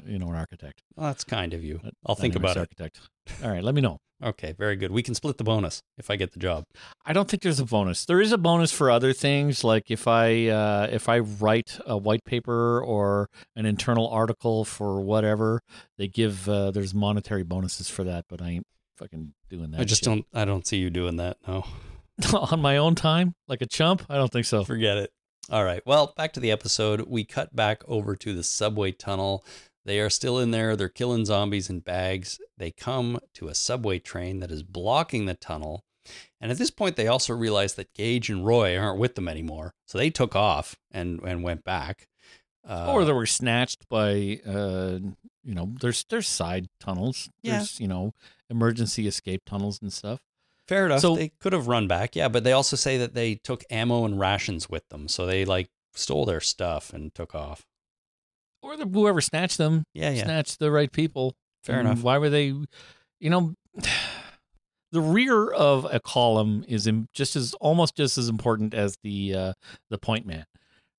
you 0.05 0.19
know 0.19 0.29
an 0.29 0.35
architect. 0.35 0.81
Well, 0.95 1.07
that's 1.07 1.23
kind 1.23 1.53
of 1.53 1.63
you. 1.63 1.79
I'll 2.05 2.15
think 2.15 2.35
about 2.35 2.57
it. 2.57 2.59
architect. 2.59 2.99
All 3.43 3.51
right, 3.51 3.63
let 3.63 3.75
me 3.75 3.81
know. 3.81 3.99
Okay, 4.23 4.53
very 4.57 4.77
good. 4.77 4.91
We 4.91 5.03
can 5.03 5.15
split 5.15 5.37
the 5.37 5.43
bonus 5.43 5.81
if 5.97 6.09
I 6.09 6.15
get 6.15 6.31
the 6.31 6.39
job. 6.39 6.63
I 7.05 7.11
don't 7.11 7.29
think 7.29 7.43
there's 7.43 7.59
a 7.59 7.65
bonus. 7.65 8.05
There 8.05 8.21
is 8.21 8.31
a 8.31 8.37
bonus 8.37 8.71
for 8.71 8.89
other 8.89 9.11
things, 9.11 9.63
like 9.63 9.91
if 9.91 10.07
I 10.07 10.47
uh, 10.47 10.87
if 10.91 11.09
I 11.09 11.19
write 11.19 11.77
a 11.85 11.97
white 11.97 12.23
paper 12.23 12.81
or 12.81 13.29
an 13.55 13.65
internal 13.65 14.07
article 14.07 14.63
for 14.63 15.01
whatever, 15.01 15.61
they 15.97 16.07
give 16.07 16.47
uh, 16.47 16.71
there's 16.71 16.93
monetary 16.93 17.43
bonuses 17.43 17.89
for 17.89 18.03
that. 18.05 18.25
But 18.29 18.41
I 18.41 18.49
ain't 18.49 18.67
fucking 18.97 19.33
doing 19.49 19.71
that. 19.71 19.81
I 19.81 19.83
just 19.83 20.03
shit. 20.03 20.07
don't. 20.07 20.25
I 20.33 20.45
don't 20.45 20.65
see 20.65 20.77
you 20.77 20.89
doing 20.89 21.17
that. 21.17 21.37
No, 21.45 21.65
on 22.33 22.61
my 22.61 22.77
own 22.77 22.95
time, 22.95 23.35
like 23.47 23.61
a 23.61 23.67
chump. 23.67 24.03
I 24.09 24.15
don't 24.15 24.31
think 24.31 24.45
so. 24.45 24.63
forget 24.63 24.97
it. 24.97 25.11
All 25.49 25.65
right. 25.65 25.81
Well, 25.85 26.13
back 26.15 26.33
to 26.33 26.39
the 26.39 26.51
episode. 26.51 27.01
We 27.01 27.25
cut 27.25 27.55
back 27.55 27.83
over 27.87 28.15
to 28.15 28.33
the 28.33 28.43
subway 28.43 28.91
tunnel. 28.91 29.43
They 29.85 29.99
are 29.99 30.09
still 30.09 30.39
in 30.39 30.51
there. 30.51 30.75
They're 30.75 30.87
killing 30.87 31.25
zombies 31.25 31.69
in 31.69 31.81
bags. 31.81 32.39
They 32.57 32.71
come 32.71 33.19
to 33.35 33.49
a 33.49 33.55
subway 33.55 33.99
train 33.99 34.39
that 34.39 34.51
is 34.51 34.63
blocking 34.63 35.25
the 35.25 35.33
tunnel. 35.33 35.83
And 36.39 36.51
at 36.51 36.57
this 36.57 36.71
point, 36.71 36.95
they 36.95 37.07
also 37.07 37.33
realize 37.33 37.75
that 37.75 37.93
Gage 37.93 38.29
and 38.29 38.45
Roy 38.45 38.77
aren't 38.77 38.99
with 38.99 39.15
them 39.15 39.27
anymore. 39.27 39.73
So 39.85 39.97
they 39.97 40.09
took 40.09 40.35
off 40.35 40.77
and, 40.91 41.19
and 41.23 41.43
went 41.43 41.63
back. 41.63 42.07
Uh, 42.67 42.93
or 42.93 43.03
they 43.03 43.11
were 43.11 43.25
snatched 43.25 43.89
by, 43.89 44.39
uh, 44.47 44.99
you 45.43 45.53
know, 45.53 45.73
there's 45.81 46.05
there's 46.05 46.27
side 46.27 46.67
tunnels. 46.79 47.29
Yeah. 47.41 47.57
There's 47.57 47.79
you 47.79 47.89
know 47.89 48.13
emergency 48.49 49.05
escape 49.05 49.41
tunnels 49.45 49.81
and 49.81 49.91
stuff. 49.91 50.21
Fair 50.73 50.85
enough. 50.87 51.01
So- 51.01 51.15
they 51.15 51.31
could 51.39 51.53
have 51.53 51.67
run 51.67 51.87
back. 51.87 52.15
Yeah. 52.15 52.27
But 52.29 52.43
they 52.43 52.51
also 52.51 52.75
say 52.75 52.97
that 52.97 53.13
they 53.13 53.35
took 53.35 53.63
ammo 53.69 54.05
and 54.05 54.19
rations 54.19 54.69
with 54.69 54.87
them. 54.89 55.07
So 55.07 55.25
they 55.25 55.45
like 55.45 55.67
stole 55.93 56.25
their 56.25 56.39
stuff 56.41 56.91
and 56.93 57.13
took 57.13 57.35
off. 57.35 57.61
Or 58.61 58.75
the, 58.77 58.85
whoever 58.85 59.21
snatched 59.21 59.57
them 59.57 59.83
Yeah. 59.93 60.09
Yeah. 60.09 60.23
snatched 60.23 60.59
the 60.59 60.71
right 60.71 60.91
people. 60.91 61.33
Fair 61.63 61.79
And 61.79 61.87
enough. 61.87 62.01
Why 62.03 62.17
were 62.17 62.29
they, 62.29 62.47
you 63.19 63.29
know, 63.29 63.53
the 64.91 65.01
rear 65.01 65.49
of 65.51 65.85
a 65.91 65.99
column 65.99 66.63
is 66.67 66.89
just 67.13 67.35
as 67.35 67.53
almost 67.55 67.95
just 67.95 68.17
as 68.17 68.29
important 68.29 68.73
as 68.73 68.95
the 69.03 69.33
uh, 69.35 69.53
the 69.89 69.97
point 69.97 70.25
man, 70.25 70.45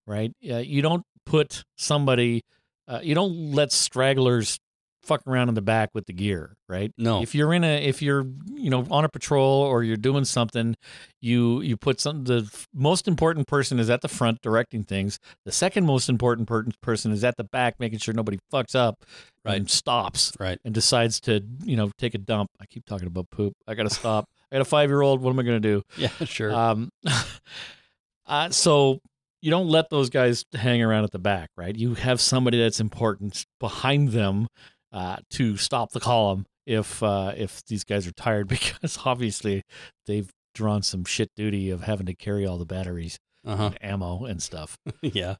right? 0.06 0.32
Uh, 0.48 0.56
you 0.58 0.82
don't 0.82 1.04
put 1.26 1.64
somebody, 1.78 2.42
uh, 2.88 3.00
you 3.02 3.14
don't 3.14 3.52
let 3.52 3.72
stragglers 3.72 4.58
fuck 5.04 5.26
around 5.26 5.48
in 5.48 5.54
the 5.54 5.62
back 5.62 5.90
with 5.94 6.06
the 6.06 6.12
gear, 6.12 6.56
right? 6.68 6.92
No. 6.96 7.22
If 7.22 7.34
you're 7.34 7.52
in 7.52 7.62
a, 7.64 7.82
if 7.86 8.00
you're, 8.02 8.26
you 8.52 8.70
know, 8.70 8.86
on 8.90 9.04
a 9.04 9.08
patrol 9.08 9.60
or 9.62 9.82
you're 9.82 9.96
doing 9.96 10.24
something, 10.24 10.74
you 11.20 11.60
you 11.60 11.76
put 11.76 12.00
some. 12.00 12.24
The 12.24 12.50
most 12.72 13.06
important 13.06 13.46
person 13.46 13.78
is 13.78 13.90
at 13.90 14.00
the 14.00 14.08
front 14.08 14.40
directing 14.42 14.82
things. 14.82 15.18
The 15.44 15.52
second 15.52 15.86
most 15.86 16.08
important 16.08 16.48
per- 16.48 16.66
person 16.80 17.12
is 17.12 17.22
at 17.24 17.36
the 17.36 17.44
back, 17.44 17.78
making 17.78 17.98
sure 17.98 18.14
nobody 18.14 18.38
fucks 18.52 18.74
up 18.74 19.04
right. 19.44 19.56
and 19.56 19.70
stops 19.70 20.32
Right. 20.40 20.58
and 20.64 20.74
decides 20.74 21.20
to, 21.20 21.42
you 21.64 21.76
know, 21.76 21.90
take 21.98 22.14
a 22.14 22.18
dump. 22.18 22.50
I 22.60 22.66
keep 22.66 22.84
talking 22.86 23.06
about 23.06 23.30
poop. 23.30 23.52
I 23.66 23.74
got 23.74 23.84
to 23.84 23.94
stop. 23.94 24.26
I 24.50 24.56
got 24.56 24.62
a 24.62 24.64
five 24.64 24.90
year 24.90 25.02
old. 25.02 25.20
What 25.20 25.30
am 25.30 25.38
I 25.38 25.42
going 25.42 25.60
to 25.60 25.68
do? 25.68 25.82
Yeah. 25.96 26.08
Sure. 26.24 26.52
Um, 26.54 26.90
uh, 28.26 28.50
so 28.50 29.00
you 29.42 29.50
don't 29.50 29.68
let 29.68 29.90
those 29.90 30.08
guys 30.08 30.44
hang 30.54 30.82
around 30.82 31.04
at 31.04 31.10
the 31.10 31.18
back, 31.18 31.50
right? 31.56 31.76
You 31.76 31.94
have 31.94 32.20
somebody 32.20 32.58
that's 32.58 32.80
important 32.80 33.44
behind 33.60 34.08
them 34.10 34.48
uh, 34.94 35.16
to 35.32 35.56
stop 35.58 35.90
the 35.92 36.00
column 36.00 36.46
if 36.66 37.02
uh, 37.02 37.32
if 37.36 37.62
these 37.66 37.84
guys 37.84 38.06
are 38.06 38.12
tired, 38.12 38.48
because 38.48 38.98
obviously 39.04 39.62
they've 40.06 40.30
drawn 40.54 40.82
some 40.82 41.04
shit 41.04 41.28
duty 41.36 41.68
of 41.68 41.82
having 41.82 42.06
to 42.06 42.14
carry 42.14 42.46
all 42.46 42.56
the 42.56 42.64
batteries, 42.64 43.18
Uh 43.44 43.56
huh. 43.56 43.64
and 43.66 43.78
ammo, 43.84 44.24
and 44.24 44.42
stuff. 44.42 44.78
yeah. 45.02 45.34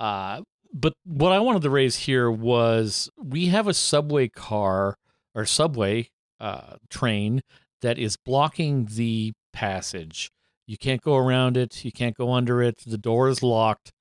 Uh, 0.00 0.42
but 0.74 0.92
what 1.04 1.32
I 1.32 1.38
wanted 1.38 1.62
to 1.62 1.70
raise 1.70 1.96
here 1.96 2.30
was 2.30 3.08
we 3.16 3.46
have 3.46 3.66
a 3.68 3.72
subway 3.74 4.28
car 4.28 4.96
or 5.34 5.46
subway 5.46 6.10
uh, 6.40 6.74
train 6.90 7.40
that 7.80 7.98
is 7.98 8.16
blocking 8.16 8.86
the 8.90 9.32
passage. 9.52 10.30
You 10.66 10.76
can't 10.76 11.00
go 11.00 11.16
around 11.16 11.56
it. 11.56 11.84
You 11.84 11.92
can't 11.92 12.14
go 12.16 12.32
under 12.32 12.60
it. 12.62 12.82
The 12.86 12.98
door 12.98 13.28
is 13.30 13.42
locked. 13.42 13.92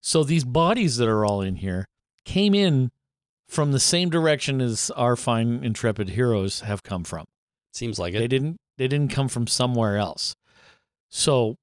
So 0.00 0.22
these 0.22 0.44
bodies 0.44 0.98
that 0.98 1.08
are 1.08 1.24
all 1.24 1.40
in 1.40 1.56
here 1.56 1.88
came 2.24 2.54
in 2.54 2.92
from 3.48 3.72
the 3.72 3.80
same 3.80 4.10
direction 4.10 4.60
as 4.60 4.90
our 4.90 5.16
fine 5.16 5.62
intrepid 5.62 6.10
heroes 6.10 6.60
have 6.60 6.82
come 6.82 7.04
from. 7.04 7.24
Seems 7.72 7.98
like 7.98 8.14
it. 8.14 8.18
They 8.18 8.28
didn't 8.28 8.56
they 8.78 8.88
didn't 8.88 9.12
come 9.12 9.28
from 9.28 9.46
somewhere 9.46 9.96
else. 9.96 10.34
So 11.10 11.56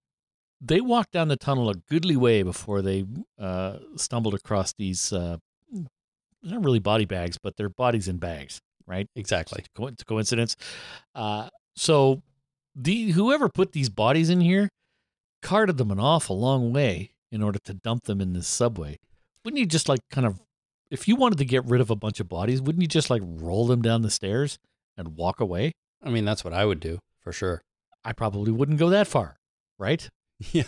they 0.61 0.81
walked 0.81 1.11
down 1.11 1.27
the 1.27 1.35
tunnel 1.35 1.69
a 1.69 1.75
goodly 1.75 2.15
way 2.15 2.43
before 2.43 2.81
they 2.81 3.05
uh, 3.39 3.77
stumbled 3.97 4.33
across 4.33 4.73
these 4.77 5.11
uh, 5.11 5.37
not 6.41 6.63
really 6.63 6.79
body 6.79 7.05
bags, 7.05 7.37
but 7.41 7.55
they're 7.57 7.69
bodies 7.69 8.07
in 8.07 8.17
bags, 8.17 8.59
right? 8.85 9.07
Exactly. 9.15 9.63
Co- 9.75 9.91
coincidence. 10.07 10.55
Uh, 11.15 11.49
so 11.75 12.21
the 12.75 13.11
whoever 13.11 13.49
put 13.49 13.71
these 13.71 13.89
bodies 13.89 14.29
in 14.29 14.41
here 14.41 14.69
carted 15.41 15.77
them 15.77 15.91
an 15.91 15.99
awful 15.99 16.39
long 16.39 16.71
way 16.73 17.11
in 17.31 17.41
order 17.43 17.59
to 17.65 17.73
dump 17.73 18.03
them 18.03 18.21
in 18.21 18.33
this 18.33 18.47
subway. 18.47 18.97
Wouldn't 19.43 19.59
you 19.59 19.65
just 19.65 19.89
like 19.89 19.99
kind 20.09 20.25
of 20.25 20.39
if 20.93 21.07
you 21.07 21.15
wanted 21.17 21.39
to 21.39 21.45
get 21.45 21.65
rid 21.65 21.81
of 21.81 21.89
a 21.89 21.95
bunch 21.95 22.19
of 22.21 22.29
bodies, 22.29 22.61
wouldn't 22.61 22.81
you 22.81 22.87
just 22.87 23.09
like 23.09 23.21
roll 23.25 23.67
them 23.67 23.81
down 23.81 24.01
the 24.03 24.09
stairs 24.11 24.57
and 24.95 25.17
walk 25.17 25.39
away? 25.41 25.73
I 26.01 26.09
mean, 26.09 26.23
that's 26.23 26.43
what 26.45 26.53
I 26.53 26.63
would 26.65 26.79
do 26.79 26.99
for 27.19 27.31
sure. 27.33 27.61
I 28.05 28.13
probably 28.13 28.51
wouldn't 28.51 28.79
go 28.79 28.89
that 28.91 29.07
far, 29.07 29.35
right? 29.77 30.07
Yeah. 30.51 30.63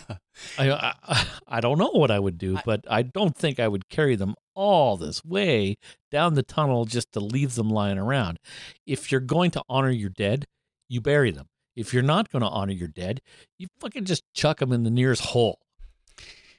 I 0.58 0.70
I, 0.70 1.26
I 1.48 1.60
don't 1.60 1.76
know 1.78 1.90
what 1.90 2.10
I 2.10 2.18
would 2.18 2.38
do, 2.38 2.56
I- 2.56 2.62
but 2.64 2.84
I 2.88 3.02
don't 3.02 3.36
think 3.36 3.60
I 3.60 3.68
would 3.68 3.88
carry 3.90 4.16
them 4.16 4.34
all 4.54 4.96
this 4.96 5.22
way 5.24 5.76
down 6.10 6.32
the 6.34 6.42
tunnel 6.42 6.86
just 6.86 7.12
to 7.12 7.20
leave 7.20 7.56
them 7.56 7.68
lying 7.68 7.98
around. 7.98 8.38
If 8.86 9.10
you're 9.12 9.20
going 9.20 9.50
to 9.50 9.62
honor 9.68 9.90
your 9.90 10.08
dead, 10.08 10.46
you 10.88 11.02
bury 11.02 11.30
them. 11.30 11.46
If 11.74 11.92
you're 11.92 12.02
not 12.02 12.30
going 12.30 12.40
to 12.42 12.48
honor 12.48 12.72
your 12.72 12.88
dead, 12.88 13.20
you 13.58 13.66
fucking 13.80 14.06
just 14.06 14.22
chuck 14.32 14.60
them 14.60 14.72
in 14.72 14.82
the 14.84 14.90
nearest 14.90 15.22
hole. 15.26 15.58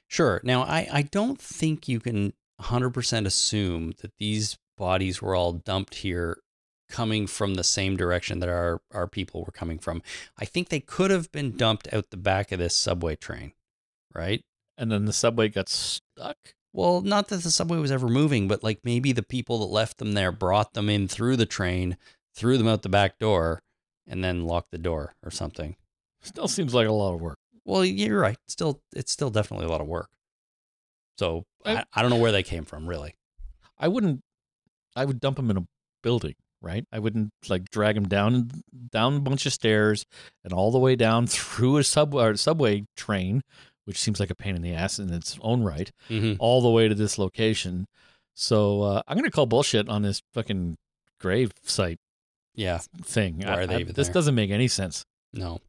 Sure. 0.06 0.40
Now, 0.44 0.62
I, 0.62 0.86
I 0.92 1.02
don't 1.02 1.40
think 1.40 1.88
you 1.88 1.98
can 1.98 2.32
100% 2.60 3.26
assume 3.26 3.92
that 4.00 4.12
these 4.18 4.58
bodies 4.76 5.22
were 5.22 5.34
all 5.34 5.52
dumped 5.52 5.96
here 5.96 6.38
coming 6.88 7.26
from 7.26 7.54
the 7.54 7.64
same 7.64 7.96
direction 7.96 8.40
that 8.40 8.48
our, 8.48 8.80
our 8.92 9.06
people 9.06 9.44
were 9.44 9.52
coming 9.52 9.78
from. 9.78 10.02
I 10.38 10.44
think 10.44 10.68
they 10.68 10.80
could 10.80 11.10
have 11.10 11.30
been 11.30 11.56
dumped 11.56 11.92
out 11.92 12.10
the 12.10 12.16
back 12.16 12.50
of 12.50 12.58
this 12.58 12.74
subway 12.74 13.16
train, 13.16 13.52
right? 14.14 14.42
And 14.76 14.90
then 14.90 15.04
the 15.04 15.12
subway 15.12 15.48
got 15.48 15.68
stuck. 15.68 16.36
Well, 16.72 17.00
not 17.00 17.28
that 17.28 17.42
the 17.42 17.50
subway 17.50 17.78
was 17.78 17.92
ever 17.92 18.08
moving, 18.08 18.48
but 18.48 18.62
like 18.62 18.80
maybe 18.84 19.12
the 19.12 19.22
people 19.22 19.58
that 19.58 19.72
left 19.72 19.98
them 19.98 20.12
there 20.12 20.32
brought 20.32 20.74
them 20.74 20.88
in 20.88 21.08
through 21.08 21.36
the 21.36 21.46
train, 21.46 21.96
threw 22.34 22.56
them 22.56 22.68
out 22.68 22.82
the 22.82 22.88
back 22.88 23.18
door, 23.18 23.62
and 24.06 24.22
then 24.22 24.46
locked 24.46 24.70
the 24.70 24.78
door 24.78 25.14
or 25.22 25.30
something. 25.30 25.76
Still 26.22 26.48
seems 26.48 26.74
like 26.74 26.88
a 26.88 26.92
lot 26.92 27.14
of 27.14 27.20
work. 27.20 27.38
Well, 27.64 27.84
you're 27.84 28.20
right. 28.20 28.38
Still, 28.46 28.80
it's 28.94 29.12
still 29.12 29.30
definitely 29.30 29.66
a 29.66 29.70
lot 29.70 29.80
of 29.80 29.86
work. 29.86 30.08
So 31.18 31.44
I, 31.64 31.84
I- 31.92 32.02
don't 32.02 32.10
know 32.10 32.16
where 32.16 32.32
they 32.32 32.42
came 32.42 32.64
from, 32.64 32.86
really. 32.88 33.14
I 33.78 33.88
wouldn't. 33.88 34.20
I 34.96 35.04
would 35.04 35.20
dump 35.20 35.36
them 35.36 35.50
in 35.50 35.56
a 35.56 35.66
building, 36.02 36.34
right? 36.60 36.84
I 36.92 36.98
wouldn't 36.98 37.30
like 37.48 37.70
drag 37.70 37.94
them 37.94 38.08
down 38.08 38.50
down 38.90 39.14
a 39.16 39.20
bunch 39.20 39.46
of 39.46 39.52
stairs 39.52 40.04
and 40.44 40.52
all 40.52 40.72
the 40.72 40.78
way 40.78 40.96
down 40.96 41.26
through 41.28 41.76
a 41.78 41.84
subway 41.84 42.24
or 42.24 42.36
subway 42.36 42.84
train, 42.96 43.42
which 43.84 43.98
seems 43.98 44.18
like 44.18 44.30
a 44.30 44.34
pain 44.34 44.56
in 44.56 44.62
the 44.62 44.72
ass 44.74 44.98
in 44.98 45.12
its 45.12 45.38
own 45.42 45.62
right, 45.62 45.90
Mm-hmm. 46.08 46.34
all 46.40 46.60
the 46.62 46.70
way 46.70 46.88
to 46.88 46.94
this 46.94 47.18
location. 47.18 47.86
So 48.34 48.82
uh, 48.82 49.02
I'm 49.06 49.16
gonna 49.16 49.30
call 49.30 49.46
bullshit 49.46 49.88
on 49.88 50.02
this 50.02 50.22
fucking 50.34 50.76
grave 51.20 51.52
site 51.64 51.98
Yeah. 52.54 52.78
thing. 53.04 53.40
Why 53.44 53.58
are 53.62 53.66
they 53.66 53.76
I- 53.76 53.82
this 53.84 54.06
there? 54.08 54.14
doesn't 54.14 54.34
make 54.34 54.50
any 54.50 54.68
sense. 54.68 55.04
No. 55.32 55.60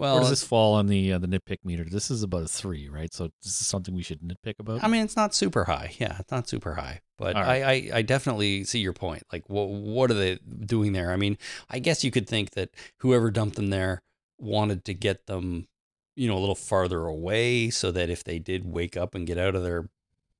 Where 0.00 0.12
Well, 0.12 0.20
does 0.20 0.30
this 0.30 0.42
fall 0.42 0.76
on 0.76 0.86
the 0.86 1.12
uh, 1.12 1.18
the 1.18 1.26
nitpick 1.26 1.58
meter? 1.62 1.84
This 1.84 2.10
is 2.10 2.22
about 2.22 2.44
a 2.44 2.48
three, 2.48 2.88
right? 2.88 3.12
So 3.12 3.32
this 3.42 3.60
is 3.60 3.66
something 3.66 3.94
we 3.94 4.02
should 4.02 4.22
nitpick 4.22 4.58
about. 4.58 4.82
I 4.82 4.88
mean, 4.88 5.04
it's 5.04 5.14
not 5.14 5.34
super 5.34 5.64
high. 5.64 5.92
Yeah, 5.98 6.16
it's 6.18 6.30
not 6.30 6.48
super 6.48 6.72
high. 6.76 7.02
But 7.18 7.34
right. 7.34 7.62
I, 7.62 7.72
I, 7.72 7.90
I 7.96 8.02
definitely 8.02 8.64
see 8.64 8.78
your 8.78 8.94
point. 8.94 9.24
Like, 9.30 9.50
what, 9.50 9.68
what 9.68 10.10
are 10.10 10.14
they 10.14 10.36
doing 10.64 10.94
there? 10.94 11.12
I 11.12 11.16
mean, 11.16 11.36
I 11.68 11.80
guess 11.80 12.02
you 12.02 12.10
could 12.10 12.26
think 12.26 12.52
that 12.52 12.70
whoever 13.00 13.30
dumped 13.30 13.56
them 13.56 13.68
there 13.68 14.00
wanted 14.38 14.86
to 14.86 14.94
get 14.94 15.26
them, 15.26 15.68
you 16.16 16.28
know, 16.28 16.38
a 16.38 16.40
little 16.40 16.54
farther 16.54 17.04
away 17.04 17.68
so 17.68 17.92
that 17.92 18.08
if 18.08 18.24
they 18.24 18.38
did 18.38 18.64
wake 18.64 18.96
up 18.96 19.14
and 19.14 19.26
get 19.26 19.36
out 19.36 19.54
of 19.54 19.62
their 19.62 19.90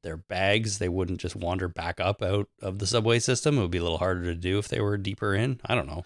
their 0.03 0.17
bags, 0.17 0.79
they 0.79 0.89
wouldn't 0.89 1.21
just 1.21 1.37
wander 1.37 1.69
back 1.69 2.01
up 2.01 2.23
out 2.23 2.49
of 2.63 2.79
the 2.79 2.87
subway 2.87 3.19
system. 3.19 3.59
It 3.59 3.61
would 3.61 3.71
be 3.71 3.77
a 3.77 3.83
little 3.83 3.99
harder 3.99 4.23
to 4.23 4.35
do 4.35 4.59
if 4.59 4.69
they 4.69 4.81
were 4.81 4.97
deeper 4.97 5.35
in. 5.35 5.61
I 5.67 5.75
don't 5.75 5.87
know. 5.87 6.05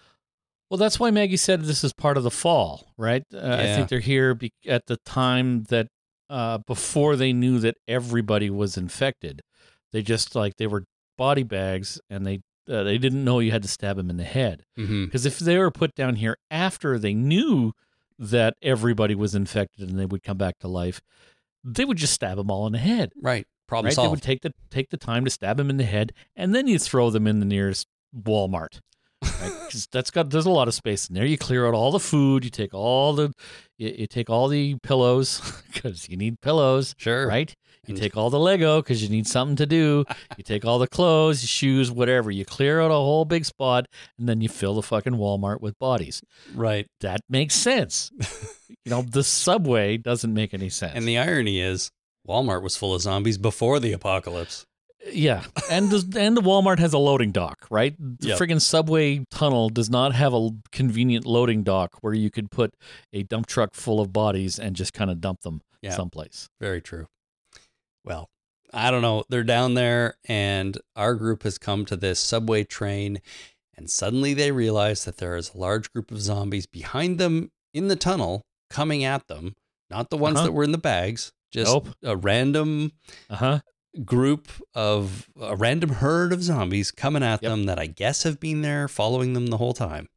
Well, 0.69 0.77
that's 0.77 0.99
why 0.99 1.11
Maggie 1.11 1.37
said 1.37 1.61
this 1.61 1.83
is 1.83 1.93
part 1.93 2.17
of 2.17 2.23
the 2.23 2.31
fall, 2.31 2.91
right? 2.97 3.23
Uh, 3.33 3.57
I 3.59 3.65
think 3.75 3.89
they're 3.89 3.99
here 3.99 4.33
be- 4.33 4.51
at 4.67 4.87
the 4.87 4.97
time 5.05 5.63
that 5.65 5.87
uh, 6.29 6.59
before 6.59 7.15
they 7.15 7.33
knew 7.33 7.59
that 7.59 7.75
everybody 7.87 8.49
was 8.49 8.77
infected. 8.77 9.41
They 9.91 10.01
just 10.01 10.35
like 10.35 10.57
they 10.57 10.67
were 10.67 10.85
body 11.17 11.43
bags, 11.43 11.99
and 12.09 12.25
they 12.25 12.41
uh, 12.67 12.83
they 12.83 12.97
didn't 12.97 13.23
know 13.23 13.39
you 13.39 13.51
had 13.51 13.61
to 13.61 13.67
stab 13.67 13.97
them 13.97 14.09
in 14.09 14.17
the 14.17 14.23
head. 14.23 14.63
Mm-hmm. 14.77 15.05
Because 15.05 15.25
if 15.25 15.39
they 15.39 15.57
were 15.57 15.71
put 15.71 15.93
down 15.95 16.15
here 16.15 16.37
after 16.49 16.97
they 16.97 17.13
knew 17.13 17.73
that 18.17 18.55
everybody 18.61 19.13
was 19.15 19.35
infected 19.35 19.89
and 19.89 19.99
they 19.99 20.05
would 20.05 20.23
come 20.23 20.37
back 20.37 20.57
to 20.59 20.67
life, 20.67 21.01
they 21.63 21.85
would 21.85 21.97
just 21.97 22.13
stab 22.13 22.37
them 22.37 22.49
all 22.49 22.65
in 22.65 22.73
the 22.73 22.79
head. 22.79 23.11
Right. 23.21 23.45
Problem 23.67 23.89
right? 23.89 23.95
They 23.95 24.07
would 24.07 24.21
take 24.21 24.41
the 24.41 24.51
take 24.69 24.89
the 24.89 24.97
time 24.97 25.25
to 25.25 25.31
stab 25.31 25.57
them 25.57 25.69
in 25.69 25.77
the 25.77 25.83
head, 25.83 26.11
and 26.35 26.53
then 26.53 26.67
you 26.67 26.79
throw 26.79 27.09
them 27.09 27.27
in 27.27 27.39
the 27.39 27.45
nearest 27.45 27.87
Walmart. 28.15 28.79
Right? 29.41 29.51
'Cause 29.71 29.87
that's 29.91 30.11
got 30.11 30.29
there's 30.29 30.45
a 30.45 30.49
lot 30.51 30.67
of 30.67 30.73
space 30.73 31.07
in 31.09 31.15
there. 31.15 31.25
You 31.25 31.37
clear 31.37 31.67
out 31.67 31.73
all 31.73 31.91
the 31.91 31.99
food. 31.99 32.43
You 32.43 32.49
take 32.49 32.73
all 32.73 33.13
the 33.13 33.33
you, 33.77 33.93
you 33.99 34.07
take 34.07 34.29
all 34.29 34.47
the 34.47 34.75
pillows 34.83 35.41
because 35.73 36.07
you 36.09 36.17
need 36.17 36.41
pillows, 36.41 36.95
Sure. 36.97 37.27
right? 37.27 37.53
You 37.87 37.93
And- 37.93 38.01
take 38.01 38.17
all 38.17 38.29
the 38.31 38.39
Lego 38.39 38.81
because 38.81 39.03
you 39.03 39.09
need 39.09 39.27
something 39.27 39.55
to 39.57 39.65
do. 39.65 40.05
you 40.37 40.43
take 40.43 40.65
all 40.65 40.79
the 40.79 40.87
clothes, 40.87 41.43
shoes, 41.47 41.91
whatever. 41.91 42.31
You 42.31 42.43
clear 42.45 42.81
out 42.81 42.89
a 42.89 42.95
whole 42.95 43.25
big 43.25 43.45
spot, 43.45 43.85
and 44.17 44.27
then 44.27 44.41
you 44.41 44.49
fill 44.49 44.73
the 44.75 44.81
fucking 44.81 45.13
Walmart 45.13 45.61
with 45.61 45.77
bodies. 45.77 46.21
Right. 46.55 46.87
That 47.01 47.21
makes 47.29 47.53
sense. 47.55 48.11
you 48.85 48.89
know, 48.89 49.03
the 49.03 49.23
subway 49.23 49.97
doesn't 49.97 50.33
make 50.33 50.53
any 50.55 50.69
sense. 50.69 50.93
And 50.95 51.07
the 51.07 51.19
irony 51.19 51.59
is, 51.59 51.91
Walmart 52.27 52.63
was 52.63 52.75
full 52.75 52.95
of 52.95 53.01
zombies 53.01 53.37
before 53.37 53.79
the 53.79 53.91
apocalypse. 53.91 54.65
Yeah, 55.11 55.43
and 55.69 55.89
the 55.91 56.19
and 56.19 56.35
the 56.35 56.41
Walmart 56.41 56.79
has 56.79 56.93
a 56.93 56.97
loading 56.97 57.31
dock, 57.31 57.67
right? 57.69 57.95
The 57.99 58.29
Yep. 58.29 58.39
friggin' 58.39 58.61
subway 58.61 59.23
tunnel 59.29 59.69
does 59.69 59.89
not 59.89 60.15
have 60.15 60.33
a 60.33 60.49
convenient 60.71 61.25
loading 61.25 61.63
dock 61.63 61.97
where 62.01 62.13
you 62.13 62.31
could 62.31 62.49
put 62.49 62.73
a 63.13 63.21
dump 63.23 63.45
truck 63.45 63.75
full 63.75 63.99
of 64.01 64.11
bodies 64.11 64.57
and 64.57 64.75
just 64.75 64.93
kind 64.93 65.11
of 65.11 65.21
dump 65.21 65.41
them 65.41 65.61
Yeah. 65.81 65.95
someplace. 65.95 66.49
Very 66.59 66.81
true. 66.81 67.07
Well, 68.03 68.29
I 68.73 68.89
don't 68.91 69.01
know. 69.03 69.23
They're 69.29 69.43
down 69.43 69.75
there, 69.75 70.15
and 70.25 70.77
our 70.95 71.13
group 71.15 71.43
has 71.43 71.57
come 71.57 71.85
to 71.85 71.95
this 71.95 72.19
subway 72.19 72.63
train, 72.63 73.21
and 73.77 73.89
suddenly 73.89 74.33
they 74.33 74.51
realize 74.51 75.05
that 75.05 75.17
there 75.17 75.35
is 75.35 75.53
a 75.53 75.57
large 75.57 75.91
group 75.93 76.09
of 76.11 76.19
zombies 76.21 76.65
behind 76.65 77.19
them 77.19 77.51
in 77.73 77.87
the 77.89 77.95
tunnel 77.95 78.41
coming 78.69 79.03
at 79.03 79.27
them. 79.27 79.53
Not 79.91 80.09
the 80.09 80.17
ones 80.17 80.37
Uh-huh. 80.37 80.47
that 80.47 80.51
were 80.51 80.63
in 80.63 80.71
the 80.71 80.77
bags, 80.79 81.31
just 81.51 81.71
Nope. 81.71 81.89
a 82.03 82.17
random 82.17 82.91
Uh 83.29 83.35
huh. 83.35 83.59
Group 84.03 84.49
of 84.73 85.29
a 85.39 85.55
random 85.55 85.89
herd 85.91 86.33
of 86.33 86.43
zombies 86.43 86.91
coming 86.91 87.23
at 87.23 87.41
Yep. 87.41 87.49
them 87.49 87.63
that 87.65 87.79
I 87.79 87.85
guess 87.87 88.23
have 88.23 88.39
been 88.39 88.61
there 88.61 88.87
following 88.87 89.33
them 89.33 89.47
the 89.47 89.57
whole 89.57 89.73
time. 89.73 90.09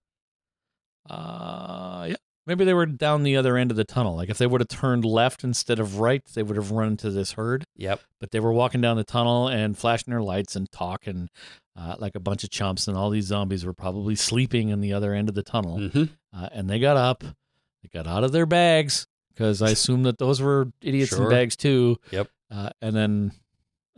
Uh, 1.08 2.06
yeah. 2.10 2.16
Maybe 2.46 2.64
they 2.64 2.72
were 2.74 2.86
down 2.86 3.24
the 3.24 3.36
other 3.36 3.58
end 3.58 3.70
of 3.70 3.76
the 3.76 3.84
tunnel. 3.84 4.16
Like 4.16 4.30
if 4.30 4.38
they 4.38 4.46
would 4.46 4.62
have 4.62 4.68
turned 4.68 5.04
left 5.04 5.44
instead 5.44 5.78
of 5.78 5.98
right, 6.00 6.24
they 6.34 6.42
would 6.42 6.56
have 6.56 6.70
run 6.70 6.88
into 6.88 7.10
this 7.10 7.32
herd. 7.32 7.64
Yep. 7.76 8.00
But 8.20 8.30
they 8.30 8.40
were 8.40 8.52
walking 8.52 8.80
down 8.80 8.96
the 8.96 9.04
tunnel 9.04 9.48
and 9.48 9.76
flashing 9.76 10.10
their 10.10 10.22
lights 10.22 10.56
and 10.56 10.70
talking 10.72 11.28
uh, 11.76 11.96
like 11.98 12.14
a 12.14 12.20
bunch 12.20 12.44
of 12.44 12.50
chumps. 12.50 12.88
And 12.88 12.96
all 12.96 13.10
these 13.10 13.26
zombies 13.26 13.66
were 13.66 13.74
probably 13.74 14.14
sleeping 14.14 14.70
in 14.70 14.80
the 14.80 14.94
other 14.94 15.12
end 15.12 15.28
of 15.28 15.34
the 15.34 15.42
tunnel. 15.42 15.78
hmm 15.90 16.04
Uh, 16.34 16.48
and 16.52 16.70
they 16.70 16.78
got 16.78 16.96
up, 16.96 17.22
they 17.22 17.88
got 17.92 18.06
out 18.06 18.24
of 18.24 18.32
their 18.32 18.46
bags 18.46 19.06
because 19.34 19.60
I 19.60 19.68
assume 19.72 20.04
that 20.04 20.16
those 20.16 20.40
were 20.40 20.72
idiots 20.80 21.10
Sure. 21.10 21.24
in 21.24 21.30
bags 21.30 21.54
too. 21.54 21.98
Yep. 22.10 22.28
Uh, 22.50 22.70
and 22.80 22.96
then 22.96 23.32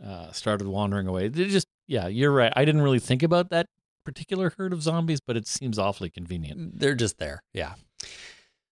uh, 0.05 0.31
started 0.31 0.67
wandering 0.67 1.07
away. 1.07 1.27
They 1.27 1.47
just, 1.47 1.67
yeah, 1.87 2.07
you're 2.07 2.31
right. 2.31 2.51
I 2.55 2.65
didn't 2.65 2.81
really 2.81 2.99
think 2.99 3.23
about 3.23 3.49
that 3.49 3.67
particular 4.05 4.53
herd 4.57 4.73
of 4.73 4.81
zombies, 4.81 5.19
but 5.21 5.37
it 5.37 5.47
seems 5.47 5.77
awfully 5.77 6.09
convenient. 6.09 6.79
They're 6.79 6.95
just 6.95 7.19
there. 7.19 7.43
Yeah. 7.53 7.75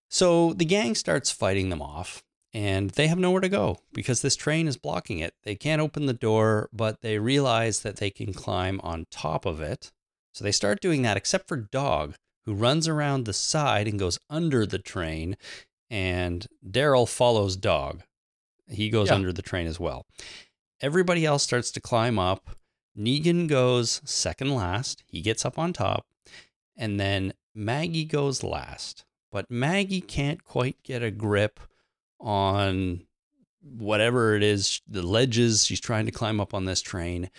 So 0.09 0.53
the 0.53 0.65
gang 0.65 0.95
starts 0.95 1.31
fighting 1.31 1.69
them 1.69 1.81
off, 1.81 2.23
and 2.53 2.89
they 2.91 3.07
have 3.07 3.19
nowhere 3.19 3.41
to 3.41 3.49
go 3.49 3.77
because 3.93 4.21
this 4.21 4.35
train 4.35 4.67
is 4.67 4.77
blocking 4.77 5.19
it. 5.19 5.35
They 5.43 5.55
can't 5.55 5.81
open 5.81 6.07
the 6.07 6.13
door, 6.13 6.69
but 6.73 7.01
they 7.01 7.19
realize 7.19 7.81
that 7.81 7.97
they 7.97 8.09
can 8.09 8.33
climb 8.33 8.79
on 8.83 9.05
top 9.11 9.45
of 9.45 9.61
it. 9.61 9.91
So 10.33 10.43
they 10.43 10.51
start 10.51 10.81
doing 10.81 11.03
that, 11.03 11.17
except 11.17 11.47
for 11.47 11.57
Dog, 11.57 12.15
who 12.45 12.53
runs 12.53 12.87
around 12.87 13.25
the 13.25 13.33
side 13.33 13.87
and 13.87 13.99
goes 13.99 14.17
under 14.29 14.65
the 14.65 14.79
train. 14.79 15.37
And 15.91 16.47
Daryl 16.67 17.07
follows 17.07 17.55
Dog. 17.55 18.01
He 18.67 18.89
goes 18.89 19.09
Yeah. 19.09 19.15
under 19.15 19.33
the 19.33 19.41
train 19.41 19.67
as 19.67 19.79
well. 19.79 20.05
Everybody 20.81 21.25
else 21.25 21.43
starts 21.43 21.71
to 21.71 21.81
climb 21.81 22.17
up. 22.17 22.51
Negan 22.97 23.47
goes 23.47 24.01
second 24.05 24.55
last. 24.55 25.03
He 25.07 25.21
gets 25.21 25.45
up 25.45 25.59
on 25.59 25.73
top. 25.73 26.05
And 26.77 26.99
then 26.99 27.33
Maggie 27.53 28.05
goes 28.05 28.43
last. 28.43 29.03
But 29.31 29.51
Maggie 29.51 30.01
can't 30.01 30.43
quite 30.43 30.81
get 30.83 31.03
a 31.03 31.11
grip 31.11 31.59
on 32.19 33.01
whatever 33.61 34.35
it 34.35 34.43
is, 34.43 34.81
the 34.87 35.01
ledges 35.01 35.65
she's 35.65 35.81
trying 35.81 36.05
to 36.05 36.11
climb 36.11 36.39
up 36.39 36.53
on 36.53 36.65
this 36.65 36.81
train. 36.81 37.29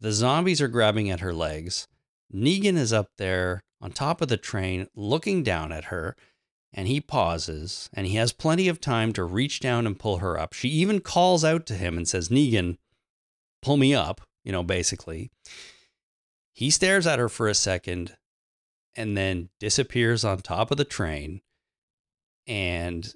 The 0.00 0.12
zombies 0.12 0.60
are 0.60 0.68
grabbing 0.68 1.10
at 1.10 1.20
her 1.20 1.32
legs. 1.32 1.86
Negan 2.34 2.76
is 2.76 2.92
up 2.92 3.10
there 3.18 3.62
on 3.80 3.92
top 3.92 4.20
of 4.20 4.28
the 4.28 4.36
train 4.36 4.88
looking 4.94 5.42
down 5.42 5.70
at 5.70 5.84
her. 5.84 6.16
And 6.72 6.88
he 6.88 7.00
pauses 7.00 7.88
and 7.94 8.06
he 8.06 8.16
has 8.16 8.32
plenty 8.32 8.68
of 8.68 8.80
time 8.80 9.12
to 9.14 9.24
reach 9.24 9.60
down 9.60 9.86
and 9.86 9.98
pull 9.98 10.18
her 10.18 10.38
up. 10.38 10.52
She 10.52 10.68
even 10.68 11.00
calls 11.00 11.44
out 11.44 11.64
to 11.66 11.74
him 11.74 11.96
and 11.96 12.06
says, 12.06 12.28
Negan, 12.28 12.76
pull 13.66 13.76
me 13.76 13.92
up, 13.92 14.20
you 14.44 14.52
know, 14.52 14.62
basically. 14.62 15.28
He 16.52 16.70
stares 16.70 17.04
at 17.04 17.18
her 17.18 17.28
for 17.28 17.48
a 17.48 17.54
second 17.54 18.16
and 18.94 19.16
then 19.16 19.48
disappears 19.58 20.24
on 20.24 20.38
top 20.38 20.70
of 20.70 20.76
the 20.76 20.84
train. 20.84 21.40
And 22.46 23.12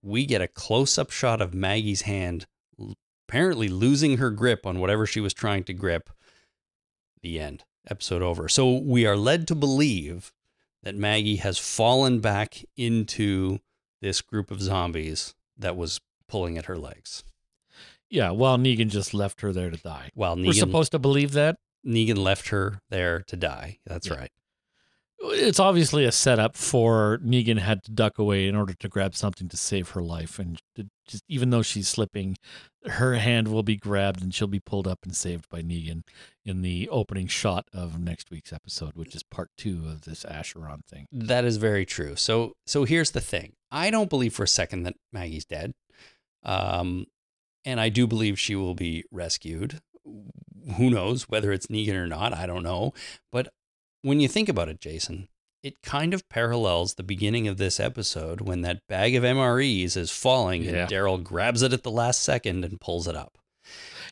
we 0.00 0.24
get 0.24 0.40
a 0.40 0.46
close 0.46 0.98
up 0.98 1.10
shot 1.10 1.42
of 1.42 1.52
Maggie's 1.52 2.02
hand, 2.02 2.46
apparently 3.28 3.66
losing 3.66 4.18
her 4.18 4.30
grip 4.30 4.64
on 4.64 4.78
whatever 4.78 5.04
she 5.04 5.18
was 5.20 5.34
trying 5.34 5.64
to 5.64 5.74
grip. 5.74 6.10
The 7.20 7.40
end. 7.40 7.64
Episode 7.90 8.22
over. 8.22 8.48
So 8.48 8.76
we 8.76 9.04
are 9.04 9.16
led 9.16 9.48
to 9.48 9.56
believe 9.56 10.32
that 10.84 10.94
Maggie 10.94 11.36
has 11.36 11.58
fallen 11.58 12.20
back 12.20 12.64
into 12.76 13.58
this 14.00 14.20
group 14.20 14.52
of 14.52 14.62
zombies 14.62 15.34
that 15.56 15.76
was 15.76 16.00
pulling 16.28 16.56
at 16.56 16.66
her 16.66 16.78
legs. 16.78 17.24
Yeah, 18.10 18.30
well, 18.30 18.56
Negan 18.56 18.88
just 18.88 19.12
left 19.12 19.40
her 19.42 19.52
there 19.52 19.70
to 19.70 19.76
die. 19.76 20.10
While 20.14 20.36
We're 20.36 20.52
supposed 20.52 20.92
to 20.92 20.98
believe 20.98 21.32
that. 21.32 21.56
Negan 21.86 22.16
left 22.18 22.48
her 22.48 22.80
there 22.90 23.20
to 23.28 23.36
die. 23.36 23.78
That's 23.86 24.08
Yeah. 24.08 24.14
right. 24.14 24.30
It's 25.20 25.58
obviously 25.58 26.04
a 26.04 26.12
setup 26.12 26.56
for 26.56 27.18
Negan 27.24 27.58
had 27.58 27.82
to 27.84 27.90
duck 27.90 28.18
away 28.18 28.46
in 28.46 28.54
order 28.54 28.72
to 28.74 28.88
grab 28.88 29.16
something 29.16 29.48
to 29.48 29.56
save 29.56 29.90
her 29.90 30.02
life, 30.02 30.38
and 30.38 30.60
just 31.08 31.24
even 31.28 31.50
though 31.50 31.62
she's 31.62 31.88
slipping, 31.88 32.36
her 32.86 33.16
hand 33.16 33.48
will 33.48 33.64
be 33.64 33.74
grabbed 33.76 34.22
and 34.22 34.32
she'll 34.32 34.46
be 34.46 34.60
pulled 34.60 34.86
up 34.86 35.00
and 35.02 35.16
saved 35.16 35.48
by 35.48 35.60
Negan 35.60 36.02
in 36.44 36.62
the 36.62 36.88
opening 36.88 37.26
shot 37.26 37.66
of 37.72 37.98
next 37.98 38.30
week's 38.30 38.52
episode, 38.52 38.92
which 38.94 39.16
is 39.16 39.24
part 39.24 39.50
two 39.58 39.88
of 39.88 40.02
this 40.02 40.24
Acheron 40.24 40.82
thing. 40.88 41.06
That 41.10 41.44
is 41.44 41.56
very 41.56 41.84
true. 41.84 42.14
So 42.14 42.54
so 42.64 42.84
here's 42.84 43.10
the 43.10 43.20
thing. 43.20 43.54
I 43.72 43.90
don't 43.90 44.08
believe 44.08 44.34
for 44.34 44.44
a 44.44 44.48
second 44.48 44.84
that 44.84 44.94
Maggie's 45.12 45.44
dead. 45.44 45.74
Um 46.44 47.06
and 47.68 47.80
I 47.80 47.88
do 47.90 48.06
believe 48.06 48.38
she 48.38 48.56
will 48.56 48.74
be 48.74 49.04
rescued. 49.12 49.80
Who 50.76 50.90
knows 50.90 51.24
whether 51.28 51.52
it's 51.52 51.66
Negan 51.66 51.94
or 51.94 52.06
not? 52.06 52.32
I 52.32 52.46
don't 52.46 52.62
know. 52.62 52.92
But 53.30 53.48
when 54.02 54.20
you 54.20 54.28
think 54.28 54.48
about 54.48 54.68
it, 54.68 54.80
Jason, 54.80 55.28
it 55.62 55.82
kind 55.82 56.14
of 56.14 56.28
parallels 56.28 56.94
the 56.94 57.02
beginning 57.02 57.46
of 57.48 57.56
this 57.58 57.78
episode 57.80 58.40
when 58.40 58.62
that 58.62 58.80
bag 58.88 59.14
of 59.14 59.22
MREs 59.24 59.96
is 59.96 60.10
falling 60.10 60.62
Yeah. 60.62 60.70
and 60.82 60.90
Daryl 60.90 61.22
grabs 61.22 61.62
it 61.62 61.72
at 61.72 61.82
the 61.82 61.90
last 61.90 62.22
second 62.22 62.64
and 62.64 62.80
pulls 62.80 63.06
it 63.06 63.16
up. 63.16 63.38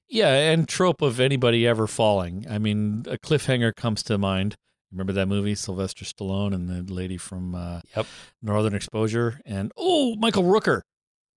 Yeah, 0.08 0.32
and 0.34 0.68
trope 0.68 1.02
of 1.02 1.18
anybody 1.18 1.66
ever 1.66 1.86
falling. 1.86 2.46
I 2.48 2.58
mean, 2.58 3.04
a 3.08 3.16
cliffhanger 3.18 3.74
comes 3.74 4.02
to 4.04 4.18
mind. 4.18 4.56
Remember 4.92 5.12
that 5.14 5.26
movie, 5.28 5.54
Sylvester 5.54 6.04
Stallone 6.04 6.54
and 6.54 6.68
the 6.68 6.92
lady 6.92 7.16
from 7.16 7.54
uh, 7.54 7.80
Yep. 7.96 8.06
Northern 8.42 8.74
Exposure, 8.74 9.40
and 9.44 9.72
oh, 9.76 10.14
Michael 10.16 10.44
Rooker. 10.44 10.82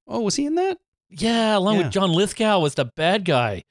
Oh, 0.08 0.22
was 0.22 0.36
he 0.36 0.46
in 0.46 0.56
that? 0.56 0.78
Yeah, 1.10 1.58
along 1.58 1.78
Yeah. 1.78 1.84
with 1.84 1.92
John 1.92 2.12
Lithgow 2.12 2.60
was 2.60 2.76
the 2.76 2.86
bad 2.86 3.26
guy. 3.26 3.64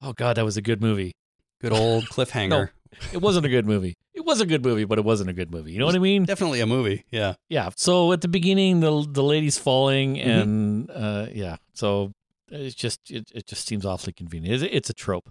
Oh 0.00 0.12
God, 0.12 0.36
that 0.36 0.44
was 0.44 0.56
a 0.56 0.62
good 0.62 0.80
movie. 0.80 1.12
Good 1.60 1.72
old 1.72 2.04
cliffhanger. 2.10 2.48
no, 2.50 2.66
It 3.12 3.18
wasn't 3.22 3.46
a 3.46 3.48
good 3.48 3.66
movie. 3.66 3.96
It 4.14 4.24
was 4.24 4.40
a 4.40 4.46
good 4.46 4.64
movie, 4.64 4.84
but 4.84 4.98
it 4.98 5.04
wasn't 5.04 5.30
a 5.30 5.32
good 5.32 5.50
movie. 5.50 5.72
You 5.72 5.78
know 5.78 5.86
what 5.86 5.94
I 5.94 5.98
mean? 6.00 6.24
Definitely 6.24 6.60
a 6.60 6.66
movie. 6.66 7.04
Yeah. 7.10 7.34
Yeah. 7.48 7.70
So 7.76 8.12
at 8.12 8.20
the 8.20 8.28
beginning, 8.28 8.80
the 8.80 9.06
the 9.08 9.22
lady's 9.22 9.58
falling, 9.58 10.16
Mm-hmm. 10.16 10.30
and 10.30 10.90
uh, 10.90 11.26
yeah. 11.32 11.56
So 11.72 12.12
it's 12.48 12.74
just 12.74 13.10
it, 13.10 13.30
it 13.34 13.46
just 13.46 13.66
seems 13.66 13.86
awfully 13.86 14.12
convenient. 14.12 14.62
It's, 14.62 14.72
it's 14.72 14.90
a 14.90 14.94
trope. 14.94 15.30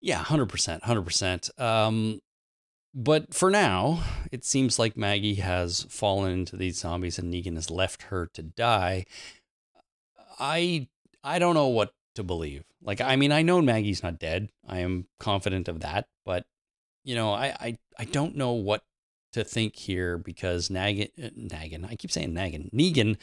Yeah, 0.00 0.18
hundred 0.18 0.46
percent, 0.48 0.84
hundred 0.84 1.02
percent. 1.02 1.50
Um, 1.58 2.20
but 2.94 3.34
for 3.34 3.50
now, 3.50 4.02
it 4.30 4.44
seems 4.44 4.78
like 4.78 4.96
Maggie 4.96 5.34
has 5.36 5.86
fallen 5.90 6.32
into 6.32 6.56
these 6.56 6.78
zombies, 6.78 7.18
and 7.18 7.32
Negan 7.32 7.56
has 7.56 7.70
left 7.70 8.02
her 8.04 8.28
to 8.34 8.42
die. 8.42 9.04
I 10.38 10.88
I 11.22 11.38
don't 11.38 11.54
know 11.54 11.68
what 11.68 11.92
to 12.14 12.22
believe. 12.22 12.64
Like, 12.82 13.00
I 13.00 13.16
mean, 13.16 13.32
I 13.32 13.42
know 13.42 13.60
Maggie's 13.62 14.02
not 14.02 14.18
dead. 14.18 14.50
I 14.66 14.80
am 14.80 15.06
confident 15.18 15.68
of 15.68 15.80
that, 15.80 16.06
but 16.24 16.44
you 17.04 17.14
know, 17.14 17.32
I 17.32 17.56
I 17.60 17.78
I 17.98 18.04
don't 18.04 18.36
know 18.36 18.52
what 18.52 18.82
to 19.32 19.44
think 19.44 19.76
here 19.76 20.16
because 20.16 20.68
Nagin 20.68 21.10
uh, 21.22 21.30
Nagan, 21.36 21.84
I 21.88 21.96
keep 21.96 22.10
saying 22.10 22.32
Nagin, 22.32 22.72
Negan, 22.72 23.16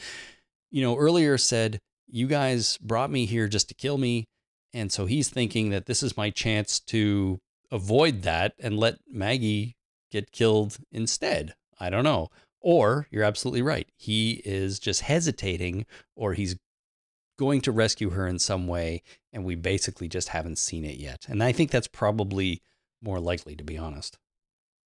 you 0.70 0.82
know, 0.82 0.96
earlier 0.96 1.38
said, 1.38 1.80
You 2.06 2.26
guys 2.26 2.78
brought 2.78 3.10
me 3.10 3.26
here 3.26 3.48
just 3.48 3.68
to 3.68 3.74
kill 3.74 3.98
me. 3.98 4.28
And 4.74 4.90
so 4.92 5.06
he's 5.06 5.28
thinking 5.28 5.70
that 5.70 5.86
this 5.86 6.02
is 6.02 6.16
my 6.16 6.30
chance 6.30 6.80
to 6.80 7.38
avoid 7.70 8.22
that 8.22 8.54
and 8.58 8.78
let 8.78 8.98
Maggie 9.06 9.76
get 10.10 10.32
killed 10.32 10.78
instead. 10.90 11.54
I 11.78 11.90
don't 11.90 12.04
know. 12.04 12.28
Or 12.60 13.06
you're 13.10 13.24
absolutely 13.24 13.62
right. 13.62 13.88
He 13.96 14.42
is 14.44 14.78
just 14.78 15.02
hesitating 15.02 15.84
or 16.14 16.34
he's 16.34 16.56
going 17.42 17.60
to 17.60 17.72
rescue 17.72 18.10
her 18.10 18.24
in 18.28 18.38
some 18.38 18.68
way. 18.68 19.02
And 19.32 19.44
we 19.44 19.56
basically 19.56 20.08
just 20.08 20.28
haven't 20.28 20.58
seen 20.58 20.84
it 20.84 20.96
yet. 20.96 21.26
And 21.28 21.42
I 21.42 21.50
think 21.50 21.72
that's 21.72 21.88
probably 21.88 22.62
more 23.02 23.18
likely, 23.18 23.56
to 23.56 23.64
be 23.64 23.76
honest. 23.76 24.16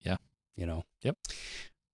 Yeah. 0.02 0.16
You 0.56 0.66
know? 0.66 0.86
Yep. 1.02 1.18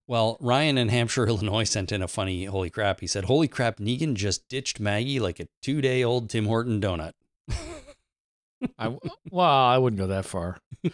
Well, 0.06 0.36
Ryan 0.40 0.78
in 0.78 0.88
Hampshire, 0.88 1.26
Illinois 1.28 1.64
sent 1.64 1.90
in 1.90 2.00
a 2.00 2.06
funny 2.06 2.44
holy 2.44 2.70
crap. 2.70 3.00
He 3.00 3.08
said, 3.08 3.24
Holy 3.24 3.48
crap, 3.48 3.78
Negan 3.78 4.14
just 4.14 4.48
ditched 4.48 4.78
Maggie 4.78 5.18
like 5.18 5.40
a 5.40 5.48
two 5.62 5.80
day 5.80 6.04
old 6.04 6.30
Tim 6.30 6.46
Horton 6.46 6.80
donut. 6.80 7.12
I, 8.78 8.96
well, 9.28 9.48
I 9.48 9.78
wouldn't 9.78 9.98
go 9.98 10.06
that 10.06 10.24
far. 10.24 10.58
you 10.82 10.92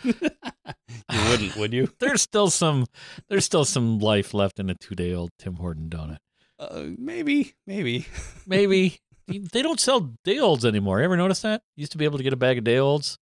wouldn't, 1.28 1.56
would 1.56 1.74
you? 1.74 1.90
There's 1.98 2.22
still 2.22 2.48
some 2.48 2.86
there's 3.28 3.44
still 3.44 3.66
some 3.66 3.98
life 3.98 4.32
left 4.32 4.58
in 4.58 4.70
a 4.70 4.74
two 4.74 4.94
day 4.94 5.12
old 5.12 5.32
Tim 5.38 5.56
Horton 5.56 5.90
donut. 5.90 6.16
Uh, 6.58 6.84
maybe, 6.96 7.52
maybe. 7.66 8.06
Maybe 8.46 9.00
they 9.28 9.62
don't 9.62 9.80
sell 9.80 10.14
day 10.24 10.38
olds 10.38 10.64
anymore. 10.64 10.98
You 10.98 11.04
Ever 11.04 11.16
notice 11.16 11.40
that? 11.42 11.62
Used 11.76 11.92
to 11.92 11.98
be 11.98 12.04
able 12.04 12.18
to 12.18 12.24
get 12.24 12.32
a 12.32 12.36
bag 12.36 12.58
of 12.58 12.64
day 12.64 12.78
olds. 12.78 13.18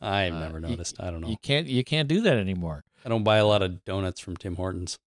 I've 0.00 0.32
Uh, 0.32 0.40
never 0.40 0.58
you- 0.60 0.66
noticed. 0.68 0.96
I 1.00 1.10
don't 1.10 1.20
know. 1.20 1.28
You 1.28 1.36
can't 1.42 1.66
you 1.66 1.84
can't 1.84 2.08
do 2.08 2.20
that 2.22 2.36
anymore. 2.38 2.84
I 3.04 3.08
don't 3.08 3.24
buy 3.24 3.36
a 3.38 3.46
lot 3.46 3.62
of 3.62 3.84
donuts 3.84 4.20
from 4.20 4.36
Tim 4.36 4.56
Hortons. 4.56 4.98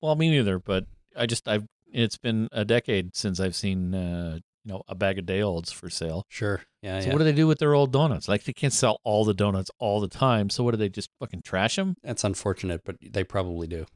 Well, 0.00 0.14
me 0.16 0.30
neither. 0.30 0.58
But 0.58 0.86
I 1.16 1.26
just 1.26 1.48
I've 1.48 1.66
it's 1.92 2.16
been 2.18 2.48
a 2.52 2.64
decade 2.64 3.14
since 3.16 3.40
I've 3.40 3.54
seen 3.56 3.94
uh, 3.94 4.38
you 4.64 4.72
know 4.72 4.82
a 4.88 4.94
bag 4.94 5.18
of 5.18 5.26
day 5.26 5.42
olds 5.42 5.72
for 5.72 5.88
sale. 5.90 6.24
Sure. 6.28 6.62
Yeah. 6.82 7.00
So 7.00 7.06
yeah. 7.06 7.12
what 7.12 7.18
do 7.18 7.24
they 7.24 7.32
do 7.32 7.46
with 7.48 7.58
their 7.58 7.74
old 7.74 7.92
donuts? 7.92 8.28
Like 8.28 8.44
they 8.44 8.52
can't 8.52 8.72
sell 8.72 9.00
all 9.04 9.24
the 9.24 9.34
donuts 9.34 9.70
all 9.78 10.00
the 10.00 10.08
time. 10.08 10.50
So 10.50 10.62
what 10.62 10.70
do 10.72 10.76
they 10.76 10.88
just 10.88 11.10
fucking 11.18 11.42
trash 11.42 11.76
them? 11.76 11.96
That's 12.02 12.22
unfortunate, 12.24 12.82
but 12.84 12.96
they 13.00 13.24
probably 13.24 13.66
do. 13.66 13.86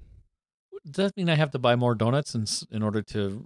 Does 0.85 0.95
that 1.07 1.17
mean 1.17 1.29
I 1.29 1.35
have 1.37 1.51
to 1.53 1.59
buy 1.59 1.77
more 1.77 1.95
donuts 1.95 2.35
in, 2.35 2.47
in 2.75 2.83
order 2.83 3.03
to 3.03 3.45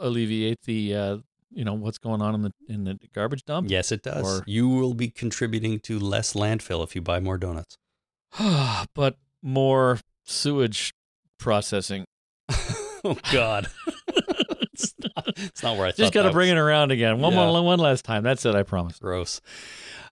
alleviate 0.00 0.62
the 0.62 0.94
uh, 0.94 1.18
you 1.54 1.64
know 1.64 1.74
what's 1.74 1.98
going 1.98 2.22
on 2.22 2.34
in 2.34 2.42
the 2.42 2.52
in 2.68 2.84
the 2.84 2.98
garbage 3.14 3.44
dump? 3.44 3.70
Yes, 3.70 3.92
it 3.92 4.02
does. 4.02 4.40
Or- 4.40 4.44
you 4.46 4.68
will 4.68 4.94
be 4.94 5.08
contributing 5.08 5.80
to 5.80 5.98
less 5.98 6.32
landfill 6.34 6.82
if 6.84 6.94
you 6.94 7.02
buy 7.02 7.20
more 7.20 7.38
donuts. 7.38 7.76
but 8.94 9.16
more 9.42 9.98
sewage 10.24 10.94
processing. 11.38 12.04
oh 13.04 13.16
God. 13.32 13.68
it's, 14.72 14.94
not, 14.98 15.28
it's 15.36 15.62
not 15.62 15.76
where 15.76 15.86
I 15.86 15.90
thought. 15.90 15.96
Just 15.98 16.12
got 16.12 16.22
to 16.22 16.32
bring 16.32 16.50
was. 16.50 16.58
it 16.58 16.60
around 16.60 16.90
again. 16.92 17.20
One 17.20 17.32
Yeah. 17.32 17.46
more, 17.46 17.62
one 17.62 17.78
last 17.78 18.04
time. 18.04 18.22
That's 18.22 18.44
it. 18.46 18.54
I 18.54 18.62
promise. 18.62 18.98
Gross. 18.98 19.40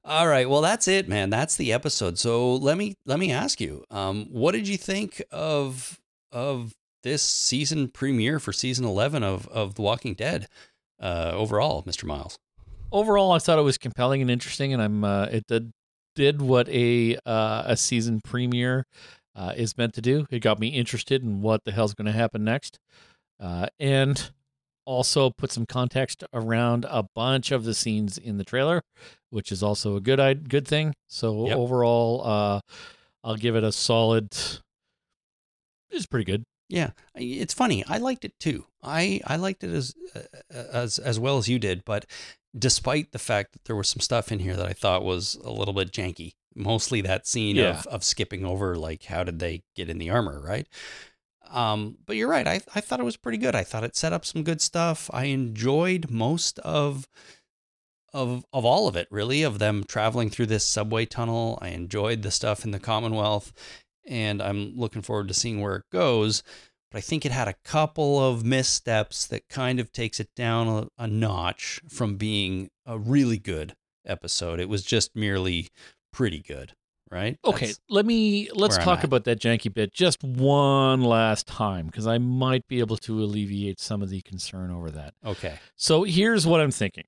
All 0.05 0.27
right. 0.27 0.49
Well, 0.49 0.63
that's 0.63 0.89
it, 0.89 1.09
man. 1.09 1.31
That's 1.31 1.57
the 1.57 1.73
episode. 1.73 2.19
So 2.19 2.55
let 2.55 2.79
me 2.79 2.97
let 3.05 3.19
me 3.19 3.31
ask 3.33 3.61
you, 3.61 3.85
um, 3.91 4.27
what 4.31 4.53
did 4.53 4.67
you 4.67 4.77
think 4.79 5.23
of 5.31 6.01
of 6.33 6.75
this 7.03 7.23
season 7.23 7.89
premiere 7.89 8.39
for 8.39 8.53
season 8.53 8.85
eleven 8.85 9.23
of 9.23 9.47
of 9.49 9.75
The 9.75 9.83
Walking 9.83 10.15
Dead 10.15 10.49
uh, 11.01 11.33
overall, 11.35 11.83
Mister 11.87 12.07
Miles? 12.07 12.37
Overall, 12.93 13.33
I 13.33 13.39
thought 13.39 13.59
it 13.59 13.63
was 13.63 13.79
compelling 13.79 14.21
and 14.21 14.31
interesting, 14.31 14.73
and 14.73 14.83
I'm 14.83 15.05
uh, 15.05 15.25
it 15.27 15.47
did 15.47 15.71
did 16.17 16.43
what 16.43 16.69
a 16.69 17.17
uh, 17.25 17.63
a 17.67 17.77
season 17.77 18.21
premiere 18.25 18.85
uh, 19.37 19.53
is 19.57 19.79
meant 19.79 19.95
to 19.95 20.01
do. 20.01 20.27
It 20.31 20.41
got 20.41 20.59
me 20.59 20.69
interested 20.69 21.23
in 21.23 21.41
what 21.41 21.65
the 21.65 21.73
hell's 21.73 21.95
going 21.95 22.07
to 22.07 22.13
happen 22.13 22.43
next, 22.45 22.79
uh, 23.39 23.69
and 23.79 24.31
also 24.85 25.31
put 25.31 25.53
some 25.53 25.67
context 25.67 26.25
around 26.33 26.85
a 26.89 27.05
bunch 27.15 27.53
of 27.53 27.63
the 27.63 27.75
scenes 27.75 28.19
in 28.19 28.39
the 28.39 28.45
trailer, 28.45 28.83
which 29.31 29.53
is 29.53 29.63
also 29.63 29.95
a 29.95 30.01
good 30.01 30.19
i- 30.19 30.35
good 30.35 30.67
thing. 30.67 30.95
So 31.09 31.47
Yep. 31.47 31.57
overall, 31.59 32.23
uh, 32.27 32.61
I'll 33.23 33.37
give 33.37 33.55
it 33.55 33.63
a 33.63 33.71
solid. 33.71 34.33
It's 35.91 36.07
pretty 36.07 36.25
good. 36.25 36.43
Yeah, 36.71 36.91
it's 37.17 37.53
funny. 37.53 37.85
I 37.89 37.99
liked 37.99 38.25
it 38.25 38.39
too. 38.39 38.65
I 38.83 39.21
I 39.27 39.37
liked 39.37 39.65
it 39.65 39.71
as 39.75 39.95
uh, 40.15 40.21
as 40.73 40.99
as 40.99 41.19
well 41.19 41.37
as 41.37 41.49
you 41.49 41.59
did, 41.59 41.85
but 41.85 42.07
despite 42.59 43.11
the 43.13 43.19
fact 43.19 43.53
that 43.53 43.65
there 43.65 43.77
was 43.77 43.89
some 43.89 44.01
stuff 44.01 44.31
in 44.33 44.39
here 44.39 44.57
that 44.57 44.67
I 44.67 44.73
thought 44.73 45.05
was 45.05 45.35
a 45.45 45.51
little 45.51 45.75
bit 45.75 45.91
janky, 45.93 46.35
mostly 46.55 47.01
that 47.03 47.27
scene 47.27 47.57
Yeah. 47.57 47.81
of 47.81 47.87
of 47.89 48.05
skipping 48.05 48.45
over 48.45 48.77
like 48.77 49.05
how 49.05 49.25
did 49.25 49.41
they 49.41 49.63
get 49.75 49.91
in 49.91 49.99
the 49.99 50.11
armor, 50.11 50.41
right? 50.41 50.67
Um, 51.51 51.99
but 52.07 52.15
you're 52.17 52.29
right. 52.31 52.47
I 52.47 52.61
I 52.75 52.81
thought 52.81 53.01
it 53.01 53.05
was 53.05 53.17
pretty 53.17 53.39
good. 53.39 53.57
I 53.57 53.65
thought 53.65 53.83
it 53.85 53.97
set 53.97 54.13
up 54.13 54.25
some 54.25 54.45
good 54.45 54.61
stuff. 54.61 55.11
I 55.13 55.25
enjoyed 55.25 56.09
most 56.09 56.61
of 56.61 57.09
of 58.13 58.45
of 58.53 58.65
all 58.65 58.89
of 58.89 58.97
it, 58.97 59.09
really, 59.11 59.43
of 59.43 59.59
them 59.59 59.85
traveling 59.85 60.31
through 60.31 60.47
this 60.47 60.67
subway 60.67 61.07
tunnel. 61.07 61.59
I 61.61 61.69
enjoyed 61.71 62.23
the 62.23 62.31
stuff 62.31 62.65
in 62.65 62.71
the 62.71 62.81
Commonwealth, 62.81 63.53
and 64.11 64.43
I'm 64.43 64.77
looking 64.77 65.01
forward 65.01 65.29
to 65.29 65.35
seeing 65.35 65.61
where 65.63 65.77
it 65.77 65.85
goes. 65.91 66.43
But 66.91 66.99
I 66.99 67.01
think 67.03 67.25
it 67.25 67.31
had 67.31 67.47
a 67.47 67.55
couple 67.65 68.19
of 68.19 68.45
missteps 68.45 69.27
that 69.29 69.49
kind 69.49 69.79
of 69.79 69.93
takes 69.93 70.19
it 70.19 70.29
down 70.35 70.67
a, 70.99 71.05
a 71.05 71.07
notch 71.07 71.81
from 71.89 72.17
being 72.17 72.69
a 72.85 72.99
really 72.99 73.39
good 73.39 73.75
episode. 74.05 74.59
It 74.59 74.69
was 74.69 74.83
just 74.83 75.15
merely 75.15 75.69
pretty 76.13 76.41
good, 76.41 76.73
right? 77.09 77.39
Okay, 77.45 77.67
That's- 77.67 77.81
let 77.89 78.05
me 78.07 78.51
let's 78.53 78.77
talk 78.77 79.05
about 79.05 79.23
that 79.25 79.39
janky 79.41 79.73
bit 79.73 79.93
just 79.95 80.25
one 80.25 81.05
last 81.05 81.47
time 81.47 81.87
because 81.87 82.09
I 82.09 82.19
might 82.19 82.67
be 82.67 82.81
able 82.81 82.97
to 82.99 83.23
alleviate 83.23 83.79
some 83.79 84.03
of 84.03 84.11
the 84.11 84.21
concern 84.23 84.73
over 84.73 84.91
that. 84.91 85.15
okay. 85.25 85.61
So 85.77 86.03
here's 86.03 86.45
what 86.45 86.61
I'm 86.61 86.73
thinking. 86.73 87.05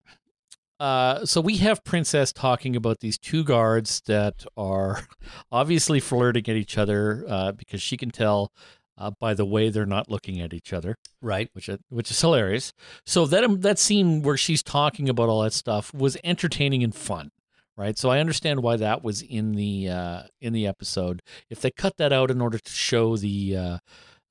Uh, 0.82 1.24
so 1.24 1.40
we 1.40 1.58
have 1.58 1.84
Princess 1.84 2.32
talking 2.32 2.74
about 2.74 2.98
these 2.98 3.16
two 3.16 3.44
guards 3.44 4.00
that 4.06 4.44
are 4.56 5.06
obviously 5.52 6.00
flirting 6.00 6.42
at 6.48 6.56
each 6.56 6.76
other 6.76 7.24
uh, 7.28 7.52
because 7.52 7.80
she 7.80 7.96
can 7.96 8.10
tell 8.10 8.50
uh, 8.98 9.12
by 9.20 9.32
the 9.32 9.44
way 9.44 9.70
they're 9.70 9.86
not 9.86 10.10
looking 10.10 10.40
at 10.40 10.52
each 10.52 10.72
other 10.72 10.96
Right. 11.20 11.48
which 11.52 11.70
which 11.88 12.10
is 12.10 12.20
hilarious. 12.20 12.72
So 13.06 13.26
that 13.26 13.44
um, 13.44 13.60
that 13.60 13.78
scene 13.78 14.22
where 14.22 14.36
she's 14.36 14.60
talking 14.60 15.08
about 15.08 15.28
all 15.28 15.42
that 15.42 15.52
stuff 15.52 15.94
was 15.94 16.16
entertaining 16.24 16.82
and 16.82 16.92
fun, 16.92 17.30
right? 17.76 17.96
So 17.96 18.10
I 18.10 18.18
understand 18.18 18.60
why 18.64 18.74
that 18.78 19.04
was 19.04 19.22
in 19.22 19.52
the 19.52 19.88
uh, 19.88 20.22
in 20.40 20.52
the 20.52 20.66
episode. 20.66 21.22
If 21.48 21.60
they 21.60 21.70
cut 21.70 21.96
that 21.98 22.12
out 22.12 22.28
in 22.28 22.40
order 22.40 22.58
to 22.58 22.72
show 22.72 23.16
the 23.16 23.56
uh, 23.56 23.78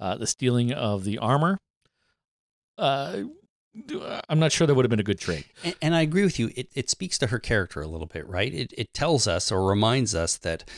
uh, 0.01 0.17
the 0.17 0.27
stealing 0.27 0.73
of 0.73 1.05
the 1.05 1.17
armor, 1.17 1.59
uh, 2.77 3.21
I'm 4.29 4.39
not 4.39 4.51
sure 4.51 4.67
that 4.67 4.75
would 4.75 4.83
have 4.85 4.89
been 4.89 4.99
a 4.99 5.03
good 5.03 5.19
trade. 5.19 5.45
And, 5.63 5.75
and 5.81 5.95
I 5.95 6.01
agree 6.01 6.23
with 6.23 6.37
you. 6.39 6.51
It, 6.55 6.69
it 6.75 6.89
speaks 6.89 7.17
to 7.19 7.27
her 7.27 7.39
character 7.39 7.81
a 7.81 7.87
little 7.87 8.07
bit, 8.07 8.27
right? 8.27 8.53
It, 8.53 8.73
it 8.77 8.93
tells 8.93 9.27
us 9.27 9.51
or 9.51 9.65
reminds 9.65 10.13
us 10.13 10.35
that 10.37 10.69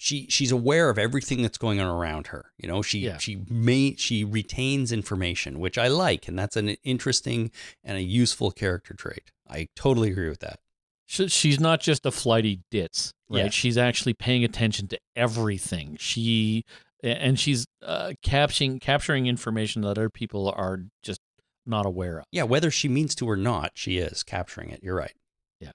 she 0.00 0.26
she's 0.28 0.52
aware 0.52 0.90
of 0.90 0.98
everything 0.98 1.42
that's 1.42 1.58
going 1.58 1.80
on 1.80 1.88
around 1.88 2.28
her. 2.28 2.52
You 2.58 2.68
know, 2.68 2.82
she 2.82 3.00
Yeah. 3.00 3.18
she 3.18 3.42
may 3.48 3.96
she 3.96 4.22
retains 4.22 4.92
information, 4.92 5.58
which 5.58 5.76
I 5.76 5.88
like, 5.88 6.28
and 6.28 6.38
that's 6.38 6.56
an 6.56 6.68
interesting 6.84 7.50
and 7.82 7.98
a 7.98 8.02
useful 8.02 8.50
character 8.52 8.94
trait. 8.94 9.32
I 9.48 9.68
totally 9.74 10.10
agree 10.10 10.28
with 10.28 10.40
that. 10.40 10.60
She- 11.06 11.28
She's 11.28 11.58
not 11.58 11.80
just 11.80 12.06
a 12.06 12.10
flighty 12.12 12.60
ditz, 12.70 13.12
right? 13.28 13.44
Yeah. 13.44 13.50
She's 13.50 13.76
actually 13.78 14.14
paying 14.14 14.44
attention 14.44 14.86
to 14.88 15.00
everything. 15.16 15.96
She 15.98 16.64
and 17.02 17.38
she's 17.38 17.66
uh, 17.82 18.12
capturing 18.22 18.78
capturing 18.80 19.26
information 19.26 19.82
that 19.82 19.88
other 19.90 20.10
people 20.10 20.52
are 20.56 20.80
just 21.02 21.20
not 21.66 21.86
aware 21.86 22.18
of. 22.18 22.24
Yeah, 22.32 22.44
whether 22.44 22.70
she 22.70 22.88
means 22.88 23.14
to 23.16 23.28
or 23.28 23.36
not, 23.36 23.72
she 23.74 23.98
is 23.98 24.22
capturing 24.22 24.70
it. 24.70 24.80
You're 24.82 24.96
right. 24.96 25.14
Yeah. 25.60 25.72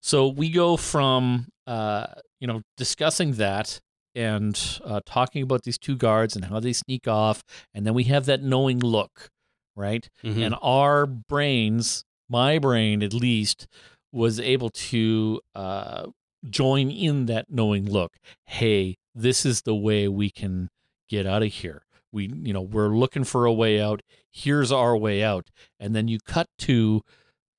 So 0.00 0.28
we 0.28 0.50
go 0.50 0.76
from 0.76 1.48
uh, 1.66 2.06
you 2.40 2.46
know 2.46 2.62
discussing 2.76 3.32
that 3.32 3.80
and 4.14 4.78
uh, 4.84 5.00
talking 5.06 5.42
about 5.42 5.62
these 5.64 5.78
two 5.78 5.96
guards 5.96 6.36
and 6.36 6.44
how 6.46 6.60
they 6.60 6.72
sneak 6.72 7.08
off, 7.08 7.42
and 7.74 7.86
then 7.86 7.94
we 7.94 8.04
have 8.04 8.26
that 8.26 8.42
knowing 8.42 8.78
look, 8.78 9.28
right? 9.76 10.08
Mhm. 10.22 10.46
And 10.46 10.54
our 10.62 11.04
brains, 11.06 12.04
my 12.28 12.58
brain 12.58 13.02
at 13.02 13.12
least, 13.12 13.66
was 14.12 14.38
able 14.38 14.70
to 14.70 15.40
uh, 15.54 16.06
join 16.48 16.90
in 16.90 17.26
that 17.26 17.46
knowing 17.50 17.90
look. 17.90 18.12
Hey, 18.46 18.96
this 19.14 19.44
is 19.46 19.62
the 19.62 19.74
way 19.74 20.08
we 20.08 20.30
can 20.30 20.70
get 21.08 21.26
out 21.26 21.42
of 21.42 21.52
here. 21.52 21.82
We, 22.12 22.26
you 22.32 22.52
know, 22.52 22.62
we're 22.62 22.88
looking 22.96 23.24
for 23.24 23.44
a 23.44 23.52
way 23.52 23.80
out. 23.80 24.02
Here's 24.30 24.70
our 24.72 24.96
way 24.96 25.22
out. 25.22 25.50
And 25.80 25.94
then 25.94 26.08
you 26.08 26.18
cut 26.26 26.48
to 26.60 27.02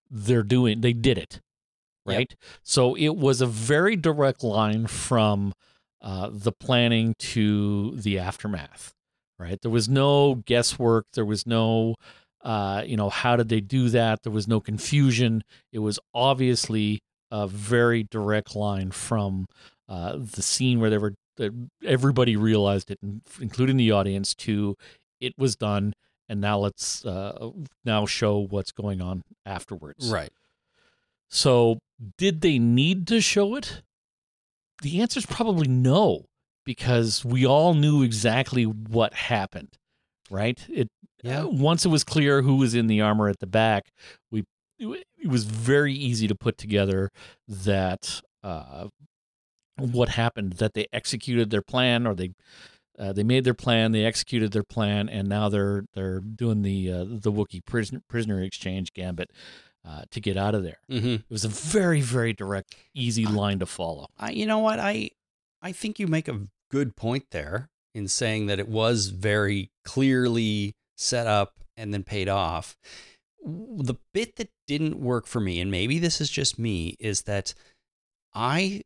they're 0.09 0.43
doing, 0.43 0.81
they 0.81 0.93
did 0.93 1.17
it, 1.17 1.41
Yep. 2.05 2.15
right? 2.17 2.35
So 2.63 2.95
it 2.95 3.15
was 3.15 3.41
a 3.41 3.47
very 3.47 3.95
direct 3.95 4.43
line 4.43 4.87
from 4.87 5.53
uh, 6.01 6.29
the 6.31 6.51
planning 6.51 7.15
to 7.17 7.91
the 7.97 8.19
aftermath, 8.19 8.93
right? 9.39 9.59
There 9.61 9.71
was 9.71 9.89
no 9.89 10.35
guesswork. 10.35 11.07
There 11.13 11.25
was 11.25 11.45
no, 11.47 11.95
uh, 12.43 12.83
you 12.85 12.95
know, 12.95 13.09
how 13.09 13.35
did 13.35 13.49
they 13.49 13.61
do 13.61 13.89
that? 13.89 14.21
There 14.23 14.31
was 14.31 14.47
no 14.47 14.59
confusion. 14.59 15.43
It 15.73 15.79
was 15.79 15.99
obviously 16.13 17.01
a 17.31 17.47
very 17.47 18.03
direct 18.03 18.55
line 18.55 18.91
from 18.91 19.47
uh, 19.89 20.17
the 20.17 20.43
scene 20.43 20.79
where 20.79 20.89
they 20.91 20.99
were 20.99 21.15
everybody 21.85 22.35
realized 22.35 22.91
it, 22.91 22.99
including 23.39 23.77
the 23.77 23.91
audience. 23.91 24.33
To 24.35 24.75
it 25.19 25.33
was 25.37 25.55
done, 25.55 25.93
and 26.29 26.41
now 26.41 26.57
let's 26.59 27.05
uh, 27.05 27.51
now 27.83 28.05
show 28.05 28.37
what's 28.39 28.71
going 28.71 29.01
on 29.01 29.23
afterwards. 29.45 30.11
Right. 30.11 30.31
So, 31.29 31.79
did 32.17 32.41
they 32.41 32.59
need 32.59 33.07
to 33.07 33.19
show 33.21 33.55
it? 33.55 33.81
The 34.81 35.01
answer 35.01 35.19
is 35.19 35.25
probably 35.25 35.67
no, 35.67 36.25
because 36.65 37.25
we 37.25 37.45
all 37.45 37.73
knew 37.73 38.03
exactly 38.03 38.63
what 38.63 39.13
happened, 39.13 39.77
right? 40.29 40.63
It 40.69 40.89
Yeah. 41.23 41.43
uh, 41.43 41.47
once 41.47 41.85
it 41.85 41.89
was 41.89 42.03
clear 42.03 42.41
who 42.41 42.55
was 42.57 42.75
in 42.75 42.87
the 42.87 43.01
armor 43.01 43.27
at 43.29 43.39
the 43.39 43.47
back, 43.47 43.91
we 44.31 44.43
it 44.77 45.29
was 45.29 45.45
very 45.45 45.93
easy 45.93 46.27
to 46.27 46.35
put 46.35 46.57
together 46.57 47.09
that 47.47 48.21
uh, 48.43 48.89
what 49.77 50.09
happened 50.09 50.53
that 50.53 50.73
they 50.73 50.87
executed 50.93 51.49
their 51.49 51.61
plan 51.61 52.07
or 52.07 52.15
they 52.15 52.33
uh, 52.97 53.11
they 53.11 53.23
made 53.23 53.43
their 53.43 53.53
plan, 53.53 53.91
they 53.91 54.05
executed 54.05 54.53
their 54.53 54.63
plan, 54.63 55.09
and 55.09 55.27
now 55.27 55.49
they're 55.49 55.85
they're 55.93 56.19
doing 56.19 56.61
the 56.61 56.91
uh, 56.91 57.05
the 57.07 57.31
Wookiee 57.31 57.65
prisoner 57.65 58.01
prisoner 58.07 58.41
exchange 58.41 58.93
gambit 58.93 59.31
uh, 59.85 60.03
to 60.11 60.21
get 60.21 60.37
out 60.37 60.55
of 60.55 60.63
there. 60.63 60.79
Mm-hmm. 60.89 61.15
It 61.15 61.29
was 61.29 61.45
a 61.45 61.49
very 61.49 62.01
very 62.01 62.33
direct, 62.33 62.75
easy 62.93 63.25
line 63.25 63.59
to 63.59 63.65
follow. 63.65 64.07
I, 64.17 64.31
you 64.31 64.45
know 64.45 64.59
what? 64.59 64.79
I 64.79 65.11
I 65.61 65.71
think 65.71 65.99
you 65.99 66.07
make 66.07 66.27
a 66.27 66.47
good 66.71 66.95
point 66.95 67.25
there 67.31 67.69
in 67.93 68.07
saying 68.07 68.45
that 68.47 68.59
it 68.59 68.69
was 68.69 69.07
very 69.07 69.71
clearly 69.83 70.75
set 70.97 71.27
up 71.27 71.55
and 71.75 71.93
then 71.93 72.03
paid 72.03 72.29
off. 72.29 72.77
The 73.43 73.95
bit 74.13 74.37
that 74.37 74.49
didn't 74.67 74.99
work 74.99 75.27
for 75.27 75.39
me, 75.39 75.59
and 75.59 75.69
maybe 75.69 75.99
this 75.99 76.19
is 76.19 76.29
just 76.29 76.57
me, 76.57 76.95
is 76.99 77.23
that 77.23 77.53
I 78.33 78.81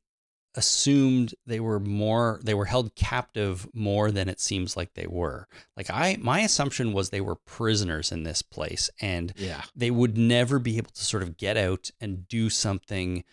assumed 0.55 1.35
they 1.45 1.59
were 1.59 1.79
more 1.79 2.39
they 2.43 2.53
were 2.53 2.65
held 2.65 2.95
captive 2.95 3.67
more 3.73 4.11
than 4.11 4.27
it 4.27 4.39
seems 4.39 4.75
like 4.75 4.93
they 4.93 5.07
were. 5.07 5.47
Like 5.77 5.89
I 5.89 6.17
my 6.19 6.39
assumption 6.41 6.91
was 6.91 7.09
they 7.09 7.21
were 7.21 7.35
prisoners 7.35 8.11
in 8.11 8.23
this 8.23 8.41
place 8.41 8.89
and 8.99 9.33
Yeah, 9.37 9.61
they 9.75 9.91
would 9.91 10.17
never 10.17 10.57
be 10.59 10.77
able 10.77 10.91
to 10.91 11.05
sort 11.05 11.23
of 11.23 11.37
get 11.37 11.55
out 11.55 11.91
and 12.01 12.27
do 12.27 12.49
something 12.49 13.23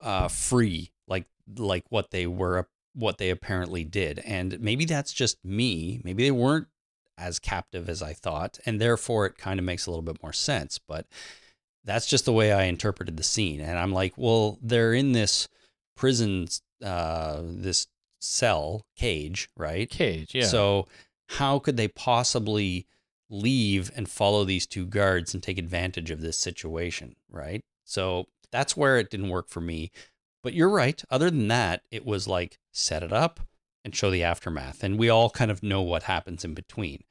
uh, 0.00 0.28
free 0.28 0.92
like 1.06 1.26
like 1.56 1.84
what 1.90 2.10
they 2.10 2.26
were 2.26 2.68
what 2.94 3.18
they 3.18 3.30
apparently 3.30 3.84
did. 3.84 4.18
And 4.20 4.58
maybe 4.60 4.84
that's 4.84 5.12
just 5.12 5.44
me. 5.44 6.00
Maybe 6.02 6.24
they 6.24 6.30
weren't 6.30 6.68
as 7.18 7.38
captive 7.38 7.90
as 7.90 8.02
i 8.02 8.14
thought 8.14 8.58
and 8.64 8.80
therefore 8.80 9.26
it 9.26 9.36
kind 9.36 9.60
of 9.60 9.66
makes 9.66 9.86
a 9.86 9.90
little 9.90 10.02
bit 10.02 10.20
more 10.22 10.32
sense. 10.32 10.78
But 10.78 11.06
that's 11.84 12.06
just 12.06 12.24
the 12.24 12.32
way 12.32 12.52
i 12.52 12.64
interpreted 12.64 13.18
the 13.18 13.22
scene. 13.22 13.60
And 13.60 13.78
i'm 13.78 13.92
like 13.92 14.14
well 14.16 14.58
they're 14.62 14.94
in 14.94 15.12
this 15.12 15.46
prison 15.96 16.46
uh 16.84 17.40
this 17.42 17.86
cell 18.20 18.86
cage 18.96 19.48
right 19.56 19.90
cage. 19.90 20.34
Yeah. 20.34 20.46
so 20.46 20.86
how 21.28 21.58
could 21.58 21.76
they 21.76 21.88
possibly 21.88 22.86
leave 23.30 23.90
and 23.96 24.08
follow 24.08 24.44
these 24.44 24.66
two 24.66 24.84
guards 24.86 25.32
and 25.32 25.42
take 25.42 25.58
advantage 25.58 26.10
of 26.10 26.20
this 26.20 26.36
situation, 26.36 27.16
right? 27.30 27.62
So 27.84 28.26
that's 28.52 28.76
where 28.76 28.98
it 28.98 29.10
didn't 29.10 29.30
work 29.30 29.48
for 29.48 29.60
me. 29.60 29.90
But 30.42 30.54
you're 30.54 30.68
right. 30.68 31.02
Other 31.10 31.30
than 31.30 31.48
that, 31.48 31.82
it 31.90 32.04
was 32.04 32.28
like 32.28 32.58
set 32.72 33.02
it 33.02 33.12
up 33.12 33.40
and 33.84 33.94
show 33.96 34.10
the 34.10 34.22
aftermath, 34.22 34.84
and 34.84 34.98
we 34.98 35.08
all 35.08 35.30
kind 35.30 35.50
of 35.50 35.62
know 35.62 35.82
what 35.82 36.04
happens 36.04 36.44
in 36.44 36.54
between. 36.54 37.02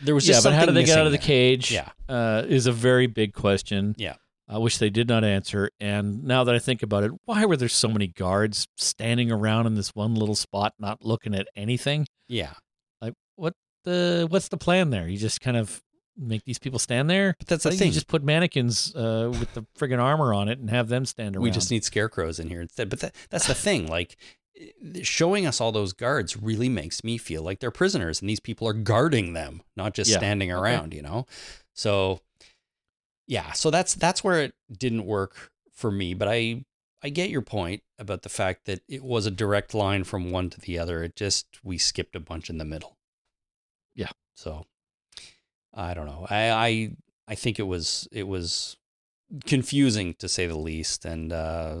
There 0.00 0.14
was 0.14 0.28
yeah, 0.28 0.34
just 0.34 0.44
but 0.44 0.52
how 0.52 0.66
did 0.66 0.74
they 0.74 0.84
get 0.84 0.98
out 0.98 1.06
of 1.06 1.12
the 1.12 1.18
missing 1.18 1.26
cage? 1.26 1.72
Yeah. 1.72 1.90
uh, 2.08 2.44
is 2.46 2.66
a 2.66 2.72
very 2.72 3.06
big 3.06 3.32
question. 3.32 3.94
Yeah. 3.96 4.16
Uh, 4.52 4.60
which 4.60 4.78
they 4.78 4.90
did 4.90 5.08
not 5.08 5.24
answer. 5.24 5.70
And 5.80 6.24
now 6.24 6.44
that 6.44 6.54
I 6.54 6.58
think 6.58 6.82
about 6.82 7.04
it, 7.04 7.12
why 7.24 7.44
were 7.44 7.56
there 7.56 7.68
so 7.68 7.88
many 7.88 8.06
guards 8.08 8.66
standing 8.76 9.30
around 9.32 9.66
in 9.66 9.74
this 9.74 9.90
one 9.94 10.14
little 10.14 10.34
spot, 10.36 10.74
not 10.78 11.04
looking 11.04 11.34
at 11.34 11.48
anything? 11.56 12.06
Yeah, 12.28 12.52
Like, 13.00 13.14
what 13.36 13.54
the 13.84 14.26
what's 14.30 14.48
the 14.48 14.56
plan 14.56 14.90
there? 14.90 15.06
You 15.08 15.16
just 15.18 15.40
kind 15.40 15.56
of 15.56 15.80
make 16.18 16.44
these 16.44 16.58
people 16.58 16.78
stand 16.78 17.10
there. 17.10 17.34
but 17.38 17.46
that's 17.48 17.64
the 17.64 17.70
thing. 17.72 17.88
you 17.88 17.92
just 17.94 18.08
put 18.08 18.22
mannequins 18.24 18.94
uh, 18.96 19.28
with 19.38 19.52
the 19.54 19.66
friggin' 19.78 19.98
armor 19.98 20.32
on 20.32 20.48
it 20.48 20.58
and 20.58 20.70
have 20.70 20.88
them 20.88 21.04
stand 21.04 21.36
around. 21.36 21.42
we 21.42 21.50
just 21.50 21.70
need 21.70 21.84
scarecrows 21.84 22.38
in 22.40 22.48
here 22.48 22.62
instead. 22.62 22.88
But 22.88 23.00
that, 23.00 23.14
that's 23.30 23.46
the 23.46 23.54
thing. 23.54 23.86
Like 23.86 24.16
eh, 24.58 25.02
showing 25.02 25.44
us 25.46 25.60
all 25.60 25.72
those 25.72 25.92
guards 25.92 26.36
really 26.36 26.68
makes 26.70 27.04
me 27.04 27.18
feel 27.18 27.42
like 27.42 27.60
they're 27.60 27.70
prisoners, 27.70 28.20
and 28.20 28.30
these 28.30 28.40
people 28.40 28.66
are 28.66 28.72
guarding 28.72 29.34
them, 29.34 29.62
not 29.76 29.92
just 29.92 30.10
Yeah. 30.10 30.16
standing 30.18 30.50
Okay. 30.50 30.58
around. 30.60 30.94
You 30.94 31.02
know, 31.02 31.26
so 31.74 32.20
yeah. 33.26 33.52
So 33.52 33.70
that's 33.70 33.94
that's 33.94 34.22
where 34.24 34.40
it 34.42 34.54
didn't 34.70 35.04
work 35.06 35.50
for 35.72 35.90
me. 35.90 36.14
But 36.14 36.28
I 36.28 36.64
I 37.02 37.08
get 37.10 37.30
your 37.30 37.42
point 37.42 37.82
about 37.98 38.22
the 38.22 38.28
fact 38.28 38.64
that 38.66 38.80
it 38.88 39.02
was 39.04 39.26
a 39.26 39.30
direct 39.30 39.74
line 39.74 40.04
from 40.04 40.30
one 40.30 40.50
to 40.50 40.60
the 40.60 40.78
other. 40.78 41.02
It 41.04 41.16
just 41.16 41.46
we 41.62 41.78
skipped 41.78 42.16
a 42.16 42.20
bunch 42.20 42.50
in 42.50 42.58
the 42.58 42.64
middle. 42.64 42.96
Yeah. 43.94 44.10
So 44.34 44.66
I 45.74 45.94
don't 45.94 46.06
know. 46.06 46.26
I 46.30 46.50
I 46.50 46.96
I 47.28 47.34
think 47.34 47.58
it 47.58 47.64
was 47.64 48.08
it 48.12 48.26
was 48.28 48.76
confusing 49.44 50.14
to 50.14 50.28
say 50.28 50.46
the 50.46 50.56
least, 50.58 51.04
and 51.04 51.32
uh, 51.32 51.78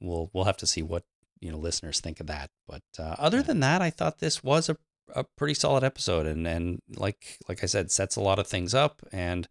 we'll 0.00 0.30
we'll 0.32 0.44
have 0.44 0.56
to 0.58 0.66
see 0.66 0.82
what 0.82 1.04
you 1.40 1.50
know 1.50 1.58
listeners 1.58 2.00
think 2.00 2.20
of 2.20 2.26
that. 2.26 2.50
But 2.66 2.82
uh, 2.98 3.14
other 3.18 3.38
Yeah. 3.38 3.42
than 3.44 3.60
that, 3.60 3.82
I 3.82 3.90
thought 3.90 4.18
this 4.18 4.42
was 4.42 4.68
a 4.68 4.76
a 5.14 5.24
pretty 5.24 5.54
solid 5.54 5.84
episode, 5.84 6.26
and 6.26 6.46
and 6.46 6.80
like 6.96 7.38
like 7.48 7.62
I 7.62 7.66
said, 7.66 7.90
sets 7.90 8.16
a 8.16 8.20
lot 8.20 8.38
of 8.38 8.46
things 8.46 8.74
up 8.74 9.02
and 9.12 9.48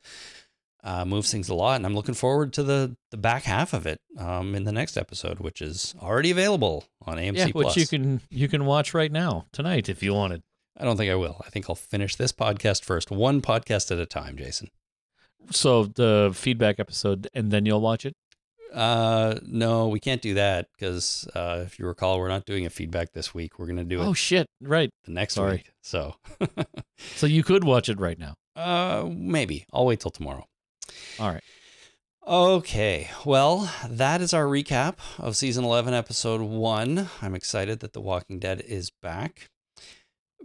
uh, 0.83 1.03
moves 1.05 1.31
things 1.31 1.49
a 1.49 1.53
lot. 1.55 1.75
And 1.77 1.85
I'm 1.85 1.95
looking 1.95 2.15
forward 2.15 2.53
to 2.53 2.63
the 2.63 2.95
the 3.11 3.17
back 3.17 3.43
half 3.43 3.73
of 3.73 3.85
it 3.85 3.99
um, 4.17 4.55
in 4.55 4.63
the 4.63 4.71
next 4.71 4.97
episode, 4.97 5.39
which 5.39 5.61
is 5.61 5.95
already 6.01 6.31
available 6.31 6.85
on 7.05 7.17
AMC 7.17 7.35
yeah, 7.37 7.45
which 7.47 7.65
Plus. 7.65 7.77
you 7.77 7.87
can 7.87 8.21
you 8.29 8.47
can 8.47 8.65
watch 8.65 8.93
right 8.93 9.11
now 9.11 9.45
tonight 9.51 9.89
if 9.89 10.01
you 10.03 10.13
wanted. 10.13 10.41
I 10.79 10.83
don't 10.85 10.95
think 10.97 11.11
I 11.11 11.15
will. 11.15 11.41
I 11.45 11.49
think 11.49 11.69
I'll 11.69 11.75
finish 11.75 12.15
this 12.15 12.31
podcast 12.31 12.83
first, 12.83 13.09
one 13.09 13.41
podcast 13.41 13.91
at 13.91 13.97
a 13.97 14.05
time, 14.05 14.37
Jason. 14.37 14.69
So 15.49 15.85
the 15.85 16.31
feedback 16.33 16.79
episode, 16.79 17.27
and 17.33 17.49
then 17.51 17.65
you'll 17.65 17.81
watch 17.81 18.05
it. 18.05 18.13
Uh, 18.73 19.39
no, 19.45 19.87
we 19.87 19.99
can't 19.99 20.21
do 20.21 20.33
that 20.33 20.67
because 20.77 21.27
uh, 21.33 21.63
if 21.65 21.79
you 21.79 21.87
recall, 21.87 22.19
we're 22.19 22.27
not 22.27 22.45
doing 22.45 22.65
a 22.65 22.69
feedback 22.69 23.13
this 23.13 23.33
week. 23.33 23.57
We're 23.57 23.65
gonna 23.65 23.85
do 23.85 24.01
it 24.01 24.05
Oh 24.05 24.13
shit! 24.13 24.45
Right. 24.61 24.89
the 25.05 25.11
next 25.13 25.35
sorry. 25.35 25.51
week. 25.57 25.71
So, 25.81 26.15
So 27.15 27.25
you 27.27 27.43
could 27.43 27.63
watch 27.63 27.87
it 27.89 27.97
right 27.99 28.19
now. 28.19 28.35
uh, 28.55 29.07
maybe 29.09 29.65
I'll 29.71 29.85
wait 29.85 29.99
till 30.01 30.11
tomorrow. 30.11 30.45
All 31.19 31.29
right. 31.31 31.43
Okay, 32.27 33.09
well, 33.25 33.71
that 33.87 34.19
is 34.21 34.33
our 34.33 34.45
recap 34.45 34.95
of 35.17 35.37
season 35.37 35.63
11, 35.63 35.93
episode 35.93 36.41
1. 36.41 37.09
I'm 37.21 37.35
excited 37.35 37.79
that 37.79 37.93
The 37.93 38.01
Walking 38.01 38.37
Dead 38.39 38.59
is 38.67 38.89
back. 38.89 39.49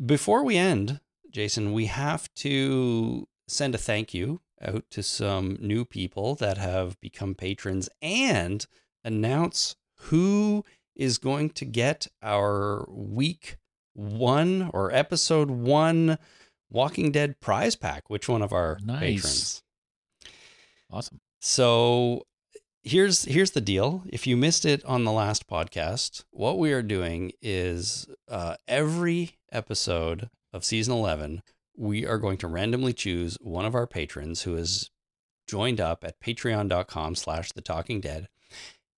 Before 0.04 0.44
we 0.44 0.56
end, 0.56 1.00
Jason, 1.30 1.72
we 1.72 1.86
have 1.86 2.32
to 2.36 3.26
send 3.48 3.74
a 3.74 3.78
thank 3.78 4.14
you 4.14 4.40
out 4.62 4.84
to 4.90 5.02
some 5.02 5.56
new 5.60 5.84
people 5.84 6.36
that 6.36 6.56
have 6.56 7.00
become 7.00 7.34
patrons 7.34 7.88
and 8.00 8.64
announce 9.04 9.74
who 10.06 10.64
is 10.94 11.18
going 11.18 11.50
to 11.50 11.64
get 11.64 12.06
our 12.22 12.86
week 12.88 13.56
one 13.94 14.70
or 14.72 14.92
episode 14.94 15.50
one 15.50 16.16
Walking 16.70 17.10
Dead 17.10 17.40
prize 17.40 17.74
pack. 17.76 18.08
Which 18.08 18.28
one 18.28 18.40
of 18.40 18.52
our 18.52 18.78
Nice. 18.84 19.00
patrons? 19.00 19.61
Awesome. 20.92 21.20
So 21.40 22.26
here's 22.82 23.24
here's 23.24 23.52
the 23.52 23.60
deal. 23.60 24.02
If 24.06 24.26
you 24.26 24.36
missed 24.36 24.64
it 24.64 24.84
on 24.84 25.04
the 25.04 25.12
last 25.12 25.48
podcast, 25.48 26.24
what 26.30 26.58
we 26.58 26.72
are 26.72 26.82
doing 26.82 27.32
is 27.40 28.06
uh, 28.28 28.56
every 28.68 29.38
episode 29.50 30.28
of 30.52 30.64
season 30.64 30.92
eleven, 30.92 31.42
we 31.76 32.06
are 32.06 32.18
going 32.18 32.36
to 32.38 32.48
randomly 32.48 32.92
choose 32.92 33.38
one 33.40 33.64
of 33.64 33.74
our 33.74 33.86
patrons 33.86 34.42
who 34.42 34.54
has 34.54 34.90
joined 35.48 35.80
up 35.80 36.04
at 36.04 36.20
patreon.com 36.20 37.14
slash 37.14 37.52
the 37.52 37.62
talking 37.62 38.00
dead. 38.00 38.28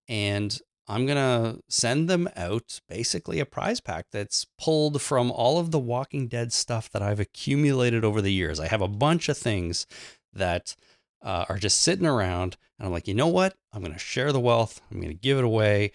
And 0.07 0.59
I'm 0.87 1.05
gonna 1.05 1.59
send 1.69 2.09
them 2.09 2.29
out 2.35 2.81
basically 2.89 3.39
a 3.39 3.45
prize 3.45 3.79
pack 3.79 4.07
that's 4.11 4.45
pulled 4.59 5.01
from 5.01 5.31
all 5.31 5.59
of 5.59 5.71
the 5.71 5.79
Walking 5.79 6.27
Dead 6.27 6.51
stuff 6.51 6.91
that 6.91 7.01
I've 7.01 7.19
accumulated 7.21 8.03
over 8.03 8.21
the 8.21 8.33
years. 8.33 8.59
I 8.59 8.67
have 8.67 8.81
a 8.81 8.87
bunch 8.87 9.29
of 9.29 9.37
things 9.37 9.87
that 10.33 10.75
uh, 11.21 11.45
are 11.49 11.57
just 11.57 11.79
sitting 11.81 12.05
around. 12.05 12.57
And 12.79 12.85
I'm 12.85 12.91
like, 12.93 13.07
you 13.07 13.13
know 13.13 13.27
what? 13.27 13.55
I'm 13.73 13.81
going 13.81 13.93
to 13.93 13.99
share 13.99 14.31
the 14.31 14.39
wealth. 14.39 14.81
I'm 14.91 14.97
going 14.99 15.11
to 15.13 15.19
give 15.19 15.37
it 15.37 15.43
away. 15.43 15.91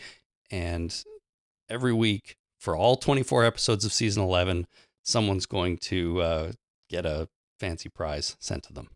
And 0.51 0.95
every 1.69 1.93
week 1.93 2.37
for 2.59 2.77
all 2.77 2.97
24 2.97 3.45
episodes 3.45 3.85
of 3.85 3.93
season 3.93 4.23
11, 4.23 4.67
someone's 5.05 5.47
going 5.47 5.77
to 5.79 6.21
uh, 6.23 6.53
get 6.89 7.07
a 7.07 7.29
fancy 7.59 7.89
prize 7.89 8.37
sent 8.41 8.65
to 8.65 8.73
them. 8.73 8.89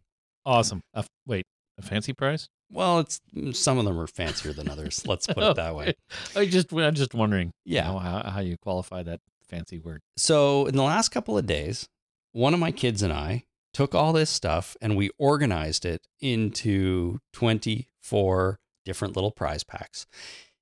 Awesome. 0.46 0.82
Uh, 0.92 1.02
wait, 1.26 1.46
a 1.78 1.82
fancy 1.82 2.12
prize? 2.12 2.48
Well, 2.70 3.00
it's 3.00 3.20
some 3.52 3.78
of 3.78 3.84
them 3.84 3.98
are 4.00 4.06
fancier 4.06 4.52
than 4.52 4.68
others. 4.68 5.06
Let's 5.06 5.26
put 5.26 5.38
it 5.38 5.56
that 5.56 5.74
way. 5.74 5.94
I 6.34 6.46
just 6.46 6.72
I'm 6.72 6.94
just 6.94 7.14
wondering. 7.14 7.52
you 7.64 7.76
Yeah. 7.76 7.92
know, 7.92 7.98
how 7.98 8.22
how 8.30 8.40
you 8.40 8.56
qualify 8.60 9.02
that 9.04 9.20
fancy 9.48 9.78
word. 9.78 10.00
So, 10.16 10.66
in 10.66 10.74
the 10.74 10.82
last 10.82 11.10
couple 11.10 11.38
of 11.38 11.46
days, 11.46 11.86
one 12.32 12.52
of 12.54 12.60
my 12.60 12.72
kids 12.72 13.02
and 13.02 13.12
I 13.12 13.44
took 13.74 13.94
all 13.94 14.12
this 14.14 14.30
stuff 14.30 14.76
and 14.80 14.96
we 14.96 15.10
organized 15.18 15.84
it 15.84 16.06
into 16.20 17.18
24 17.34 18.58
different 18.86 19.14
little 19.16 19.30
prize 19.30 19.64
packs. 19.64 20.06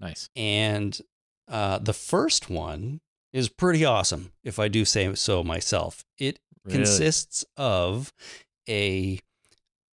Nice. 0.00 0.28
And 0.34 1.00
Uh, 1.48 1.76
the 1.78 1.92
first 1.92 2.48
one 2.48 3.00
is 3.32 3.48
pretty 3.48 3.84
awesome, 3.84 4.32
if 4.42 4.58
I 4.58 4.68
do 4.68 4.84
say 4.84 5.14
so 5.14 5.42
myself. 5.44 6.04
It 6.18 6.38
Really? 6.64 6.78
consists 6.78 7.44
of 7.56 8.12
a 8.68 9.20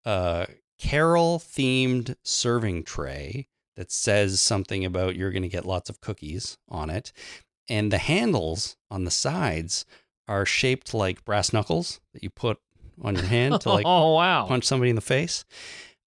uh, 0.05 0.45
carol 0.77 1.39
themed 1.39 2.15
serving 2.23 2.83
tray 2.83 3.47
that 3.75 3.91
says 3.91 4.39
something 4.39 4.85
about 4.85 5.15
you're 5.15 5.31
going 5.31 5.43
to 5.43 5.49
get 5.49 5.65
lots 5.65 5.89
of 5.89 5.99
cookies 6.01 6.57
on 6.69 6.89
it. 6.89 7.11
And 7.67 7.91
the 7.91 7.97
handles 7.97 8.77
on 8.89 9.03
the 9.03 9.11
sides 9.11 9.85
are 10.27 10.45
shaped 10.45 10.93
like 10.93 11.25
brass 11.25 11.51
knuckles 11.51 11.99
that 12.13 12.23
you 12.23 12.29
put 12.29 12.59
on 13.01 13.15
your 13.15 13.26
hand 13.26 13.61
to 13.61 13.69
like 13.69 13.85
oh 13.88 14.15
wow. 14.15 14.45
punch 14.45 14.65
somebody 14.65 14.89
in 14.89 14.95
the 14.95 15.01
face. 15.01 15.45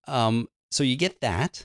Um, 0.07 0.49
so 0.71 0.85
you 0.85 0.97
get 0.97 1.21
that, 1.21 1.65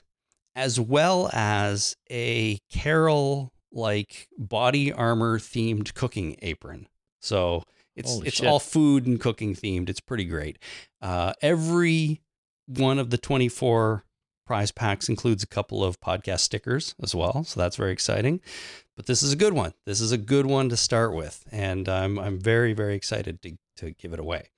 as 0.54 0.78
well 0.78 1.30
as 1.32 1.96
a 2.10 2.58
Carol 2.70 3.52
like 3.72 4.28
body 4.38 4.92
armor 4.92 5.38
themed 5.38 5.94
cooking 5.94 6.36
apron. 6.42 6.88
So 7.20 7.62
it's 7.96 8.10
Holy 8.10 8.28
it's 8.28 8.36
shit. 8.36 8.46
all 8.46 8.60
food 8.60 9.06
and 9.06 9.20
cooking 9.20 9.54
themed. 9.54 9.88
It's 9.88 10.00
pretty 10.00 10.24
great. 10.24 10.58
Uh, 11.02 11.32
every 11.42 12.22
one 12.66 12.98
of 12.98 13.10
the 13.10 13.18
24 13.18 14.04
prize 14.46 14.70
packs 14.70 15.08
includes 15.08 15.42
a 15.42 15.46
couple 15.46 15.84
of 15.84 16.00
podcast 16.00 16.40
stickers 16.40 16.94
as 17.02 17.14
well. 17.14 17.44
So 17.44 17.60
that's 17.60 17.76
very 17.76 17.92
exciting. 17.92 18.40
But 18.96 19.06
this 19.06 19.22
is 19.22 19.32
a 19.32 19.36
good 19.36 19.52
one. 19.52 19.74
This 19.84 20.00
is 20.00 20.10
a 20.10 20.18
good 20.18 20.46
one 20.46 20.68
to 20.70 20.76
start 20.76 21.14
with. 21.14 21.44
And 21.52 21.88
I'm, 21.88 22.18
I'm 22.18 22.40
very, 22.40 22.72
very 22.72 22.94
excited 22.94 23.42
to, 23.42 23.56
to 23.76 23.90
give 23.92 24.12
it 24.12 24.20
away. 24.20 24.48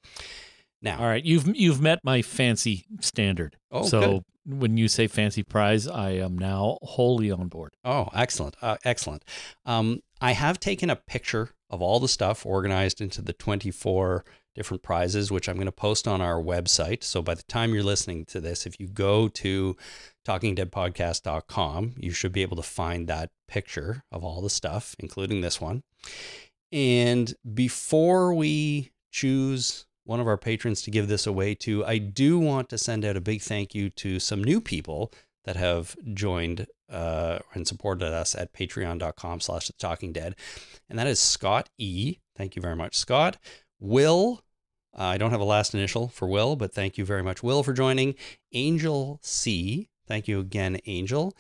Now, 0.82 0.98
All 1.00 1.06
right, 1.06 1.24
you've 1.24 1.46
you've 1.56 1.80
met 1.80 2.00
my 2.04 2.22
fancy 2.22 2.86
standard. 3.00 3.56
Oh, 3.70 3.86
so 3.86 4.00
good. 4.46 4.60
when 4.60 4.76
you 4.76 4.88
say 4.88 5.06
fancy 5.06 5.42
prize, 5.42 5.86
I 5.86 6.12
am 6.12 6.38
now 6.38 6.78
wholly 6.82 7.30
on 7.30 7.48
board. 7.48 7.74
Oh, 7.84 8.08
excellent. 8.14 8.56
Uh, 8.62 8.78
excellent. 8.84 9.24
Um, 9.66 10.00
I 10.20 10.32
have 10.32 10.58
taken 10.58 10.88
a 10.88 10.96
picture 10.96 11.50
of 11.68 11.82
all 11.82 12.00
the 12.00 12.08
stuff 12.08 12.46
organized 12.46 13.00
into 13.00 13.22
the 13.22 13.32
24 13.32 14.24
different 14.54 14.82
prizes, 14.82 15.30
which 15.30 15.48
I'm 15.48 15.56
going 15.56 15.66
to 15.66 15.72
post 15.72 16.08
on 16.08 16.20
our 16.20 16.42
website. 16.42 17.04
So 17.04 17.22
by 17.22 17.34
the 17.34 17.44
time 17.44 17.72
you're 17.72 17.82
listening 17.84 18.24
to 18.26 18.40
this, 18.40 18.66
if 18.66 18.80
you 18.80 18.88
go 18.88 19.28
to 19.28 19.76
talkingdeadpodcast.com, 20.26 21.94
you 21.98 22.10
should 22.10 22.32
be 22.32 22.42
able 22.42 22.56
to 22.56 22.62
find 22.62 23.06
that 23.06 23.30
picture 23.48 24.04
of 24.10 24.24
all 24.24 24.40
the 24.40 24.50
stuff, 24.50 24.96
including 24.98 25.40
this 25.40 25.60
one. 25.60 25.82
And 26.72 27.32
before 27.54 28.34
we 28.34 28.90
choose 29.10 29.86
one 30.10 30.18
of 30.18 30.26
our 30.26 30.36
patrons 30.36 30.82
to 30.82 30.90
give 30.90 31.06
this 31.06 31.24
away 31.24 31.54
to, 31.54 31.86
I 31.86 31.98
do 31.98 32.36
want 32.36 32.68
to 32.70 32.78
send 32.78 33.04
out 33.04 33.16
a 33.16 33.20
big 33.20 33.40
thank 33.40 33.76
you 33.76 33.90
to 33.90 34.18
some 34.18 34.42
new 34.42 34.60
people 34.60 35.12
that 35.44 35.54
have 35.54 35.94
joined 36.12 36.66
uh, 36.90 37.38
and 37.54 37.64
supported 37.64 38.12
us 38.12 38.34
at 38.34 38.52
patreon.com 38.52 39.38
slash 39.38 39.68
the 39.68 39.72
talking 39.74 40.12
dead. 40.12 40.34
And 40.88 40.98
that 40.98 41.06
is 41.06 41.20
Scott 41.20 41.68
E. 41.78 42.16
Thank 42.36 42.56
you 42.56 42.60
very 42.60 42.74
much, 42.74 42.96
Scott. 42.96 43.36
Will, 43.78 44.42
uh, 44.98 45.04
I 45.04 45.16
don't 45.16 45.30
have 45.30 45.40
a 45.40 45.44
last 45.44 45.76
initial 45.76 46.08
for 46.08 46.26
Will, 46.26 46.56
but 46.56 46.74
thank 46.74 46.98
you 46.98 47.04
very 47.04 47.22
much, 47.22 47.44
Will, 47.44 47.62
for 47.62 47.72
joining. 47.72 48.16
Angel 48.52 49.20
C. 49.22 49.90
Thank 50.08 50.26
you 50.26 50.40
again, 50.40 50.78
Angel. 50.86 51.36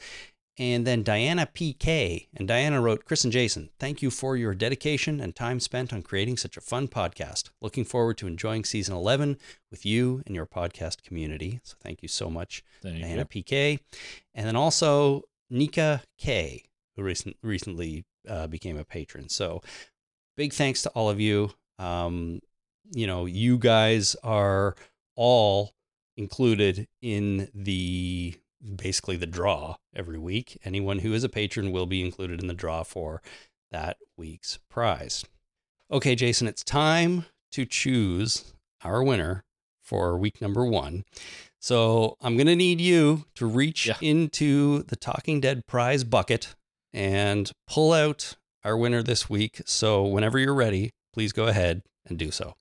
And 0.60 0.86
then 0.86 1.02
Diana 1.02 1.46
PK. 1.46 2.26
And 2.36 2.46
Diana 2.46 2.82
wrote, 2.82 3.06
Chris 3.06 3.24
and 3.24 3.32
Jason, 3.32 3.70
thank 3.78 4.02
you 4.02 4.10
for 4.10 4.36
your 4.36 4.54
dedication 4.54 5.18
and 5.18 5.34
time 5.34 5.58
spent 5.58 5.90
on 5.90 6.02
creating 6.02 6.36
such 6.36 6.58
a 6.58 6.60
fun 6.60 6.86
podcast. 6.86 7.48
Looking 7.62 7.86
forward 7.86 8.18
to 8.18 8.26
enjoying 8.26 8.64
season 8.64 8.94
11 8.94 9.38
with 9.70 9.86
you 9.86 10.22
and 10.26 10.34
your 10.36 10.44
podcast 10.44 11.02
community. 11.02 11.60
So 11.62 11.76
thank 11.80 12.02
you 12.02 12.08
so 12.08 12.28
much, 12.28 12.62
Thank 12.82 13.00
Diana 13.00 13.26
you. 13.32 13.42
PK. 13.42 13.78
And 14.34 14.46
then 14.46 14.54
also 14.54 15.22
Nika 15.48 16.02
K, 16.18 16.64
who 16.94 17.04
recent, 17.04 17.36
recently 17.42 18.04
uh, 18.28 18.46
became 18.46 18.76
a 18.76 18.84
patron. 18.84 19.30
So 19.30 19.62
big 20.36 20.52
thanks 20.52 20.82
to 20.82 20.90
all 20.90 21.08
of 21.08 21.18
you. 21.18 21.52
Um, 21.78 22.40
you 22.92 23.06
know, 23.06 23.24
you 23.24 23.56
guys 23.56 24.14
are 24.22 24.74
all 25.16 25.72
included 26.18 26.86
in 27.00 27.48
the 27.54 28.34
basically 28.76 29.16
the 29.16 29.26
draw 29.26 29.76
every 29.94 30.18
week. 30.18 30.58
Anyone 30.64 31.00
who 31.00 31.12
is 31.12 31.24
a 31.24 31.28
patron 31.28 31.72
will 31.72 31.86
be 31.86 32.04
included 32.04 32.40
in 32.40 32.46
the 32.48 32.54
draw 32.54 32.82
for 32.82 33.22
that 33.70 33.96
week's 34.16 34.58
prize. 34.68 35.24
Okay, 35.90 36.14
Jason, 36.14 36.46
it's 36.46 36.62
time 36.64 37.24
to 37.52 37.64
choose 37.64 38.52
our 38.84 39.02
winner 39.02 39.44
for 39.82 40.16
week 40.16 40.40
number 40.40 40.64
one. 40.64 41.04
So 41.58 42.16
I'm 42.20 42.36
going 42.36 42.46
to 42.46 42.56
need 42.56 42.80
you 42.80 43.24
to 43.34 43.46
reach 43.46 43.86
Yeah. 43.86 43.96
into 44.00 44.84
the 44.84 44.96
Talking 44.96 45.40
Dead 45.40 45.66
prize 45.66 46.04
bucket 46.04 46.54
and 46.92 47.50
pull 47.66 47.92
out 47.92 48.36
our 48.64 48.76
winner 48.76 49.02
this 49.02 49.28
week. 49.28 49.60
So 49.66 50.04
whenever 50.04 50.38
you're 50.38 50.54
ready, 50.54 50.90
please 51.12 51.32
go 51.32 51.46
ahead 51.46 51.82
and 52.06 52.18
do 52.18 52.30
so. 52.30 52.54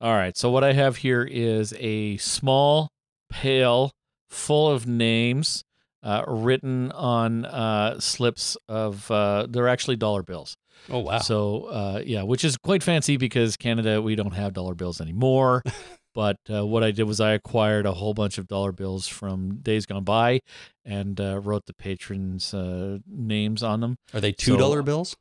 All 0.00 0.12
right. 0.14 0.36
So 0.36 0.50
what 0.50 0.64
I 0.64 0.72
have 0.74 0.98
here 0.98 1.22
is 1.22 1.74
a 1.78 2.16
small 2.18 2.90
pail 3.30 3.92
full 4.28 4.70
of 4.70 4.86
names 4.86 5.64
uh, 6.02 6.24
written 6.26 6.92
on 6.92 7.44
uh, 7.44 7.98
slips 8.00 8.56
of. 8.68 9.10
Uh, 9.10 9.46
they're 9.48 9.68
actually 9.68 9.96
dollar 9.96 10.22
bills. 10.22 10.56
Oh, 10.88 11.00
wow. 11.00 11.18
So 11.18 11.64
uh, 11.64 12.02
yeah, 12.04 12.22
which 12.22 12.44
is 12.44 12.56
quite 12.56 12.82
fancy 12.82 13.16
because 13.16 13.56
Canada 13.56 14.00
we 14.00 14.14
don't 14.14 14.34
have 14.34 14.52
dollar 14.52 14.74
bills 14.74 15.00
anymore. 15.00 15.62
but 16.14 16.38
uh, 16.50 16.64
what 16.66 16.82
I 16.82 16.92
did 16.92 17.04
was 17.04 17.20
I 17.20 17.32
acquired 17.32 17.86
a 17.86 17.92
whole 17.92 18.14
bunch 18.14 18.38
of 18.38 18.46
dollar 18.46 18.72
bills 18.72 19.06
from 19.06 19.56
days 19.56 19.84
gone 19.84 20.04
by, 20.04 20.40
and 20.84 21.20
uh, 21.20 21.40
wrote 21.40 21.66
the 21.66 21.74
patrons' 21.74 22.54
uh, 22.54 22.98
names 23.06 23.62
on 23.62 23.80
them. 23.80 23.96
Are 24.14 24.20
they 24.20 24.32
$2 24.32 24.58
so- 24.58 24.82
bills? 24.82 25.16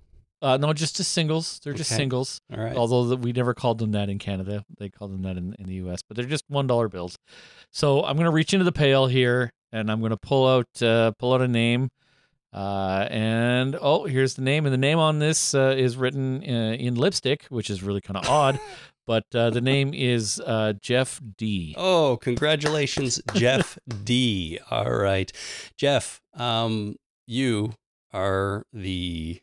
Uh, 0.45 0.57
no, 0.57 0.71
just 0.73 0.95
just 0.97 1.11
singles. 1.11 1.59
They're 1.63 1.73
just 1.73 1.91
Okay. 1.91 1.97
singles. 1.97 2.39
All 2.53 2.59
right. 2.63 2.75
Although 2.75 3.05
that 3.05 3.17
we 3.17 3.31
never 3.31 3.53
called 3.53 3.79
them 3.79 3.91
that 3.93 4.09
in 4.09 4.19
Canada, 4.19 4.63
they 4.77 4.89
called 4.89 5.11
them 5.11 5.23
that 5.23 5.37
in, 5.37 5.55
in 5.57 5.65
the 5.65 5.75
U.S. 5.75 6.01
But 6.07 6.17
they're 6.17 6.25
just 6.25 6.43
one 6.47 6.67
dollar 6.67 6.87
bills. 6.87 7.17
So 7.71 8.03
I'm 8.05 8.15
gonna 8.17 8.31
reach 8.31 8.53
into 8.53 8.63
the 8.63 8.71
pail 8.71 9.07
here, 9.07 9.51
and 9.71 9.91
I'm 9.91 10.01
gonna 10.01 10.17
pull 10.17 10.47
out 10.47 10.81
uh, 10.81 11.11
pull 11.17 11.33
out 11.33 11.41
a 11.41 11.47
name. 11.47 11.89
Uh, 12.53 13.07
and 13.11 13.75
oh, 13.81 14.05
here's 14.05 14.35
the 14.35 14.41
name, 14.41 14.65
and 14.65 14.71
the 14.73 14.77
name 14.77 14.99
on 14.99 15.19
this 15.19 15.53
uh, 15.53 15.73
is 15.77 15.97
written 15.97 16.41
uh, 16.43 16.73
in 16.79 16.95
lipstick, 16.95 17.45
which 17.49 17.69
is 17.69 17.83
really 17.83 18.01
kind 18.01 18.17
of 18.17 18.29
odd. 18.29 18.59
But 19.07 19.25
uh, 19.35 19.51
the 19.51 19.61
name 19.61 19.93
is 19.93 20.41
uh, 20.43 20.73
Jeff 20.81 21.21
D. 21.37 21.75
Oh, 21.77 22.17
congratulations, 22.19 23.21
Jeff 23.35 23.77
D. 24.03 24.57
All 24.71 24.89
right. 24.89 25.31
Jeff, 25.77 26.21
um, 26.33 26.95
you 27.27 27.73
are 28.11 28.65
the 28.73 29.41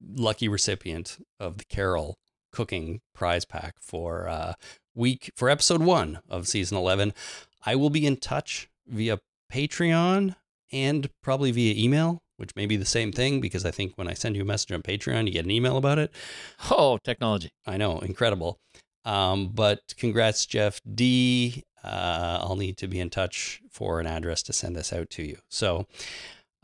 lucky 0.00 0.48
recipient 0.48 1.18
of 1.40 1.58
the 1.58 1.64
Carol 1.64 2.16
cooking 2.52 3.00
prize 3.14 3.44
pack 3.44 3.74
for 3.80 4.28
uh, 4.28 4.54
week 4.94 5.32
for 5.36 5.50
episode 5.50 5.82
one 5.82 6.20
of 6.28 6.46
season 6.48 6.78
11. 6.78 7.12
I 7.66 7.76
will 7.76 7.90
be 7.90 8.06
in 8.06 8.16
touch 8.16 8.68
via 8.86 9.18
Patreon 9.52 10.36
and 10.72 11.08
probably 11.22 11.50
via 11.50 11.74
email, 11.76 12.22
which 12.36 12.54
may 12.56 12.66
be 12.66 12.76
the 12.76 12.84
same 12.84 13.12
thing 13.12 13.40
because 13.40 13.64
I 13.64 13.70
think 13.70 13.92
when 13.96 14.08
I 14.08 14.14
send 14.14 14.36
you 14.36 14.42
a 14.42 14.46
message 14.46 14.72
on 14.72 14.82
Patreon, 14.82 15.26
you 15.26 15.32
get 15.32 15.44
an 15.44 15.50
email 15.50 15.76
about 15.76 15.98
it. 15.98 16.12
Oh, 16.70 16.98
technology. 17.02 17.50
I 17.66 17.76
know, 17.76 17.98
incredible. 17.98 18.58
Um, 19.04 19.48
but 19.48 19.80
congrats, 19.98 20.46
Jeff 20.46 20.80
D. 20.94 21.64
Uh, 21.82 22.38
I'll 22.40 22.56
need 22.56 22.78
to 22.78 22.88
be 22.88 22.98
in 22.98 23.10
touch 23.10 23.60
for 23.70 24.00
an 24.00 24.06
address 24.06 24.42
to 24.44 24.52
send 24.54 24.74
this 24.74 24.92
out 24.92 25.10
to 25.10 25.22
you. 25.22 25.38
So 25.48 25.86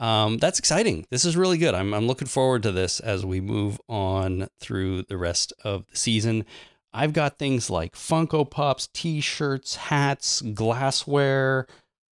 um, 0.00 0.38
that's 0.38 0.58
exciting. 0.58 1.06
This 1.10 1.24
is 1.24 1.36
really 1.36 1.58
good. 1.58 1.74
I'm, 1.74 1.94
I'm 1.94 2.06
looking 2.08 2.26
forward 2.26 2.64
to 2.64 2.72
this 2.72 2.98
as 2.98 3.24
we 3.24 3.40
move 3.40 3.80
on 3.88 4.48
through 4.58 5.02
the 5.02 5.16
rest 5.16 5.52
of 5.62 5.86
the 5.86 5.96
season. 5.96 6.44
I've 6.92 7.12
got 7.12 7.38
things 7.38 7.70
like 7.70 7.94
Funko 7.94 8.50
Pops, 8.50 8.88
t 8.92 9.20
shirts, 9.20 9.76
hats, 9.76 10.40
glassware, 10.40 11.68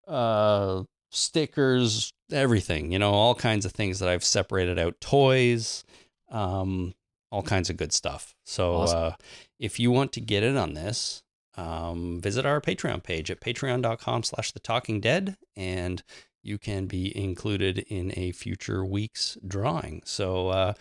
uh, 0.06 0.85
stickers, 1.10 2.12
everything, 2.31 2.93
you 2.93 2.98
know, 2.98 3.12
all 3.12 3.35
kinds 3.35 3.65
of 3.65 3.73
things 3.73 3.98
that 3.98 4.09
I've 4.09 4.23
separated 4.24 4.78
out, 4.78 5.01
toys, 5.01 5.82
um, 6.31 6.94
all 7.32 7.43
kinds 7.43 7.70
of 7.70 7.77
good 7.77 7.93
stuff. 7.93 8.35
So 8.44 8.74
Awesome. 8.74 8.98
uh, 8.98 9.12
if 9.59 9.81
you 9.81 9.90
want 9.90 10.12
to 10.12 10.20
get 10.20 10.43
in 10.43 10.56
on 10.56 10.74
this, 10.74 11.23
um, 11.56 12.20
visit 12.20 12.47
our 12.47 12.60
Patreon 12.60 13.02
page 13.02 13.31
at 13.31 13.40
patreon.com 13.40 14.23
slash 14.23 14.52
the 14.52 14.60
talking 14.60 15.01
dead 15.01 15.36
and 15.56 16.02
you 16.48 16.58
can 16.58 16.86
be 16.86 17.16
included 17.16 17.78
in 17.88 18.12
a 18.16 18.32
future 18.32 18.84
week's 18.84 19.36
drawing. 19.46 20.02
So 20.04 20.48
uh, 20.48 20.72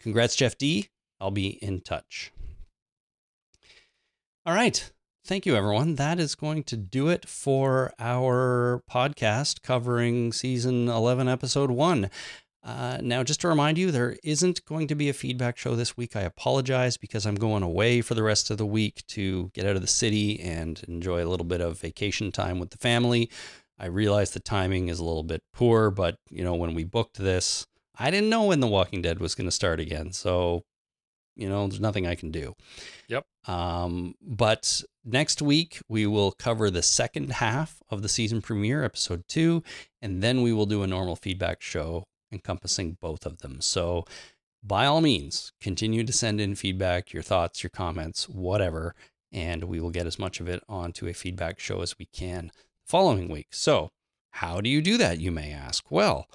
congrats, 0.00 0.36
Jeff 0.36 0.58
D. 0.58 0.88
I'll 1.20 1.30
be 1.30 1.50
in 1.62 1.80
touch. 1.80 2.32
All 4.44 4.54
right. 4.54 4.90
Thank 5.24 5.46
you, 5.46 5.54
everyone. 5.54 5.94
That 5.94 6.18
is 6.18 6.34
going 6.34 6.64
to 6.64 6.76
do 6.76 7.06
it 7.08 7.28
for 7.28 7.92
our 8.00 8.82
podcast 8.90 9.62
covering 9.62 10.32
season 10.32 10.88
11, 10.88 11.28
episode 11.28 11.70
one. 11.70 12.10
Uh, 12.64 12.98
now, 13.00 13.22
just 13.24 13.40
to 13.40 13.48
remind 13.48 13.76
you, 13.76 13.90
there 13.90 14.16
isn't 14.22 14.64
going 14.64 14.86
to 14.86 14.94
be 14.94 15.08
a 15.08 15.12
feedback 15.12 15.56
show 15.56 15.74
this 15.74 15.96
week. 15.96 16.14
I 16.14 16.20
apologize 16.20 16.96
because 16.96 17.26
I'm 17.26 17.34
going 17.34 17.62
away 17.62 18.02
for 18.02 18.14
the 18.14 18.22
rest 18.22 18.50
of 18.50 18.58
the 18.58 18.66
week 18.66 19.04
to 19.08 19.50
get 19.54 19.66
out 19.66 19.74
of 19.74 19.82
the 19.82 19.88
city 19.88 20.38
and 20.40 20.82
enjoy 20.86 21.24
a 21.24 21.28
little 21.28 21.46
bit 21.46 21.60
of 21.60 21.78
vacation 21.80 22.30
time 22.30 22.60
with 22.60 22.70
the 22.70 22.78
family. 22.78 23.30
I 23.82 23.86
realize 23.86 24.30
the 24.30 24.38
timing 24.40 24.88
is 24.88 25.00
a 25.00 25.04
little 25.04 25.24
bit 25.24 25.42
poor, 25.52 25.90
but 25.90 26.16
you 26.30 26.44
know, 26.44 26.54
when 26.54 26.72
we 26.72 26.84
booked 26.84 27.18
this, 27.18 27.66
I 27.98 28.12
didn't 28.12 28.30
know 28.30 28.44
when 28.44 28.60
The 28.60 28.68
Walking 28.68 29.02
Dead 29.02 29.18
was 29.18 29.34
going 29.34 29.48
to 29.48 29.50
start 29.50 29.80
again. 29.80 30.12
So, 30.12 30.62
you 31.34 31.48
know, 31.48 31.66
there's 31.66 31.80
nothing 31.80 32.06
I 32.06 32.14
can 32.14 32.30
do. 32.30 32.54
Yep. 33.08 33.24
Um, 33.48 34.14
but 34.22 34.82
next 35.04 35.42
week, 35.42 35.80
we 35.88 36.06
will 36.06 36.30
cover 36.30 36.70
the 36.70 36.82
second 36.82 37.32
half 37.32 37.82
of 37.90 38.02
the 38.02 38.08
season 38.08 38.40
premiere, 38.40 38.84
episode 38.84 39.24
two, 39.28 39.64
and 40.00 40.22
then 40.22 40.42
we 40.42 40.52
will 40.52 40.66
do 40.66 40.84
a 40.84 40.86
normal 40.86 41.16
feedback 41.16 41.60
show 41.60 42.04
encompassing 42.30 42.98
both 43.00 43.26
of 43.26 43.38
them. 43.38 43.60
So, 43.60 44.04
by 44.62 44.86
all 44.86 45.00
means, 45.00 45.50
continue 45.60 46.04
to 46.04 46.12
send 46.12 46.40
in 46.40 46.54
feedback, 46.54 47.12
your 47.12 47.24
thoughts, 47.24 47.64
your 47.64 47.70
comments, 47.70 48.28
whatever, 48.28 48.94
and 49.32 49.64
we 49.64 49.80
will 49.80 49.90
get 49.90 50.06
as 50.06 50.20
much 50.20 50.38
of 50.38 50.48
it 50.48 50.62
onto 50.68 51.08
a 51.08 51.12
feedback 51.12 51.58
show 51.58 51.82
as 51.82 51.98
we 51.98 52.06
can 52.06 52.52
following 52.86 53.28
week. 53.28 53.48
So, 53.50 53.90
how 54.32 54.60
do 54.60 54.70
you 54.70 54.80
do 54.80 54.96
that, 54.96 55.20
you 55.20 55.30
may 55.30 55.52
ask? 55.52 55.90
Well, 55.90 56.26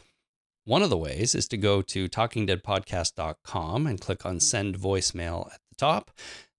one 0.65 0.81
of 0.81 0.89
the 0.89 0.97
ways 0.97 1.33
is 1.33 1.47
to 1.47 1.57
go 1.57 1.81
to 1.81 2.09
talkingdeadpodcast.com 2.09 3.87
and 3.87 4.01
click 4.01 4.25
on 4.25 4.39
send 4.39 4.77
voicemail 4.77 5.47
at 5.53 5.61
the 5.69 5.75
top. 5.77 6.11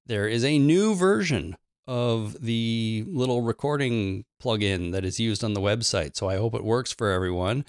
There 0.06 0.27
is 0.27 0.44
a 0.44 0.59
new 0.59 0.94
version 0.94 1.56
of 1.86 2.40
the 2.43 3.05
little 3.06 3.43
recording 3.43 4.24
plugin 4.43 4.93
that 4.93 5.05
is 5.05 5.20
used 5.20 5.44
on 5.44 5.55
the 5.55 5.60
website. 5.60 6.16
So 6.16 6.28
I 6.28 6.36
hope 6.36 6.55
it 6.55 6.65
works 6.65 6.93
for 6.93 7.10
everyone. 7.10 7.65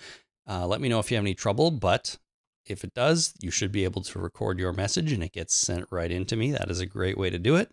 Uh, 0.47 0.65
let 0.65 0.81
me 0.81 0.89
know 0.89 0.99
if 0.99 1.11
you 1.11 1.15
have 1.15 1.23
any 1.23 1.33
trouble, 1.33 1.71
but 1.71 2.17
if 2.65 2.83
it 2.83 2.93
does, 2.93 3.33
you 3.41 3.51
should 3.51 3.71
be 3.71 3.83
able 3.83 4.01
to 4.03 4.19
record 4.19 4.59
your 4.59 4.73
message 4.73 5.11
and 5.11 5.23
it 5.23 5.33
gets 5.33 5.55
sent 5.55 5.85
right 5.91 6.11
into 6.11 6.35
me. 6.35 6.51
That 6.51 6.69
is 6.69 6.79
a 6.79 6.85
great 6.85 7.17
way 7.17 7.29
to 7.29 7.39
do 7.39 7.55
it. 7.55 7.71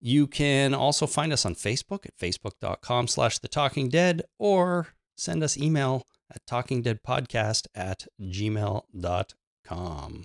You 0.00 0.26
can 0.26 0.74
also 0.74 1.06
find 1.06 1.32
us 1.32 1.44
on 1.44 1.54
Facebook 1.54 2.06
at 2.06 2.16
facebook.com 2.16 3.08
slash 3.08 3.38
the 3.38 3.48
talking 3.48 3.88
dead 3.88 4.22
or 4.38 4.88
send 5.16 5.42
us 5.42 5.56
email 5.56 6.06
at 6.30 6.44
talkingdeadpodcast 6.46 7.66
at 7.74 8.06
gmail.com. 8.20 10.24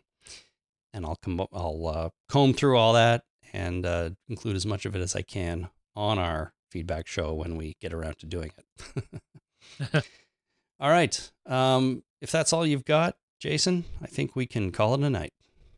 And 0.96 1.06
I'll 1.06 1.16
come 1.16 1.42
I'll 1.52 1.88
uh, 1.88 2.10
comb 2.30 2.54
through 2.54 2.78
all 2.78 2.94
that 2.94 3.24
and 3.52 3.86
uh, 3.86 4.12
include 4.30 4.56
as 4.56 4.66
much 4.66 4.86
of 4.86 4.96
it 4.96 5.02
as 5.02 5.16
I 5.16 5.24
can 5.24 5.70
on 5.96 6.20
our 6.20 6.54
feedback 6.70 7.08
show 7.08 7.34
when 7.34 7.58
we 7.58 7.76
get 7.82 7.94
around 7.94 8.20
to 8.20 8.28
doing 8.28 8.52
it. 8.58 9.04
all 10.80 10.90
right. 10.90 11.32
Um, 11.46 12.04
if 12.22 12.32
that's 12.32 12.54
all 12.54 12.66
you've 12.66 12.86
got, 12.86 13.16
Jason, 13.40 13.86
I 14.02 14.08
think 14.08 14.36
we 14.36 14.46
can 14.46 14.72
call 14.72 14.94
it 14.94 15.02
a 15.02 15.10
night. 15.10 15.34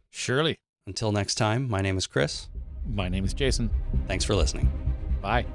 Surely. 0.10 0.60
Until 0.88 1.12
next 1.12 1.36
time, 1.36 1.68
my 1.68 1.82
name 1.82 1.98
is 1.98 2.08
Chris. 2.08 2.48
My 2.94 3.10
name 3.10 3.26
is 3.26 3.34
Jason. 3.34 3.70
Thanks 4.08 4.24
for 4.24 4.36
listening. 4.36 4.72
Bye. 5.22 5.46